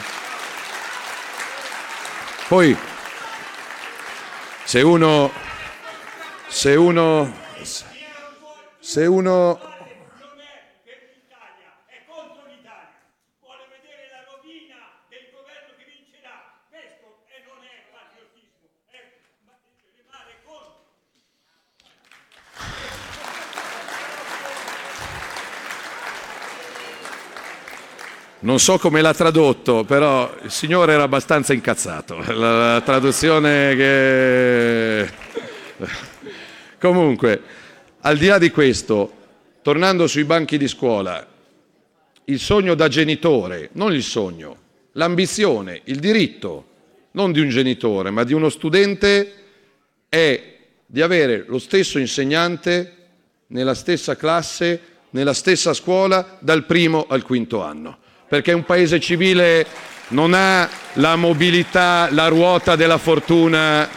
Poi, 2.47 2.73
se 4.63 4.81
uno, 4.81 5.29
se 6.47 6.75
uno 6.75 7.45
se 8.87 9.05
uno 9.05 9.59
Non 28.39 28.59
so 28.59 28.77
come 28.77 29.01
l'ha 29.01 29.13
tradotto, 29.13 29.83
però 29.83 30.33
il 30.43 30.51
signore 30.51 30.93
era 30.93 31.03
abbastanza 31.03 31.51
incazzato. 31.51 32.23
La, 32.33 32.79
traduzione 32.79 33.75
che... 33.75 35.09
Comunque, 36.79 37.41
al 38.01 38.17
di 38.17 38.27
là 38.27 38.37
di 38.37 38.51
questo, 38.51 39.13
tornando 39.61 40.07
sui 40.07 40.23
banchi 40.23 40.57
di 40.57 40.67
scuola, 40.67 41.25
il 42.25 42.39
sogno 42.39 42.75
da 42.75 42.87
genitore, 42.87 43.69
non 43.73 43.93
il 43.93 44.03
sogno, 44.03 44.57
l'ambizione, 44.93 45.81
il 45.85 45.99
diritto, 45.99 46.65
non 47.11 47.31
di 47.31 47.39
un 47.39 47.49
genitore, 47.49 48.11
ma 48.11 48.23
di 48.23 48.33
uno 48.33 48.49
studente 48.49 49.33
è 50.09 50.55
di 50.85 51.01
avere 51.01 51.45
lo 51.47 51.59
stesso 51.59 51.99
insegnante 51.99 52.93
nella 53.47 53.73
stessa 53.73 54.15
classe, 54.15 54.81
nella 55.11 55.33
stessa 55.33 55.73
scuola, 55.73 56.37
dal 56.39 56.65
primo 56.65 57.05
al 57.07 57.23
quinto 57.23 57.61
anno. 57.61 57.97
Perché 58.27 58.51
un 58.51 58.63
paese 58.63 58.99
civile 58.99 59.65
non 60.09 60.33
ha 60.33 60.69
la 60.93 61.15
mobilità, 61.15 62.09
la 62.11 62.27
ruota 62.27 62.75
della 62.75 62.97
fortuna, 62.97 63.89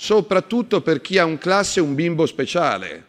soprattutto 0.00 0.80
per 0.80 1.00
chi 1.00 1.18
ha 1.18 1.24
un 1.24 1.38
classe 1.38 1.80
un 1.80 1.96
bimbo 1.96 2.24
speciale, 2.24 3.04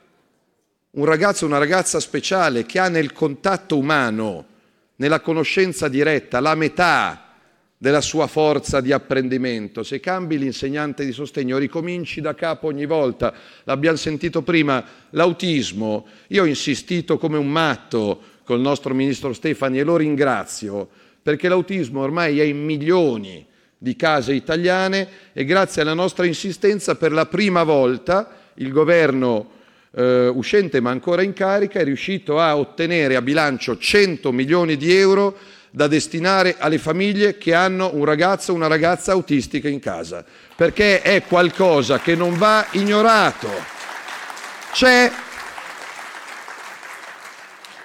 un 0.91 1.05
ragazzo 1.05 1.45
una 1.45 1.59
ragazza 1.59 1.99
speciale 1.99 2.65
che 2.65 2.79
ha 2.79 2.89
nel 2.89 3.13
contatto 3.13 3.77
umano, 3.77 4.45
nella 4.95 5.19
conoscenza 5.19 5.87
diretta, 5.87 6.39
la 6.39 6.55
metà 6.55 7.35
della 7.77 8.01
sua 8.01 8.25
forza 8.25 8.81
di 8.81 8.91
apprendimento. 8.91 9.83
Se 9.83 9.99
cambi 9.99 10.39
l'insegnante 10.39 11.05
di 11.05 11.11
sostegno, 11.11 11.59
ricominci 11.59 12.21
da 12.21 12.33
capo 12.33 12.65
ogni 12.65 12.87
volta. 12.87 13.35
L'abbiamo 13.65 13.95
sentito 13.95 14.41
prima, 14.41 14.83
l'autismo. 15.11 16.07
Io 16.29 16.41
ho 16.41 16.47
insistito 16.47 17.19
come 17.19 17.37
un 17.37 17.51
matto 17.51 18.19
col 18.43 18.61
nostro 18.61 18.95
ministro 18.95 19.31
Stefani 19.31 19.77
e 19.77 19.83
lo 19.83 19.95
ringrazio 19.95 20.89
perché 21.21 21.49
l'autismo 21.49 22.01
ormai 22.01 22.39
è 22.39 22.43
in 22.43 22.63
milioni 22.63 23.45
di 23.81 23.95
case 23.95 24.33
italiane 24.33 25.07
e 25.31 25.45
grazie 25.45 25.81
alla 25.81 25.93
nostra 25.93 26.25
insistenza 26.25 26.95
per 26.95 27.13
la 27.13 27.25
prima 27.25 27.63
volta 27.63 28.29
il 28.55 28.71
governo 28.73 29.51
eh, 29.91 30.27
uscente 30.27 30.81
ma 30.81 30.91
ancora 30.91 31.21
in 31.21 31.31
carica 31.31 31.79
è 31.79 31.85
riuscito 31.85 32.41
a 32.41 32.57
ottenere 32.57 33.15
a 33.15 33.21
bilancio 33.21 33.77
100 33.77 34.33
milioni 34.33 34.75
di 34.75 34.93
euro 34.93 35.37
da 35.71 35.87
destinare 35.87 36.55
alle 36.57 36.77
famiglie 36.77 37.37
che 37.37 37.53
hanno 37.53 37.91
un 37.93 38.03
ragazzo 38.03 38.51
o 38.51 38.55
una 38.55 38.67
ragazza 38.67 39.11
autistica 39.11 39.69
in 39.69 39.79
casa, 39.79 40.25
perché 40.55 41.01
è 41.01 41.23
qualcosa 41.23 41.99
che 41.99 42.15
non 42.15 42.37
va 42.37 42.65
ignorato. 42.71 43.49
C'è 44.71 45.11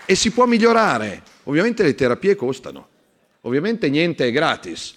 e 0.06 0.14
si 0.14 0.30
può 0.30 0.46
migliorare. 0.46 1.22
Ovviamente 1.44 1.82
le 1.82 1.94
terapie 1.94 2.36
costano, 2.36 2.88
ovviamente 3.42 3.90
niente 3.90 4.26
è 4.26 4.32
gratis. 4.32 4.96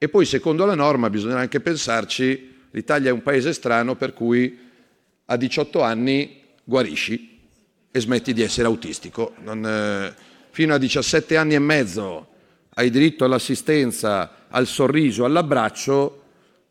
E 0.00 0.08
poi 0.08 0.24
secondo 0.26 0.64
la 0.64 0.76
norma 0.76 1.10
bisogna 1.10 1.38
anche 1.38 1.58
pensarci, 1.58 2.54
l'Italia 2.70 3.10
è 3.10 3.12
un 3.12 3.22
paese 3.22 3.52
strano 3.52 3.96
per 3.96 4.12
cui 4.12 4.56
a 5.24 5.36
18 5.36 5.82
anni 5.82 6.40
guarisci 6.62 7.36
e 7.90 8.00
smetti 8.00 8.32
di 8.32 8.42
essere 8.42 8.68
autistico. 8.68 9.34
Non, 9.42 9.66
eh, 9.66 10.14
fino 10.50 10.74
a 10.74 10.78
17 10.78 11.36
anni 11.36 11.54
e 11.54 11.58
mezzo 11.58 12.28
hai 12.74 12.90
diritto 12.90 13.24
all'assistenza, 13.24 14.46
al 14.48 14.68
sorriso, 14.68 15.24
all'abbraccio, 15.24 16.22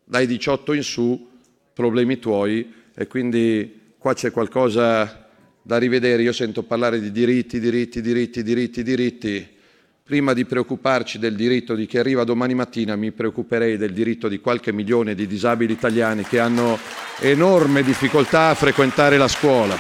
dai 0.05 0.25
18 0.25 0.71
in 0.71 0.83
su 0.83 1.29
problemi 1.73 2.19
tuoi 2.19 2.73
e 2.95 3.07
quindi 3.07 3.93
qua 3.97 4.13
c'è 4.13 4.31
qualcosa 4.31 5.27
da 5.61 5.77
rivedere. 5.77 6.23
Io 6.23 6.31
sento 6.31 6.63
parlare 6.63 7.01
di 7.01 7.11
diritti, 7.11 7.59
diritti, 7.59 7.99
diritti, 7.99 8.41
diritti, 8.41 8.83
diritti. 8.83 9.55
Prima 10.07 10.31
di 10.31 10.45
preoccuparci 10.45 11.19
del 11.19 11.35
diritto 11.35 11.75
di 11.75 11.85
chi 11.85 11.97
arriva 11.97 12.23
domani 12.23 12.53
mattina, 12.53 12.95
mi 12.95 13.11
preoccuperei 13.11 13.75
del 13.75 13.91
diritto 13.91 14.29
di 14.29 14.39
qualche 14.39 14.71
milione 14.71 15.15
di 15.15 15.27
disabili 15.27 15.73
italiani 15.73 16.23
che 16.23 16.39
hanno 16.39 16.79
enorme 17.19 17.83
difficoltà 17.83 18.47
a 18.47 18.55
frequentare 18.55 19.17
la 19.17 19.27
scuola. 19.27 19.77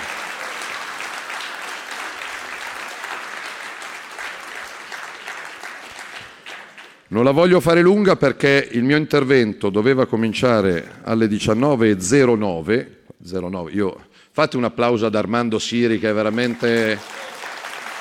Non 7.07 7.23
la 7.23 7.31
voglio 7.31 7.61
fare 7.61 7.79
lunga 7.79 8.17
perché 8.17 8.67
il 8.73 8.83
mio 8.83 8.97
intervento 8.97 9.69
doveva 9.69 10.07
cominciare 10.07 10.95
alle 11.03 11.27
19.09. 11.27 12.87
09. 13.17 13.71
Io, 13.71 14.07
fate 14.31 14.57
un 14.57 14.65
applauso 14.65 15.05
ad 15.05 15.15
Armando 15.15 15.57
Siri 15.57 15.99
che 15.99 16.09
è 16.09 16.13
veramente 16.13 16.99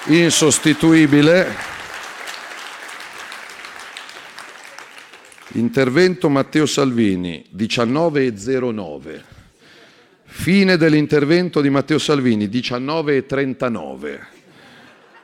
insostituibile. 0.06 1.75
Intervento 5.56 6.28
Matteo 6.28 6.66
Salvini, 6.66 7.46
19.09. 7.56 9.22
Fine 10.24 10.76
dell'intervento 10.76 11.62
di 11.62 11.70
Matteo 11.70 11.98
Salvini, 11.98 12.46
19.39. 12.46 14.18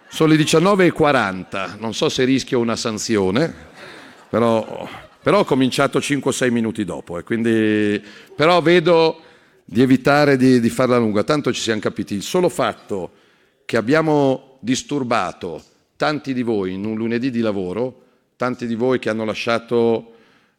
Sono 0.09 0.33
le 0.33 0.39
19.40, 0.39 1.79
non 1.79 1.93
so 1.93 2.09
se 2.09 2.25
rischio 2.25 2.61
una 2.61 2.77
sanzione 2.77 3.71
però, 4.31 4.89
però 5.23 5.41
ho 5.41 5.45
cominciato 5.45 5.99
5-6 5.99 6.51
minuti 6.51 6.87
dopo, 6.87 7.19
e 7.19 7.25
quindi, 7.25 8.03
però 8.35 8.63
vedo 8.63 9.21
di 9.67 9.83
evitare 9.83 10.39
di, 10.39 10.61
di 10.61 10.71
farla 10.71 10.97
lunga, 10.97 11.25
tanto 11.25 11.53
ci 11.53 11.61
siamo 11.61 11.81
capiti. 11.81 12.15
Il 12.15 12.23
solo 12.23 12.49
fatto 12.49 13.11
che 13.67 13.77
abbiamo 13.77 14.57
disturbato 14.61 15.63
tanti 15.97 16.33
di 16.33 16.43
voi 16.43 16.73
in 16.73 16.87
un 16.87 16.97
lunedì 16.97 17.31
di 17.31 17.41
lavoro, 17.41 18.01
tanti 18.37 18.67
di 18.67 18.75
voi 18.75 18.99
che 18.99 19.11
hanno 19.11 19.27
lasciato 19.27 20.15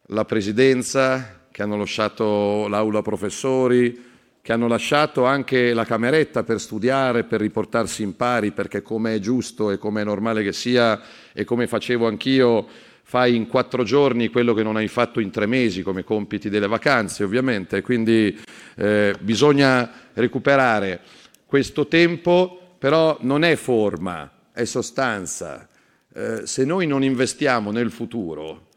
la 0.08 0.26
presidenza, 0.26 1.46
che 1.52 1.62
hanno 1.62 1.78
lasciato 1.78 2.68
l'aula 2.68 3.02
professori, 3.02 4.12
che 4.42 4.52
hanno 4.52 4.68
lasciato 4.68 5.24
anche 5.24 5.74
la 5.74 5.86
cameretta 5.86 6.44
per 6.44 6.60
studiare, 6.60 7.24
per 7.24 7.40
riportarsi 7.40 8.04
in 8.04 8.18
pari, 8.18 8.52
perché 8.52 8.82
come 8.82 9.16
è 9.16 9.20
giusto 9.20 9.72
e 9.72 9.78
come 9.78 10.02
è 10.02 10.04
normale 10.04 10.44
che 10.44 10.52
sia 10.52 11.00
e 11.32 11.46
come 11.46 11.66
facevo 11.66 12.08
anch'io, 12.08 12.68
fai 13.04 13.36
in 13.36 13.48
quattro 13.48 13.84
giorni 13.84 14.28
quello 14.28 14.54
che 14.54 14.64
non 14.64 14.76
hai 14.76 14.90
fatto 14.90 15.22
in 15.22 15.30
tre 15.30 15.46
mesi 15.46 15.84
come 15.84 16.04
compiti 16.04 16.50
delle 16.50 16.68
vacanze 16.68 17.24
ovviamente, 17.24 17.82
quindi 17.82 18.38
eh, 18.76 19.16
bisogna 19.20 19.90
recuperare 20.14 21.00
questo 21.46 21.88
tempo, 21.88 22.76
però 22.78 23.18
non 23.22 23.44
è 23.44 23.56
forma, 23.56 24.30
è 24.52 24.66
sostanza. 24.66 25.70
Eh, 26.14 26.42
se 26.46 26.66
noi 26.66 26.88
non 26.88 27.04
investiamo 27.04 27.72
nel 27.72 27.92
futuro, 27.92 28.72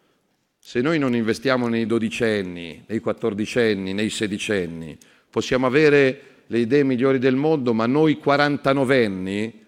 se 0.68 0.80
noi 0.80 0.98
non 0.98 1.14
investiamo 1.14 1.68
nei 1.68 1.86
dodicenni, 1.86 2.82
nei 2.88 2.98
quattordicenni, 2.98 3.92
nei 3.92 4.10
sedicenni, 4.10 4.98
possiamo 5.30 5.64
avere 5.64 6.20
le 6.48 6.58
idee 6.58 6.82
migliori 6.82 7.20
del 7.20 7.36
mondo, 7.36 7.72
ma 7.72 7.86
noi 7.86 8.18
quarantanovenni, 8.18 9.62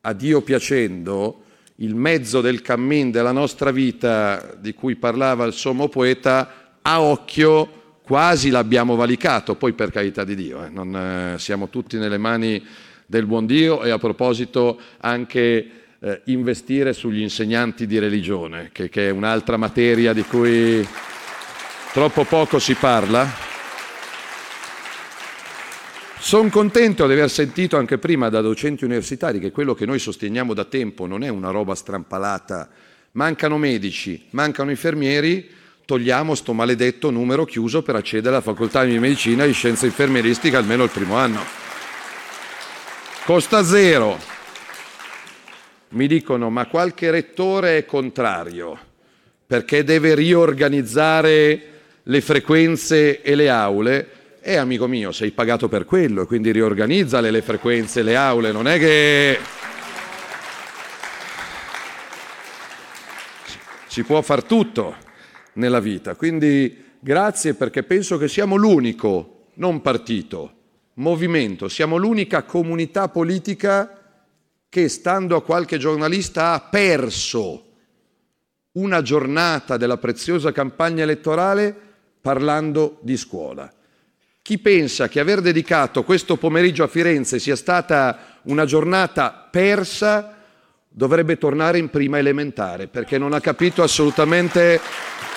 a 0.00 0.12
Dio 0.12 0.42
piacendo, 0.42 1.44
il 1.76 1.94
mezzo 1.94 2.40
del 2.40 2.62
cammin 2.62 3.12
della 3.12 3.30
nostra 3.30 3.70
vita 3.70 4.56
di 4.58 4.74
cui 4.74 4.96
parlava 4.96 5.44
il 5.44 5.52
sommo 5.52 5.88
poeta, 5.88 6.78
a 6.82 7.00
occhio 7.00 7.98
quasi 8.02 8.50
l'abbiamo 8.50 8.96
valicato, 8.96 9.54
poi 9.54 9.72
per 9.72 9.92
carità 9.92 10.24
di 10.24 10.34
Dio, 10.34 10.64
eh, 10.64 10.68
non, 10.68 10.96
eh, 10.96 11.38
siamo 11.38 11.68
tutti 11.68 11.96
nelle 11.96 12.18
mani 12.18 12.60
del 13.06 13.24
buon 13.24 13.46
Dio 13.46 13.84
e 13.84 13.90
a 13.90 13.98
proposito 13.98 14.80
anche 14.98 15.79
eh, 16.00 16.22
investire 16.24 16.92
sugli 16.92 17.20
insegnanti 17.20 17.86
di 17.86 17.98
religione, 17.98 18.70
che, 18.72 18.88
che 18.88 19.08
è 19.08 19.10
un'altra 19.10 19.56
materia 19.56 20.12
di 20.12 20.22
cui 20.22 20.86
troppo 21.92 22.24
poco 22.24 22.58
si 22.58 22.74
parla. 22.74 23.48
Sono 26.18 26.48
contento 26.50 27.06
di 27.06 27.12
aver 27.12 27.30
sentito 27.30 27.76
anche 27.76 27.98
prima 27.98 28.28
da 28.28 28.40
docenti 28.40 28.84
universitari 28.84 29.40
che 29.40 29.50
quello 29.50 29.74
che 29.74 29.86
noi 29.86 29.98
sosteniamo 29.98 30.52
da 30.52 30.64
tempo 30.64 31.06
non 31.06 31.22
è 31.22 31.28
una 31.28 31.50
roba 31.50 31.74
strampalata. 31.74 32.68
Mancano 33.12 33.58
medici, 33.58 34.26
mancano 34.30 34.70
infermieri, 34.70 35.50
togliamo 35.84 36.34
sto 36.34 36.52
maledetto 36.52 37.10
numero 37.10 37.44
chiuso 37.44 37.82
per 37.82 37.96
accedere 37.96 38.28
alla 38.28 38.40
facoltà 38.40 38.84
di 38.84 38.98
medicina 38.98 39.44
e 39.44 39.48
di 39.48 39.52
scienza 39.52 39.86
infermieristica 39.86 40.58
almeno 40.58 40.84
il 40.84 40.90
primo 40.90 41.16
anno. 41.16 41.42
Costa 43.24 43.64
zero. 43.64 44.29
Mi 45.92 46.06
dicono, 46.06 46.50
ma 46.50 46.66
qualche 46.66 47.10
rettore 47.10 47.78
è 47.78 47.84
contrario 47.84 48.78
perché 49.44 49.82
deve 49.82 50.14
riorganizzare 50.14 51.62
le 52.00 52.20
frequenze 52.20 53.20
e 53.22 53.34
le 53.34 53.48
aule. 53.48 54.08
E 54.40 54.54
amico 54.56 54.86
mio, 54.86 55.10
sei 55.10 55.32
pagato 55.32 55.68
per 55.68 55.84
quello, 55.84 56.26
quindi 56.26 56.52
riorganizzale 56.52 57.32
le 57.32 57.42
frequenze, 57.42 58.02
le 58.02 58.14
aule, 58.14 58.52
non 58.52 58.68
è 58.68 58.78
che 58.78 59.38
si 63.88 64.04
può 64.04 64.22
far 64.22 64.44
tutto 64.44 64.94
nella 65.54 65.80
vita. 65.80 66.14
Quindi 66.14 66.84
grazie 67.00 67.54
perché 67.54 67.82
penso 67.82 68.16
che 68.16 68.28
siamo 68.28 68.54
l'unico, 68.54 69.46
non 69.54 69.80
partito, 69.80 70.52
movimento, 70.94 71.68
siamo 71.68 71.96
l'unica 71.96 72.44
comunità 72.44 73.08
politica 73.08 73.99
che 74.70 74.88
stando 74.88 75.36
a 75.36 75.42
qualche 75.42 75.78
giornalista 75.78 76.52
ha 76.52 76.60
perso 76.60 77.64
una 78.72 79.02
giornata 79.02 79.76
della 79.76 79.98
preziosa 79.98 80.52
campagna 80.52 81.02
elettorale 81.02 81.74
parlando 82.20 82.98
di 83.02 83.16
scuola. 83.16 83.70
Chi 84.40 84.58
pensa 84.58 85.08
che 85.08 85.18
aver 85.18 85.40
dedicato 85.40 86.04
questo 86.04 86.36
pomeriggio 86.36 86.84
a 86.84 86.88
Firenze 86.88 87.40
sia 87.40 87.56
stata 87.56 88.38
una 88.42 88.64
giornata 88.64 89.48
persa 89.50 90.36
dovrebbe 90.88 91.36
tornare 91.36 91.78
in 91.78 91.90
prima 91.90 92.18
elementare 92.18 92.86
perché 92.86 93.18
non 93.18 93.32
ha 93.32 93.40
capito 93.40 93.82
assolutamente 93.82 94.80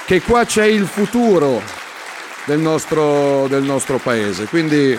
che 0.05 0.21
qua 0.21 0.45
c'è 0.45 0.65
il 0.65 0.85
futuro 0.85 1.59
del 2.45 2.59
nostro, 2.59 3.47
del 3.47 3.63
nostro 3.63 3.97
paese. 3.97 4.45
Quindi, 4.45 4.97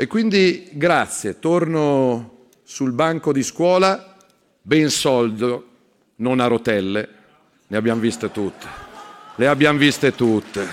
e 0.00 0.06
quindi 0.06 0.66
grazie, 0.72 1.38
torno 1.40 2.46
sul 2.62 2.92
banco 2.92 3.34
di 3.34 3.42
scuola, 3.42 4.16
ben 4.62 4.88
soldo, 4.88 5.66
non 6.16 6.40
a 6.40 6.46
rotelle, 6.46 7.08
ne 7.66 7.76
abbiamo 7.76 8.00
viste 8.00 8.32
tutte, 8.32 8.66
le 9.34 9.46
abbiamo 9.46 9.78
viste 9.78 10.14
tutte. 10.14 10.66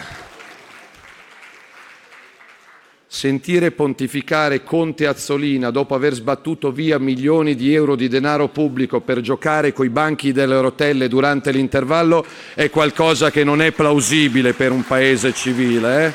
Sentire 3.05 3.71
pontificare 3.71 4.63
Conte 4.63 5.07
Azzolina 5.07 5.71
dopo 5.71 5.93
aver 5.93 6.13
sbattuto 6.13 6.71
via 6.71 6.97
milioni 6.97 7.55
di 7.55 7.73
euro 7.73 7.97
di 7.97 8.07
denaro 8.07 8.47
pubblico 8.47 9.01
per 9.01 9.19
giocare 9.19 9.73
coi 9.73 9.89
banchi 9.89 10.31
delle 10.31 10.61
rotelle 10.61 11.09
durante 11.09 11.51
l'intervallo 11.51 12.25
è 12.53 12.69
qualcosa 12.69 13.29
che 13.29 13.43
non 13.43 13.61
è 13.61 13.73
plausibile 13.73 14.53
per 14.53 14.71
un 14.71 14.85
paese 14.85 15.33
civile. 15.33 16.05
Eh? 16.05 16.13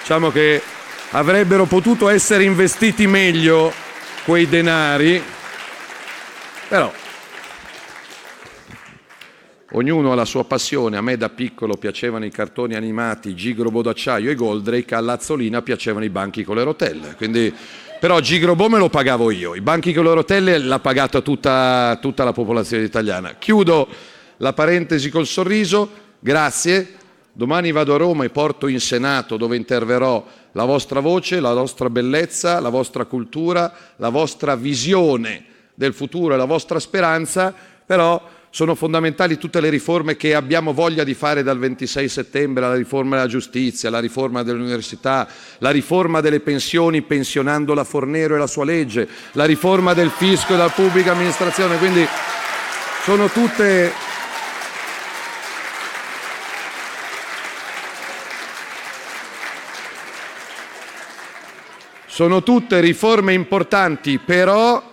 Diciamo 0.00 0.32
che 0.32 0.60
avrebbero 1.10 1.64
potuto 1.64 2.08
essere 2.08 2.44
investiti 2.44 3.06
meglio 3.06 3.72
quei 4.24 4.48
denari, 4.48 5.22
però 6.68 6.92
Ognuno 9.72 10.10
ha 10.10 10.16
la 10.16 10.24
sua 10.24 10.44
passione, 10.44 10.96
a 10.96 11.00
me 11.00 11.16
da 11.16 11.28
piccolo 11.28 11.76
piacevano 11.76 12.24
i 12.24 12.30
cartoni 12.30 12.74
animati 12.74 13.36
Gigrobo 13.36 13.82
d'acciaio 13.82 14.28
e 14.28 14.34
Goldrake, 14.34 14.96
a 14.96 15.00
Lazzolina 15.00 15.62
piacevano 15.62 16.04
i 16.04 16.10
banchi 16.10 16.42
con 16.42 16.56
le 16.56 16.64
rotelle. 16.64 17.14
Quindi, 17.14 17.54
però 18.00 18.18
Gigrobo 18.18 18.68
me 18.68 18.78
lo 18.78 18.88
pagavo 18.88 19.30
io, 19.30 19.54
i 19.54 19.60
banchi 19.60 19.92
con 19.92 20.02
le 20.02 20.14
rotelle 20.14 20.58
l'ha 20.58 20.80
pagata 20.80 21.20
tutta, 21.20 21.96
tutta 22.00 22.24
la 22.24 22.32
popolazione 22.32 22.82
italiana. 22.82 23.36
Chiudo 23.38 23.86
la 24.38 24.52
parentesi 24.52 25.08
col 25.08 25.26
sorriso, 25.26 25.88
grazie. 26.18 26.96
Domani 27.32 27.70
vado 27.70 27.94
a 27.94 27.96
Roma 27.96 28.24
e 28.24 28.30
porto 28.30 28.66
in 28.66 28.80
Senato 28.80 29.36
dove 29.36 29.54
interverrò 29.54 30.26
la 30.52 30.64
vostra 30.64 31.00
voce, 31.00 31.40
la 31.40 31.54
vostra 31.54 31.90
bellezza, 31.90 32.60
la 32.60 32.68
vostra 32.68 33.04
cultura, 33.04 33.72
la 33.96 34.08
vostra 34.08 34.56
visione 34.56 35.44
del 35.74 35.94
futuro 35.94 36.34
e 36.34 36.36
la 36.36 36.44
vostra 36.44 36.78
speranza, 36.78 37.54
però 37.86 38.22
sono 38.52 38.74
fondamentali 38.74 39.38
tutte 39.38 39.60
le 39.60 39.68
riforme 39.68 40.16
che 40.16 40.34
abbiamo 40.34 40.72
voglia 40.72 41.04
di 41.04 41.14
fare 41.14 41.44
dal 41.44 41.58
26 41.58 42.08
settembre, 42.08 42.66
la 42.66 42.74
riforma 42.74 43.14
della 43.16 43.28
giustizia, 43.28 43.90
la 43.90 44.00
riforma 44.00 44.42
dell'università, 44.42 45.28
la 45.58 45.70
riforma 45.70 46.20
delle 46.20 46.40
pensioni 46.40 47.02
pensionando 47.02 47.74
la 47.74 47.84
Fornero 47.84 48.34
e 48.34 48.38
la 48.38 48.48
sua 48.48 48.64
legge, 48.64 49.08
la 49.32 49.44
riforma 49.44 49.94
del 49.94 50.10
fisco 50.10 50.52
e 50.52 50.56
della 50.56 50.68
pubblica 50.68 51.12
amministrazione. 51.12 51.78
Quindi 51.78 52.04
sono 53.04 53.28
tutte 53.28 54.09
sono 62.20 62.42
tutte 62.42 62.80
riforme 62.80 63.32
importanti, 63.32 64.18
però 64.18 64.92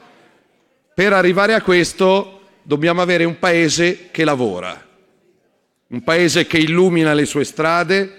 per 0.96 1.12
arrivare 1.12 1.56
a 1.56 1.62
questo 1.62 2.40
dobbiamo 2.64 3.02
avere 3.02 3.26
un 3.26 3.38
paese 3.38 4.08
che 4.12 4.24
lavora, 4.24 4.82
un 5.88 6.04
paese 6.06 6.48
che 6.48 6.58
illumina 6.58 7.14
le 7.14 7.26
sue 7.26 7.44
strade, 7.44 8.14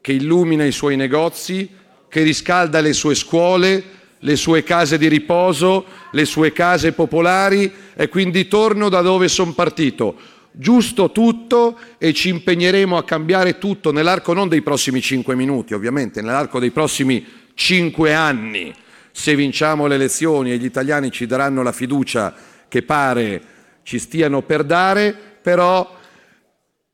che 0.00 0.12
illumina 0.12 0.64
i 0.64 0.72
suoi 0.72 0.96
negozi, 0.96 1.68
che 2.08 2.22
riscalda 2.22 2.80
le 2.80 2.94
sue 2.94 3.14
scuole, 3.14 3.84
le 4.20 4.36
sue 4.36 4.62
case 4.62 4.96
di 4.96 5.08
riposo, 5.08 5.84
le 6.12 6.24
sue 6.24 6.54
case 6.54 6.92
popolari 6.92 7.70
e 7.94 8.08
quindi 8.08 8.48
torno 8.48 8.88
da 8.88 9.02
dove 9.02 9.28
sono 9.28 9.52
partito. 9.52 10.16
Giusto 10.52 11.12
tutto 11.12 11.76
e 11.98 12.14
ci 12.14 12.30
impegneremo 12.30 12.96
a 12.96 13.04
cambiare 13.04 13.58
tutto 13.58 13.92
nell'arco 13.92 14.32
non 14.32 14.48
dei 14.48 14.62
prossimi 14.62 15.02
cinque 15.02 15.34
minuti, 15.34 15.74
ovviamente, 15.74 16.22
nell'arco 16.22 16.58
dei 16.58 16.70
prossimi 16.70 17.42
cinque 17.54 18.14
anni. 18.14 18.74
Se 19.12 19.34
vinciamo 19.34 19.86
le 19.86 19.94
elezioni 19.94 20.52
e 20.52 20.58
gli 20.58 20.64
italiani 20.64 21.10
ci 21.10 21.26
daranno 21.26 21.62
la 21.62 21.72
fiducia 21.72 22.34
che 22.68 22.82
pare 22.82 23.42
ci 23.84 23.98
stiano 23.98 24.42
per 24.42 24.64
dare, 24.64 25.14
però 25.40 25.98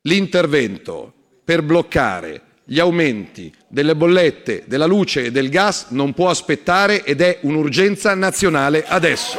l'intervento 0.03 1.13
per 1.45 1.63
bloccare 1.63 2.43
gli 2.65 2.79
aumenti 2.79 3.53
delle 3.67 3.97
bollette, 3.97 4.63
della 4.67 4.87
luce 4.87 5.25
e 5.25 5.31
del 5.33 5.49
gas 5.49 5.87
non 5.89 6.13
può 6.13 6.29
aspettare 6.29 7.03
ed 7.03 7.21
è 7.21 7.39
un'urgenza 7.43 8.15
nazionale 8.15 8.85
adesso. 8.87 9.39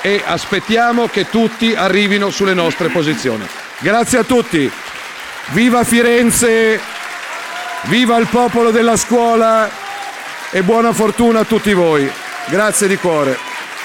E 0.00 0.22
aspettiamo 0.24 1.08
che 1.08 1.28
tutti 1.28 1.74
arrivino 1.74 2.30
sulle 2.30 2.54
nostre 2.54 2.88
posizioni. 2.88 3.44
Grazie 3.80 4.18
a 4.18 4.24
tutti. 4.24 4.70
Viva 5.50 5.82
Firenze, 5.82 6.78
viva 7.88 8.16
il 8.18 8.26
popolo 8.26 8.70
della 8.70 8.96
scuola 8.96 9.68
e 10.50 10.62
buona 10.62 10.92
fortuna 10.92 11.40
a 11.40 11.44
tutti 11.44 11.72
voi. 11.72 12.10
Grazie 12.46 12.86
di 12.86 12.96
cuore. 12.96 13.36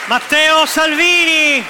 Matteo 0.08 0.66
Salvini 0.66 1.64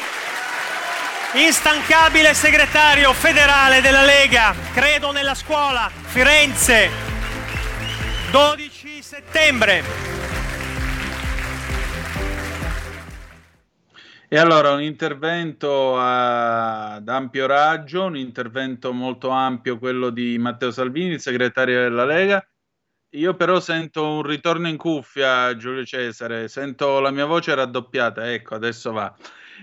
instancabile 1.34 2.34
segretario 2.34 3.14
federale 3.14 3.82
della 3.82 4.04
Lega, 4.04 4.54
credo 4.74 5.12
nella 5.12 5.36
scuola, 5.36 5.90
Firenze, 6.06 6.90
12 8.32 9.02
settembre. 9.02 10.13
E 14.34 14.38
allora 14.40 14.72
un 14.72 14.82
intervento 14.82 15.96
ad 15.96 17.08
ampio 17.08 17.46
raggio, 17.46 18.06
un 18.06 18.18
intervento 18.18 18.92
molto 18.92 19.30
ampio, 19.30 19.78
quello 19.78 20.10
di 20.10 20.40
Matteo 20.40 20.72
Salvini, 20.72 21.14
il 21.14 21.20
segretario 21.20 21.80
della 21.82 22.04
Lega. 22.04 22.44
Io 23.12 23.36
però 23.36 23.60
sento 23.60 24.10
un 24.10 24.24
ritorno 24.24 24.68
in 24.68 24.76
cuffia, 24.76 25.56
Giulio 25.56 25.86
Cesare, 25.86 26.48
sento 26.48 27.00
la 27.00 27.12
mia 27.12 27.26
voce 27.26 27.54
raddoppiata, 27.54 28.34
ecco, 28.34 28.56
adesso 28.56 28.92
va. 28.92 29.16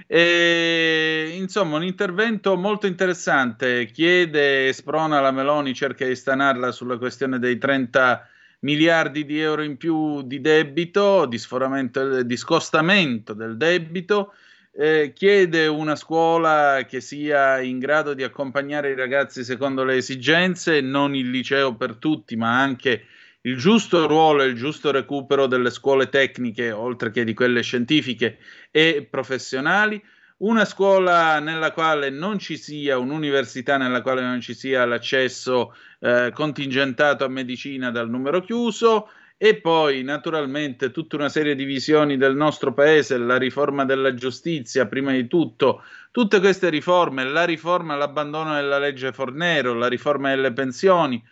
E, 0.07 1.33
insomma, 1.35 1.75
un 1.75 1.83
intervento 1.83 2.57
molto 2.57 2.87
interessante. 2.87 3.87
Chiede 3.87 4.69
e 4.69 4.73
sprona 4.73 5.21
la 5.21 5.33
Meloni, 5.33 5.75
cerca 5.75 6.07
di 6.07 6.15
stanarla 6.15 6.71
sulla 6.71 6.97
questione 6.97 7.41
dei 7.41 7.59
30 7.59 8.25
miliardi 8.61 9.25
di 9.25 9.41
euro 9.41 9.63
in 9.63 9.77
più 9.77 10.23
di 10.23 10.41
debito, 10.41 11.27
di 11.27 11.39
sforamento, 11.39 12.23
di 12.23 12.37
scostamento 12.37 13.35
del 13.35 13.57
debito. 13.57 14.33
Eh, 14.73 15.13
chiede 15.15 15.67
una 15.67 15.97
scuola 15.97 16.85
che 16.87 17.01
sia 17.01 17.61
in 17.61 17.81
grado 17.81 18.15
di 18.15 18.23
accompagnare 18.23 18.91
i 18.91 18.95
ragazzi 18.95 19.43
secondo 19.43 19.83
le 19.83 19.97
esigenze, 19.97 20.81
non 20.81 21.15
il 21.15 21.29
liceo 21.29 21.75
per 21.75 21.97
tutti, 21.97 22.37
ma 22.37 22.61
anche 22.61 23.07
il 23.43 23.57
giusto 23.57 24.07
ruolo 24.07 24.43
e 24.43 24.47
il 24.47 24.55
giusto 24.55 24.91
recupero 24.93 25.47
delle 25.47 25.71
scuole 25.71 26.09
tecniche, 26.09 26.71
oltre 26.71 27.11
che 27.11 27.25
di 27.25 27.35
quelle 27.35 27.63
scientifiche 27.63 28.39
e 28.71 29.07
professionali, 29.11 30.01
una 30.39 30.65
scuola 30.65 31.41
nella 31.41 31.73
quale 31.73 32.09
non 32.09 32.39
ci 32.39 32.57
sia, 32.57 32.97
un'università 32.97 33.77
nella 33.77 34.03
quale 34.03 34.23
non 34.23 34.41
ci 34.41 34.55
sia 34.55 34.85
l'accesso 34.85 35.75
eh, 35.99 36.31
contingentato 36.33 37.25
a 37.25 37.29
medicina 37.29 37.91
dal 37.91 38.09
numero 38.09 38.41
chiuso 38.41 39.11
e 39.43 39.59
poi 39.59 40.03
naturalmente 40.03 40.91
tutta 40.91 41.17
una 41.17 41.31
serie 41.31 41.55
di 41.55 41.65
visioni 41.65 42.19
del 42.19 42.37
nostro 42.37 42.75
paese, 42.75 43.17
la 43.17 43.39
riforma 43.39 43.87
della 43.87 44.13
giustizia 44.13 44.85
prima 44.85 45.13
di 45.13 45.27
tutto, 45.29 45.83
tutte 46.11 46.41
queste 46.41 46.69
riforme, 46.69 47.25
la 47.25 47.47
riforma, 47.47 47.95
l'abbandono 47.95 48.53
della 48.53 48.79
legge 48.79 49.15
Fornero, 49.15 49.73
la 49.73 49.89
riforma 49.89 50.29
delle 50.29 50.53
pensioni, 50.53 51.25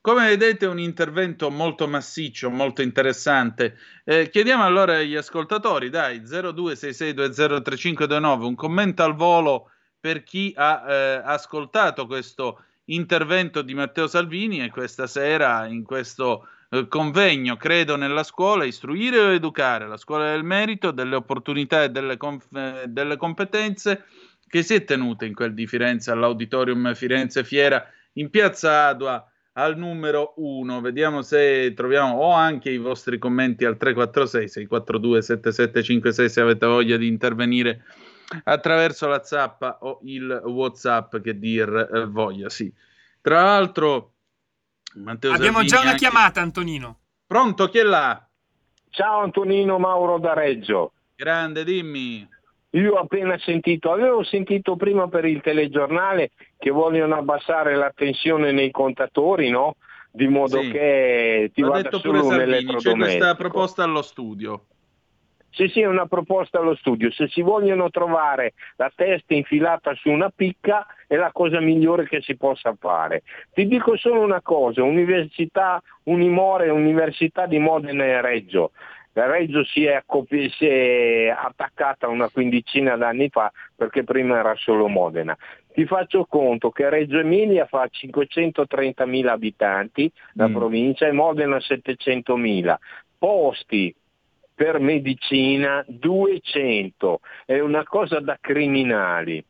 come 0.00 0.26
vedete 0.26 0.66
un 0.66 0.80
intervento 0.80 1.50
molto 1.50 1.86
massiccio, 1.86 2.50
molto 2.50 2.82
interessante. 2.82 3.78
Eh, 4.02 4.28
chiediamo 4.28 4.64
allora 4.64 4.96
agli 4.96 5.14
ascoltatori, 5.14 5.88
dai, 5.88 6.20
0266203529, 6.22 8.42
un 8.42 8.56
commento 8.56 9.04
al 9.04 9.14
volo 9.14 9.70
per 10.00 10.24
chi 10.24 10.52
ha 10.56 10.82
eh, 10.84 11.22
ascoltato 11.24 12.08
questo 12.08 12.64
intervento 12.86 13.62
di 13.62 13.74
Matteo 13.74 14.08
Salvini 14.08 14.64
e 14.64 14.70
questa 14.70 15.06
sera 15.06 15.68
in 15.68 15.84
questo 15.84 16.48
eh, 16.74 16.88
convegno, 16.88 17.56
credo 17.56 17.96
nella 17.96 18.22
scuola, 18.22 18.64
istruire 18.64 19.18
o 19.18 19.30
educare, 19.32 19.86
la 19.86 19.98
scuola 19.98 20.30
del 20.30 20.42
merito, 20.42 20.90
delle 20.90 21.16
opportunità 21.16 21.82
e 21.82 21.90
delle, 21.90 22.16
conf- 22.16 22.54
eh, 22.56 22.84
delle 22.88 23.18
competenze 23.18 24.06
che 24.46 24.62
si 24.62 24.74
è 24.74 24.84
tenuta 24.84 25.26
in 25.26 25.34
quel 25.34 25.52
di 25.52 25.66
Firenze 25.66 26.10
all'Auditorium 26.10 26.94
Firenze 26.94 27.44
Fiera 27.44 27.86
in 28.14 28.30
piazza 28.30 28.86
Adua 28.86 29.22
al 29.52 29.76
numero 29.76 30.32
1. 30.36 30.80
Vediamo 30.80 31.20
se 31.20 31.74
troviamo 31.74 32.16
o 32.16 32.32
anche 32.32 32.70
i 32.70 32.78
vostri 32.78 33.18
commenti 33.18 33.66
al 33.66 33.76
346 33.76 34.48
642 34.48 35.22
7756 35.22 36.28
se 36.30 36.40
avete 36.40 36.66
voglia 36.66 36.96
di 36.96 37.06
intervenire 37.06 37.84
attraverso 38.44 39.08
la 39.08 39.22
zappa 39.22 39.78
o 39.82 40.00
il 40.04 40.40
WhatsApp 40.44 41.18
che 41.18 41.38
dir 41.38 41.90
eh, 41.92 42.06
voglia, 42.06 42.48
sì. 42.48 42.72
Tra 43.20 43.42
l'altro 43.42 44.11
Matteo 44.94 45.32
Abbiamo 45.32 45.58
Salvini 45.58 45.68
già 45.68 45.80
una 45.80 45.90
anche- 45.90 45.98
chiamata, 46.08 46.40
Antonino. 46.40 46.98
Pronto, 47.26 47.68
chi 47.68 47.78
è 47.78 47.82
là? 47.82 48.26
Ciao 48.90 49.20
Antonino 49.20 49.78
Mauro 49.78 50.18
da 50.18 50.34
Reggio. 50.34 50.92
Grande, 51.16 51.64
dimmi. 51.64 52.28
Io 52.74 52.94
ho 52.94 52.98
appena 53.00 53.38
sentito, 53.38 53.90
avevo 53.92 54.22
sentito 54.24 54.76
prima 54.76 55.08
per 55.08 55.24
il 55.24 55.40
telegiornale 55.42 56.30
che 56.58 56.70
vogliono 56.70 57.16
abbassare 57.16 57.74
la 57.76 57.92
tensione 57.94 58.50
nei 58.52 58.70
contatori, 58.70 59.50
no? 59.50 59.76
Di 60.10 60.26
modo 60.28 60.60
Sì. 60.60 60.70
che 60.70 61.50
ti 61.54 61.60
L'ha 61.62 61.68
vada 61.68 61.82
detto 61.82 62.00
pure 62.00 62.18
solo 62.18 62.28
un 62.28 62.38
Salvini, 62.38 62.74
c'è 62.76 62.94
questa 62.94 63.34
proposta 63.34 63.82
allo 63.82 64.02
studio. 64.02 64.66
Sì, 65.52 65.80
è 65.80 65.86
una 65.86 66.06
proposta 66.06 66.58
allo 66.58 66.74
studio. 66.76 67.10
Se 67.10 67.28
si 67.28 67.42
vogliono 67.42 67.90
trovare 67.90 68.54
la 68.76 68.90
testa 68.94 69.34
infilata 69.34 69.94
su 69.94 70.10
una 70.10 70.30
picca 70.34 70.86
è 71.06 71.16
la 71.16 71.30
cosa 71.30 71.60
migliore 71.60 72.08
che 72.08 72.22
si 72.22 72.36
possa 72.36 72.74
fare. 72.78 73.22
Ti 73.52 73.66
dico 73.66 73.96
solo 73.96 74.20
una 74.20 74.40
cosa, 74.40 74.82
Università 74.82 75.82
Unimore, 76.04 76.70
Università 76.70 77.46
di 77.46 77.58
Modena 77.58 78.04
e 78.04 78.20
Reggio. 78.22 78.72
La 79.14 79.26
Reggio 79.26 79.62
si 79.64 79.84
è, 79.84 80.02
si 80.56 80.66
è 80.66 81.28
attaccata 81.28 82.08
una 82.08 82.30
quindicina 82.30 82.96
d'anni 82.96 83.28
fa 83.28 83.52
perché 83.76 84.04
prima 84.04 84.38
era 84.38 84.54
solo 84.56 84.88
Modena. 84.88 85.36
Ti 85.70 85.84
faccio 85.84 86.24
conto 86.24 86.70
che 86.70 86.88
Reggio 86.88 87.18
Emilia 87.18 87.66
fa 87.66 87.86
530.000 87.90 89.32
abitanti, 89.32 90.10
la 90.32 90.48
Mm. 90.48 90.54
provincia, 90.54 91.06
e 91.06 91.12
Modena 91.12 91.58
700.000. 91.58 92.78
Posti 93.18 93.94
per 94.62 94.78
medicina 94.78 95.84
200, 95.88 97.18
è 97.46 97.58
una 97.58 97.82
cosa 97.82 98.20
da 98.20 98.38
criminali. 98.40 99.44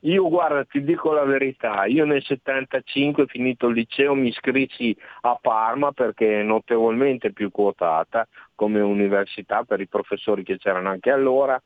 Io 0.00 0.28
guarda, 0.28 0.66
ti 0.66 0.84
dico 0.84 1.14
la 1.14 1.24
verità, 1.24 1.86
io 1.86 2.04
nel 2.04 2.22
75 2.22 3.24
finito 3.24 3.68
il 3.68 3.76
liceo 3.76 4.14
mi 4.14 4.28
iscrissi 4.28 4.94
a 5.22 5.38
Parma 5.40 5.92
perché 5.92 6.40
è 6.40 6.42
notevolmente 6.42 7.32
più 7.32 7.50
quotata 7.50 8.28
come 8.54 8.82
università 8.82 9.64
per 9.64 9.80
i 9.80 9.88
professori 9.88 10.42
che 10.42 10.58
c'erano 10.58 10.90
anche 10.90 11.10
allora, 11.10 11.58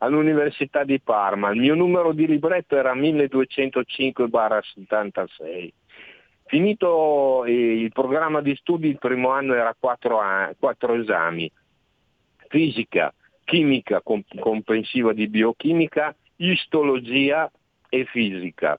all'Università 0.00 0.84
di 0.84 1.00
Parma. 1.00 1.50
Il 1.50 1.60
mio 1.60 1.74
numero 1.74 2.12
di 2.12 2.26
libretto 2.26 2.76
era 2.76 2.94
1205-76. 2.94 5.70
Finito 6.44 7.46
eh, 7.46 7.80
il 7.80 7.90
programma 7.90 8.42
di 8.42 8.54
studi, 8.56 8.88
il 8.88 8.98
primo 8.98 9.30
anno 9.30 9.54
era 9.54 9.74
quattro, 9.78 10.20
a- 10.20 10.52
quattro 10.58 10.92
esami, 10.92 11.50
fisica, 12.48 13.12
chimica 13.44 14.00
com- 14.00 14.24
comprensiva 14.38 15.12
di 15.12 15.28
biochimica, 15.28 16.14
istologia 16.36 17.50
e 17.88 18.04
fisica. 18.06 18.78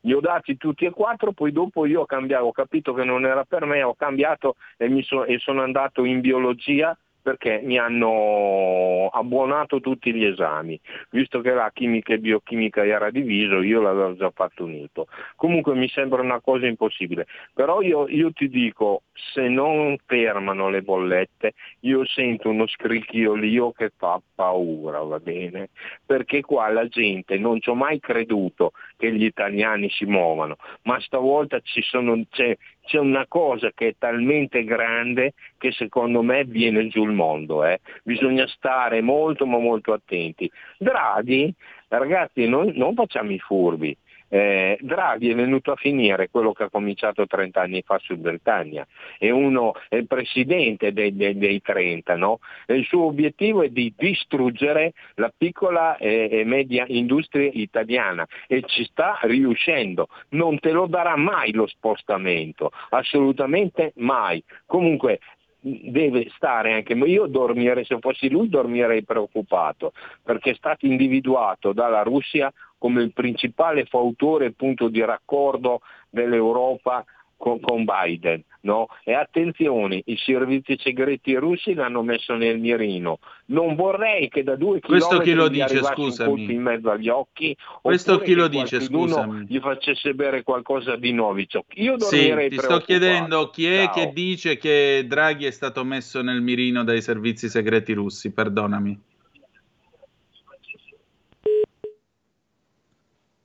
Li 0.00 0.12
ho 0.12 0.20
dati 0.20 0.56
tutti 0.56 0.84
e 0.84 0.90
quattro, 0.90 1.32
poi 1.32 1.50
dopo 1.50 1.84
io 1.84 2.02
ho 2.02 2.06
cambiato, 2.06 2.44
ho 2.44 2.52
capito 2.52 2.94
che 2.94 3.04
non 3.04 3.26
era 3.26 3.44
per 3.44 3.64
me, 3.66 3.82
ho 3.82 3.94
cambiato 3.94 4.54
e, 4.76 5.02
so- 5.02 5.24
e 5.24 5.38
sono 5.38 5.62
andato 5.62 6.04
in 6.04 6.20
biologia 6.20 6.96
perché 7.26 7.60
mi 7.60 7.76
hanno 7.76 9.08
abbuonato 9.08 9.80
tutti 9.80 10.14
gli 10.14 10.24
esami, 10.24 10.78
visto 11.10 11.40
che 11.40 11.50
la 11.50 11.72
chimica 11.74 12.12
e 12.14 12.20
biochimica 12.20 12.86
era 12.86 13.10
diviso, 13.10 13.62
io 13.62 13.80
l'avevo 13.80 14.14
già 14.14 14.30
fatto 14.30 14.62
unito. 14.62 15.08
Comunque 15.34 15.74
mi 15.74 15.88
sembra 15.88 16.22
una 16.22 16.40
cosa 16.40 16.66
impossibile, 16.66 17.26
però 17.52 17.80
io, 17.80 18.06
io 18.06 18.30
ti 18.32 18.48
dico, 18.48 19.02
se 19.12 19.48
non 19.48 19.96
fermano 20.06 20.68
le 20.68 20.82
bollette, 20.82 21.54
io 21.80 22.06
sento 22.06 22.48
uno 22.48 22.68
scricchiolio 22.68 23.72
che 23.72 23.90
fa 23.96 24.20
paura, 24.32 25.00
va 25.00 25.18
bene? 25.18 25.70
Perché 26.06 26.42
qua 26.42 26.68
la 26.70 26.86
gente, 26.86 27.38
non 27.38 27.60
ci 27.60 27.70
ho 27.70 27.74
mai 27.74 27.98
creduto 27.98 28.70
che 28.96 29.12
gli 29.12 29.24
italiani 29.24 29.90
si 29.90 30.04
muovano, 30.04 30.58
ma 30.82 31.00
stavolta 31.00 31.58
ci 31.58 31.82
sono, 31.82 32.22
c'è, 32.30 32.56
c'è 32.86 32.98
una 32.98 33.26
cosa 33.26 33.70
che 33.74 33.88
è 33.88 33.94
talmente 33.98 34.64
grande 34.64 35.34
che 35.58 35.72
secondo 35.72 36.22
me 36.22 36.44
viene 36.44 36.86
giù 36.88 37.04
il 37.04 37.12
mondo. 37.12 37.64
eh. 37.64 37.80
Bisogna 38.02 38.46
stare 38.46 39.02
molto 39.02 39.44
ma 39.44 39.58
molto 39.58 39.92
attenti. 39.92 40.50
Draghi, 40.78 41.52
ragazzi, 41.88 42.48
non, 42.48 42.72
non 42.74 42.94
facciamo 42.94 43.32
i 43.32 43.38
furbi. 43.38 43.96
Eh, 44.28 44.78
Draghi 44.80 45.30
è 45.30 45.34
venuto 45.34 45.72
a 45.72 45.76
finire 45.76 46.28
quello 46.30 46.52
che 46.52 46.64
ha 46.64 46.70
cominciato 46.70 47.26
30 47.26 47.60
anni 47.60 47.82
fa 47.82 47.98
su 48.02 48.16
Britannia, 48.16 48.86
è, 49.18 49.30
uno, 49.30 49.74
è 49.88 49.96
il 49.96 50.06
presidente 50.06 50.92
dei, 50.92 51.14
dei- 51.14 51.38
dei 51.38 51.60
30, 51.60 52.16
no? 52.16 52.40
Il 52.66 52.84
suo 52.84 53.04
obiettivo 53.04 53.62
è 53.62 53.68
di 53.68 53.92
distruggere 53.96 54.92
la 55.14 55.32
piccola 55.36 55.96
e, 55.96 56.28
e 56.30 56.44
media 56.44 56.84
industria 56.88 57.48
italiana 57.52 58.26
e 58.46 58.62
ci 58.66 58.84
sta 58.84 59.18
riuscendo, 59.22 60.08
non 60.30 60.58
te 60.58 60.72
lo 60.72 60.86
darà 60.86 61.16
mai 61.16 61.52
lo 61.52 61.66
spostamento, 61.66 62.70
assolutamente 62.90 63.92
mai. 63.96 64.42
Comunque 64.66 65.20
deve 65.66 66.30
stare 66.36 66.74
anche, 66.74 66.92
io 66.92 67.26
dormirei, 67.26 67.84
se 67.84 67.98
fossi 67.98 68.30
lui 68.30 68.48
dormirei 68.48 69.02
preoccupato, 69.02 69.92
perché 70.22 70.50
è 70.50 70.54
stato 70.54 70.86
individuato 70.86 71.72
dalla 71.72 72.02
Russia 72.02 72.52
come 72.78 73.02
il 73.02 73.12
principale 73.12 73.84
fautore 73.86 74.52
punto 74.52 74.88
di 74.88 75.02
raccordo 75.04 75.80
dell'Europa 76.10 77.04
con, 77.36 77.60
con 77.60 77.84
Biden. 77.84 78.42
No? 78.66 78.88
E 79.04 79.12
attenzione, 79.12 80.02
i 80.06 80.16
servizi 80.16 80.76
segreti 80.82 81.34
russi 81.36 81.72
l'hanno 81.74 82.02
messo 82.02 82.34
nel 82.34 82.58
mirino. 82.58 83.20
Non 83.46 83.76
vorrei 83.76 84.28
che 84.28 84.42
da 84.42 84.56
due 84.56 84.80
Questo 84.80 85.18
chi 85.18 85.34
lo 85.34 85.46
chilometri 85.48 85.78
dice, 85.78 85.92
scusami? 85.92 86.52
in 86.52 86.62
mezzo 86.62 86.90
agli 86.90 87.08
occhi 87.08 87.56
Questo 87.80 88.18
chi 88.18 88.34
lo 88.34 88.48
dice, 88.48 88.80
scusami? 88.80 89.46
gli 89.48 89.60
facesse 89.60 90.14
bere 90.14 90.42
qualcosa 90.42 90.96
di 90.96 91.12
Novichok. 91.12 91.76
Io 91.76 92.00
Sì, 92.00 92.34
ti 92.48 92.58
sto 92.58 92.78
chiedendo 92.78 93.50
chi 93.50 93.66
è 93.66 93.84
Ciao. 93.84 93.94
che 93.94 94.10
dice 94.12 94.56
che 94.56 95.04
Draghi 95.06 95.44
è 95.44 95.52
stato 95.52 95.84
messo 95.84 96.20
nel 96.22 96.40
mirino 96.42 96.82
dai 96.82 97.00
servizi 97.00 97.48
segreti 97.48 97.92
russi, 97.92 98.32
perdonami. 98.32 99.00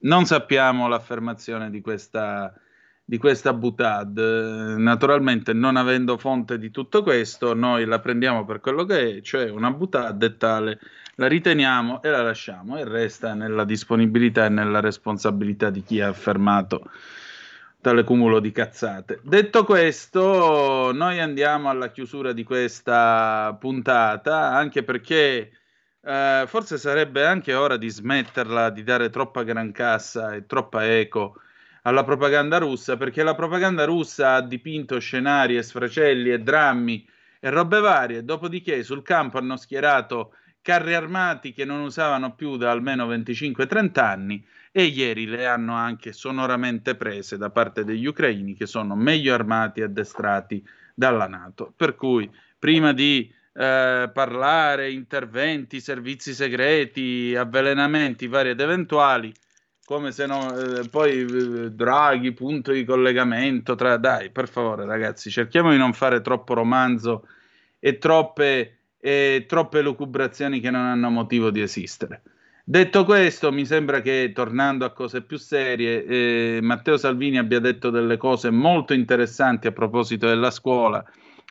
Non 0.04 0.26
sappiamo 0.26 0.88
l'affermazione 0.88 1.70
di 1.70 1.80
questa, 1.82 2.52
di 3.12 3.18
questa 3.18 3.52
butad. 3.52 4.18
Naturalmente, 4.78 5.52
non 5.52 5.76
avendo 5.76 6.18
fonte 6.18 6.58
di 6.58 6.72
tutto 6.72 7.04
questo, 7.04 7.54
noi 7.54 7.84
la 7.84 8.00
prendiamo 8.00 8.46
per 8.46 8.62
quello 8.62 8.86
che 8.86 9.18
è, 9.18 9.22
cioè 9.22 9.50
una 9.50 9.70
butad 9.70 10.24
e 10.24 10.38
tale, 10.38 10.80
la 11.16 11.28
riteniamo 11.28 12.02
e 12.02 12.10
la 12.10 12.22
lasciamo 12.22 12.78
e 12.78 12.86
resta 12.86 13.34
nella 13.34 13.66
disponibilità 13.66 14.46
e 14.46 14.50
nella 14.50 14.80
responsabilità 14.80 15.70
di 15.70 15.84
chi 15.84 16.00
ha 16.00 16.08
affermato 16.08 16.90
tale 17.82 18.06
cumulo 18.06 18.40
di 18.40 18.54
cazzate. 18.54 19.20
Detto 19.24 19.66
questo, 19.66 20.94
noi 20.94 21.20
andiamo 21.20 21.68
alla 21.70 21.92
chiusura 21.92 22.32
di 22.32 22.46
questa 22.46 23.58
puntata, 23.60 24.54
anche 24.54 24.84
perché 24.84 25.52
eh, 26.02 26.46
forse 26.48 26.78
sarebbe 26.78 27.26
anche 27.26 27.54
ora 27.56 27.76
di 27.76 27.90
smetterla 27.90 28.70
di 28.70 28.84
dare 28.84 29.10
troppa 29.10 29.44
gran 29.44 29.74
cassa 29.74 30.34
e 30.34 30.46
troppa 30.46 30.88
eco 30.98 31.36
alla 31.84 32.04
propaganda 32.04 32.58
russa, 32.58 32.98
perché 32.98 33.24
la 33.24 33.36
propaganda 33.36 33.86
russa 33.86 34.36
ha 34.36 34.42
dipinto 34.42 35.00
scenari 35.00 35.58
e 35.58 35.64
sfracelli 35.64 36.32
e 36.32 36.40
drammi 36.40 37.08
e 37.40 37.50
robe 37.50 37.80
varie, 37.80 38.24
dopodiché 38.24 38.84
sul 38.84 39.02
campo 39.02 39.38
hanno 39.38 39.58
schierato 39.58 40.34
carri 40.62 40.94
armati 40.94 41.54
che 41.54 41.66
non 41.66 41.82
usavano 41.82 42.36
più 42.36 42.56
da 42.56 42.70
almeno 42.70 43.08
25-30 43.08 44.00
anni 44.00 44.46
e 44.72 44.84
ieri 44.84 45.26
le 45.26 45.48
hanno 45.48 45.74
anche 45.74 46.14
sonoramente 46.14 46.96
prese 46.96 47.38
da 47.38 47.50
parte 47.50 47.84
degli 47.84 48.06
ucraini 48.06 48.54
che 48.54 48.68
sono 48.68 48.96
meglio 48.96 49.34
armati 49.34 49.80
e 49.80 49.84
addestrati 49.84 50.64
dalla 50.94 51.28
Nato. 51.28 51.74
Per 51.76 51.96
cui 51.96 52.30
prima 52.60 52.94
di 52.94 53.34
eh, 53.54 54.10
parlare, 54.14 54.92
interventi, 54.92 55.82
servizi 55.82 56.34
segreti, 56.34 57.36
avvelenamenti 57.36 58.28
vari 58.28 58.50
ed 58.50 58.60
eventuali, 58.62 59.34
come 59.92 60.14
se 60.14 60.26
no, 60.26 60.58
eh, 60.58 60.88
poi 60.88 61.20
eh, 61.20 61.72
Draghi, 61.72 62.32
punto 62.32 62.72
di 62.72 62.86
collegamento 62.86 63.76
tra... 63.76 63.98
Dai, 63.98 64.30
per 64.30 64.48
favore 64.48 64.86
ragazzi, 64.86 65.30
cerchiamo 65.30 65.72
di 65.72 65.78
non 65.78 65.92
fare 65.92 66.22
troppo 66.22 66.54
romanzo 66.54 67.28
e 67.78 67.98
troppe, 67.98 68.78
e 68.98 69.44
troppe 69.50 69.82
lucubrazioni 69.82 70.62
che 70.62 70.70
non 70.70 70.84
hanno 70.84 71.10
motivo 71.10 71.50
di 71.50 71.60
esistere. 71.60 72.22
Detto 72.64 73.04
questo, 73.04 73.52
mi 73.52 73.66
sembra 73.66 74.00
che 74.00 74.32
tornando 74.34 74.86
a 74.86 74.94
cose 74.94 75.24
più 75.24 75.38
serie, 75.38 76.06
eh, 76.06 76.60
Matteo 76.62 76.96
Salvini 76.96 77.38
abbia 77.38 77.60
detto 77.60 77.90
delle 77.90 78.16
cose 78.16 78.50
molto 78.50 78.94
interessanti 78.94 79.68
a 79.68 79.74
proposito 79.74 80.26
della 80.26 80.52
scuola, 80.52 81.04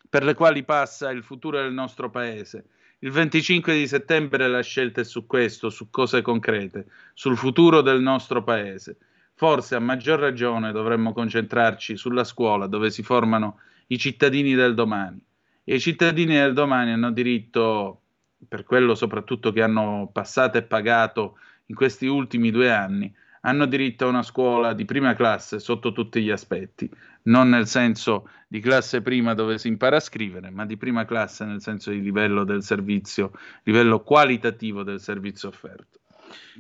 per 0.09 0.25
le 0.25 0.33
quali 0.33 0.65
passa 0.65 1.11
il 1.11 1.23
futuro 1.23 1.61
del 1.61 1.75
nostro 1.75 2.09
paese. 2.09 2.65
Il 3.03 3.13
25 3.13 3.75
di 3.75 3.87
settembre 3.87 4.47
la 4.47 4.61
scelta 4.61 5.01
è 5.01 5.05
su 5.05 5.27
questo, 5.27 5.71
su 5.71 5.89
cose 5.89 6.21
concrete, 6.21 6.85
sul 7.15 7.35
futuro 7.35 7.81
del 7.81 8.03
nostro 8.03 8.45
paese. 8.45 8.99
Forse 9.35 9.75
a 9.75 9.79
maggior 9.79 10.19
ragione 10.19 10.71
dovremmo 10.71 11.15
concentrarci 11.15 11.97
sulla 11.97 12.25
scuola 12.25 12.67
dove 12.67 12.91
si 12.91 13.03
formano 13.03 13.61
i 13.87 13.97
cittadini 13.97 14.55
del 14.55 14.75
domani. 14.75 15.19
E 15.65 15.77
i 15.77 15.81
cittadini 15.81 16.35
del 16.35 16.53
domani 16.53 16.93
hanno 16.93 17.11
diritto, 17.11 18.03
per 18.47 18.65
quello 18.65 18.95
soprattutto 18.95 19.51
che 19.51 19.63
hanno 19.63 20.11
passato 20.13 20.59
e 20.59 20.63
pagato 20.63 21.39
in 21.67 21.75
questi 21.75 22.07
ultimi 22.07 22.51
due 22.51 22.71
anni, 22.71 23.11
hanno 23.41 23.67
diritto 23.67 24.05
a 24.05 24.09
una 24.09 24.23
scuola 24.23 24.75
di 24.75 24.85
prima 24.85 25.15
classe 25.15 25.61
sotto 25.61 25.93
tutti 25.93 26.23
gli 26.23 26.31
aspetti, 26.31 26.91
non 27.23 27.49
nel 27.49 27.67
senso 27.67 28.29
di 28.47 28.61
classe 28.61 29.01
prima 29.01 29.35
dove 29.35 29.59
si 29.59 29.69
impara 29.69 29.97
a 29.97 30.01
scrivere, 30.01 30.51
ma 30.51 30.67
di 30.67 30.77
prima 30.77 31.05
classe 31.05 31.45
nel 31.45 31.61
senso 31.61 31.91
di 31.91 32.01
livello 32.03 32.45
del 32.45 32.63
servizio, 32.63 33.33
livello 33.63 34.01
qualitativo 34.03 34.83
del 34.83 35.01
servizio 35.01 35.49
offerto. 35.49 36.01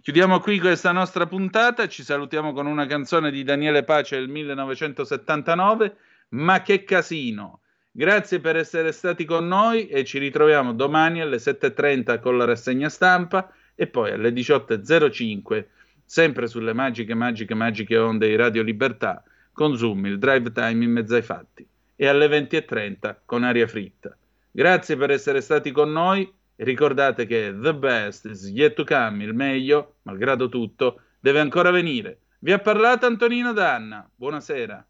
Chiudiamo 0.02 0.40
qui 0.40 0.58
questa 0.58 0.92
nostra 0.92 1.26
puntata, 1.26 1.86
ci 1.86 2.02
salutiamo 2.02 2.52
con 2.52 2.66
una 2.66 2.86
canzone 2.86 3.30
di 3.30 3.42
Daniele 3.42 3.84
Pace 3.84 4.16
del 4.16 4.28
1979, 4.28 5.96
Ma 6.30 6.62
che 6.62 6.84
casino! 6.84 7.60
Grazie 7.92 8.38
per 8.38 8.56
essere 8.56 8.92
stati 8.92 9.24
con 9.24 9.48
noi 9.48 9.88
e 9.88 10.04
ci 10.04 10.18
ritroviamo 10.18 10.72
domani 10.72 11.20
alle 11.20 11.38
7.30 11.38 12.20
con 12.20 12.38
la 12.38 12.44
rassegna 12.44 12.88
stampa 12.88 13.52
e 13.74 13.88
poi 13.88 14.12
alle 14.12 14.30
18.05 14.30 15.64
sempre 16.10 16.48
sulle 16.48 16.72
magiche, 16.72 17.14
magiche, 17.14 17.54
magiche 17.54 17.96
onde 17.96 18.26
di 18.26 18.34
Radio 18.34 18.64
Libertà 18.64 19.22
con 19.52 19.76
Zoom, 19.76 20.06
il 20.06 20.18
drive 20.18 20.50
time 20.50 20.82
in 20.82 20.90
mezzo 20.90 21.14
ai 21.14 21.22
fatti 21.22 21.64
e 21.94 22.06
alle 22.08 22.26
20.30 22.26 23.18
con 23.24 23.44
aria 23.44 23.68
fritta. 23.68 24.16
Grazie 24.50 24.96
per 24.96 25.12
essere 25.12 25.40
stati 25.40 25.70
con 25.70 25.92
noi 25.92 26.28
ricordate 26.56 27.26
che 27.26 27.56
the 27.56 27.72
best 27.72 28.24
is 28.24 28.48
yet 28.48 28.74
to 28.74 28.82
come, 28.82 29.22
il 29.22 29.34
meglio, 29.34 29.98
malgrado 30.02 30.48
tutto, 30.48 31.00
deve 31.20 31.38
ancora 31.38 31.70
venire. 31.70 32.22
Vi 32.40 32.50
ha 32.50 32.58
parlato 32.58 33.06
Antonino 33.06 33.52
Danna. 33.52 34.10
Buonasera. 34.12 34.84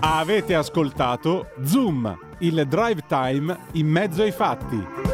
Avete 0.00 0.54
ascoltato 0.54 1.50
Zoom, 1.64 2.18
il 2.38 2.66
drive 2.66 3.02
time 3.06 3.58
in 3.72 3.88
mezzo 3.88 4.22
ai 4.22 4.32
fatti. 4.32 5.13